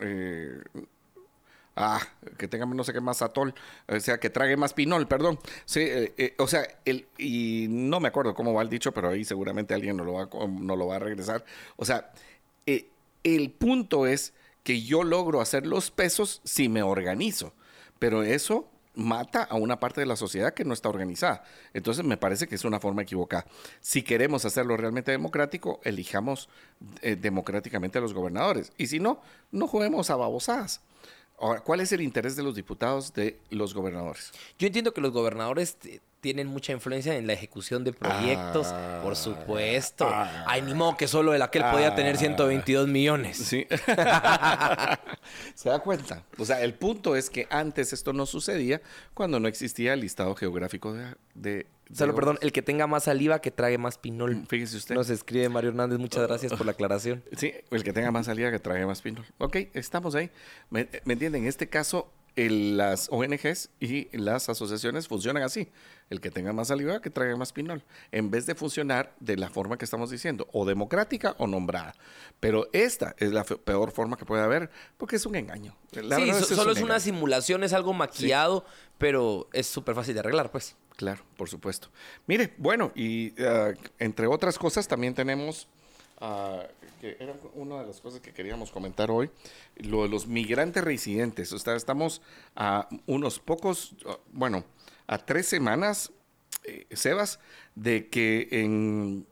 eh, 0.00 0.60
ah 1.76 2.00
que 2.38 2.48
tenga 2.48 2.66
no 2.66 2.84
sé 2.84 2.92
qué 2.92 3.00
más 3.00 3.22
atol, 3.22 3.54
o 3.88 4.00
sea, 4.00 4.18
que 4.18 4.30
trague 4.30 4.56
más 4.56 4.74
pinol, 4.74 5.08
perdón. 5.08 5.38
Sí, 5.64 5.80
eh, 5.82 6.34
o 6.38 6.46
sea, 6.46 6.66
el, 6.84 7.06
y 7.18 7.66
no 7.68 8.00
me 8.00 8.08
acuerdo 8.08 8.34
cómo 8.34 8.52
va 8.54 8.62
el 8.62 8.68
dicho, 8.68 8.92
pero 8.92 9.08
ahí 9.10 9.24
seguramente 9.24 9.74
alguien 9.74 9.96
no 9.96 10.04
lo 10.04 10.12
va, 10.14 10.28
no 10.48 10.76
lo 10.76 10.86
va 10.86 10.96
a 10.96 10.98
regresar. 11.00 11.44
O 11.76 11.84
sea, 11.84 12.12
el 13.24 13.50
punto 13.50 14.06
es 14.06 14.34
que 14.64 14.82
yo 14.82 15.04
logro 15.04 15.40
hacer 15.40 15.66
los 15.66 15.92
pesos 15.92 16.40
si 16.42 16.68
me 16.68 16.82
organizo. 16.82 17.52
Pero 18.00 18.24
eso 18.24 18.68
mata 18.94 19.42
a 19.42 19.56
una 19.56 19.80
parte 19.80 20.00
de 20.00 20.06
la 20.06 20.16
sociedad 20.16 20.54
que 20.54 20.64
no 20.64 20.72
está 20.72 20.88
organizada. 20.88 21.44
Entonces 21.72 22.04
me 22.04 22.16
parece 22.16 22.48
que 22.48 22.54
es 22.54 22.64
una 22.64 22.80
forma 22.80 23.02
equivocada. 23.02 23.46
Si 23.80 24.02
queremos 24.02 24.44
hacerlo 24.44 24.76
realmente 24.76 25.12
democrático, 25.12 25.80
elijamos 25.84 26.48
eh, 27.02 27.16
democráticamente 27.16 27.98
a 27.98 28.00
los 28.00 28.14
gobernadores. 28.14 28.72
Y 28.76 28.86
si 28.88 28.98
no, 28.98 29.20
no 29.52 29.66
juguemos 29.68 30.10
a 30.10 30.16
babosadas. 30.16 30.80
Ahora, 31.38 31.60
¿cuál 31.60 31.80
es 31.80 31.90
el 31.92 32.00
interés 32.00 32.36
de 32.36 32.44
los 32.44 32.54
diputados 32.54 33.12
de 33.12 33.40
los 33.50 33.74
gobernadores? 33.74 34.32
Yo 34.58 34.68
entiendo 34.68 34.94
que 34.94 35.00
los 35.00 35.12
gobernadores 35.12 35.76
tienen 36.24 36.46
mucha 36.46 36.72
influencia 36.72 37.14
en 37.18 37.26
la 37.26 37.34
ejecución 37.34 37.84
de 37.84 37.92
proyectos, 37.92 38.68
por 39.02 39.12
ah. 39.12 39.14
supuesto. 39.14 40.08
Ah, 40.08 40.46
Ay, 40.46 40.62
ni 40.62 40.72
modo 40.72 40.96
que 40.96 41.06
solo 41.06 41.34
el 41.34 41.42
aquel 41.42 41.62
podía 41.70 41.94
tener 41.94 42.16
122 42.16 42.88
millones. 42.88 43.36
Sí. 43.36 43.66
¿Se 45.54 45.68
da 45.68 45.80
cuenta? 45.80 46.24
O 46.38 46.46
sea, 46.46 46.62
el 46.62 46.72
punto 46.72 47.14
es 47.14 47.28
que 47.28 47.46
antes 47.50 47.92
esto 47.92 48.14
no 48.14 48.24
sucedía 48.24 48.80
cuando 49.12 49.38
no 49.38 49.48
existía 49.48 49.92
el 49.92 50.00
listado 50.00 50.34
geográfico 50.34 50.96
de... 51.34 51.66
Solo, 51.92 52.14
perdón, 52.14 52.38
el 52.40 52.52
que 52.52 52.62
tenga 52.62 52.86
más 52.86 53.04
saliva 53.04 53.42
que 53.42 53.50
trague 53.50 53.76
más 53.76 53.98
pinol. 53.98 54.36
Mm, 54.36 54.46
fíjese 54.46 54.78
usted. 54.78 54.94
Nos 54.94 55.10
escribe 55.10 55.50
Mario 55.50 55.68
Hernández, 55.68 55.98
muchas 55.98 56.26
gracias 56.26 56.54
por 56.54 56.64
la 56.64 56.72
aclaración. 56.72 57.22
Sí, 57.36 57.52
el 57.70 57.84
que 57.84 57.92
tenga 57.92 58.10
más 58.10 58.24
saliva 58.24 58.50
que 58.50 58.60
trague 58.60 58.86
más 58.86 59.02
pinol. 59.02 59.26
Ok, 59.36 59.56
estamos 59.74 60.14
ahí. 60.14 60.30
¿Me, 60.70 60.88
¿me 61.04 61.12
entienden? 61.12 61.42
En 61.42 61.48
este 61.48 61.68
caso, 61.68 62.10
las 62.36 63.08
ONGs 63.10 63.70
y 63.80 64.16
las 64.16 64.48
asociaciones 64.48 65.08
funcionan 65.08 65.42
así. 65.42 65.68
El 66.10 66.20
que 66.20 66.30
tenga 66.30 66.52
más 66.52 66.68
saliva, 66.68 67.00
que 67.00 67.10
traiga 67.10 67.36
más 67.36 67.52
pinol. 67.52 67.82
En 68.12 68.30
vez 68.30 68.46
de 68.46 68.54
funcionar 68.54 69.14
de 69.20 69.36
la 69.36 69.48
forma 69.48 69.78
que 69.78 69.84
estamos 69.84 70.10
diciendo, 70.10 70.48
o 70.52 70.64
democrática 70.64 71.34
o 71.38 71.46
nombrada. 71.46 71.94
Pero 72.40 72.68
esta 72.72 73.14
es 73.18 73.32
la 73.32 73.44
peor 73.44 73.90
forma 73.90 74.16
que 74.16 74.24
puede 74.24 74.42
haber, 74.42 74.70
porque 74.98 75.16
es 75.16 75.26
un 75.26 75.36
engaño. 75.36 75.76
sí, 75.92 76.32
solo 76.54 76.72
es, 76.72 76.82
una 76.82 77.00
simulación, 77.00 77.64
es 77.64 77.72
algo 77.72 77.92
maquillado, 77.92 78.64
pero 78.98 79.48
es 79.52 79.66
súper 79.66 79.94
fácil 79.94 80.14
de 80.14 80.20
arreglar, 80.20 80.50
pues. 80.50 80.76
Claro, 80.96 81.22
por 81.36 81.48
supuesto. 81.48 81.88
Mire, 82.26 82.54
bueno, 82.58 82.92
y 82.94 83.32
ah, 83.42 83.72
entre 83.98 84.26
otras 84.26 84.58
cosas 84.58 84.86
también 84.86 85.14
tenemos, 85.14 85.68
que 87.00 87.16
era 87.20 87.34
una 87.54 87.80
de 87.80 87.86
las 87.86 88.00
cosas 88.00 88.20
que 88.20 88.32
queríamos 88.32 88.70
comentar 88.70 89.10
hoy, 89.10 89.30
lo 89.76 90.02
de 90.02 90.08
los 90.08 90.26
migrantes 90.26 90.82
residentes. 90.82 91.52
O 91.52 91.58
sea, 91.58 91.76
estamos 91.76 92.22
a 92.56 92.88
unos 93.06 93.38
pocos, 93.38 93.94
bueno, 94.32 94.64
a 95.06 95.18
tres 95.18 95.46
semanas, 95.46 96.12
eh, 96.64 96.86
Sebas, 96.92 97.40
de 97.74 98.08
que 98.08 98.48
en 98.50 99.26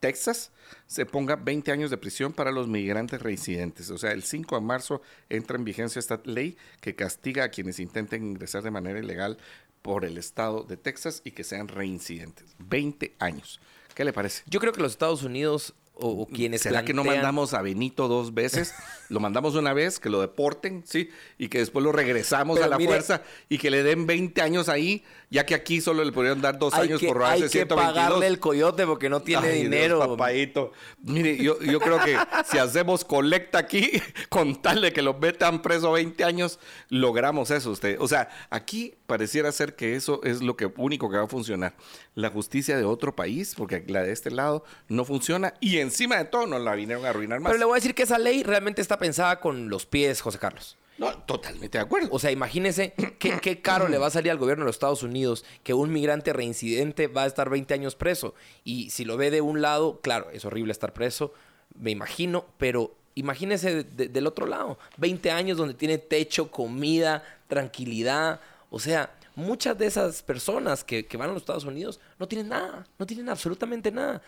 Texas 0.00 0.50
se 0.86 1.06
ponga 1.06 1.36
20 1.36 1.70
años 1.70 1.90
de 1.90 1.96
prisión 1.96 2.32
para 2.32 2.50
los 2.50 2.66
migrantes 2.66 3.22
residentes. 3.22 3.88
O 3.90 3.98
sea, 3.98 4.10
el 4.10 4.24
5 4.24 4.56
de 4.56 4.60
marzo 4.60 5.00
entra 5.28 5.56
en 5.56 5.64
vigencia 5.64 6.00
esta 6.00 6.20
ley 6.24 6.56
que 6.80 6.96
castiga 6.96 7.44
a 7.44 7.48
quienes 7.50 7.78
intenten 7.78 8.26
ingresar 8.26 8.62
de 8.62 8.72
manera 8.72 8.98
ilegal 8.98 9.38
por 9.80 10.04
el 10.04 10.18
estado 10.18 10.64
de 10.64 10.76
Texas 10.76 11.22
y 11.24 11.30
que 11.32 11.44
sean 11.44 11.68
reincidentes. 11.68 12.56
20 12.58 13.14
años. 13.20 13.60
¿Qué 13.94 14.04
le 14.04 14.12
parece? 14.12 14.42
Yo 14.46 14.58
creo 14.58 14.72
que 14.72 14.80
los 14.80 14.92
Estados 14.92 15.22
Unidos 15.22 15.74
o, 15.94 16.26
quienes 16.26 16.62
¿Será 16.62 16.84
que 16.84 16.94
no 16.94 17.04
mandamos 17.04 17.54
a 17.54 17.62
Benito 17.62 18.08
dos 18.08 18.34
veces? 18.34 18.74
lo 19.12 19.20
mandamos 19.20 19.54
una 19.54 19.74
vez, 19.74 20.00
que 20.00 20.08
lo 20.08 20.20
deporten, 20.20 20.82
¿sí? 20.86 21.10
Y 21.36 21.48
que 21.48 21.58
después 21.58 21.84
lo 21.84 21.92
regresamos 21.92 22.60
a 22.60 22.66
la 22.66 22.78
fuerza 22.78 23.22
y 23.48 23.58
que 23.58 23.70
le 23.70 23.82
den 23.82 24.06
20 24.06 24.40
años 24.40 24.70
ahí, 24.70 25.04
ya 25.28 25.44
que 25.44 25.54
aquí 25.54 25.82
solo 25.82 26.02
le 26.02 26.12
podrían 26.12 26.40
dar 26.40 26.58
dos 26.58 26.72
años 26.74 27.00
por 27.02 27.18
robarse 27.18 27.44
Hay 27.44 27.50
que 27.50 27.66
pagarle 27.66 28.26
el 28.26 28.40
coyote 28.40 28.86
porque 28.86 29.10
no 29.10 29.20
tiene 29.20 29.50
dinero. 29.50 29.98
papadito. 29.98 30.72
Mire, 31.02 31.36
yo, 31.36 31.60
yo 31.60 31.78
creo 31.78 32.02
que 32.02 32.16
si 32.46 32.56
hacemos 32.56 33.04
colecta 33.04 33.58
aquí, 33.58 33.90
con 34.30 34.62
tal 34.62 34.80
de 34.80 34.92
que 34.92 35.02
lo 35.02 35.14
metan 35.14 35.60
preso 35.60 35.92
20 35.92 36.24
años, 36.24 36.58
logramos 36.88 37.50
eso 37.50 37.70
usted. 37.70 37.98
O 38.00 38.08
sea, 38.08 38.30
aquí 38.48 38.94
pareciera 39.12 39.52
ser 39.52 39.76
que 39.76 39.94
eso 39.94 40.22
es 40.24 40.40
lo 40.40 40.56
que 40.56 40.72
único 40.78 41.10
que 41.10 41.18
va 41.18 41.24
a 41.24 41.28
funcionar. 41.28 41.74
La 42.14 42.30
justicia 42.30 42.78
de 42.78 42.84
otro 42.84 43.14
país, 43.14 43.54
porque 43.54 43.84
la 43.86 44.02
de 44.02 44.10
este 44.10 44.30
lado 44.30 44.64
no 44.88 45.04
funciona 45.04 45.52
y 45.60 45.80
encima 45.80 46.16
de 46.16 46.24
todo 46.24 46.46
nos 46.46 46.62
la 46.62 46.74
vinieron 46.74 47.04
a 47.04 47.10
arruinar 47.10 47.40
más. 47.40 47.50
Pero 47.50 47.58
le 47.58 47.66
voy 47.66 47.74
a 47.74 47.74
decir 47.74 47.94
que 47.94 48.04
esa 48.04 48.16
ley 48.16 48.42
realmente 48.42 48.80
está 48.80 48.98
pensada 48.98 49.38
con 49.38 49.68
los 49.68 49.84
pies, 49.84 50.22
José 50.22 50.38
Carlos. 50.38 50.78
No, 50.96 51.12
totalmente 51.24 51.76
de 51.76 51.84
acuerdo. 51.84 52.08
O 52.10 52.18
sea, 52.18 52.30
imagínese 52.30 52.94
qué, 53.18 53.38
qué, 53.38 53.60
caro 53.60 53.86
le 53.86 53.98
va 53.98 54.06
a 54.06 54.10
salir 54.10 54.30
al 54.30 54.38
gobierno 54.38 54.64
de 54.64 54.68
los 54.68 54.76
Estados 54.76 55.02
Unidos 55.02 55.44
que 55.62 55.74
un 55.74 55.92
migrante 55.92 56.32
reincidente 56.32 57.06
va 57.06 57.24
a 57.24 57.26
estar 57.26 57.50
20 57.50 57.74
años 57.74 57.94
preso. 57.94 58.34
Y 58.64 58.88
si 58.88 59.04
lo 59.04 59.18
ve 59.18 59.30
de 59.30 59.42
un 59.42 59.60
lado, 59.60 60.00
claro, 60.00 60.30
es 60.32 60.46
horrible 60.46 60.72
estar 60.72 60.94
preso, 60.94 61.34
me 61.78 61.90
imagino, 61.90 62.46
pero 62.56 62.94
imagínese 63.14 63.84
del 63.84 64.26
otro 64.26 64.46
lado, 64.46 64.78
20 64.96 65.30
años 65.32 65.58
donde 65.58 65.74
tiene 65.74 65.98
techo, 65.98 66.50
comida, 66.50 67.22
tranquilidad. 67.46 68.40
O 68.74 68.80
sea, 68.80 69.14
muchas 69.36 69.76
de 69.76 69.86
esas 69.86 70.22
personas 70.22 70.82
que, 70.82 71.04
que 71.04 71.16
van 71.18 71.28
a 71.28 71.32
los 71.34 71.42
Estados 71.42 71.64
Unidos 71.64 72.00
no 72.18 72.26
tienen 72.26 72.48
nada, 72.48 72.86
no 72.98 73.06
tienen 73.06 73.28
absolutamente 73.28 73.92
nada 73.92 74.22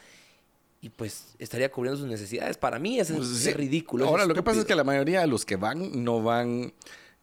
y 0.84 0.90
pues 0.90 1.34
estaría 1.38 1.72
cubriendo 1.72 1.98
sus 1.98 2.06
necesidades. 2.06 2.58
Para 2.58 2.78
mí 2.78 3.00
es, 3.00 3.10
pues 3.10 3.56
ridículo. 3.56 4.06
Ahora, 4.06 4.26
lo 4.26 4.34
que 4.34 4.42
pasa 4.42 4.60
es 4.60 4.66
que 4.66 4.74
la 4.74 4.84
mayoría 4.84 5.22
de 5.22 5.26
los 5.26 5.46
que 5.46 5.56
van 5.56 6.04
no 6.04 6.22
van 6.22 6.74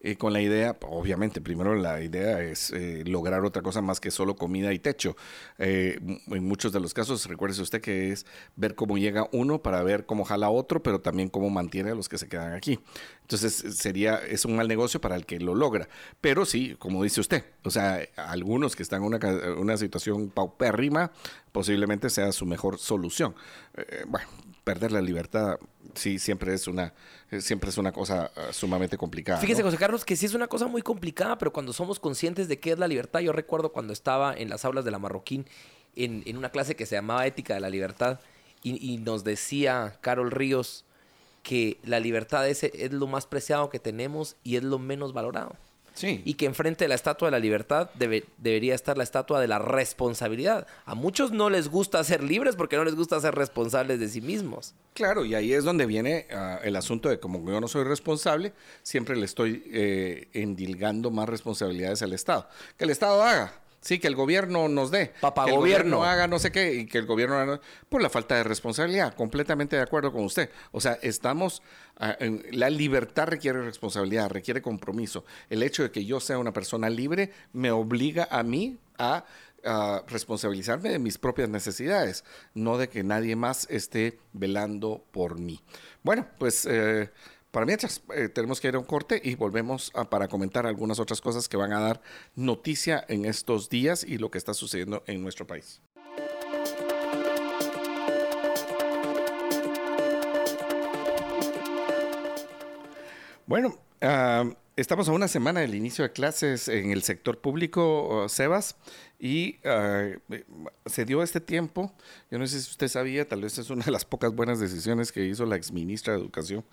eh, 0.04 0.16
con 0.16 0.32
la 0.32 0.40
idea, 0.40 0.76
obviamente, 0.88 1.40
primero 1.40 1.76
la 1.76 2.02
idea 2.02 2.42
es 2.42 2.72
eh, 2.72 3.04
lograr 3.06 3.44
otra 3.44 3.62
cosa 3.62 3.80
más 3.82 4.00
que 4.00 4.10
solo 4.10 4.34
comida 4.34 4.72
y 4.72 4.80
techo. 4.80 5.16
Eh, 5.58 6.00
en 6.26 6.44
muchos 6.44 6.72
de 6.72 6.80
los 6.80 6.92
casos, 6.92 7.26
recuerde 7.26 7.62
usted 7.62 7.80
que 7.80 8.10
es 8.10 8.26
ver 8.56 8.74
cómo 8.74 8.98
llega 8.98 9.28
uno 9.30 9.62
para 9.62 9.80
ver 9.84 10.04
cómo 10.04 10.24
jala 10.24 10.50
otro, 10.50 10.82
pero 10.82 11.00
también 11.00 11.28
cómo 11.28 11.50
mantiene 11.50 11.90
a 11.92 11.94
los 11.94 12.08
que 12.08 12.18
se 12.18 12.28
quedan 12.28 12.52
aquí. 12.52 12.80
Entonces, 13.20 13.54
sería, 13.76 14.16
es 14.16 14.44
un 14.44 14.56
mal 14.56 14.66
negocio 14.66 15.00
para 15.00 15.14
el 15.14 15.24
que 15.24 15.38
lo 15.38 15.54
logra. 15.54 15.88
Pero 16.20 16.46
sí, 16.46 16.74
como 16.80 17.04
dice 17.04 17.20
usted, 17.20 17.44
o 17.62 17.70
sea, 17.70 18.00
algunos 18.16 18.74
que 18.74 18.82
están 18.82 19.04
en 19.04 19.06
una, 19.06 19.20
una 19.56 19.76
situación 19.76 20.30
paupérrima, 20.30 21.12
posiblemente 21.52 22.10
sea 22.10 22.32
su 22.32 22.44
mejor 22.44 22.78
solución. 22.78 23.36
bueno, 24.08 24.26
perder 24.64 24.92
la 24.92 25.00
libertad 25.00 25.58
sí 25.94 26.18
siempre 26.18 26.54
es 26.54 26.68
una 26.68 26.94
siempre 27.40 27.70
es 27.70 27.78
una 27.78 27.92
cosa 27.92 28.30
ah, 28.36 28.52
sumamente 28.52 28.96
complicada. 28.96 29.40
Fíjese, 29.40 29.62
José 29.62 29.76
Carlos, 29.76 30.04
que 30.04 30.16
sí 30.16 30.26
es 30.26 30.34
una 30.34 30.48
cosa 30.48 30.66
muy 30.66 30.82
complicada, 30.82 31.38
pero 31.38 31.52
cuando 31.52 31.72
somos 31.72 31.98
conscientes 31.98 32.48
de 32.48 32.58
qué 32.60 32.72
es 32.72 32.78
la 32.78 32.88
libertad, 32.88 33.20
yo 33.20 33.32
recuerdo 33.32 33.72
cuando 33.72 33.92
estaba 33.92 34.34
en 34.34 34.48
las 34.48 34.64
aulas 34.64 34.84
de 34.84 34.90
la 34.90 34.98
Marroquín 34.98 35.46
en, 35.96 36.22
en 36.26 36.36
una 36.36 36.50
clase 36.50 36.76
que 36.76 36.86
se 36.86 36.94
llamaba 36.94 37.26
Ética 37.26 37.54
de 37.54 37.60
la 37.60 37.70
Libertad 37.70 38.20
y, 38.62 38.98
nos 38.98 39.24
decía 39.24 39.98
Carol 40.00 40.30
Ríos 40.30 40.84
que 41.42 41.78
la 41.82 41.98
libertad 41.98 42.48
es, 42.48 42.62
es 42.62 42.92
lo 42.92 43.08
más 43.08 43.26
preciado 43.26 43.70
que 43.70 43.80
tenemos 43.80 44.36
y 44.44 44.56
es 44.56 44.62
lo 44.62 44.78
menos 44.78 45.12
valorado. 45.12 45.56
Y 46.00 46.34
que 46.34 46.46
enfrente 46.46 46.84
de 46.84 46.88
la 46.88 46.94
estatua 46.94 47.28
de 47.28 47.32
la 47.32 47.38
libertad 47.38 47.90
debería 47.94 48.74
estar 48.74 48.96
la 48.96 49.04
estatua 49.04 49.40
de 49.40 49.48
la 49.48 49.58
responsabilidad. 49.58 50.66
A 50.84 50.94
muchos 50.94 51.32
no 51.32 51.50
les 51.50 51.68
gusta 51.68 52.02
ser 52.04 52.22
libres 52.22 52.56
porque 52.56 52.76
no 52.76 52.84
les 52.84 52.94
gusta 52.94 53.20
ser 53.20 53.34
responsables 53.34 54.00
de 54.00 54.08
sí 54.08 54.20
mismos. 54.20 54.74
Claro, 54.94 55.24
y 55.24 55.34
ahí 55.34 55.52
es 55.52 55.64
donde 55.64 55.86
viene 55.86 56.26
ah, 56.32 56.58
el 56.62 56.76
asunto 56.76 57.08
de 57.08 57.20
como 57.20 57.44
yo 57.50 57.60
no 57.60 57.68
soy 57.68 57.84
responsable, 57.84 58.52
siempre 58.82 59.16
le 59.16 59.24
estoy 59.24 59.62
eh, 59.66 60.28
endilgando 60.32 61.10
más 61.10 61.28
responsabilidades 61.28 62.02
al 62.02 62.12
Estado. 62.12 62.48
Que 62.76 62.84
el 62.84 62.90
Estado 62.90 63.22
haga. 63.22 63.61
Sí, 63.82 63.98
que 63.98 64.08
el 64.08 64.14
gobierno 64.14 64.68
nos 64.68 64.90
dé. 64.90 65.12
Papá 65.20 65.44
que 65.44 65.50
el 65.50 65.56
gobierno. 65.58 66.04
haga 66.04 66.26
no 66.28 66.38
sé 66.38 66.50
qué 66.50 66.72
y 66.74 66.86
que 66.86 66.98
el 66.98 67.06
gobierno 67.06 67.36
haga, 67.36 67.60
por 67.88 68.00
la 68.00 68.08
falta 68.08 68.36
de 68.36 68.44
responsabilidad. 68.44 69.14
Completamente 69.14 69.76
de 69.76 69.82
acuerdo 69.82 70.12
con 70.12 70.24
usted. 70.24 70.50
O 70.70 70.80
sea, 70.80 70.98
estamos. 71.02 71.62
Ah, 71.98 72.16
la 72.52 72.70
libertad 72.70 73.26
requiere 73.26 73.60
responsabilidad, 73.62 74.30
requiere 74.30 74.62
compromiso. 74.62 75.24
El 75.50 75.62
hecho 75.62 75.82
de 75.82 75.90
que 75.90 76.04
yo 76.04 76.20
sea 76.20 76.38
una 76.38 76.52
persona 76.52 76.88
libre 76.88 77.32
me 77.52 77.70
obliga 77.70 78.28
a 78.30 78.42
mí 78.42 78.78
a 78.98 79.24
responsabilizarme 80.08 80.90
de 80.90 80.98
mis 80.98 81.18
propias 81.18 81.48
necesidades, 81.48 82.24
no 82.54 82.78
de 82.78 82.88
que 82.88 83.04
nadie 83.04 83.36
más 83.36 83.66
esté 83.70 84.18
velando 84.32 85.04
por 85.12 85.38
mí. 85.38 85.60
Bueno, 86.02 86.26
pues 86.38 86.66
eh, 86.68 87.10
para 87.52 87.66
mientras, 87.66 88.02
eh, 88.14 88.30
tenemos 88.30 88.60
que 88.60 88.68
ir 88.68 88.74
a 88.74 88.78
un 88.78 88.84
corte 88.84 89.20
y 89.22 89.34
volvemos 89.34 89.92
para 90.10 90.26
comentar 90.26 90.66
algunas 90.66 90.98
otras 90.98 91.20
cosas 91.20 91.48
que 91.48 91.58
van 91.58 91.72
a 91.74 91.80
dar 91.80 92.00
noticia 92.34 93.04
en 93.08 93.26
estos 93.26 93.68
días 93.68 94.04
y 94.04 94.16
lo 94.16 94.30
que 94.30 94.38
está 94.38 94.54
sucediendo 94.54 95.04
en 95.06 95.22
nuestro 95.22 95.46
país. 95.46 95.82
Bueno, 103.46 103.76
ah, 104.00 104.44
estamos 104.76 105.08
a 105.08 105.12
una 105.12 105.28
semana 105.28 105.60
del 105.60 105.74
inicio 105.74 106.02
de 106.04 106.12
clases 106.12 106.68
en 106.68 106.90
el 106.92 107.02
sector 107.02 107.40
público, 107.40 108.26
Sebas, 108.28 108.76
y 109.18 109.58
ah, 109.64 110.08
se 110.86 111.04
dio 111.04 111.22
este 111.22 111.40
tiempo, 111.40 111.92
yo 112.30 112.38
no 112.38 112.46
sé 112.46 112.60
si 112.60 112.70
usted 112.70 112.88
sabía, 112.88 113.28
tal 113.28 113.42
vez 113.42 113.58
es 113.58 113.70
una 113.70 113.84
de 113.84 113.90
las 113.90 114.04
pocas 114.04 114.34
buenas 114.34 114.58
decisiones 114.58 115.12
que 115.12 115.24
hizo 115.24 115.46
la 115.46 115.56
exministra 115.56 116.14
de 116.14 116.20
Educación, 116.20 116.64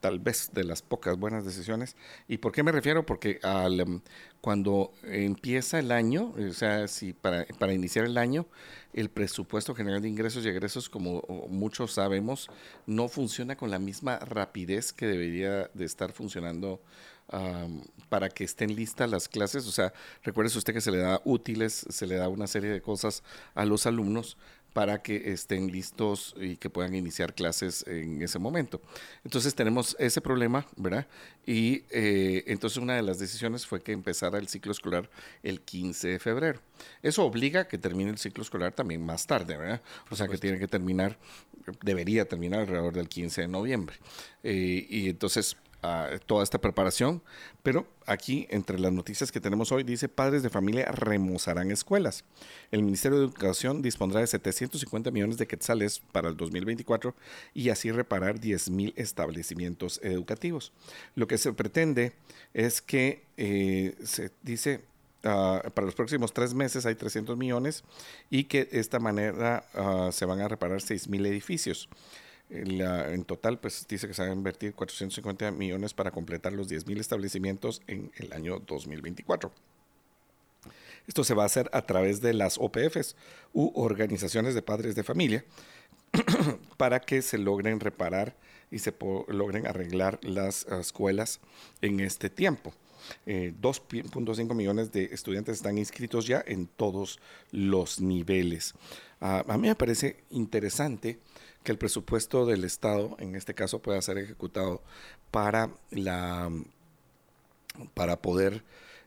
tal 0.00 0.18
vez 0.18 0.50
de 0.54 0.64
las 0.64 0.80
pocas 0.82 1.18
buenas 1.18 1.44
decisiones. 1.44 1.96
¿Y 2.28 2.38
por 2.38 2.52
qué 2.52 2.62
me 2.62 2.72
refiero? 2.72 3.04
Porque 3.04 3.40
al, 3.42 3.80
em, 3.80 4.00
cuando 4.40 4.92
empieza 5.02 5.80
el 5.80 5.92
año, 5.92 6.32
o 6.38 6.52
sea, 6.52 6.88
si 6.88 7.12
para, 7.12 7.44
para 7.58 7.74
iniciar 7.74 8.06
el 8.06 8.16
año, 8.16 8.46
el 8.94 9.10
presupuesto 9.10 9.74
general 9.74 10.00
de 10.00 10.08
ingresos 10.08 10.44
y 10.44 10.48
egresos, 10.48 10.88
como 10.88 11.22
muchos 11.50 11.92
sabemos, 11.92 12.48
no 12.86 13.08
funciona 13.08 13.56
con 13.56 13.70
la 13.70 13.78
misma 13.78 14.18
rapidez 14.20 14.92
que 14.92 15.06
debería 15.06 15.70
de 15.74 15.84
estar 15.84 16.12
funcionando 16.12 16.80
para 18.08 18.28
que 18.28 18.44
estén 18.44 18.74
listas 18.74 19.10
las 19.10 19.28
clases. 19.28 19.66
O 19.66 19.72
sea, 19.72 19.92
recuerde 20.22 20.56
usted 20.56 20.72
que 20.72 20.80
se 20.80 20.90
le 20.90 20.98
da 20.98 21.20
útiles, 21.24 21.86
se 21.88 22.06
le 22.06 22.16
da 22.16 22.28
una 22.28 22.46
serie 22.46 22.70
de 22.70 22.80
cosas 22.80 23.22
a 23.54 23.64
los 23.64 23.86
alumnos 23.86 24.36
para 24.72 25.02
que 25.02 25.32
estén 25.32 25.72
listos 25.72 26.34
y 26.40 26.56
que 26.56 26.70
puedan 26.70 26.94
iniciar 26.94 27.34
clases 27.34 27.84
en 27.88 28.22
ese 28.22 28.38
momento. 28.38 28.80
Entonces 29.24 29.54
tenemos 29.54 29.96
ese 29.98 30.20
problema, 30.20 30.66
¿verdad? 30.76 31.08
Y 31.46 31.82
eh, 31.90 32.44
entonces 32.46 32.76
una 32.76 32.94
de 32.94 33.02
las 33.02 33.18
decisiones 33.18 33.66
fue 33.66 33.82
que 33.82 33.92
empezara 33.92 34.38
el 34.38 34.46
ciclo 34.46 34.70
escolar 34.70 35.10
el 35.42 35.62
15 35.62 36.08
de 36.08 36.18
febrero. 36.18 36.60
Eso 37.02 37.24
obliga 37.24 37.62
a 37.62 37.68
que 37.68 37.78
termine 37.78 38.10
el 38.10 38.18
ciclo 38.18 38.42
escolar 38.42 38.72
también 38.72 39.04
más 39.04 39.26
tarde, 39.26 39.56
¿verdad? 39.56 39.82
O 40.10 40.16
sea 40.16 40.28
que 40.28 40.38
tiene 40.38 40.58
que 40.58 40.68
terminar, 40.68 41.18
debería 41.82 42.28
terminar 42.28 42.60
alrededor 42.60 42.94
del 42.94 43.08
15 43.08 43.40
de 43.40 43.48
noviembre. 43.48 43.96
Eh, 44.44 44.86
y 44.88 45.08
entonces 45.08 45.56
toda 46.26 46.42
esta 46.42 46.60
preparación, 46.60 47.22
pero 47.62 47.86
aquí 48.06 48.46
entre 48.50 48.78
las 48.78 48.92
noticias 48.92 49.30
que 49.30 49.40
tenemos 49.40 49.70
hoy 49.70 49.84
dice 49.84 50.08
padres 50.08 50.42
de 50.42 50.50
familia 50.50 50.86
remozarán 50.86 51.70
escuelas. 51.70 52.24
El 52.72 52.82
Ministerio 52.82 53.18
de 53.18 53.24
Educación 53.26 53.80
dispondrá 53.80 54.20
de 54.20 54.26
750 54.26 55.10
millones 55.10 55.38
de 55.38 55.46
quetzales 55.46 56.00
para 56.12 56.28
el 56.28 56.36
2024 56.36 57.14
y 57.54 57.70
así 57.70 57.92
reparar 57.92 58.40
10 58.40 58.70
mil 58.70 58.92
establecimientos 58.96 60.00
educativos. 60.02 60.72
Lo 61.14 61.26
que 61.26 61.38
se 61.38 61.52
pretende 61.52 62.12
es 62.54 62.82
que 62.82 63.24
eh, 63.36 63.96
se 64.02 64.32
dice 64.42 64.84
ah, 65.24 65.62
para 65.74 65.86
los 65.86 65.94
próximos 65.94 66.32
tres 66.32 66.54
meses 66.54 66.86
hay 66.86 66.96
300 66.96 67.36
millones 67.36 67.84
y 68.30 68.44
que 68.44 68.64
de 68.64 68.80
esta 68.80 68.98
manera 68.98 69.64
ah, 69.74 70.10
se 70.12 70.24
van 70.24 70.40
a 70.40 70.48
reparar 70.48 70.80
6 70.80 71.08
mil 71.08 71.24
edificios 71.26 71.88
en 72.50 73.24
total, 73.24 73.58
pues 73.58 73.86
dice 73.88 74.06
que 74.06 74.14
se 74.14 74.22
van 74.22 74.30
a 74.30 74.34
invertir 74.34 74.74
450 74.74 75.50
millones 75.50 75.94
para 75.94 76.10
completar 76.10 76.52
los 76.52 76.68
10.000 76.70 76.98
establecimientos 76.98 77.82
en 77.86 78.10
el 78.16 78.32
año 78.32 78.58
2024. 78.60 79.52
Esto 81.06 81.24
se 81.24 81.34
va 81.34 81.44
a 81.44 81.46
hacer 81.46 81.70
a 81.72 81.82
través 81.82 82.20
de 82.20 82.34
las 82.34 82.58
OPFs 82.58 83.16
u 83.52 83.72
organizaciones 83.74 84.54
de 84.54 84.62
padres 84.62 84.94
de 84.94 85.02
familia 85.02 85.44
para 86.76 87.00
que 87.00 87.22
se 87.22 87.38
logren 87.38 87.80
reparar 87.80 88.34
y 88.70 88.78
se 88.80 88.94
logren 89.28 89.66
arreglar 89.66 90.18
las 90.22 90.66
escuelas 90.66 91.40
en 91.80 92.00
este 92.00 92.28
tiempo. 92.28 92.74
2.5 93.26 94.50
eh, 94.50 94.54
millones 94.54 94.92
de 94.92 95.04
estudiantes 95.04 95.56
están 95.56 95.78
inscritos 95.78 96.26
ya 96.26 96.44
en 96.46 96.66
todos 96.66 97.20
los 97.52 98.00
niveles. 98.00 98.74
Ah, 99.20 99.44
a 99.48 99.56
mí 99.56 99.68
me 99.68 99.74
parece 99.74 100.16
interesante 100.30 101.18
que 101.62 101.72
el 101.72 101.78
presupuesto 101.78 102.46
del 102.46 102.64
Estado, 102.64 103.16
en 103.18 103.34
este 103.34 103.54
caso, 103.54 103.80
pueda 103.80 104.00
ser 104.02 104.18
ejecutado 104.18 104.82
para, 105.30 105.70
la, 105.90 106.50
para 107.94 108.20
poder 108.22 108.64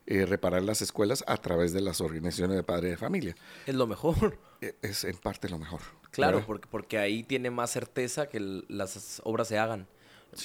eh, 0.08 0.26
reparar 0.26 0.64
las 0.64 0.82
escuelas 0.82 1.24
a 1.28 1.38
través 1.38 1.74
de 1.74 1.82
las 1.82 2.02
organizaciones 2.02 2.58
de 2.58 2.64
padres 2.64 2.92
de 2.92 2.98
familia. 2.98 3.36
Es 3.66 3.76
lo 3.76 3.88
mejor. 3.88 4.38
E, 4.62 4.76
es 4.82 5.04
en 5.04 5.18
parte 5.18 5.50
lo 5.50 5.58
mejor. 5.58 5.82
Claro, 6.12 6.44
porque, 6.46 6.68
porque 6.70 6.98
ahí 6.98 7.24
tiene 7.24 7.50
más 7.50 7.72
certeza 7.72 8.28
que 8.28 8.40
las 8.68 9.22
obras 9.24 9.48
se 9.48 9.58
hagan. 9.58 9.88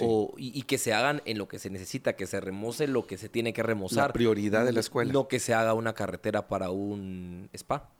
O, 0.00 0.34
y, 0.36 0.62
que 0.62 0.78
se 0.78 0.92
hagan 0.92 1.22
en 1.26 1.38
lo 1.38 1.46
que 1.46 1.58
se 1.60 1.70
necesita, 1.70 2.14
que 2.14 2.26
se 2.26 2.40
remoce 2.40 2.88
lo 2.88 3.06
que 3.06 3.18
se 3.18 3.28
tiene 3.28 3.52
que 3.52 3.62
remozar. 3.62 4.08
La 4.08 4.12
prioridad 4.12 4.64
de 4.64 4.72
la 4.72 4.80
escuela. 4.80 5.12
No 5.12 5.28
que 5.28 5.38
se 5.38 5.54
haga 5.54 5.74
una 5.74 5.94
carretera 5.94 6.48
para 6.48 6.70
un 6.70 7.48
spa. 7.52 7.90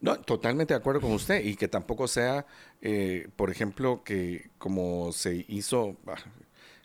No, 0.00 0.18
totalmente 0.18 0.72
de 0.72 0.78
acuerdo 0.78 1.02
con 1.02 1.12
usted 1.12 1.44
y 1.44 1.56
que 1.56 1.68
tampoco 1.68 2.08
sea, 2.08 2.46
eh, 2.80 3.28
por 3.36 3.50
ejemplo, 3.50 4.02
que 4.02 4.50
como 4.56 5.12
se 5.12 5.44
hizo, 5.48 5.96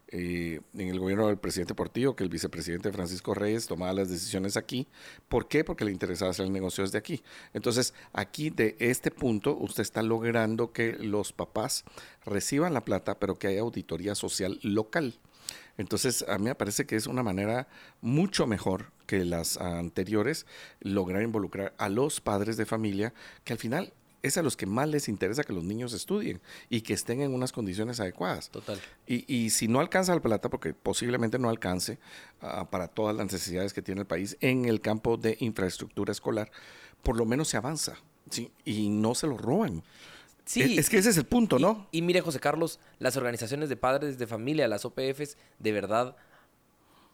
eh, 0.10 0.60
en 0.74 0.90
el 0.90 1.00
gobierno 1.00 1.28
del 1.28 1.38
presidente 1.38 1.74
Portillo, 1.74 2.16
que 2.16 2.26
el 2.26 2.30
vicepresidente 2.30 2.92
Francisco 2.92 3.34
Reyes 3.34 3.68
tomaba 3.68 3.94
las 3.94 4.10
decisiones 4.10 4.58
aquí. 4.58 4.88
¿Por 5.30 5.48
qué? 5.48 5.64
Porque 5.64 5.86
le 5.86 5.92
interesaba 5.92 6.32
hacer 6.32 6.46
el 6.46 6.52
negocio 6.52 6.84
desde 6.84 6.98
aquí. 6.98 7.24
Entonces, 7.54 7.94
aquí 8.12 8.50
de 8.50 8.76
este 8.80 9.12
punto, 9.12 9.56
usted 9.58 9.82
está 9.82 10.04
logrando 10.04 10.74
que 10.74 10.94
los 10.94 11.32
papás 11.32 11.86
reciban 12.26 12.74
la 12.74 12.84
plata, 12.84 13.18
pero 13.18 13.36
que 13.36 13.48
haya 13.48 13.62
auditoría 13.62 14.14
social 14.14 14.60
local. 14.62 15.16
Entonces, 15.78 16.26
a 16.28 16.38
mí 16.38 16.46
me 16.46 16.56
parece 16.56 16.86
que 16.86 16.98
es 16.98 17.08
una 17.08 17.24
manera 17.24 17.68
mucho 18.02 18.46
mejor 18.46 18.92
que 19.06 19.26
las 19.26 19.58
anteriores 19.58 20.46
lograr 20.80 21.22
involucrar 21.22 21.74
a 21.78 21.90
los 21.90 22.22
padres 22.22 22.58
de 22.58 22.66
familia, 22.66 23.14
que 23.44 23.54
al 23.54 23.60
final 23.60 23.94
es 24.26 24.38
a 24.38 24.42
los 24.42 24.58
que 24.58 24.66
más 24.66 24.90
les 24.90 25.08
interesa 25.08 25.44
que 25.44 25.54
los 25.54 25.64
niños 25.64 25.94
estudien 25.94 26.42
y 26.70 26.82
que 26.82 26.94
estén 26.94 27.22
en 27.22 27.34
unas 27.34 27.52
condiciones 27.52 28.00
adecuadas. 28.00 28.50
Total. 28.50 28.80
Y, 29.06 29.50
si 29.52 29.68
no 29.68 29.80
alcanza 29.80 30.16
la 30.16 30.22
plata, 30.22 30.50
porque 30.50 30.74
posiblemente 30.74 31.38
no 31.38 31.50
alcance 31.50 32.00
ah, 32.42 32.70
para 32.70 32.88
todas 32.88 33.16
las 33.16 33.32
necesidades 33.32 33.74
que 33.74 33.82
tiene 33.82 34.02
el 34.02 34.08
país 34.08 34.38
en 34.42 34.66
el 34.66 34.82
campo 34.82 35.18
de 35.18 35.38
infraestructura 35.40 36.12
escolar, 36.12 36.52
por 37.04 37.18
lo 37.18 37.26
menos 37.26 37.50
se 37.50 37.58
avanza, 37.58 37.98
¿sí? 38.30 38.52
Y 38.64 38.90
no 38.90 39.14
se 39.14 39.28
lo 39.28 39.38
roban. 39.38 39.84
Sí. 40.46 40.78
Es, 40.78 40.90
que 40.90 40.98
ese 40.98 41.10
es 41.10 41.18
el 41.18 41.26
punto, 41.26 41.60
¿no? 41.60 41.88
Y, 41.92 42.02
mire, 42.02 42.22
José 42.22 42.40
Carlos, 42.40 42.80
las 43.00 43.18
organizaciones 43.18 43.70
de 43.70 43.78
padres 43.78 44.18
de 44.18 44.28
familia, 44.28 44.68
las 44.68 44.86
OPFs, 44.86 45.38
de 45.60 45.72
verdad 45.72 46.16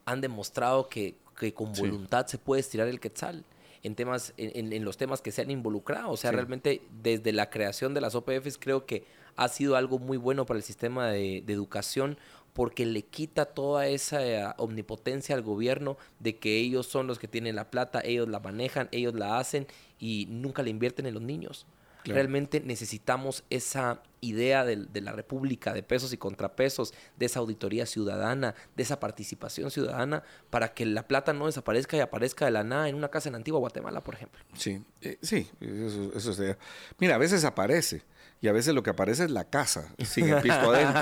han 0.05 0.21
demostrado 0.21 0.89
que, 0.89 1.15
con 1.53 1.73
voluntad 1.73 2.27
se 2.27 2.37
puede 2.37 2.61
estirar 2.61 2.87
el 2.87 2.99
quetzal 2.99 3.43
en 3.83 3.95
temas, 3.95 4.33
en, 4.37 4.85
los 4.85 4.97
temas 4.97 5.21
que 5.21 5.31
se 5.31 5.41
han 5.41 5.51
involucrado. 5.51 6.11
O 6.11 6.17
sea, 6.17 6.31
realmente 6.31 6.81
desde 7.01 7.33
la 7.33 7.49
creación 7.49 7.93
de 7.93 8.01
las 8.01 8.15
OPFs 8.15 8.57
creo 8.59 8.85
que 8.85 9.05
ha 9.35 9.47
sido 9.47 9.75
algo 9.75 9.99
muy 9.99 10.17
bueno 10.17 10.45
para 10.45 10.57
el 10.57 10.63
sistema 10.63 11.09
de, 11.09 11.37
educación 11.37 12.17
porque 12.53 12.85
le 12.85 13.03
quita 13.03 13.45
toda 13.45 13.87
esa 13.87 14.25
eh, 14.27 14.53
omnipotencia 14.57 15.33
al 15.33 15.41
gobierno 15.41 15.97
de 16.19 16.37
que 16.37 16.57
ellos 16.57 16.85
son 16.85 17.07
los 17.07 17.17
que 17.17 17.29
tienen 17.29 17.55
la 17.55 17.71
plata, 17.71 18.01
ellos 18.03 18.27
la 18.27 18.41
manejan, 18.41 18.89
ellos 18.91 19.15
la 19.15 19.39
hacen 19.39 19.67
y 19.99 20.27
nunca 20.29 20.61
le 20.61 20.69
invierten 20.69 21.05
en 21.05 21.13
los 21.13 21.23
niños. 21.23 21.65
Realmente 22.05 22.59
necesitamos 22.61 23.43
esa 23.49 24.01
idea 24.21 24.63
de, 24.63 25.01
la 25.01 25.11
República, 25.11 25.73
de 25.73 25.83
pesos 25.83 26.13
y 26.13 26.17
contrapesos, 26.17 26.93
de 27.17 27.25
esa 27.25 27.39
auditoría 27.39 27.85
ciudadana, 27.85 28.55
de 28.75 28.83
esa 28.83 28.99
participación 28.99 29.71
ciudadana, 29.71 30.23
para 30.49 30.73
que 30.73 30.85
la 30.85 31.07
plata 31.07 31.33
no 31.33 31.47
desaparezca 31.47 31.97
y 31.97 31.99
aparezca 31.99 32.45
de 32.45 32.51
la 32.51 32.63
nada 32.63 32.87
en 32.87 32.95
una 32.95 33.09
casa 33.09 33.29
en 33.29 33.35
Antigua 33.35 33.59
Guatemala, 33.59 34.01
por 34.01 34.15
ejemplo. 34.15 34.39
Sí, 34.53 34.83
eh, 35.01 35.17
sí, 35.21 35.49
eso, 35.59 36.11
eso 36.15 36.33
sería. 36.33 36.57
Mira, 36.99 37.15
a 37.15 37.17
veces 37.17 37.43
aparece, 37.43 38.03
y 38.41 38.47
a 38.47 38.51
veces 38.51 38.73
lo 38.73 38.81
que 38.81 38.89
aparece 38.89 39.25
es 39.25 39.31
la 39.31 39.45
casa 39.45 39.93
sin 40.03 40.29
el 40.29 40.41
pisco 40.41 40.71
adentro. 40.71 41.01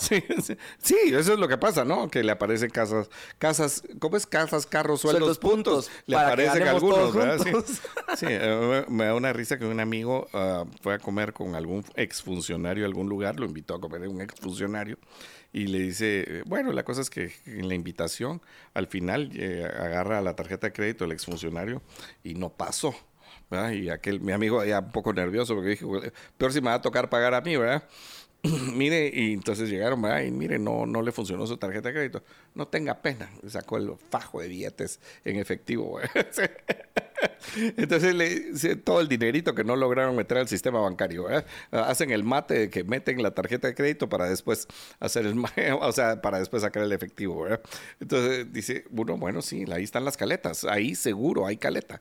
Sí, 0.00 0.96
eso 1.06 1.32
es 1.32 1.38
lo 1.38 1.48
que 1.48 1.56
pasa, 1.56 1.84
¿no? 1.84 2.10
Que 2.10 2.24
le 2.24 2.32
aparecen 2.32 2.70
casas, 2.70 3.08
casas, 3.38 3.82
¿cómo 4.00 4.16
es? 4.16 4.26
Casas, 4.26 4.66
carros, 4.66 5.00
sueldos, 5.00 5.38
puntos. 5.38 5.90
Le 6.06 6.16
aparecen 6.16 6.66
algunos, 6.66 7.14
¿verdad? 7.14 7.46
Sí, 8.16 8.26
eh, 8.28 8.84
me 8.88 9.04
da 9.04 9.14
una 9.14 9.32
risa 9.32 9.58
que 9.58 9.64
un 9.64 9.78
amigo 9.78 10.26
ah, 10.32 10.64
fue 10.82 10.94
a 10.94 10.98
comer 10.98 11.32
con 11.32 11.54
algún 11.54 11.84
exfuncionario 11.94 12.84
a 12.84 12.88
algún 12.88 13.08
lugar, 13.08 13.38
lo 13.38 13.46
invitó 13.46 13.74
a 13.76 13.80
comer 13.80 14.08
un 14.08 14.20
exfuncionario 14.20 14.98
y 15.52 15.66
le 15.66 15.78
dice, 15.78 16.42
bueno, 16.46 16.72
la 16.72 16.84
cosa 16.84 17.00
es 17.00 17.10
que 17.10 17.32
en 17.46 17.68
la 17.68 17.74
invitación 17.74 18.40
al 18.74 18.86
final 18.86 19.30
eh, 19.34 19.64
agarra 19.64 20.20
la 20.20 20.34
tarjeta 20.34 20.68
de 20.68 20.72
crédito 20.72 21.04
el 21.04 21.12
exfuncionario 21.12 21.82
y 22.22 22.34
no 22.34 22.50
pasó. 22.50 22.94
Y 23.72 23.88
aquel, 23.88 24.20
mi 24.20 24.32
amigo 24.32 24.64
ya 24.64 24.78
un 24.78 24.92
poco 24.92 25.12
nervioso 25.12 25.54
porque 25.54 25.70
dije, 25.70 25.86
peor 26.38 26.52
si 26.52 26.60
me 26.60 26.68
va 26.68 26.74
a 26.74 26.82
tocar 26.82 27.10
pagar 27.10 27.34
a 27.34 27.40
mí, 27.40 27.56
¿verdad? 27.56 27.82
mire, 28.74 29.10
y 29.12 29.32
entonces 29.32 29.68
llegaron, 29.68 30.00
¿verdad? 30.00 30.22
Y 30.22 30.30
mire, 30.30 30.58
no, 30.58 30.86
no 30.86 31.02
le 31.02 31.12
funcionó 31.12 31.46
su 31.46 31.56
tarjeta 31.56 31.88
de 31.88 31.94
crédito. 31.94 32.22
No 32.54 32.68
tenga 32.68 33.00
pena. 33.00 33.30
Sacó 33.46 33.76
el 33.76 33.94
fajo 34.10 34.40
de 34.40 34.48
billetes 34.48 35.00
en 35.24 35.36
efectivo. 35.36 36.00
Entonces, 37.76 38.14
le, 38.14 38.76
todo 38.76 39.00
el 39.00 39.08
dinerito 39.08 39.54
que 39.54 39.64
no 39.64 39.76
lograron 39.76 40.16
meter 40.16 40.38
al 40.38 40.48
sistema 40.48 40.80
bancario, 40.80 41.26
hacen 41.70 42.10
el 42.10 42.24
mate 42.24 42.54
de 42.54 42.70
que 42.70 42.84
meten 42.84 43.22
la 43.22 43.32
tarjeta 43.32 43.68
de 43.68 43.74
crédito 43.74 44.08
para 44.08 44.28
después 44.28 44.68
hacer 44.98 45.26
el, 45.26 45.36
o 45.80 45.92
sea, 45.92 46.20
para 46.22 46.38
después 46.38 46.62
sacar 46.62 46.82
el 46.82 46.92
efectivo, 46.92 47.42
¿verdad? 47.42 47.60
Entonces 47.98 48.52
dice 48.52 48.84
uno, 48.90 49.16
bueno, 49.16 49.42
sí, 49.42 49.64
ahí 49.72 49.84
están 49.84 50.04
las 50.04 50.16
caletas, 50.16 50.64
ahí 50.64 50.94
seguro 50.94 51.46
hay 51.46 51.56
caleta, 51.56 52.00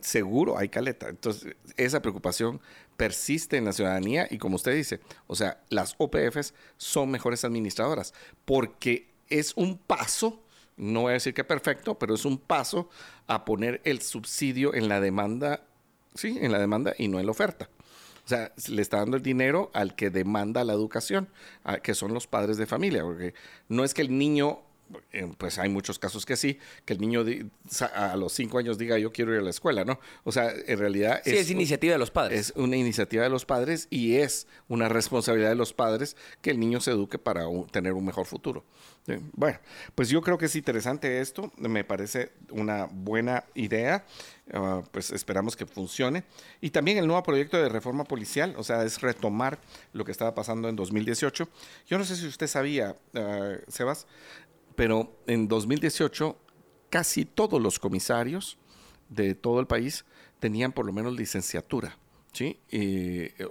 seguro 0.00 0.58
hay 0.58 0.68
caleta. 0.68 1.08
Entonces, 1.08 1.54
esa 1.76 2.00
preocupación 2.00 2.60
persiste 2.96 3.56
en 3.56 3.64
la 3.64 3.72
ciudadanía 3.72 4.26
y 4.30 4.38
como 4.38 4.56
usted 4.56 4.74
dice, 4.74 5.00
o 5.26 5.36
sea, 5.36 5.60
las 5.68 5.94
OPFs 5.98 6.54
son 6.76 7.10
mejores 7.10 7.44
administradoras 7.44 8.12
porque 8.44 9.07
es 9.28 9.52
un 9.56 9.78
paso 9.78 10.42
no 10.78 11.02
voy 11.02 11.10
a 11.10 11.14
decir 11.14 11.34
que 11.34 11.44
perfecto, 11.44 11.98
pero 11.98 12.14
es 12.14 12.24
un 12.24 12.38
paso 12.38 12.88
a 13.26 13.44
poner 13.44 13.80
el 13.84 14.00
subsidio 14.00 14.74
en 14.74 14.88
la 14.88 15.00
demanda, 15.00 15.64
sí, 16.14 16.38
en 16.40 16.52
la 16.52 16.58
demanda 16.58 16.94
y 16.96 17.08
no 17.08 17.18
en 17.18 17.26
la 17.26 17.32
oferta. 17.32 17.68
O 18.24 18.28
sea, 18.28 18.52
le 18.68 18.82
está 18.82 18.98
dando 18.98 19.16
el 19.16 19.22
dinero 19.22 19.70
al 19.74 19.96
que 19.96 20.10
demanda 20.10 20.62
la 20.62 20.74
educación, 20.74 21.28
que 21.82 21.94
son 21.94 22.14
los 22.14 22.26
padres 22.26 22.58
de 22.58 22.66
familia, 22.66 23.02
porque 23.02 23.34
no 23.68 23.84
es 23.84 23.92
que 23.92 24.02
el 24.02 24.16
niño 24.16 24.60
eh, 25.12 25.30
pues 25.36 25.58
hay 25.58 25.68
muchos 25.68 25.98
casos 25.98 26.24
que 26.24 26.36
sí, 26.36 26.58
que 26.84 26.94
el 26.94 27.00
niño 27.00 27.24
a 27.94 28.16
los 28.16 28.32
cinco 28.32 28.58
años 28.58 28.78
diga 28.78 28.98
yo 28.98 29.12
quiero 29.12 29.34
ir 29.34 29.40
a 29.40 29.42
la 29.42 29.50
escuela, 29.50 29.84
¿no? 29.84 30.00
O 30.24 30.32
sea, 30.32 30.50
en 30.66 30.78
realidad 30.78 31.20
sí, 31.24 31.36
es, 31.36 31.50
iniciativa 31.50 31.92
de 31.92 31.98
los 31.98 32.10
padres. 32.10 32.40
Es 32.40 32.52
una 32.56 32.76
iniciativa 32.76 33.22
de 33.22 33.28
los 33.28 33.44
padres 33.44 33.86
y 33.90 34.16
es 34.16 34.46
una 34.68 34.88
responsabilidad 34.88 35.50
de 35.50 35.56
los 35.56 35.74
padres 35.74 36.16
que 36.40 36.50
el 36.50 36.60
niño 36.60 36.80
se 36.80 36.92
eduque 36.92 37.18
para 37.18 37.44
tener 37.70 37.92
un 37.92 38.06
mejor 38.06 38.26
futuro. 38.26 38.64
Bueno, 39.32 39.58
pues 39.94 40.08
yo 40.08 40.20
creo 40.20 40.36
que 40.36 40.46
es 40.46 40.56
interesante 40.56 41.20
esto, 41.20 41.52
me 41.56 41.84
parece 41.84 42.32
una 42.50 42.86
buena 42.86 43.44
idea. 43.54 44.04
Ah, 44.52 44.82
pues 44.90 45.10
esperamos 45.10 45.56
que 45.56 45.66
funcione. 45.66 46.24
Y 46.60 46.70
también 46.70 46.98
el 46.98 47.06
nuevo 47.06 47.22
proyecto 47.22 47.56
de 47.56 47.68
reforma 47.68 48.04
policial, 48.04 48.54
o 48.56 48.64
sea, 48.64 48.84
es 48.84 49.00
retomar 49.00 49.58
lo 49.92 50.04
que 50.04 50.12
estaba 50.12 50.34
pasando 50.34 50.68
en 50.68 50.76
2018. 50.76 51.48
Yo 51.86 51.98
no 51.98 52.04
sé 52.04 52.16
si 52.16 52.26
usted 52.26 52.46
sabía, 52.46 52.96
uh, 53.14 53.70
Sebas, 53.70 54.06
pero 54.74 55.16
en 55.26 55.48
2018 55.48 56.36
casi 56.90 57.24
todos 57.24 57.60
los 57.60 57.78
comisarios 57.78 58.58
de 59.08 59.34
todo 59.34 59.60
el 59.60 59.66
país 59.66 60.04
tenían 60.40 60.72
por 60.72 60.86
lo 60.86 60.92
menos 60.92 61.14
licenciatura. 61.14 61.98
¿Sí? 62.32 62.60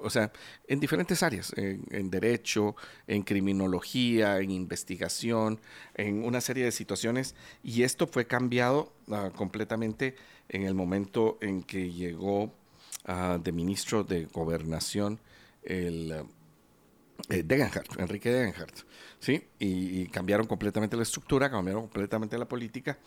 o 0.01 0.09
sea, 0.09 0.31
en 0.67 0.79
diferentes 0.79 1.23
áreas, 1.23 1.53
en, 1.55 2.09
derecho, 2.09 2.75
en 3.07 3.23
criminología, 3.23 4.39
en 4.39 4.51
investigación, 4.51 5.59
en 5.95 6.23
una 6.23 6.41
serie 6.41 6.65
de 6.65 6.71
situaciones, 6.71 7.35
y 7.63 7.83
esto 7.83 8.07
fue 8.07 8.25
cambiado 8.25 8.93
ah, 9.11 9.31
completamente 9.35 10.15
en 10.49 10.63
el 10.63 10.73
momento 10.73 11.37
en 11.41 11.63
que 11.63 11.91
llegó 11.91 12.53
ah, 13.05 13.39
de 13.43 13.51
ministro 13.51 14.03
de 14.03 14.25
Gobernación 14.25 15.19
el 15.63 16.25
eh, 17.29 17.43
Degenhardt, 17.43 17.99
Enrique 17.99 18.31
Degenhardt, 18.31 18.85
¿sí? 19.19 19.43
Y, 19.59 20.07
cambiaron 20.07 20.47
completamente 20.47 20.95
la 20.95 21.03
estructura, 21.03 21.49
cambiaron 21.49 21.83
completamente 21.83 22.37
la 22.37 22.47
política. 22.47 22.97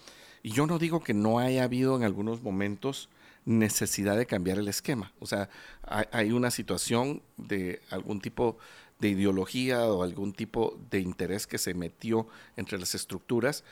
Y 0.43 0.51
yo 0.51 0.67
no 0.67 0.79
digo 0.79 1.03
que 1.03 1.15
no 1.15 1.39
haya 1.39 1.65
habido 1.65 1.97
en 1.97 2.03
algunos 2.03 2.43
momentos 2.43 3.09
necesidad 3.51 4.17
de 4.17 4.27
cambiar 4.27 4.59
el 4.59 4.69
esquema. 4.69 5.13
O 5.19 5.27
sea, 5.27 5.51
hay, 5.83 6.33
una 6.33 6.51
situación 6.51 7.23
de 7.37 7.83
algún 7.91 8.21
tipo 8.21 8.59
de 8.99 9.09
ideología 9.09 9.85
o 9.87 10.03
algún 10.03 10.33
tipo 10.33 10.79
de 10.91 11.01
interés 11.01 11.47
que 11.47 11.59
se 11.59 11.75
metió 11.75 12.29
entre 12.57 12.79
las 12.79 12.95
estructuras, 12.95 13.65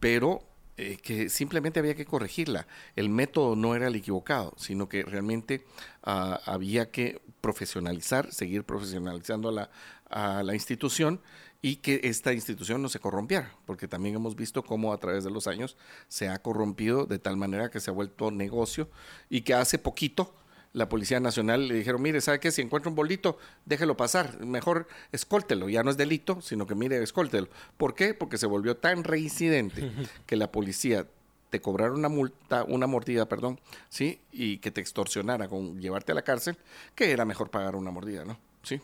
pero 0.00 0.42
eh, 0.76 0.98
que 1.02 1.28
simplemente 1.28 1.80
había 1.80 1.94
que 1.94 2.04
corregirla. 2.04 2.66
El 2.94 3.08
método 3.08 3.56
no 3.56 3.74
era 3.74 3.88
el 3.88 3.96
equivocado, 3.96 4.54
sino 4.56 4.88
que 4.88 5.02
realmente 5.02 5.64
ah, 6.02 6.40
había 6.44 6.90
que 6.90 7.22
profesionalizar, 7.40 8.32
seguir 8.32 8.64
profesionalizando 8.64 9.50
la, 9.50 9.70
a 10.10 10.42
la 10.42 10.54
institución 10.54 11.20
y 11.64 11.76
que 11.76 12.00
esta 12.02 12.32
institución 12.32 12.82
no 12.82 12.88
se 12.88 12.98
corrompiera, 12.98 13.54
porque 13.64 13.86
también 13.86 14.16
hemos 14.16 14.34
visto 14.34 14.64
cómo 14.64 14.92
a 14.92 14.98
través 14.98 15.22
de 15.22 15.30
los 15.30 15.46
años 15.46 15.76
se 16.08 16.28
ha 16.28 16.42
corrompido 16.42 17.06
de 17.06 17.20
tal 17.20 17.36
manera 17.36 17.70
que 17.70 17.78
se 17.78 17.90
ha 17.90 17.94
vuelto 17.94 18.32
negocio 18.32 18.90
y 19.30 19.42
que 19.42 19.54
hace 19.54 19.78
poquito 19.78 20.34
la 20.72 20.88
Policía 20.88 21.20
Nacional 21.20 21.68
le 21.68 21.74
dijeron, 21.74 22.02
mire, 22.02 22.20
¿sabe 22.20 22.40
qué? 22.40 22.50
Si 22.50 22.62
encuentra 22.62 22.88
un 22.88 22.96
bolito, 22.96 23.38
déjelo 23.64 23.96
pasar, 23.96 24.44
mejor 24.44 24.88
escóltelo, 25.12 25.68
ya 25.68 25.84
no 25.84 25.90
es 25.90 25.96
delito, 25.96 26.40
sino 26.40 26.66
que 26.66 26.74
mire, 26.74 27.00
escóltelo. 27.02 27.48
¿Por 27.76 27.94
qué? 27.94 28.14
Porque 28.14 28.38
se 28.38 28.46
volvió 28.46 28.76
tan 28.76 29.04
reincidente 29.04 29.92
que 30.26 30.36
la 30.36 30.50
policía 30.50 31.06
te 31.50 31.60
cobrara 31.60 31.92
una 31.92 32.08
multa, 32.08 32.64
una 32.64 32.86
mordida, 32.86 33.28
perdón, 33.28 33.60
¿sí? 33.90 34.20
Y 34.32 34.58
que 34.58 34.70
te 34.70 34.80
extorsionara 34.80 35.48
con 35.48 35.78
llevarte 35.80 36.12
a 36.12 36.14
la 36.14 36.22
cárcel, 36.22 36.56
que 36.94 37.12
era 37.12 37.26
mejor 37.26 37.50
pagar 37.50 37.76
una 37.76 37.90
mordida, 37.90 38.24
¿no? 38.24 38.38
Sí. 38.62 38.80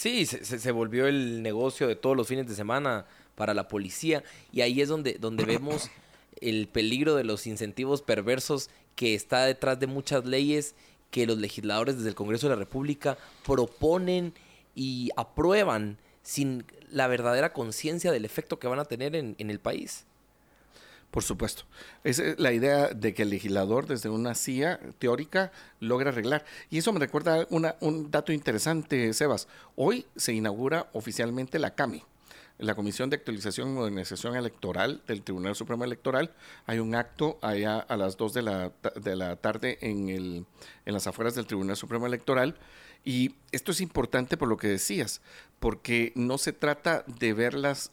Sí, 0.00 0.24
se, 0.24 0.44
se 0.44 0.72
volvió 0.72 1.06
el 1.06 1.42
negocio 1.42 1.86
de 1.86 1.94
todos 1.94 2.16
los 2.16 2.26
fines 2.26 2.46
de 2.46 2.54
semana 2.54 3.04
para 3.34 3.52
la 3.52 3.68
policía 3.68 4.24
y 4.50 4.62
ahí 4.62 4.80
es 4.80 4.88
donde, 4.88 5.18
donde 5.20 5.44
vemos 5.44 5.90
el 6.40 6.68
peligro 6.68 7.16
de 7.16 7.24
los 7.24 7.46
incentivos 7.46 8.00
perversos 8.00 8.70
que 8.96 9.14
está 9.14 9.44
detrás 9.44 9.78
de 9.78 9.86
muchas 9.86 10.24
leyes 10.24 10.74
que 11.10 11.26
los 11.26 11.36
legisladores 11.36 11.98
desde 11.98 12.08
el 12.08 12.14
Congreso 12.14 12.48
de 12.48 12.54
la 12.54 12.58
República 12.58 13.18
proponen 13.44 14.32
y 14.74 15.10
aprueban 15.16 15.98
sin 16.22 16.64
la 16.90 17.06
verdadera 17.06 17.52
conciencia 17.52 18.10
del 18.10 18.24
efecto 18.24 18.58
que 18.58 18.68
van 18.68 18.78
a 18.78 18.86
tener 18.86 19.14
en, 19.14 19.36
el 19.36 19.60
país. 19.60 20.06
Por 21.10 21.24
supuesto. 21.24 21.64
Es 22.04 22.22
la 22.38 22.52
idea 22.52 22.88
de 22.88 23.14
que 23.14 23.22
el 23.22 23.30
legislador 23.30 23.86
desde 23.86 24.08
una 24.08 24.34
CIA 24.34 24.78
teórica 24.98 25.50
logra 25.80 26.10
arreglar. 26.10 26.44
Y 26.70 26.78
eso 26.78 26.92
me 26.92 27.00
recuerda 27.00 27.46
un 27.50 28.10
dato 28.10 28.32
interesante, 28.32 29.12
Sebas. 29.12 29.48
Hoy 29.74 30.06
se 30.14 30.32
inaugura 30.32 30.88
oficialmente 30.92 31.58
la 31.58 31.74
CAMI, 31.74 32.04
la 32.58 32.76
Comisión 32.76 33.10
de 33.10 33.16
Actualización 33.16 33.70
y 33.70 33.72
Modernización 33.72 34.36
Electoral 34.36 35.02
del 35.08 35.22
Tribunal 35.22 35.56
Supremo 35.56 35.84
Electoral. 35.84 36.32
Hay 36.66 36.78
un 36.78 36.94
acto 36.94 37.38
allá 37.42 37.80
a 37.80 37.96
las 37.96 38.16
2 38.16 38.32
de 38.32 38.42
la, 38.42 38.72
de 38.94 39.16
la 39.16 39.34
tarde 39.36 39.78
en, 39.80 40.10
el, 40.10 40.46
en 40.84 40.92
las 40.94 41.08
afueras 41.08 41.34
del 41.34 41.46
Tribunal 41.46 41.76
Supremo 41.76 42.06
Electoral. 42.06 42.56
Y 43.04 43.34
esto 43.52 43.72
es 43.72 43.80
importante 43.80 44.36
por 44.36 44.48
lo 44.48 44.56
que 44.56 44.68
decías, 44.68 45.20
porque 45.58 46.12
no 46.14 46.38
se 46.38 46.52
trata 46.52 47.04
de 47.06 47.32
ver 47.32 47.54
las, 47.54 47.90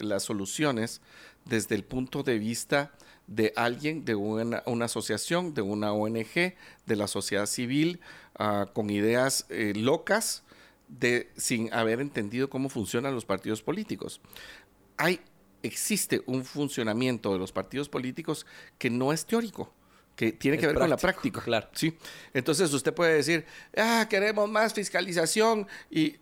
las 0.00 0.22
soluciones 0.22 1.00
desde 1.44 1.74
el 1.74 1.84
punto 1.84 2.22
de 2.22 2.38
vista 2.38 2.92
de 3.26 3.52
alguien, 3.56 4.04
de 4.04 4.14
una, 4.14 4.62
asociación, 4.84 5.52
de 5.52 5.62
una 5.62 5.92
ONG, 5.92 6.54
de 6.86 6.96
la 6.96 7.08
sociedad 7.08 7.46
civil, 7.46 8.00
ah, 8.38 8.66
con 8.72 8.90
ideas 8.90 9.46
eh, 9.48 9.72
locas, 9.76 10.44
de, 10.88 11.30
sin 11.36 11.72
haber 11.74 12.00
entendido 12.00 12.48
cómo 12.48 12.68
funcionan 12.68 13.14
los 13.14 13.24
partidos 13.24 13.62
políticos. 13.62 14.20
Hay, 14.96 15.20
existe 15.62 16.22
un 16.26 16.44
funcionamiento 16.44 17.32
de 17.32 17.38
los 17.38 17.52
partidos 17.52 17.88
políticos 17.88 18.46
que 18.78 18.90
no 18.90 19.12
es 19.12 19.26
teórico 19.26 19.72
que 20.16 20.32
tiene 20.32 20.58
que 20.58 20.66
ver 20.66 20.76
con 20.76 20.90
la 20.90 20.96
práctica. 20.96 21.42
Claro. 21.42 21.68
Sí. 21.72 21.96
Entonces 22.32 22.72
usted 22.72 22.92
puede 22.94 23.14
decir, 23.14 23.44
ah, 23.76 24.06
queremos 24.08 24.48
más 24.48 24.72
fiscalización 24.72 25.68
y 25.90 26.16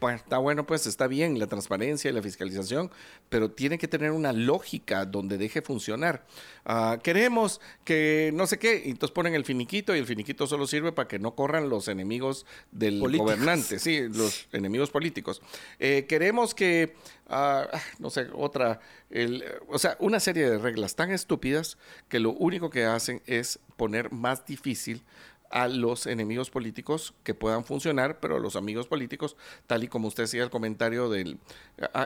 bueno, 0.00 0.16
está 0.16 0.38
bueno, 0.38 0.66
pues 0.66 0.86
está 0.86 1.06
bien 1.06 1.38
la 1.38 1.46
transparencia 1.46 2.10
y 2.10 2.14
la 2.14 2.22
fiscalización, 2.22 2.90
pero 3.28 3.50
tiene 3.50 3.78
que 3.78 3.88
tener 3.88 4.10
una 4.10 4.32
lógica 4.32 5.04
donde 5.04 5.38
deje 5.38 5.62
funcionar. 5.62 6.26
Ah, 6.64 6.98
queremos 7.02 7.60
que 7.84 8.30
no 8.34 8.46
sé 8.46 8.58
qué, 8.58 8.82
y 8.84 8.90
entonces 8.90 9.14
ponen 9.14 9.34
el 9.34 9.44
finiquito 9.44 9.94
y 9.94 9.98
el 9.98 10.06
finiquito 10.06 10.46
solo 10.46 10.66
sirve 10.66 10.92
para 10.92 11.08
que 11.08 11.18
no 11.18 11.34
corran 11.34 11.68
los 11.68 11.88
enemigos 11.88 12.46
del 12.72 13.00
gobernante, 13.00 13.78
sí, 13.78 14.08
los 14.08 14.48
enemigos 14.52 14.90
políticos. 14.90 15.42
Eh, 15.78 16.06
queremos 16.08 16.54
que, 16.54 16.94
ah, 17.28 17.68
no 17.98 18.10
sé, 18.10 18.28
otra, 18.32 18.80
el, 19.10 19.44
o 19.68 19.78
sea, 19.78 19.96
una 20.00 20.20
serie 20.20 20.48
de 20.48 20.58
reglas 20.58 20.94
tan 20.96 21.10
estúpidas 21.10 21.76
que 22.08 22.18
lo 22.18 22.32
único 22.32 22.70
que 22.70 22.84
hacen 22.84 23.22
es 23.26 23.58
poner 23.76 24.12
más 24.12 24.46
difícil 24.46 25.02
a 25.50 25.68
los 25.68 26.06
enemigos 26.06 26.50
políticos 26.50 27.14
que 27.22 27.34
puedan 27.34 27.64
funcionar, 27.64 28.18
pero 28.20 28.38
los 28.38 28.56
amigos 28.56 28.86
políticos, 28.86 29.36
tal 29.66 29.84
y 29.84 29.88
como 29.88 30.08
usted 30.08 30.24
decía 30.24 30.42
el 30.42 30.50
comentario 30.50 31.08
del... 31.08 31.38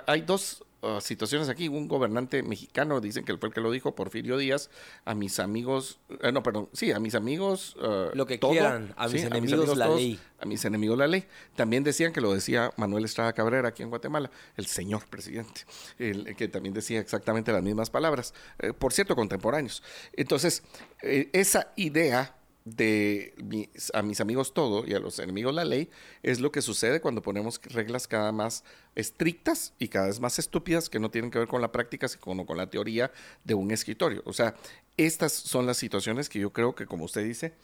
Hay 0.07 0.21
dos 0.23 0.65
uh, 0.83 1.01
situaciones 1.01 1.49
aquí. 1.49 1.69
Un 1.69 1.89
gobernante 1.89 2.43
mexicano, 2.43 3.01
dicen 3.01 3.25
que 3.25 3.37
fue 3.39 3.49
el 3.49 3.55
que 3.55 3.61
lo 3.61 3.71
dijo, 3.71 3.95
Porfirio 3.95 4.37
Díaz, 4.37 4.71
a 5.05 5.15
mis 5.15 5.39
amigos, 5.39 5.99
eh, 6.23 6.31
no, 6.31 6.43
perdón, 6.43 6.69
sí, 6.73 6.93
a 6.93 7.01
mis 7.01 7.15
amigos... 7.15 7.77
Uh, 7.77 8.15
lo 8.15 8.27
que 8.27 8.39
quieran, 8.39 8.93
a 8.97 9.09
mis 9.09 9.25
enemigos 9.25 9.77
la 9.77 9.89
ley. 9.89 10.21
A 10.41 10.47
mis 10.47 10.65
enemigos 10.65 10.99
la 10.99 11.07
ley. 11.07 11.27
También 11.57 11.85
decían 11.85 12.13
que 12.13 12.21
lo 12.21 12.33
decía 12.33 12.71
Manuel 12.77 13.05
Estrada 13.05 13.33
Cabrera 13.33 13.69
aquí 13.69 13.83
en 13.83 13.89
Guatemala, 13.89 14.31
el 14.57 14.67
señor 14.67 15.07
presidente, 15.09 15.63
el, 15.99 16.37
que 16.37 16.49
también 16.49 16.75
decía 16.75 17.01
exactamente 17.01 17.51
las 17.51 17.63
mismas 17.63 17.91
palabras, 17.91 18.35
eh, 18.59 18.73
por 18.73 18.93
cierto, 18.93 19.17
contemporáneos. 19.17 19.83
Entonces, 20.13 20.63
eh, 21.03 21.31
esa 21.33 21.73
idea 21.77 22.35
de 22.77 23.69
a 23.95 24.03
mis 24.03 24.21
amigos 24.21 24.53
todo 24.53 24.87
y 24.87 24.95
a 24.95 24.99
los 24.99 25.19
enemigos 25.19 25.55
la 25.55 25.65
ley 25.65 25.89
es 26.23 26.41
lo 26.41 26.53
que 26.53 26.63
sucede 26.63 27.01
cuando 27.01 27.23
ponemos 27.23 27.61
reglas 27.65 28.09
cada 28.09 28.33
más 28.33 28.65
estrictas 28.95 29.75
y 29.79 29.89
cada 29.89 30.07
vez 30.07 30.21
más 30.21 30.39
estúpidas 30.39 30.89
que 30.89 30.99
no 30.99 31.11
tienen 31.11 31.31
que 31.31 31.39
ver 31.39 31.49
con 31.49 31.61
la 31.61 31.73
práctica 31.73 32.09
sino 32.09 32.47
con 32.47 32.57
la 32.57 32.69
teoría 32.69 33.13
de 33.45 33.55
un 33.55 33.71
escritorio. 33.71 34.23
O 34.27 34.33
sea, 34.33 34.55
estas 34.97 35.33
son 35.33 35.67
las 35.67 35.77
situaciones 35.77 36.29
que 36.29 36.41
yo 36.41 36.53
creo 36.53 36.75
que, 36.75 36.87
como 36.87 37.05
usted 37.05 37.25
dice, 37.25 37.55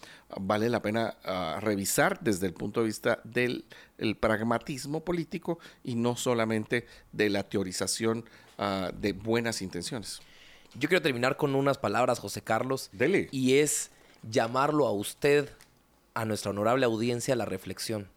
vale 0.40 0.68
la 0.68 0.80
pena 0.80 1.16
ah, 1.24 1.58
revisar 1.60 2.20
desde 2.20 2.46
el 2.46 2.54
punto 2.54 2.80
de 2.80 2.86
vista 2.86 3.20
del 3.24 3.64
pragmatismo 4.20 5.04
político 5.04 5.58
y 5.82 5.96
no 5.96 6.16
solamente 6.16 6.86
de 7.12 7.30
la 7.30 7.42
teorización 7.42 8.24
ah, 8.58 8.92
de 8.94 9.12
buenas 9.12 9.62
intenciones. 9.62 10.20
Yo 10.76 10.88
quiero 10.88 11.02
terminar 11.02 11.36
con 11.36 11.54
unas 11.54 11.78
palabras, 11.78 12.18
José 12.18 12.42
Carlos. 12.42 12.90
Dele. 12.92 13.28
Y 13.30 13.54
es 13.54 13.90
llamarlo 14.30 14.86
a 14.86 14.92
usted, 14.92 15.50
a 16.14 16.24
nuestra 16.24 16.50
honorable 16.50 16.86
audiencia, 16.86 17.34
a 17.34 17.36
la 17.36 17.44
reflexión. 17.44 18.08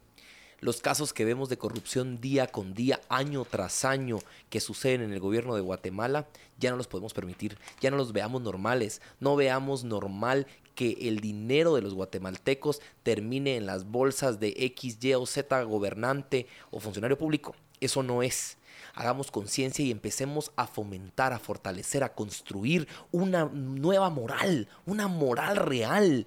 Los 0.59 0.81
casos 0.81 1.13
que 1.13 1.25
vemos 1.25 1.49
de 1.49 1.57
corrupción 1.57 2.19
día 2.19 2.47
con 2.47 2.73
día, 2.73 2.99
año 3.09 3.45
tras 3.45 3.85
año, 3.85 4.19
que 4.49 4.59
suceden 4.59 5.01
en 5.01 5.13
el 5.13 5.19
gobierno 5.19 5.53
de 5.53 5.61
Guatemala, 5.61 6.27
ya 6.57 6.71
no 6.71 6.77
los 6.77 6.87
podemos 6.87 7.13
permitir, 7.13 7.59
ya 7.79 7.91
no 7.91 7.97
los 7.97 8.11
veamos 8.11 8.41
normales, 8.41 9.01
no 9.19 9.35
veamos 9.35 9.83
normal 9.83 10.47
que 10.73 10.97
el 11.01 11.19
dinero 11.19 11.75
de 11.75 11.81
los 11.81 11.93
guatemaltecos 11.93 12.81
termine 13.03 13.55
en 13.55 13.65
las 13.65 13.85
bolsas 13.85 14.39
de 14.39 14.53
X, 14.57 14.97
Y 15.01 15.13
o 15.13 15.25
Z 15.25 15.63
gobernante 15.63 16.47
o 16.71 16.79
funcionario 16.79 17.17
público. 17.17 17.55
Eso 17.79 18.01
no 18.01 18.23
es 18.23 18.56
hagamos 18.97 19.29
conciencia 19.29 19.85
y 19.85 19.91
empecemos 19.91 20.51
a 20.55 20.65
fomentar, 20.65 21.31
a 21.31 21.39
fortalecer, 21.39 22.03
a 22.03 22.15
construir 22.15 22.87
una 23.11 23.45
nueva 23.45 24.09
moral, 24.09 24.67
una 24.85 25.07
moral 25.07 25.55
real 25.55 26.25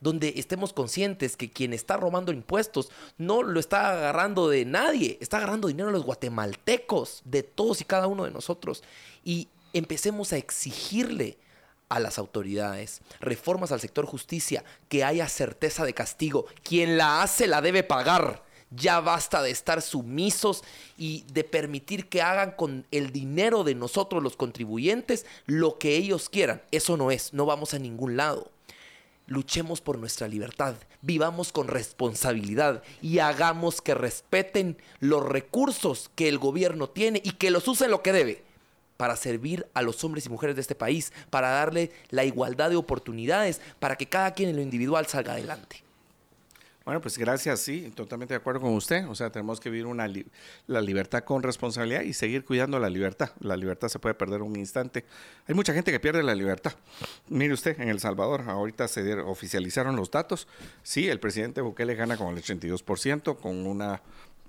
donde 0.00 0.34
estemos 0.36 0.72
conscientes 0.72 1.36
que 1.36 1.50
quien 1.50 1.72
está 1.72 1.96
robando 1.96 2.32
impuestos 2.32 2.90
no 3.16 3.42
lo 3.42 3.60
está 3.60 3.92
agarrando 3.92 4.48
de 4.48 4.64
nadie, 4.64 5.18
está 5.20 5.36
agarrando 5.36 5.68
dinero 5.68 5.90
a 5.90 5.92
los 5.92 6.04
guatemaltecos, 6.04 7.22
de 7.24 7.42
todos 7.42 7.80
y 7.80 7.84
cada 7.84 8.08
uno 8.08 8.24
de 8.24 8.30
nosotros. 8.30 8.82
Y 9.24 9.48
empecemos 9.72 10.32
a 10.32 10.38
exigirle 10.38 11.38
a 11.90 12.00
las 12.00 12.18
autoridades, 12.18 13.02
reformas 13.20 13.72
al 13.72 13.80
sector 13.80 14.06
justicia, 14.06 14.64
que 14.88 15.04
haya 15.04 15.28
certeza 15.28 15.84
de 15.84 15.94
castigo. 15.94 16.46
Quien 16.62 16.96
la 16.96 17.22
hace 17.22 17.46
la 17.46 17.60
debe 17.60 17.82
pagar. 17.82 18.49
Ya 18.70 19.00
basta 19.00 19.42
de 19.42 19.50
estar 19.50 19.82
sumisos 19.82 20.62
y 20.96 21.24
de 21.32 21.42
permitir 21.42 22.08
que 22.08 22.22
hagan 22.22 22.52
con 22.52 22.86
el 22.92 23.10
dinero 23.10 23.64
de 23.64 23.74
nosotros 23.74 24.22
los 24.22 24.36
contribuyentes 24.36 25.26
lo 25.46 25.78
que 25.78 25.96
ellos 25.96 26.28
quieran. 26.28 26.62
Eso 26.70 26.96
no 26.96 27.10
es, 27.10 27.32
no 27.32 27.46
vamos 27.46 27.74
a 27.74 27.78
ningún 27.78 28.16
lado. 28.16 28.50
Luchemos 29.26 29.80
por 29.80 29.98
nuestra 29.98 30.26
libertad, 30.26 30.74
vivamos 31.02 31.52
con 31.52 31.68
responsabilidad 31.68 32.82
y 33.00 33.20
hagamos 33.20 33.80
que 33.80 33.94
respeten 33.94 34.76
los 34.98 35.24
recursos 35.24 36.10
que 36.16 36.28
el 36.28 36.38
gobierno 36.38 36.88
tiene 36.88 37.20
y 37.24 37.32
que 37.32 37.50
los 37.50 37.68
usen 37.68 37.90
lo 37.90 38.02
que 38.02 38.12
debe 38.12 38.42
para 38.96 39.16
servir 39.16 39.66
a 39.72 39.82
los 39.82 40.04
hombres 40.04 40.26
y 40.26 40.28
mujeres 40.28 40.56
de 40.56 40.62
este 40.62 40.74
país, 40.74 41.12
para 41.30 41.48
darle 41.48 41.90
la 42.10 42.24
igualdad 42.24 42.68
de 42.68 42.76
oportunidades, 42.76 43.60
para 43.78 43.96
que 43.96 44.06
cada 44.06 44.34
quien 44.34 44.50
en 44.50 44.56
lo 44.56 44.62
individual 44.62 45.06
salga 45.06 45.32
adelante. 45.32 45.82
Bueno, 46.84 47.02
pues 47.02 47.18
gracias, 47.18 47.60
sí, 47.60 47.92
totalmente 47.94 48.32
de 48.32 48.38
acuerdo 48.38 48.62
con 48.62 48.72
usted. 48.72 49.06
O 49.06 49.14
sea, 49.14 49.30
tenemos 49.30 49.60
que 49.60 49.68
vivir 49.68 49.86
una 49.86 50.08
la 50.66 50.80
libertad 50.80 51.24
con 51.24 51.42
responsabilidad 51.42 52.00
y 52.02 52.14
seguir 52.14 52.44
cuidando 52.44 52.78
la 52.78 52.88
libertad. 52.88 53.32
La 53.40 53.56
libertad 53.56 53.88
se 53.88 53.98
puede 53.98 54.14
perder 54.14 54.40
un 54.40 54.56
instante. 54.56 55.04
Hay 55.46 55.54
mucha 55.54 55.74
gente 55.74 55.92
que 55.92 56.00
pierde 56.00 56.22
la 56.22 56.34
libertad. 56.34 56.72
Mire 57.28 57.52
usted, 57.52 57.78
en 57.80 57.90
El 57.90 58.00
Salvador, 58.00 58.44
ahorita 58.48 58.88
se 58.88 59.14
oficializaron 59.20 59.94
los 59.94 60.10
datos. 60.10 60.48
Sí, 60.82 61.06
el 61.08 61.20
presidente 61.20 61.60
Bukele 61.60 61.94
gana 61.94 62.16
con 62.16 62.34
el 62.34 62.42
82%, 62.42 63.36
con 63.38 63.66
una, 63.66 64.00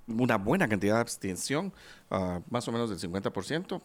una 0.08 0.38
buena 0.38 0.70
cantidad 0.70 0.96
de 0.96 1.02
abstención, 1.02 1.74
ah, 2.10 2.40
más 2.50 2.66
o 2.68 2.72
menos 2.72 2.90
del 2.90 3.12
50%. 3.12 3.82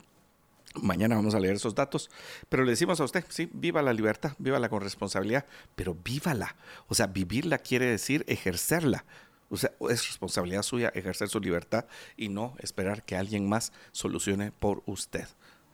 Mañana 0.83 1.17
vamos 1.17 1.35
a 1.35 1.41
leer 1.41 1.55
esos 1.55 1.75
datos, 1.75 2.11
pero 2.49 2.65
le 2.65 2.71
decimos 2.71 3.01
a 3.01 3.05
usted, 3.05 3.25
sí, 3.29 3.49
viva 3.53 3.83
la 3.83 3.93
libertad, 3.93 4.33
viva 4.39 4.67
con 4.69 4.81
responsabilidad, 4.81 5.47
pero 5.75 5.95
vívala. 5.95 6.57
O 6.89 6.95
sea, 6.95 7.07
vivirla 7.07 7.59
quiere 7.59 7.87
decir 7.87 8.25
ejercerla. 8.29 9.05
O 9.49 9.57
sea, 9.57 9.73
es 9.91 10.07
responsabilidad 10.09 10.63
suya 10.63 10.89
ejercer 10.95 11.29
su 11.29 11.41
libertad 11.41 11.87
y 12.17 12.29
no 12.29 12.57
esperar 12.59 13.05
que 13.05 13.17
alguien 13.17 13.49
más 13.49 13.73
solucione 13.93 14.51
por 14.51 14.83
usted. 14.87 15.27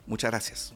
Muchas 0.06 0.30
gracias. 0.30 0.74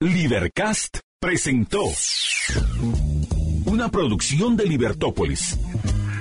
Libercast 0.00 0.98
presentó 1.20 1.82
una 3.66 3.90
producción 3.90 4.56
de 4.56 4.64
Libertópolis. 4.64 5.58